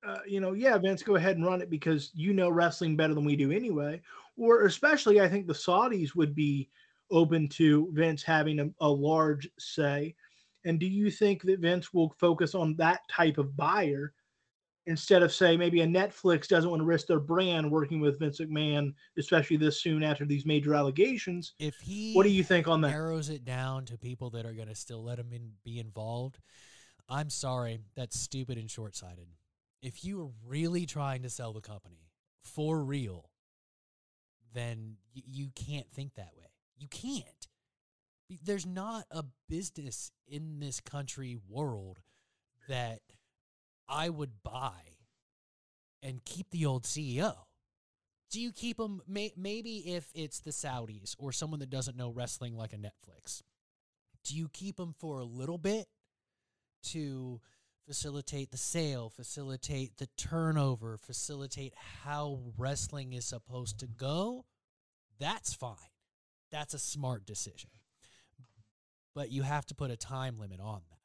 Uh, 0.06 0.18
you 0.26 0.40
know, 0.40 0.52
yeah, 0.52 0.78
Vince, 0.78 1.02
go 1.02 1.16
ahead 1.16 1.36
and 1.36 1.44
run 1.44 1.60
it 1.60 1.68
because 1.68 2.12
you 2.14 2.32
know 2.32 2.48
wrestling 2.48 2.96
better 2.96 3.14
than 3.14 3.24
we 3.24 3.36
do 3.36 3.50
anyway. 3.50 4.00
Or 4.38 4.66
especially, 4.66 5.20
I 5.20 5.28
think 5.28 5.46
the 5.46 5.52
Saudis 5.52 6.14
would 6.14 6.34
be 6.34 6.70
open 7.10 7.48
to 7.48 7.88
Vince 7.92 8.22
having 8.22 8.60
a, 8.60 8.70
a 8.80 8.88
large 8.88 9.48
say. 9.58 10.14
And 10.64 10.78
do 10.78 10.86
you 10.86 11.10
think 11.10 11.42
that 11.42 11.60
Vince 11.60 11.92
will 11.92 12.14
focus 12.18 12.54
on 12.54 12.76
that 12.76 13.00
type 13.10 13.38
of 13.38 13.56
buyer 13.56 14.12
instead 14.86 15.22
of 15.22 15.32
say 15.32 15.56
maybe 15.56 15.82
a 15.82 15.86
Netflix 15.86 16.48
doesn't 16.48 16.70
want 16.70 16.80
to 16.80 16.86
risk 16.86 17.06
their 17.06 17.20
brand 17.20 17.70
working 17.70 18.00
with 18.00 18.18
Vince 18.18 18.40
McMahon, 18.40 18.94
especially 19.18 19.56
this 19.56 19.82
soon 19.82 20.02
after 20.02 20.24
these 20.24 20.46
major 20.46 20.74
allegations? 20.74 21.54
If 21.58 21.76
he 21.76 22.14
What 22.14 22.22
do 22.22 22.30
you 22.30 22.42
think 22.44 22.68
on 22.68 22.80
that? 22.82 22.90
narrows 22.90 23.28
it 23.28 23.44
down 23.44 23.84
to 23.86 23.98
people 23.98 24.30
that 24.30 24.46
are 24.46 24.54
going 24.54 24.68
to 24.68 24.74
still 24.74 25.02
let 25.02 25.18
him 25.18 25.32
in, 25.32 25.52
be 25.64 25.78
involved, 25.78 26.38
I'm 27.08 27.30
sorry, 27.30 27.80
that's 27.96 28.18
stupid 28.18 28.58
and 28.58 28.70
short 28.70 28.94
sighted. 28.96 29.28
If 29.82 30.04
you 30.04 30.20
are 30.22 30.30
really 30.46 30.86
trying 30.86 31.22
to 31.22 31.30
sell 31.30 31.52
the 31.52 31.60
company 31.60 32.08
for 32.42 32.82
real, 32.82 33.30
then 34.54 34.96
you 35.12 35.50
can't 35.54 35.90
think 35.90 36.14
that 36.14 36.32
way. 36.36 36.46
You 36.78 36.88
can't. 36.88 37.48
There's 38.44 38.66
not 38.66 39.04
a 39.10 39.24
business 39.48 40.10
in 40.26 40.60
this 40.60 40.80
country 40.80 41.38
world 41.48 41.98
that 42.68 43.00
I 43.88 44.10
would 44.10 44.42
buy 44.42 44.96
and 46.02 46.24
keep 46.24 46.50
the 46.50 46.66
old 46.66 46.84
CEO. 46.84 47.34
Do 48.30 48.40
you 48.40 48.52
keep 48.52 48.76
them? 48.76 49.00
May, 49.08 49.32
maybe 49.36 49.94
if 49.94 50.10
it's 50.14 50.40
the 50.40 50.50
Saudis 50.50 51.14
or 51.18 51.32
someone 51.32 51.60
that 51.60 51.70
doesn't 51.70 51.96
know 51.96 52.10
wrestling 52.10 52.54
like 52.54 52.74
a 52.74 52.76
Netflix, 52.76 53.42
do 54.24 54.36
you 54.36 54.50
keep 54.52 54.76
them 54.76 54.94
for 54.98 55.18
a 55.18 55.24
little 55.24 55.56
bit 55.56 55.86
to 56.82 57.40
facilitate 57.88 58.50
the 58.50 58.58
sale, 58.58 59.08
facilitate 59.08 59.96
the 59.96 60.08
turnover, 60.18 60.98
facilitate 60.98 61.72
how 62.04 62.38
wrestling 62.58 63.14
is 63.14 63.24
supposed 63.24 63.78
to 63.80 63.86
go? 63.86 64.44
That's 65.18 65.54
fine. 65.54 65.74
That's 66.52 66.74
a 66.74 66.78
smart 66.78 67.24
decision. 67.24 67.70
But 69.14 69.32
you 69.32 69.42
have 69.42 69.64
to 69.66 69.74
put 69.74 69.90
a 69.90 69.96
time 69.96 70.38
limit 70.38 70.60
on 70.60 70.82
that. 70.90 70.98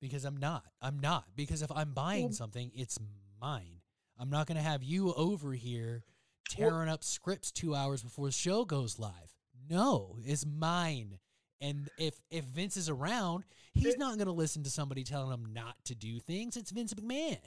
Because 0.00 0.24
I'm 0.24 0.38
not. 0.38 0.64
I'm 0.80 0.98
not. 0.98 1.26
Because 1.36 1.62
if 1.62 1.70
I'm 1.70 1.94
buying 1.94 2.24
Well- 2.24 2.32
something, 2.32 2.72
it's 2.74 2.98
mine. 3.40 3.80
I'm 4.18 4.28
not 4.28 4.48
going 4.48 4.56
to 4.56 4.62
have 4.62 4.82
you 4.82 5.14
over 5.14 5.52
here 5.54 6.02
tearing 6.50 6.88
up 6.88 7.04
scripts 7.04 7.52
two 7.52 7.74
hours 7.76 8.02
before 8.02 8.26
the 8.26 8.32
show 8.32 8.64
goes 8.64 8.98
live. 8.98 9.36
No, 9.70 10.18
it's 10.24 10.44
mine. 10.44 11.20
And 11.62 11.88
if 11.96 12.20
if 12.30 12.44
Vince 12.44 12.76
is 12.76 12.88
around, 12.88 13.44
he's 13.72 13.96
not 13.96 14.16
going 14.16 14.26
to 14.26 14.32
listen 14.32 14.64
to 14.64 14.70
somebody 14.70 15.04
telling 15.04 15.32
him 15.32 15.46
not 15.54 15.76
to 15.84 15.94
do 15.94 16.18
things. 16.18 16.56
It's 16.56 16.72
Vince 16.72 16.92
McMahon. 16.92 17.38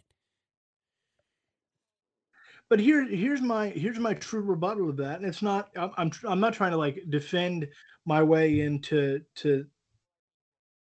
But 2.69 2.79
here, 2.79 3.05
here's 3.05 3.41
my 3.41 3.69
here's 3.69 3.99
my 3.99 4.13
true 4.13 4.41
rebuttal 4.41 4.89
of 4.89 4.97
that, 4.97 5.19
and 5.19 5.25
it's 5.25 5.41
not. 5.41 5.69
I'm 5.75 5.91
I'm, 5.97 6.11
I'm 6.23 6.39
not 6.39 6.53
trying 6.53 6.71
to 6.71 6.77
like 6.77 7.03
defend 7.09 7.67
my 8.05 8.23
way 8.23 8.61
into 8.61 9.19
to. 9.35 9.65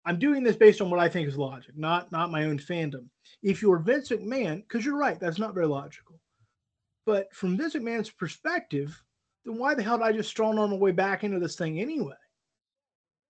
I'm 0.07 0.19
doing 0.19 0.45
this 0.45 0.57
based 0.57 0.81
on 0.81 0.89
what 0.91 1.01
I 1.01 1.09
think 1.09 1.27
is 1.27 1.37
logic, 1.37 1.77
not 1.77 2.13
not 2.13 2.31
my 2.31 2.45
own 2.45 2.59
fandom. 2.59 3.09
If 3.43 3.61
you're 3.61 3.79
Vince 3.79 4.11
McMahon, 4.11 4.63
because 4.63 4.85
you're 4.85 4.97
right, 4.97 5.19
that's 5.19 5.41
not 5.41 5.55
very 5.55 5.67
logical. 5.67 6.21
But 7.05 7.35
from 7.35 7.57
Vince 7.57 7.75
McMahon's 7.75 8.11
perspective, 8.11 9.03
then 9.45 9.59
why 9.59 9.75
the 9.75 9.83
hell 9.83 9.99
did 9.99 10.07
I 10.07 10.13
just 10.13 10.31
stroll 10.31 10.59
on 10.61 10.71
my 10.71 10.77
way 10.77 10.93
back 10.93 11.25
into 11.25 11.41
this 11.41 11.57
thing 11.57 11.81
anyway? 11.81 12.15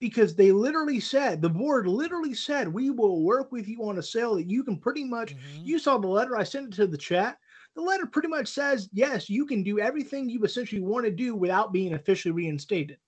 Because 0.05 0.35
they 0.35 0.53
literally 0.53 1.01
said, 1.01 1.41
the 1.41 1.49
board 1.49 1.87
literally 1.87 2.35
said, 2.35 2.69
we 2.69 2.91
will 2.91 3.23
work 3.23 3.51
with 3.53 3.67
you 3.67 3.89
on 3.89 3.97
a 3.97 4.03
sale 4.03 4.35
that 4.35 4.51
you 4.51 4.63
can 4.63 4.77
pretty 4.77 5.03
much. 5.03 5.35
Mhm. 5.35 5.65
You 5.65 5.79
saw 5.79 5.97
the 5.97 6.07
letter. 6.07 6.37
I 6.37 6.43
sent 6.45 6.67
it 6.67 6.77
to 6.77 6.87
the 6.87 6.99
chat. 6.99 7.39
The 7.75 7.81
letter 7.81 8.05
pretty 8.05 8.29
much 8.29 8.49
says, 8.49 8.91
yes, 8.93 9.31
you 9.31 9.47
can 9.47 9.63
do 9.63 9.81
everything 9.81 10.29
you 10.29 10.45
essentially 10.45 10.83
want 10.83 11.07
to 11.07 11.11
do 11.11 11.35
without 11.35 11.73
being 11.73 11.95
officially 11.95 12.33
reinstated. 12.33 12.99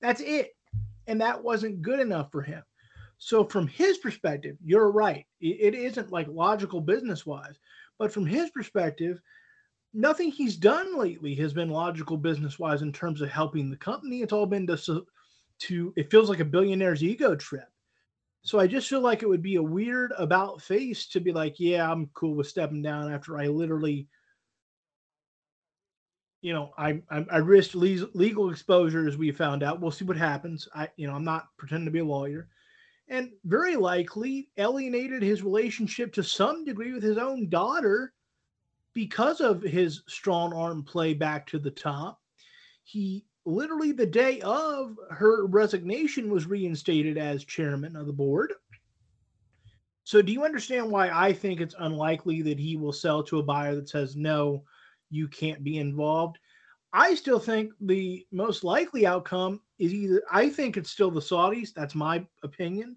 That's 0.00 0.22
it. 0.22 0.56
And 1.08 1.20
that 1.20 1.44
wasn't 1.44 1.82
good 1.82 2.00
enough 2.00 2.32
for 2.32 2.40
him. 2.40 2.62
So, 3.18 3.44
from 3.44 3.66
his 3.66 3.98
perspective, 3.98 4.56
you're 4.64 4.90
right. 4.90 5.26
It 5.42 5.74
isn't 5.74 6.10
like 6.10 6.28
logical 6.28 6.80
business 6.80 7.26
wise, 7.26 7.58
but 7.98 8.10
from 8.10 8.24
his 8.24 8.48
perspective, 8.48 9.20
nothing 9.92 10.30
he's 10.30 10.56
done 10.56 10.96
lately 10.96 11.34
has 11.34 11.52
been 11.52 11.68
logical 11.68 12.16
business 12.16 12.58
wise 12.58 12.80
in 12.80 12.94
terms 12.94 13.20
of 13.20 13.28
helping 13.28 13.68
the 13.68 13.76
company. 13.76 14.22
It's 14.22 14.32
all 14.32 14.46
been 14.46 14.66
to, 14.68 15.06
to, 15.60 15.92
it 15.96 16.10
feels 16.10 16.28
like 16.28 16.40
a 16.40 16.44
billionaire's 16.44 17.02
ego 17.02 17.34
trip. 17.34 17.68
So 18.42 18.60
I 18.60 18.66
just 18.66 18.88
feel 18.88 19.00
like 19.00 19.22
it 19.22 19.28
would 19.28 19.42
be 19.42 19.56
a 19.56 19.62
weird 19.62 20.12
about 20.18 20.60
face 20.60 21.06
to 21.08 21.20
be 21.20 21.32
like, 21.32 21.58
yeah, 21.58 21.90
I'm 21.90 22.10
cool 22.12 22.34
with 22.34 22.48
stepping 22.48 22.82
down 22.82 23.12
after 23.12 23.38
I 23.38 23.46
literally 23.46 24.06
you 26.44 26.52
know, 26.52 26.74
I 26.76 27.00
I, 27.10 27.24
I 27.30 27.36
risked 27.38 27.74
legal 27.74 28.50
exposure 28.50 29.08
as 29.08 29.16
we 29.16 29.32
found 29.32 29.62
out. 29.62 29.80
We'll 29.80 29.90
see 29.90 30.04
what 30.04 30.18
happens. 30.18 30.68
I, 30.74 30.90
you 30.96 31.06
know, 31.06 31.14
I'm 31.14 31.24
not 31.24 31.48
pretending 31.56 31.86
to 31.86 31.90
be 31.90 32.00
a 32.00 32.04
lawyer, 32.04 32.48
and 33.08 33.30
very 33.44 33.76
likely 33.76 34.50
alienated 34.58 35.22
his 35.22 35.42
relationship 35.42 36.12
to 36.12 36.22
some 36.22 36.66
degree 36.66 36.92
with 36.92 37.02
his 37.02 37.16
own 37.16 37.48
daughter 37.48 38.12
because 38.92 39.40
of 39.40 39.62
his 39.62 40.02
strong 40.06 40.52
arm 40.52 40.82
play 40.82 41.14
back 41.14 41.46
to 41.46 41.58
the 41.58 41.70
top. 41.70 42.20
He 42.82 43.24
literally 43.44 43.92
the 43.92 44.06
day 44.06 44.40
of 44.40 44.98
her 45.10 45.46
resignation 45.46 46.30
was 46.30 46.46
reinstated 46.46 47.18
as 47.18 47.44
chairman 47.44 47.96
of 47.96 48.06
the 48.06 48.12
board. 48.12 48.52
So, 50.04 50.20
do 50.20 50.32
you 50.32 50.44
understand 50.44 50.90
why 50.90 51.10
I 51.10 51.32
think 51.32 51.60
it's 51.60 51.74
unlikely 51.78 52.42
that 52.42 52.58
he 52.58 52.76
will 52.76 52.92
sell 52.92 53.22
to 53.24 53.38
a 53.38 53.42
buyer 53.42 53.74
that 53.74 53.88
says 53.88 54.16
no? 54.16 54.64
you 55.14 55.28
can't 55.28 55.62
be 55.62 55.78
involved. 55.78 56.38
I 56.92 57.14
still 57.14 57.38
think 57.38 57.72
the 57.80 58.26
most 58.32 58.64
likely 58.64 59.06
outcome 59.06 59.60
is 59.78 59.92
either 59.92 60.22
I 60.30 60.48
think 60.48 60.76
it's 60.76 60.90
still 60.90 61.10
the 61.10 61.20
Saudis. 61.20 61.72
That's 61.72 61.94
my 61.94 62.26
opinion. 62.42 62.96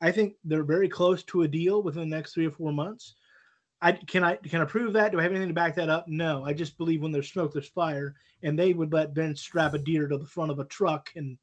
I 0.00 0.12
think 0.12 0.34
they're 0.44 0.64
very 0.64 0.88
close 0.88 1.22
to 1.24 1.42
a 1.42 1.48
deal 1.48 1.82
within 1.82 2.08
the 2.08 2.16
next 2.16 2.34
three 2.34 2.46
or 2.46 2.50
four 2.50 2.72
months. 2.72 3.16
I 3.80 3.92
can 3.92 4.24
I 4.24 4.36
can 4.36 4.62
I 4.62 4.64
prove 4.64 4.94
that? 4.94 5.12
Do 5.12 5.18
I 5.18 5.22
have 5.22 5.32
anything 5.32 5.48
to 5.48 5.54
back 5.54 5.74
that 5.76 5.90
up? 5.90 6.08
No. 6.08 6.44
I 6.44 6.52
just 6.52 6.78
believe 6.78 7.02
when 7.02 7.12
there's 7.12 7.30
smoke, 7.30 7.52
there's 7.52 7.68
fire, 7.68 8.14
and 8.42 8.58
they 8.58 8.72
would 8.72 8.92
let 8.92 9.14
Vince 9.14 9.42
strap 9.42 9.74
a 9.74 9.78
deer 9.78 10.08
to 10.08 10.18
the 10.18 10.26
front 10.26 10.50
of 10.50 10.58
a 10.58 10.64
truck 10.64 11.10
and 11.14 11.36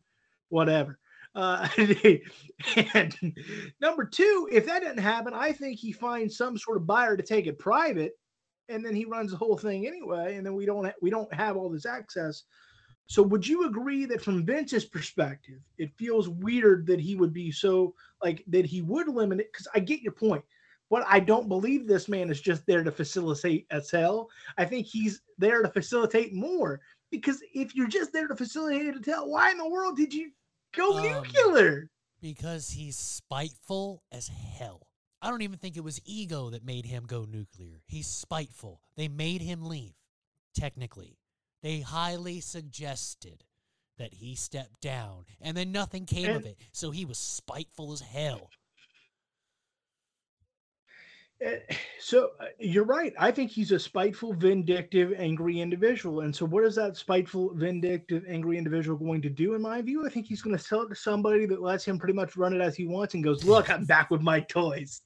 whatever. 0.50 1.00
Uh, 1.36 1.68
and 2.94 3.38
number 3.82 4.06
two, 4.06 4.48
if 4.52 4.66
that 4.66 4.82
didn't 4.82 5.00
happen, 5.00 5.34
I 5.34 5.52
think 5.52 5.80
he 5.80 5.92
finds 5.92 6.38
some 6.38 6.58
sort 6.58 6.78
of 6.78 6.86
buyer 6.86 7.18
to 7.18 7.24
take 7.24 7.48
it 7.48 7.58
private 7.58 8.14
and 8.70 8.86
then 8.86 8.96
he 8.96 9.06
runs 9.06 9.32
the 9.32 9.38
whole 9.38 9.58
thing 9.58 9.88
anyway, 9.88 10.36
and 10.36 10.46
then 10.46 10.56
we 10.56 10.66
don't 10.66 10.86
ha- 10.86 10.94
we 11.02 11.10
don't 11.10 11.34
have 11.34 11.58
all 11.58 11.70
this 11.70 11.86
access. 11.86 12.44
So 13.06 13.22
would 13.22 13.46
you 13.46 13.66
agree 13.68 14.06
that 14.06 14.22
from 14.22 14.46
Vince's 14.46 14.86
perspective, 14.86 15.60
it 15.78 15.92
feels 15.98 16.30
weird 16.30 16.88
that 16.88 17.02
he 17.02 17.16
would 17.16 17.34
be 17.34 17.52
so 17.52 17.94
like 18.24 18.44
that 18.48 18.66
he 18.66 18.82
would 18.82 19.08
limit 19.08 19.40
it? 19.40 19.52
Because 19.52 19.68
I 19.76 19.80
get 19.80 20.02
your 20.02 20.14
point, 20.14 20.44
but 20.94 21.04
I 21.10 21.20
don't 21.20 21.48
believe 21.50 21.88
this 21.88 22.08
man 22.08 22.30
is 22.30 22.40
just 22.40 22.68
there 22.68 22.84
to 22.84 22.92
facilitate 22.92 23.66
a 23.72 23.82
sell. 23.82 24.30
I 24.60 24.66
think 24.66 24.86
he's 24.86 25.24
there 25.40 25.64
to 25.64 25.68
facilitate 25.68 26.36
more. 26.36 26.82
Because 27.10 27.42
if 27.56 27.74
you're 27.74 27.88
just 27.88 28.14
there 28.14 28.28
to 28.28 28.36
facilitate 28.36 28.96
a 28.96 29.00
tell, 29.00 29.28
why 29.28 29.50
in 29.50 29.58
the 29.58 29.68
world 29.68 29.98
did 29.98 30.14
you 30.14 30.30
go 30.72 31.00
um, 31.00 31.04
nuclear? 31.04 31.90
Because 32.22 32.70
he's 32.70 32.96
spiteful 32.96 34.04
as 34.12 34.28
hell. 34.28 34.86
I 35.20 35.32
don't 35.32 35.42
even 35.42 35.58
think 35.58 35.78
it 35.78 35.84
was 35.84 36.00
ego 36.06 36.52
that 36.52 36.64
made 36.64 36.86
him 36.86 37.06
go 37.08 37.26
nuclear. 37.26 37.82
He's 37.88 38.06
spiteful. 38.06 38.80
They 38.96 39.08
made 39.08 39.42
him 39.42 39.66
leave, 39.66 39.96
technically. 40.56 41.18
They 41.64 41.80
highly 41.80 42.40
suggested 42.40 43.46
that 43.98 44.14
he 44.14 44.36
step 44.36 44.68
down, 44.80 45.26
and 45.42 45.58
then 45.58 45.72
nothing 45.72 46.06
came 46.06 46.28
and, 46.28 46.36
of 46.36 46.46
it. 46.46 46.58
So 46.72 46.92
he 46.92 47.04
was 47.04 47.18
spiteful 47.18 47.94
as 47.94 48.02
hell. 48.02 48.52
So 52.00 52.32
uh, 52.42 52.48
you're 52.60 52.84
right. 52.84 53.14
I 53.18 53.32
think 53.32 53.50
he's 53.50 53.72
a 53.72 53.80
spiteful, 53.80 54.34
vindictive, 54.34 55.14
angry 55.18 55.62
individual. 55.62 56.20
And 56.20 56.36
so, 56.36 56.46
what 56.46 56.66
is 56.66 56.76
that 56.76 56.98
spiteful, 56.98 57.54
vindictive, 57.54 58.26
angry 58.28 58.58
individual 58.58 58.98
going 58.98 59.22
to 59.22 59.30
do? 59.30 59.54
In 59.54 59.62
my 59.62 59.82
view, 59.82 60.06
I 60.06 60.10
think 60.10 60.26
he's 60.26 60.42
going 60.42 60.58
to 60.58 60.62
sell 60.62 60.82
it 60.82 60.90
to 60.90 60.96
somebody 60.96 61.46
that 61.46 61.62
lets 61.62 61.86
him 61.86 61.98
pretty 61.98 62.14
much 62.14 62.36
run 62.36 62.54
it 62.54 62.60
as 62.60 62.76
he 62.76 62.86
wants 62.86 63.14
and 63.14 63.24
goes, 63.24 63.46
"Look, 63.46 63.70
I'm 63.70 63.86
back 63.86 64.12
with 64.12 64.22
my 64.22 64.42
toys." 64.42 65.02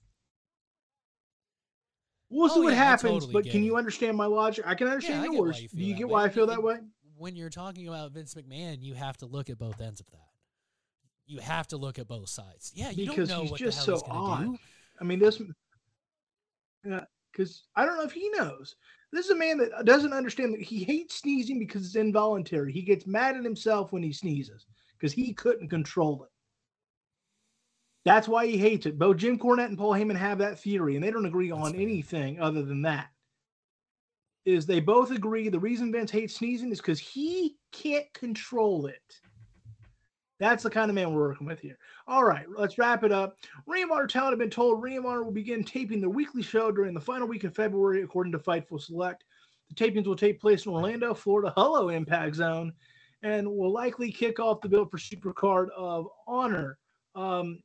We'll 2.29 2.51
oh, 2.51 2.55
see 2.55 2.59
what 2.61 2.73
yeah, 2.73 2.83
happens, 2.83 3.25
totally 3.25 3.33
but 3.33 3.49
can 3.49 3.63
you 3.63 3.77
understand 3.77 4.17
my 4.17 4.25
logic? 4.25 4.65
I 4.67 4.73
can 4.73 4.87
understand 4.87 5.23
yeah, 5.23 5.31
yours. 5.31 5.61
You 5.61 5.69
Do 5.69 5.83
you 5.83 5.95
get 5.95 6.09
why 6.09 6.23
I 6.25 6.29
feel 6.29 6.47
that 6.47 6.61
way? 6.61 6.77
When 7.15 7.35
you're 7.35 7.49
talking 7.49 7.87
about 7.87 8.11
Vince 8.11 8.33
McMahon, 8.33 8.81
you 8.81 8.95
have 8.95 9.17
to 9.17 9.27
look 9.27 9.49
at 9.49 9.57
both 9.57 9.79
ends 9.79 9.99
of 9.99 10.07
that. 10.07 10.27
You 11.25 11.39
have 11.39 11.67
to 11.67 11.77
look 11.77 11.99
at 11.99 12.07
both 12.07 12.29
sides. 12.29 12.71
Yeah, 12.73 12.89
you 12.89 13.07
because 13.07 13.29
don't 13.29 13.37
know 13.37 13.41
he's 13.43 13.51
what 13.51 13.59
just 13.59 13.85
the 13.85 13.91
hell 13.91 13.99
so 13.99 14.05
he's 14.05 14.15
odd. 14.15 14.45
Do. 14.45 14.57
I 14.99 15.03
mean, 15.03 15.19
this, 15.19 15.41
Uh, 16.91 17.01
because 17.31 17.63
I 17.75 17.85
don't 17.85 17.97
know 17.97 18.03
if 18.03 18.11
he 18.11 18.29
knows. 18.29 18.75
This 19.13 19.25
is 19.25 19.31
a 19.31 19.35
man 19.35 19.57
that 19.59 19.85
doesn't 19.85 20.13
understand 20.13 20.53
that 20.53 20.61
he 20.61 20.83
hates 20.83 21.19
sneezing 21.19 21.59
because 21.59 21.85
it's 21.85 21.95
involuntary. 21.95 22.71
He 22.73 22.81
gets 22.81 23.05
mad 23.05 23.35
at 23.37 23.43
himself 23.43 23.91
when 23.91 24.03
he 24.03 24.11
sneezes 24.11 24.65
because 24.97 25.13
he 25.13 25.33
couldn't 25.33 25.69
control 25.69 26.23
it. 26.23 26.29
That's 28.05 28.27
why 28.27 28.47
he 28.47 28.57
hates 28.57 28.85
it. 28.85 28.97
Both 28.97 29.17
Jim 29.17 29.37
Cornette 29.37 29.65
and 29.65 29.77
Paul 29.77 29.93
Heyman 29.93 30.15
have 30.15 30.39
that 30.39 30.59
theory, 30.59 30.95
and 30.95 31.03
they 31.03 31.11
don't 31.11 31.25
agree 31.25 31.51
on 31.51 31.75
anything 31.75 32.39
other 32.39 32.63
than 32.63 32.81
that. 32.83 33.07
Is 34.45 34.65
they 34.65 34.79
both 34.79 35.11
agree 35.11 35.49
the 35.49 35.59
reason 35.59 35.91
Vince 35.91 36.09
hates 36.09 36.35
sneezing 36.35 36.71
is 36.71 36.79
because 36.79 36.99
he 36.99 37.57
can't 37.71 38.11
control 38.13 38.87
it. 38.87 39.19
That's 40.39 40.63
the 40.63 40.69
kind 40.69 40.89
of 40.89 40.95
man 40.95 41.13
we're 41.13 41.27
working 41.29 41.47
with 41.47 41.59
here. 41.59 41.77
All 42.07 42.23
right, 42.23 42.45
let's 42.55 42.77
wrap 42.77 43.03
it 43.03 43.11
up. 43.11 43.37
Ring 43.65 43.85
of 43.85 43.91
Honor 43.91 44.07
talent 44.07 44.33
have 44.33 44.39
been 44.39 44.49
told 44.49 44.81
Ring 44.81 44.97
of 44.97 45.05
Honor 45.05 45.23
will 45.23 45.31
begin 45.31 45.63
taping 45.63 45.99
their 45.99 46.09
weekly 46.09 46.43
show 46.43 46.71
during 46.71 46.93
the 46.93 47.01
final 47.01 47.27
week 47.27 47.43
of 47.43 47.55
February, 47.55 48.03
according 48.03 48.31
to 48.33 48.39
Fightful 48.39 48.79
Select. 48.79 49.23
The 49.69 49.75
tapings 49.75 50.05
will 50.05 50.15
take 50.15 50.39
place 50.39 50.65
in 50.65 50.71
Orlando, 50.71 51.13
Florida. 51.13 51.53
Hello, 51.57 51.89
Impact 51.89 52.35
Zone, 52.35 52.71
and 53.23 53.47
will 53.47 53.71
likely 53.71 54.11
kick 54.11 54.39
off 54.39 54.61
the 54.61 54.69
build 54.69 54.91
for 54.91 54.97
Supercard 54.97 55.69
of 55.75 56.07
Honor. 56.27 56.77
Um, 57.15 57.63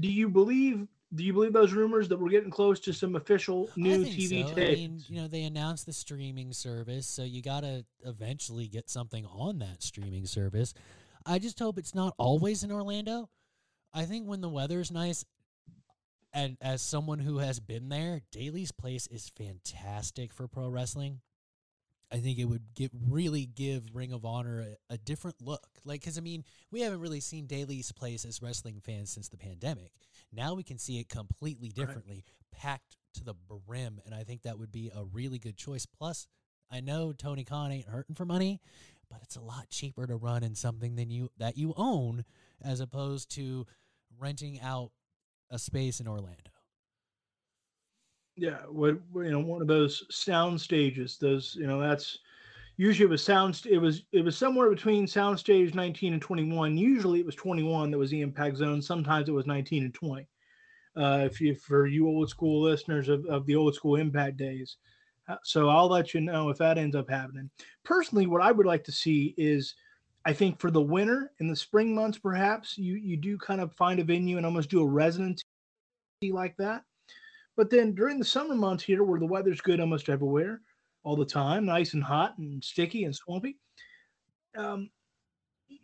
do 0.00 0.08
you 0.08 0.28
believe 0.28 0.86
do 1.14 1.22
you 1.22 1.32
believe 1.32 1.52
those 1.52 1.72
rumors 1.72 2.08
that 2.08 2.18
we're 2.18 2.30
getting 2.30 2.50
close 2.50 2.80
to 2.80 2.92
some 2.92 3.14
official 3.14 3.70
new 3.76 4.04
TV 4.04 4.48
so. 4.48 4.54
tapes? 4.54 4.58
I 4.58 4.74
mean, 4.74 5.02
you 5.08 5.22
know, 5.22 5.28
they 5.28 5.44
announced 5.44 5.86
the 5.86 5.92
streaming 5.92 6.52
service, 6.52 7.06
so 7.06 7.22
you 7.22 7.42
got 7.42 7.60
to 7.60 7.84
eventually 8.04 8.66
get 8.66 8.90
something 8.90 9.24
on 9.26 9.60
that 9.60 9.82
streaming 9.82 10.26
service. 10.26 10.74
I 11.26 11.38
just 11.38 11.58
hope 11.58 11.76
it's 11.76 11.94
not 11.94 12.14
always 12.18 12.62
in 12.62 12.70
Orlando. 12.70 13.28
I 13.92 14.04
think 14.04 14.26
when 14.26 14.40
the 14.40 14.48
weather's 14.48 14.92
nice, 14.92 15.24
and 16.32 16.56
as 16.60 16.82
someone 16.82 17.18
who 17.18 17.38
has 17.38 17.58
been 17.58 17.88
there, 17.88 18.20
Daly's 18.30 18.70
Place 18.72 19.06
is 19.08 19.30
fantastic 19.36 20.32
for 20.32 20.46
pro 20.46 20.68
wrestling. 20.68 21.20
I 22.12 22.18
think 22.18 22.38
it 22.38 22.44
would 22.44 22.74
get 22.74 22.92
really 23.08 23.46
give 23.46 23.82
Ring 23.92 24.12
of 24.12 24.24
Honor 24.24 24.60
a, 24.90 24.94
a 24.94 24.98
different 24.98 25.42
look. 25.42 25.66
Like, 25.84 26.00
because 26.00 26.18
I 26.18 26.20
mean, 26.20 26.44
we 26.70 26.82
haven't 26.82 27.00
really 27.00 27.20
seen 27.20 27.46
Daly's 27.46 27.90
place 27.90 28.24
as 28.24 28.40
wrestling 28.40 28.80
fans 28.84 29.10
since 29.10 29.28
the 29.28 29.36
pandemic. 29.36 29.90
Now 30.32 30.54
we 30.54 30.62
can 30.62 30.78
see 30.78 31.00
it 31.00 31.08
completely 31.08 31.68
differently, 31.70 32.24
right. 32.24 32.60
packed 32.60 32.96
to 33.14 33.24
the 33.24 33.34
brim, 33.34 34.00
and 34.04 34.14
I 34.14 34.22
think 34.22 34.42
that 34.42 34.58
would 34.58 34.70
be 34.70 34.92
a 34.94 35.04
really 35.04 35.38
good 35.38 35.56
choice. 35.56 35.86
Plus, 35.86 36.28
I 36.70 36.80
know 36.80 37.12
Tony 37.12 37.44
Khan 37.44 37.72
ain't 37.72 37.88
hurting 37.88 38.14
for 38.14 38.24
money, 38.24 38.60
but 39.10 39.20
it's 39.22 39.36
a 39.36 39.40
lot 39.40 39.68
cheaper 39.70 40.06
to 40.06 40.16
run 40.16 40.42
in 40.42 40.54
something 40.54 40.96
than 40.96 41.10
you 41.10 41.30
that 41.38 41.56
you 41.56 41.74
own, 41.76 42.24
as 42.62 42.80
opposed 42.80 43.30
to 43.32 43.66
renting 44.18 44.60
out 44.60 44.90
a 45.50 45.58
space 45.58 46.00
in 46.00 46.08
Orlando. 46.08 46.50
Yeah, 48.36 48.58
what 48.68 48.98
you 49.14 49.30
know, 49.30 49.40
one 49.40 49.62
of 49.62 49.68
those 49.68 50.04
sound 50.10 50.60
stages. 50.60 51.16
Those 51.18 51.56
you 51.58 51.66
know, 51.66 51.80
that's 51.80 52.18
usually 52.76 53.06
it 53.06 53.10
was 53.10 53.24
sound. 53.24 53.62
It 53.68 53.78
was 53.78 54.02
it 54.12 54.24
was 54.24 54.36
somewhere 54.36 54.68
between 54.70 55.06
sound 55.06 55.38
stage 55.38 55.74
19 55.74 56.12
and 56.12 56.22
21. 56.22 56.76
Usually 56.76 57.20
it 57.20 57.26
was 57.26 57.34
21 57.34 57.90
that 57.90 57.98
was 57.98 58.10
the 58.10 58.20
impact 58.20 58.58
zone. 58.58 58.82
Sometimes 58.82 59.28
it 59.28 59.32
was 59.32 59.46
19 59.46 59.84
and 59.84 59.94
20. 59.94 60.28
Uh, 60.96 61.22
if 61.24 61.40
you 61.40 61.54
for 61.54 61.86
you 61.86 62.08
old 62.08 62.28
school 62.28 62.62
listeners 62.62 63.08
of, 63.08 63.24
of 63.26 63.46
the 63.46 63.56
old 63.56 63.74
school 63.74 63.96
impact 63.96 64.36
days. 64.36 64.76
Uh, 65.28 65.36
so 65.42 65.68
I'll 65.68 65.88
let 65.88 66.14
you 66.14 66.20
know 66.20 66.50
if 66.50 66.58
that 66.58 66.78
ends 66.78 66.94
up 66.94 67.10
happening. 67.10 67.50
Personally, 67.84 68.26
what 68.26 68.42
I 68.42 68.52
would 68.52 68.66
like 68.66 68.84
to 68.84 68.92
see 68.92 69.34
is, 69.36 69.74
I 70.24 70.32
think 70.32 70.60
for 70.60 70.70
the 70.70 70.82
winter 70.82 71.32
in 71.40 71.48
the 71.48 71.56
spring 71.56 71.94
months, 71.94 72.18
perhaps 72.18 72.76
you 72.76 72.94
you 72.94 73.16
do 73.16 73.38
kind 73.38 73.60
of 73.60 73.72
find 73.74 74.00
a 74.00 74.04
venue 74.04 74.36
and 74.36 74.46
almost 74.46 74.70
do 74.70 74.80
a 74.80 74.86
residency 74.86 75.44
like 76.30 76.56
that. 76.56 76.82
But 77.56 77.70
then 77.70 77.94
during 77.94 78.18
the 78.18 78.24
summer 78.24 78.54
months 78.54 78.84
here, 78.84 79.02
where 79.02 79.18
the 79.18 79.26
weather's 79.26 79.60
good 79.60 79.80
almost 79.80 80.08
everywhere, 80.08 80.60
all 81.04 81.16
the 81.16 81.24
time, 81.24 81.64
nice 81.64 81.94
and 81.94 82.02
hot 82.02 82.36
and 82.38 82.62
sticky 82.62 83.04
and 83.04 83.14
swampy, 83.14 83.56
um, 84.56 84.90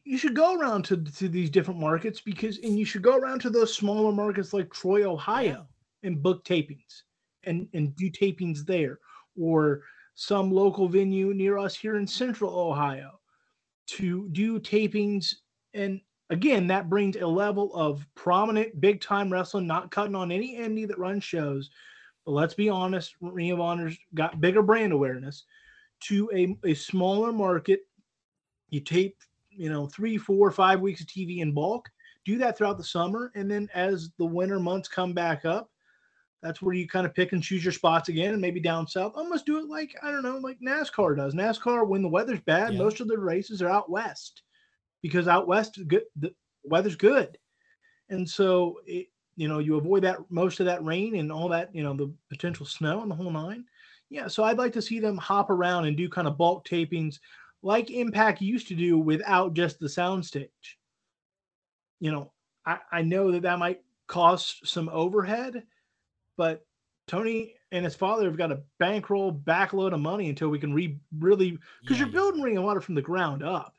you 0.04 0.18
should 0.18 0.34
go 0.34 0.58
around 0.58 0.84
to, 0.84 0.96
to 0.96 1.28
these 1.28 1.50
different 1.50 1.80
markets 1.80 2.20
because, 2.20 2.58
and 2.58 2.78
you 2.78 2.84
should 2.84 3.02
go 3.02 3.16
around 3.16 3.40
to 3.40 3.50
those 3.50 3.74
smaller 3.74 4.12
markets 4.12 4.52
like 4.52 4.72
Troy, 4.72 5.10
Ohio, 5.10 5.66
and 6.02 6.22
book 6.22 6.44
tapings 6.44 7.02
and, 7.44 7.68
and 7.72 7.94
do 7.96 8.10
tapings 8.10 8.64
there, 8.66 8.98
or 9.38 9.82
some 10.14 10.50
local 10.50 10.88
venue 10.88 11.32
near 11.34 11.58
us 11.58 11.74
here 11.74 11.96
in 11.96 12.06
Central 12.06 12.54
Ohio 12.54 13.20
to 13.86 14.28
do 14.30 14.60
tapings 14.60 15.34
and 15.74 16.00
again, 16.32 16.66
that 16.66 16.88
brings 16.88 17.16
a 17.16 17.26
level 17.26 17.74
of 17.74 18.06
prominent 18.14 18.80
big 18.80 19.00
time 19.00 19.32
wrestling, 19.32 19.66
not 19.66 19.90
cutting 19.90 20.14
on 20.14 20.32
any 20.32 20.56
indie 20.56 20.88
that 20.88 20.98
runs 20.98 21.24
shows. 21.24 21.70
But 22.24 22.32
let's 22.32 22.54
be 22.54 22.68
honest, 22.68 23.14
Ring 23.20 23.50
of 23.50 23.60
Honor's 23.60 23.96
got 24.14 24.40
bigger 24.40 24.62
brand 24.62 24.92
awareness 24.92 25.44
to 26.04 26.30
a, 26.34 26.56
a 26.64 26.74
smaller 26.74 27.32
market. 27.32 27.80
You 28.70 28.80
tape, 28.80 29.16
you 29.50 29.68
know, 29.70 29.86
three, 29.86 30.16
four, 30.16 30.50
five 30.50 30.80
weeks 30.80 31.00
of 31.00 31.06
TV 31.06 31.38
in 31.38 31.52
bulk. 31.52 31.88
Do 32.24 32.38
that 32.38 32.56
throughout 32.56 32.78
the 32.78 32.84
summer. 32.84 33.32
And 33.34 33.50
then 33.50 33.68
as 33.74 34.10
the 34.18 34.24
winter 34.24 34.60
months 34.60 34.88
come 34.88 35.12
back 35.12 35.44
up, 35.44 35.70
that's 36.42 36.60
where 36.60 36.74
you 36.74 36.88
kind 36.88 37.06
of 37.06 37.14
pick 37.14 37.32
and 37.32 37.42
choose 37.42 37.64
your 37.64 37.72
spots 37.72 38.08
again, 38.08 38.32
and 38.32 38.40
maybe 38.40 38.60
down 38.60 38.86
south. 38.86 39.12
Almost 39.16 39.46
do 39.46 39.58
it 39.58 39.68
like 39.68 39.96
I 40.02 40.10
don't 40.10 40.22
know, 40.22 40.38
like 40.38 40.58
NASCAR 40.60 41.16
does. 41.16 41.34
NASCAR, 41.34 41.86
when 41.86 42.02
the 42.02 42.08
weather's 42.08 42.40
bad, 42.40 42.72
Yeah. 42.72 42.78
most 42.80 43.00
of 43.00 43.08
the 43.08 43.18
races 43.18 43.62
are 43.62 43.68
out 43.68 43.90
west 43.90 44.42
because 45.02 45.28
out 45.28 45.46
west 45.46 45.78
good 45.88 46.04
the 46.16 46.34
weather's 46.64 46.96
good, 46.96 47.38
and 48.08 48.28
so 48.28 48.80
it, 48.86 49.08
you 49.36 49.48
know 49.48 49.58
you 49.60 49.76
avoid 49.76 50.02
that 50.04 50.18
most 50.30 50.60
of 50.60 50.66
that 50.66 50.84
rain 50.84 51.16
and 51.16 51.32
all 51.32 51.48
that 51.48 51.74
you 51.74 51.82
know 51.82 51.94
the 51.94 52.12
potential 52.28 52.66
snow 52.66 53.02
and 53.02 53.10
the 53.10 53.14
whole 53.14 53.30
nine. 53.30 53.64
Yeah, 54.10 54.28
so 54.28 54.44
I'd 54.44 54.58
like 54.58 54.74
to 54.74 54.82
see 54.82 55.00
them 55.00 55.16
hop 55.16 55.48
around 55.48 55.86
and 55.86 55.96
do 55.96 56.08
kind 56.08 56.28
of 56.28 56.36
bulk 56.36 56.66
tapings 56.66 57.18
like 57.62 57.90
Impact 57.90 58.42
used 58.42 58.68
to 58.68 58.74
do 58.74 58.98
without 58.98 59.54
just 59.54 59.78
the 59.78 59.86
soundstage. 59.86 60.48
You 62.00 62.10
know, 62.12 62.32
I, 62.66 62.78
I 62.90 63.02
know 63.02 63.30
that 63.30 63.42
that 63.42 63.58
might 63.58 63.82
cost 64.08 64.66
some 64.66 64.88
overhead, 64.90 65.62
but 66.42 66.66
Tony 67.06 67.54
and 67.70 67.84
his 67.84 67.94
father 67.94 68.24
have 68.24 68.36
got 68.36 68.50
a 68.50 68.64
bankroll 68.80 69.32
backload 69.32 69.94
of 69.94 70.00
money 70.00 70.28
until 70.28 70.48
we 70.48 70.58
can 70.58 70.74
re 70.74 70.98
really 71.16 71.56
because 71.84 72.00
Yeah, 72.00 72.00
you're 72.00 72.08
yeah. 72.08 72.12
building 72.12 72.42
Ring 72.42 72.58
of 72.58 72.64
Honor 72.64 72.80
from 72.80 72.96
the 72.96 73.00
ground 73.02 73.44
up. 73.44 73.76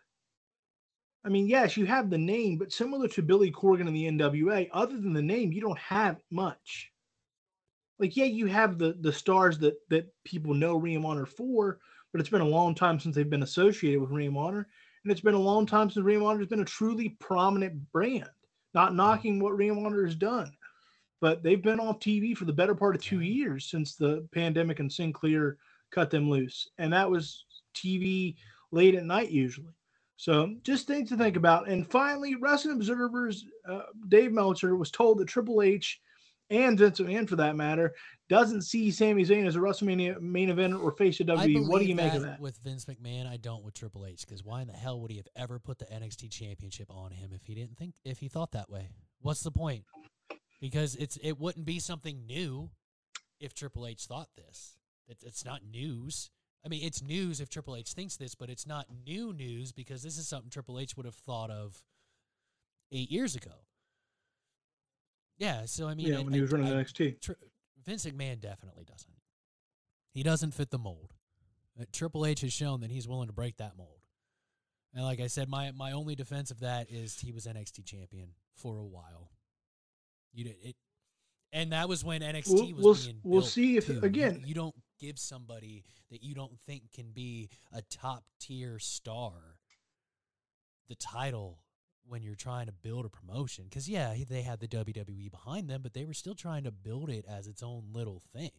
I 1.25 1.29
mean, 1.29 1.47
yes, 1.47 1.75
you 1.75 1.85
have 1.85 2.09
the 2.09 2.17
name, 2.17 2.57
but 2.57 2.71
similar 2.71 3.09
to 3.09 3.21
Billy 3.21 3.51
Corgan 3.51 3.87
and 3.87 3.93
the 3.95 4.05
NWA, 4.07 4.69
other 4.71 4.97
than 4.97 5.11
the 5.11 5.21
name, 5.21 5.51
you 5.51 5.59
don't 5.59 5.77
have 5.77 6.23
much. 6.31 6.93
Like, 7.99 8.15
yeah, 8.15 8.25
you 8.25 8.45
have 8.47 8.77
the 8.77 8.93
the 8.93 9.11
stars 9.11 9.59
that 9.59 9.75
that 9.89 10.13
people 10.23 10.53
know 10.53 10.77
Ring 10.77 10.95
of 10.95 11.05
Honor 11.05 11.25
for, 11.25 11.79
but 12.13 12.21
it's 12.21 12.29
been 12.29 12.39
a 12.41 12.45
long 12.45 12.75
time 12.75 12.97
since 12.97 13.13
they've 13.13 13.29
been 13.29 13.43
associated 13.43 13.99
with 13.99 14.11
Ring 14.11 14.29
of 14.29 14.37
Honor, 14.37 14.69
and 15.03 15.11
it's 15.11 15.21
been 15.21 15.33
a 15.33 15.39
long 15.39 15.65
time 15.65 15.89
since 15.89 16.03
Ring 16.05 16.17
of 16.17 16.23
Honor 16.23 16.39
has 16.39 16.47
been 16.47 16.61
a 16.61 16.65
truly 16.65 17.09
prominent 17.09 17.91
brand. 17.91 18.29
Not 18.73 18.95
knocking 18.95 19.39
what 19.41 19.57
Ring 19.57 19.69
of 19.71 19.77
Honor 19.79 20.05
has 20.05 20.15
done, 20.15 20.55
but 21.23 21.41
they've 21.41 21.61
been 21.61 21.79
off 21.79 21.99
TV 21.99 22.35
for 22.35 22.43
the 22.43 22.51
better 22.51 22.75
part 22.75 22.97
of 22.97 23.01
two 23.01 23.21
years 23.21 23.67
since 23.67 23.95
the 23.95 24.27
pandemic 24.33 24.81
and 24.81 24.91
Sinclair 24.91 25.55
cut 25.89 26.09
them 26.09 26.29
loose, 26.29 26.67
and 26.79 26.91
that 26.91 27.09
was 27.09 27.45
TV 27.73 28.35
late 28.73 28.93
at 28.93 29.05
night 29.05 29.29
usually. 29.29 29.71
So 30.17 30.53
just 30.63 30.85
things 30.85 31.07
to 31.11 31.15
think 31.15 31.37
about. 31.37 31.69
And 31.69 31.89
finally, 31.89 32.35
Wrestling 32.35 32.75
Observer's 32.75 33.45
uh, 33.65 33.83
Dave 34.09 34.33
Meltzer 34.33 34.75
was 34.75 34.91
told 34.91 35.17
that 35.19 35.29
Triple 35.29 35.61
H 35.61 36.01
and 36.49 36.77
Vince 36.77 36.99
McMahon, 36.99 37.29
for 37.29 37.37
that 37.37 37.55
matter, 37.55 37.93
doesn't 38.27 38.63
see 38.63 38.91
Sami 38.91 39.23
Zayn 39.23 39.47
as 39.47 39.55
a 39.55 39.59
WrestleMania 39.59 40.19
main 40.19 40.49
event 40.49 40.73
or 40.73 40.91
face 40.91 41.21
of 41.21 41.27
WWE. 41.27 41.69
What 41.69 41.79
do 41.79 41.85
you 41.85 41.95
make 41.95 42.15
of 42.15 42.23
that 42.23 42.27
that? 42.31 42.39
with 42.41 42.57
Vince 42.57 42.83
McMahon? 42.83 43.31
I 43.31 43.37
don't 43.37 43.63
with 43.63 43.75
Triple 43.75 44.05
H 44.05 44.25
because 44.27 44.43
why 44.43 44.61
in 44.61 44.67
the 44.67 44.73
hell 44.73 44.99
would 44.99 45.11
he 45.11 45.17
have 45.17 45.29
ever 45.37 45.57
put 45.57 45.79
the 45.79 45.85
NXT 45.85 46.31
Championship 46.31 46.91
on 46.91 47.11
him 47.11 47.31
if 47.33 47.45
he 47.45 47.55
didn't 47.55 47.77
think 47.77 47.93
if 48.03 48.19
he 48.19 48.27
thought 48.27 48.51
that 48.51 48.69
way? 48.69 48.89
What's 49.21 49.41
the 49.41 49.51
point? 49.51 49.85
Because 50.63 50.95
it's 50.95 51.17
it 51.17 51.37
wouldn't 51.41 51.65
be 51.65 51.79
something 51.79 52.25
new 52.25 52.69
if 53.41 53.53
Triple 53.53 53.85
H 53.85 54.05
thought 54.05 54.29
this. 54.37 54.77
It, 55.09 55.17
it's 55.25 55.43
not 55.43 55.59
news. 55.69 56.29
I 56.65 56.69
mean, 56.69 56.83
it's 56.85 57.03
news 57.03 57.41
if 57.41 57.49
Triple 57.49 57.75
H 57.75 57.91
thinks 57.91 58.15
this, 58.15 58.33
but 58.33 58.49
it's 58.49 58.65
not 58.65 58.85
new 59.05 59.33
news 59.33 59.73
because 59.73 60.03
this 60.03 60.17
is 60.17 60.25
something 60.25 60.49
Triple 60.49 60.79
H 60.79 60.95
would 60.95 61.05
have 61.05 61.15
thought 61.15 61.51
of 61.51 61.83
eight 62.93 63.11
years 63.11 63.35
ago. 63.35 63.51
Yeah, 65.37 65.65
so 65.65 65.89
I 65.89 65.95
mean, 65.95 66.07
yeah, 66.07 66.19
I- 66.19 66.21
when 66.21 66.31
he 66.33 66.39
I- 66.39 66.43
was 66.43 66.51
running 66.53 66.71
I- 66.71 66.81
NXT. 66.83 67.19
Tri- 67.19 67.35
Vince 67.83 68.05
McMahon 68.05 68.39
definitely 68.39 68.85
doesn't. 68.85 69.11
He 70.13 70.23
doesn't 70.23 70.51
fit 70.53 70.69
the 70.71 70.79
mold. 70.79 71.13
Uh, 71.77 71.83
Triple 71.91 72.25
H 72.25 72.39
has 72.39 72.53
shown 72.53 72.79
that 72.79 72.89
he's 72.91 73.05
willing 73.09 73.27
to 73.27 73.33
break 73.33 73.57
that 73.57 73.75
mold. 73.75 73.99
And 74.93 75.03
like 75.03 75.19
I 75.19 75.27
said, 75.27 75.49
my 75.49 75.71
my 75.71 75.91
only 75.91 76.15
defense 76.15 76.51
of 76.51 76.61
that 76.61 76.89
is 76.89 77.19
he 77.19 77.33
was 77.33 77.45
NXT 77.47 77.83
champion 77.85 78.29
for 78.55 78.77
a 78.77 78.85
while. 78.85 79.31
You 80.33 80.45
did 80.45 80.55
it, 80.63 80.75
and 81.51 81.71
that 81.71 81.87
was 81.87 82.03
when 82.03 82.21
NXT 82.21 82.73
We'll- 82.73 82.89
was 82.89 83.07
we'll 83.07 83.15
we'll 83.23 83.41
see 83.41 83.77
if- 83.77 83.87
too. 83.87 83.99
Again- 84.01 84.43
you, 84.45 84.53
don't 84.55 84.75
give 84.99 85.19
somebody 85.19 85.83
that 86.11 86.23
you 86.23 86.33
don't 86.33 86.57
think 86.67 86.91
can 86.93 87.11
be 87.11 87.49
a 87.71 87.81
top 87.83 88.23
tier 88.39 88.79
star 88.79 89.33
the 90.89 90.95
title 90.95 91.59
when 92.05 92.21
you're 92.21 92.35
trying 92.35 92.65
to 92.65 92.71
build 92.73 93.05
a 93.05 93.09
promotion. 93.09 93.65
Because 93.65 93.87
yeah, 93.87 94.13
they 94.27 94.41
had 94.41 94.59
the 94.59 94.67
WWE 94.67 95.29
behind 95.31 95.69
them, 95.69 95.81
but 95.81 95.93
they 95.93 96.03
were 96.05 96.13
still 96.13 96.35
trying 96.35 96.63
to 96.65 96.71
build 96.71 97.09
it 97.09 97.25
as 97.27 97.47
its 97.47 97.63
own 97.63 97.85
little 97.93 98.21
thing. 98.35 98.51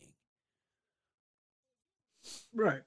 Right. 2.54 2.80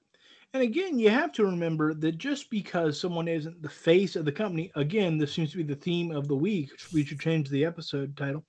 And 0.54 0.62
again, 0.62 0.98
you 0.98 1.10
have 1.10 1.32
to 1.34 1.44
remember 1.44 1.94
that 1.94 2.18
just 2.18 2.50
because 2.50 2.98
someone 2.98 3.28
isn't 3.28 3.60
the 3.62 3.68
face 3.68 4.16
of 4.16 4.24
the 4.24 4.32
company, 4.32 4.72
again, 4.74 5.18
this 5.18 5.32
seems 5.32 5.50
to 5.52 5.58
be 5.58 5.62
the 5.62 5.76
theme 5.76 6.10
of 6.10 6.26
the 6.26 6.34
week. 6.34 6.70
We 6.92 7.04
should 7.04 7.20
change 7.20 7.48
the 7.50 7.64
episode 7.64 8.16
title. 8.16 8.44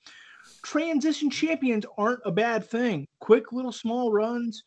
Transition 0.64 1.30
champions 1.30 1.86
aren't 1.98 2.22
a 2.26 2.32
bad 2.32 2.70
thing. 2.70 3.08
Quick 3.20 3.52
little 3.52 3.72
small 3.72 4.12
runs 4.12 4.62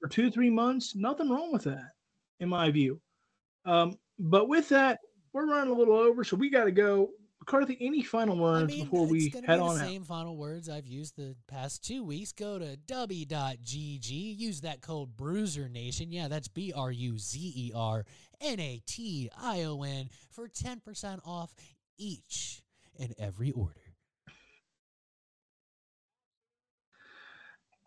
for 0.00 0.08
two, 0.08 0.30
three 0.30 0.50
months, 0.50 0.94
nothing 0.94 1.30
wrong 1.30 1.52
with 1.52 1.64
that, 1.64 1.92
in 2.40 2.48
my 2.48 2.70
view. 2.70 3.00
Um, 3.64 3.98
but 4.18 4.48
with 4.48 4.68
that, 4.70 5.00
we're 5.32 5.46
running 5.46 5.74
a 5.74 5.76
little 5.76 5.96
over, 5.96 6.24
so 6.24 6.36
we 6.36 6.50
got 6.50 6.64
to 6.64 6.72
go. 6.72 7.10
McCarthy, 7.40 7.76
any 7.80 8.02
final 8.02 8.36
words 8.36 8.72
I 8.72 8.76
mean, 8.76 8.84
before 8.84 9.06
we 9.06 9.32
head 9.46 9.60
on 9.60 9.76
out? 9.76 9.86
same 9.86 10.02
final 10.02 10.36
words 10.36 10.68
I've 10.68 10.86
used 10.86 11.16
the 11.16 11.36
past 11.46 11.84
two 11.84 12.02
weeks. 12.02 12.32
Go 12.32 12.58
to 12.58 12.76
dubby.gg, 12.76 14.08
use 14.08 14.62
that 14.62 14.80
code 14.80 15.16
Bruzer 15.16 15.70
Nation. 15.70 16.10
Yeah, 16.10 16.28
that's 16.28 16.48
B 16.48 16.72
R 16.74 16.90
U 16.90 17.18
Z 17.18 17.38
E 17.38 17.72
R 17.74 18.04
N 18.40 18.58
A 18.58 18.82
T 18.86 19.30
I 19.40 19.62
O 19.64 19.82
N 19.82 20.08
for 20.30 20.48
10% 20.48 21.20
off 21.24 21.54
each 21.98 22.62
and 22.98 23.14
every 23.18 23.52
order. 23.52 23.85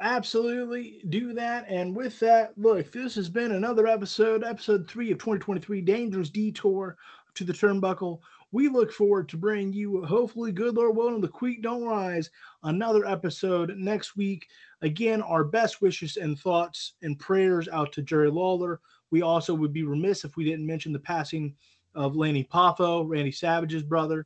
Absolutely 0.01 1.01
do 1.09 1.33
that. 1.33 1.65
And 1.67 1.93
with 1.93 2.19
that, 2.19 2.57
look, 2.57 2.91
this 2.91 3.15
has 3.15 3.29
been 3.29 3.51
another 3.51 3.85
episode, 3.85 4.45
episode 4.45 4.87
three 4.87 5.11
of 5.11 5.17
2023 5.17 5.81
Dangerous 5.81 6.29
Detour 6.29 6.95
to 7.35 7.43
the 7.43 7.51
Turnbuckle. 7.51 8.19
We 8.51 8.69
look 8.69 8.93
forward 8.93 9.27
to 9.29 9.37
bringing 9.37 9.73
you, 9.73 10.03
hopefully, 10.05 10.53
good 10.53 10.75
Lord 10.75 10.95
willing, 10.95 11.19
the 11.19 11.27
Creek 11.27 11.61
Don't 11.61 11.83
Rise, 11.83 12.31
another 12.63 13.05
episode 13.05 13.75
next 13.77 14.15
week. 14.15 14.47
Again, 14.81 15.21
our 15.21 15.43
best 15.43 15.81
wishes 15.81 16.15
and 16.15 16.39
thoughts 16.39 16.93
and 17.01 17.19
prayers 17.19 17.67
out 17.67 17.91
to 17.91 18.01
Jerry 18.01 18.31
Lawler. 18.31 18.79
We 19.11 19.21
also 19.21 19.53
would 19.53 19.73
be 19.73 19.83
remiss 19.83 20.23
if 20.23 20.37
we 20.37 20.45
didn't 20.45 20.65
mention 20.65 20.93
the 20.93 20.99
passing 20.99 21.53
of 21.93 22.15
Lanny 22.15 22.45
Poffo, 22.45 23.07
Randy 23.07 23.31
Savage's 23.33 23.83
brother, 23.83 24.25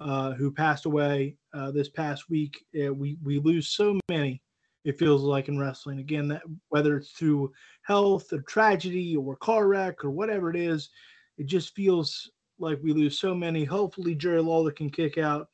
uh, 0.00 0.32
who 0.32 0.50
passed 0.50 0.86
away 0.86 1.36
uh, 1.52 1.70
this 1.70 1.90
past 1.90 2.30
week. 2.30 2.64
Uh, 2.74 2.94
we 2.94 3.18
we 3.22 3.38
lose 3.38 3.68
so 3.68 4.00
many 4.08 4.40
it 4.84 4.98
feels 4.98 5.22
like 5.22 5.48
in 5.48 5.58
wrestling. 5.58 5.98
Again, 5.98 6.28
that 6.28 6.42
whether 6.68 6.96
it's 6.96 7.10
through 7.10 7.52
health 7.82 8.32
or 8.32 8.40
tragedy 8.42 9.16
or 9.16 9.36
car 9.36 9.66
wreck 9.68 10.04
or 10.04 10.10
whatever 10.10 10.50
it 10.50 10.56
is, 10.56 10.90
it 11.38 11.46
just 11.46 11.74
feels 11.74 12.30
like 12.58 12.78
we 12.82 12.92
lose 12.92 13.18
so 13.18 13.34
many. 13.34 13.64
Hopefully, 13.64 14.14
Jerry 14.14 14.42
Lawler 14.42 14.70
can 14.72 14.90
kick 14.90 15.18
out, 15.18 15.48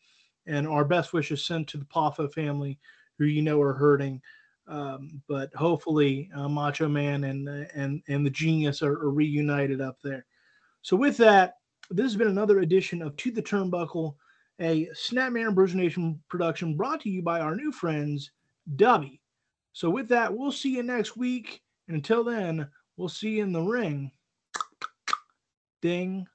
and 0.47 0.67
our 0.67 0.85
best 0.85 1.13
wishes 1.13 1.45
sent 1.45 1.69
to 1.69 1.79
the 1.79 1.85
Poffo 1.87 2.33
family, 2.33 2.79
who 3.19 3.25
you 3.25 3.43
know 3.43 3.61
are 3.61 3.75
hurting. 3.75 4.21
Um, 4.69 5.23
but 5.29 5.55
hopefully, 5.55 6.29
uh, 6.35 6.49
Macho 6.49 6.89
Man 6.89 7.25
and 7.25 7.49
uh, 7.49 7.69
and 7.75 8.03
and 8.09 8.27
the 8.27 8.31
Genius 8.31 8.83
are, 8.83 8.95
are 8.95 9.11
reunited 9.11 9.81
up 9.81 9.99
there. 10.03 10.25
So 10.83 10.97
with 10.97 11.17
that, 11.19 11.55
this 11.91 12.05
has 12.05 12.17
been 12.17 12.29
another 12.29 12.61
edition 12.61 13.03
of 13.03 13.17
To 13.17 13.31
the 13.31 13.43
Turnbuckle, 13.43 14.15
a 14.61 14.89
Snapman 14.95 15.55
Bruzer 15.55 15.75
Nation 15.75 16.21
production 16.29 16.77
brought 16.77 17.01
to 17.03 17.11
you 17.11 17.23
by 17.23 17.41
our 17.41 17.55
new 17.55 17.71
friends 17.71 18.31
Dubby. 18.75 19.21
So 19.73 19.91
with 19.91 20.09
that, 20.09 20.35
we'll 20.35 20.53
see 20.53 20.77
you 20.77 20.83
next 20.83 21.17
week. 21.17 21.63
And 21.89 21.97
until 21.97 22.25
then, 22.25 22.69
we'll 22.97 23.09
see 23.09 23.37
you 23.37 23.43
in 23.43 23.53
the 23.53 23.63
ring. 23.63 24.11
Ding, 25.83 26.27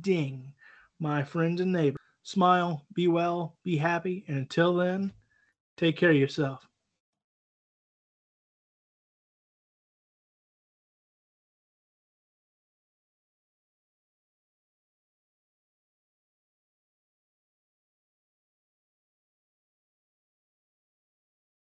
ding, 0.00 0.52
my 1.00 1.22
friends 1.22 1.60
and 1.60 1.72
neighbors. 1.72 1.98
Smile, 2.22 2.84
be 2.94 3.08
well, 3.08 3.56
be 3.64 3.76
happy, 3.76 4.24
and 4.28 4.36
until 4.36 4.74
then, 4.74 5.12
take 5.78 5.96
care 5.96 6.10
of 6.10 6.16
yourself. 6.16 6.68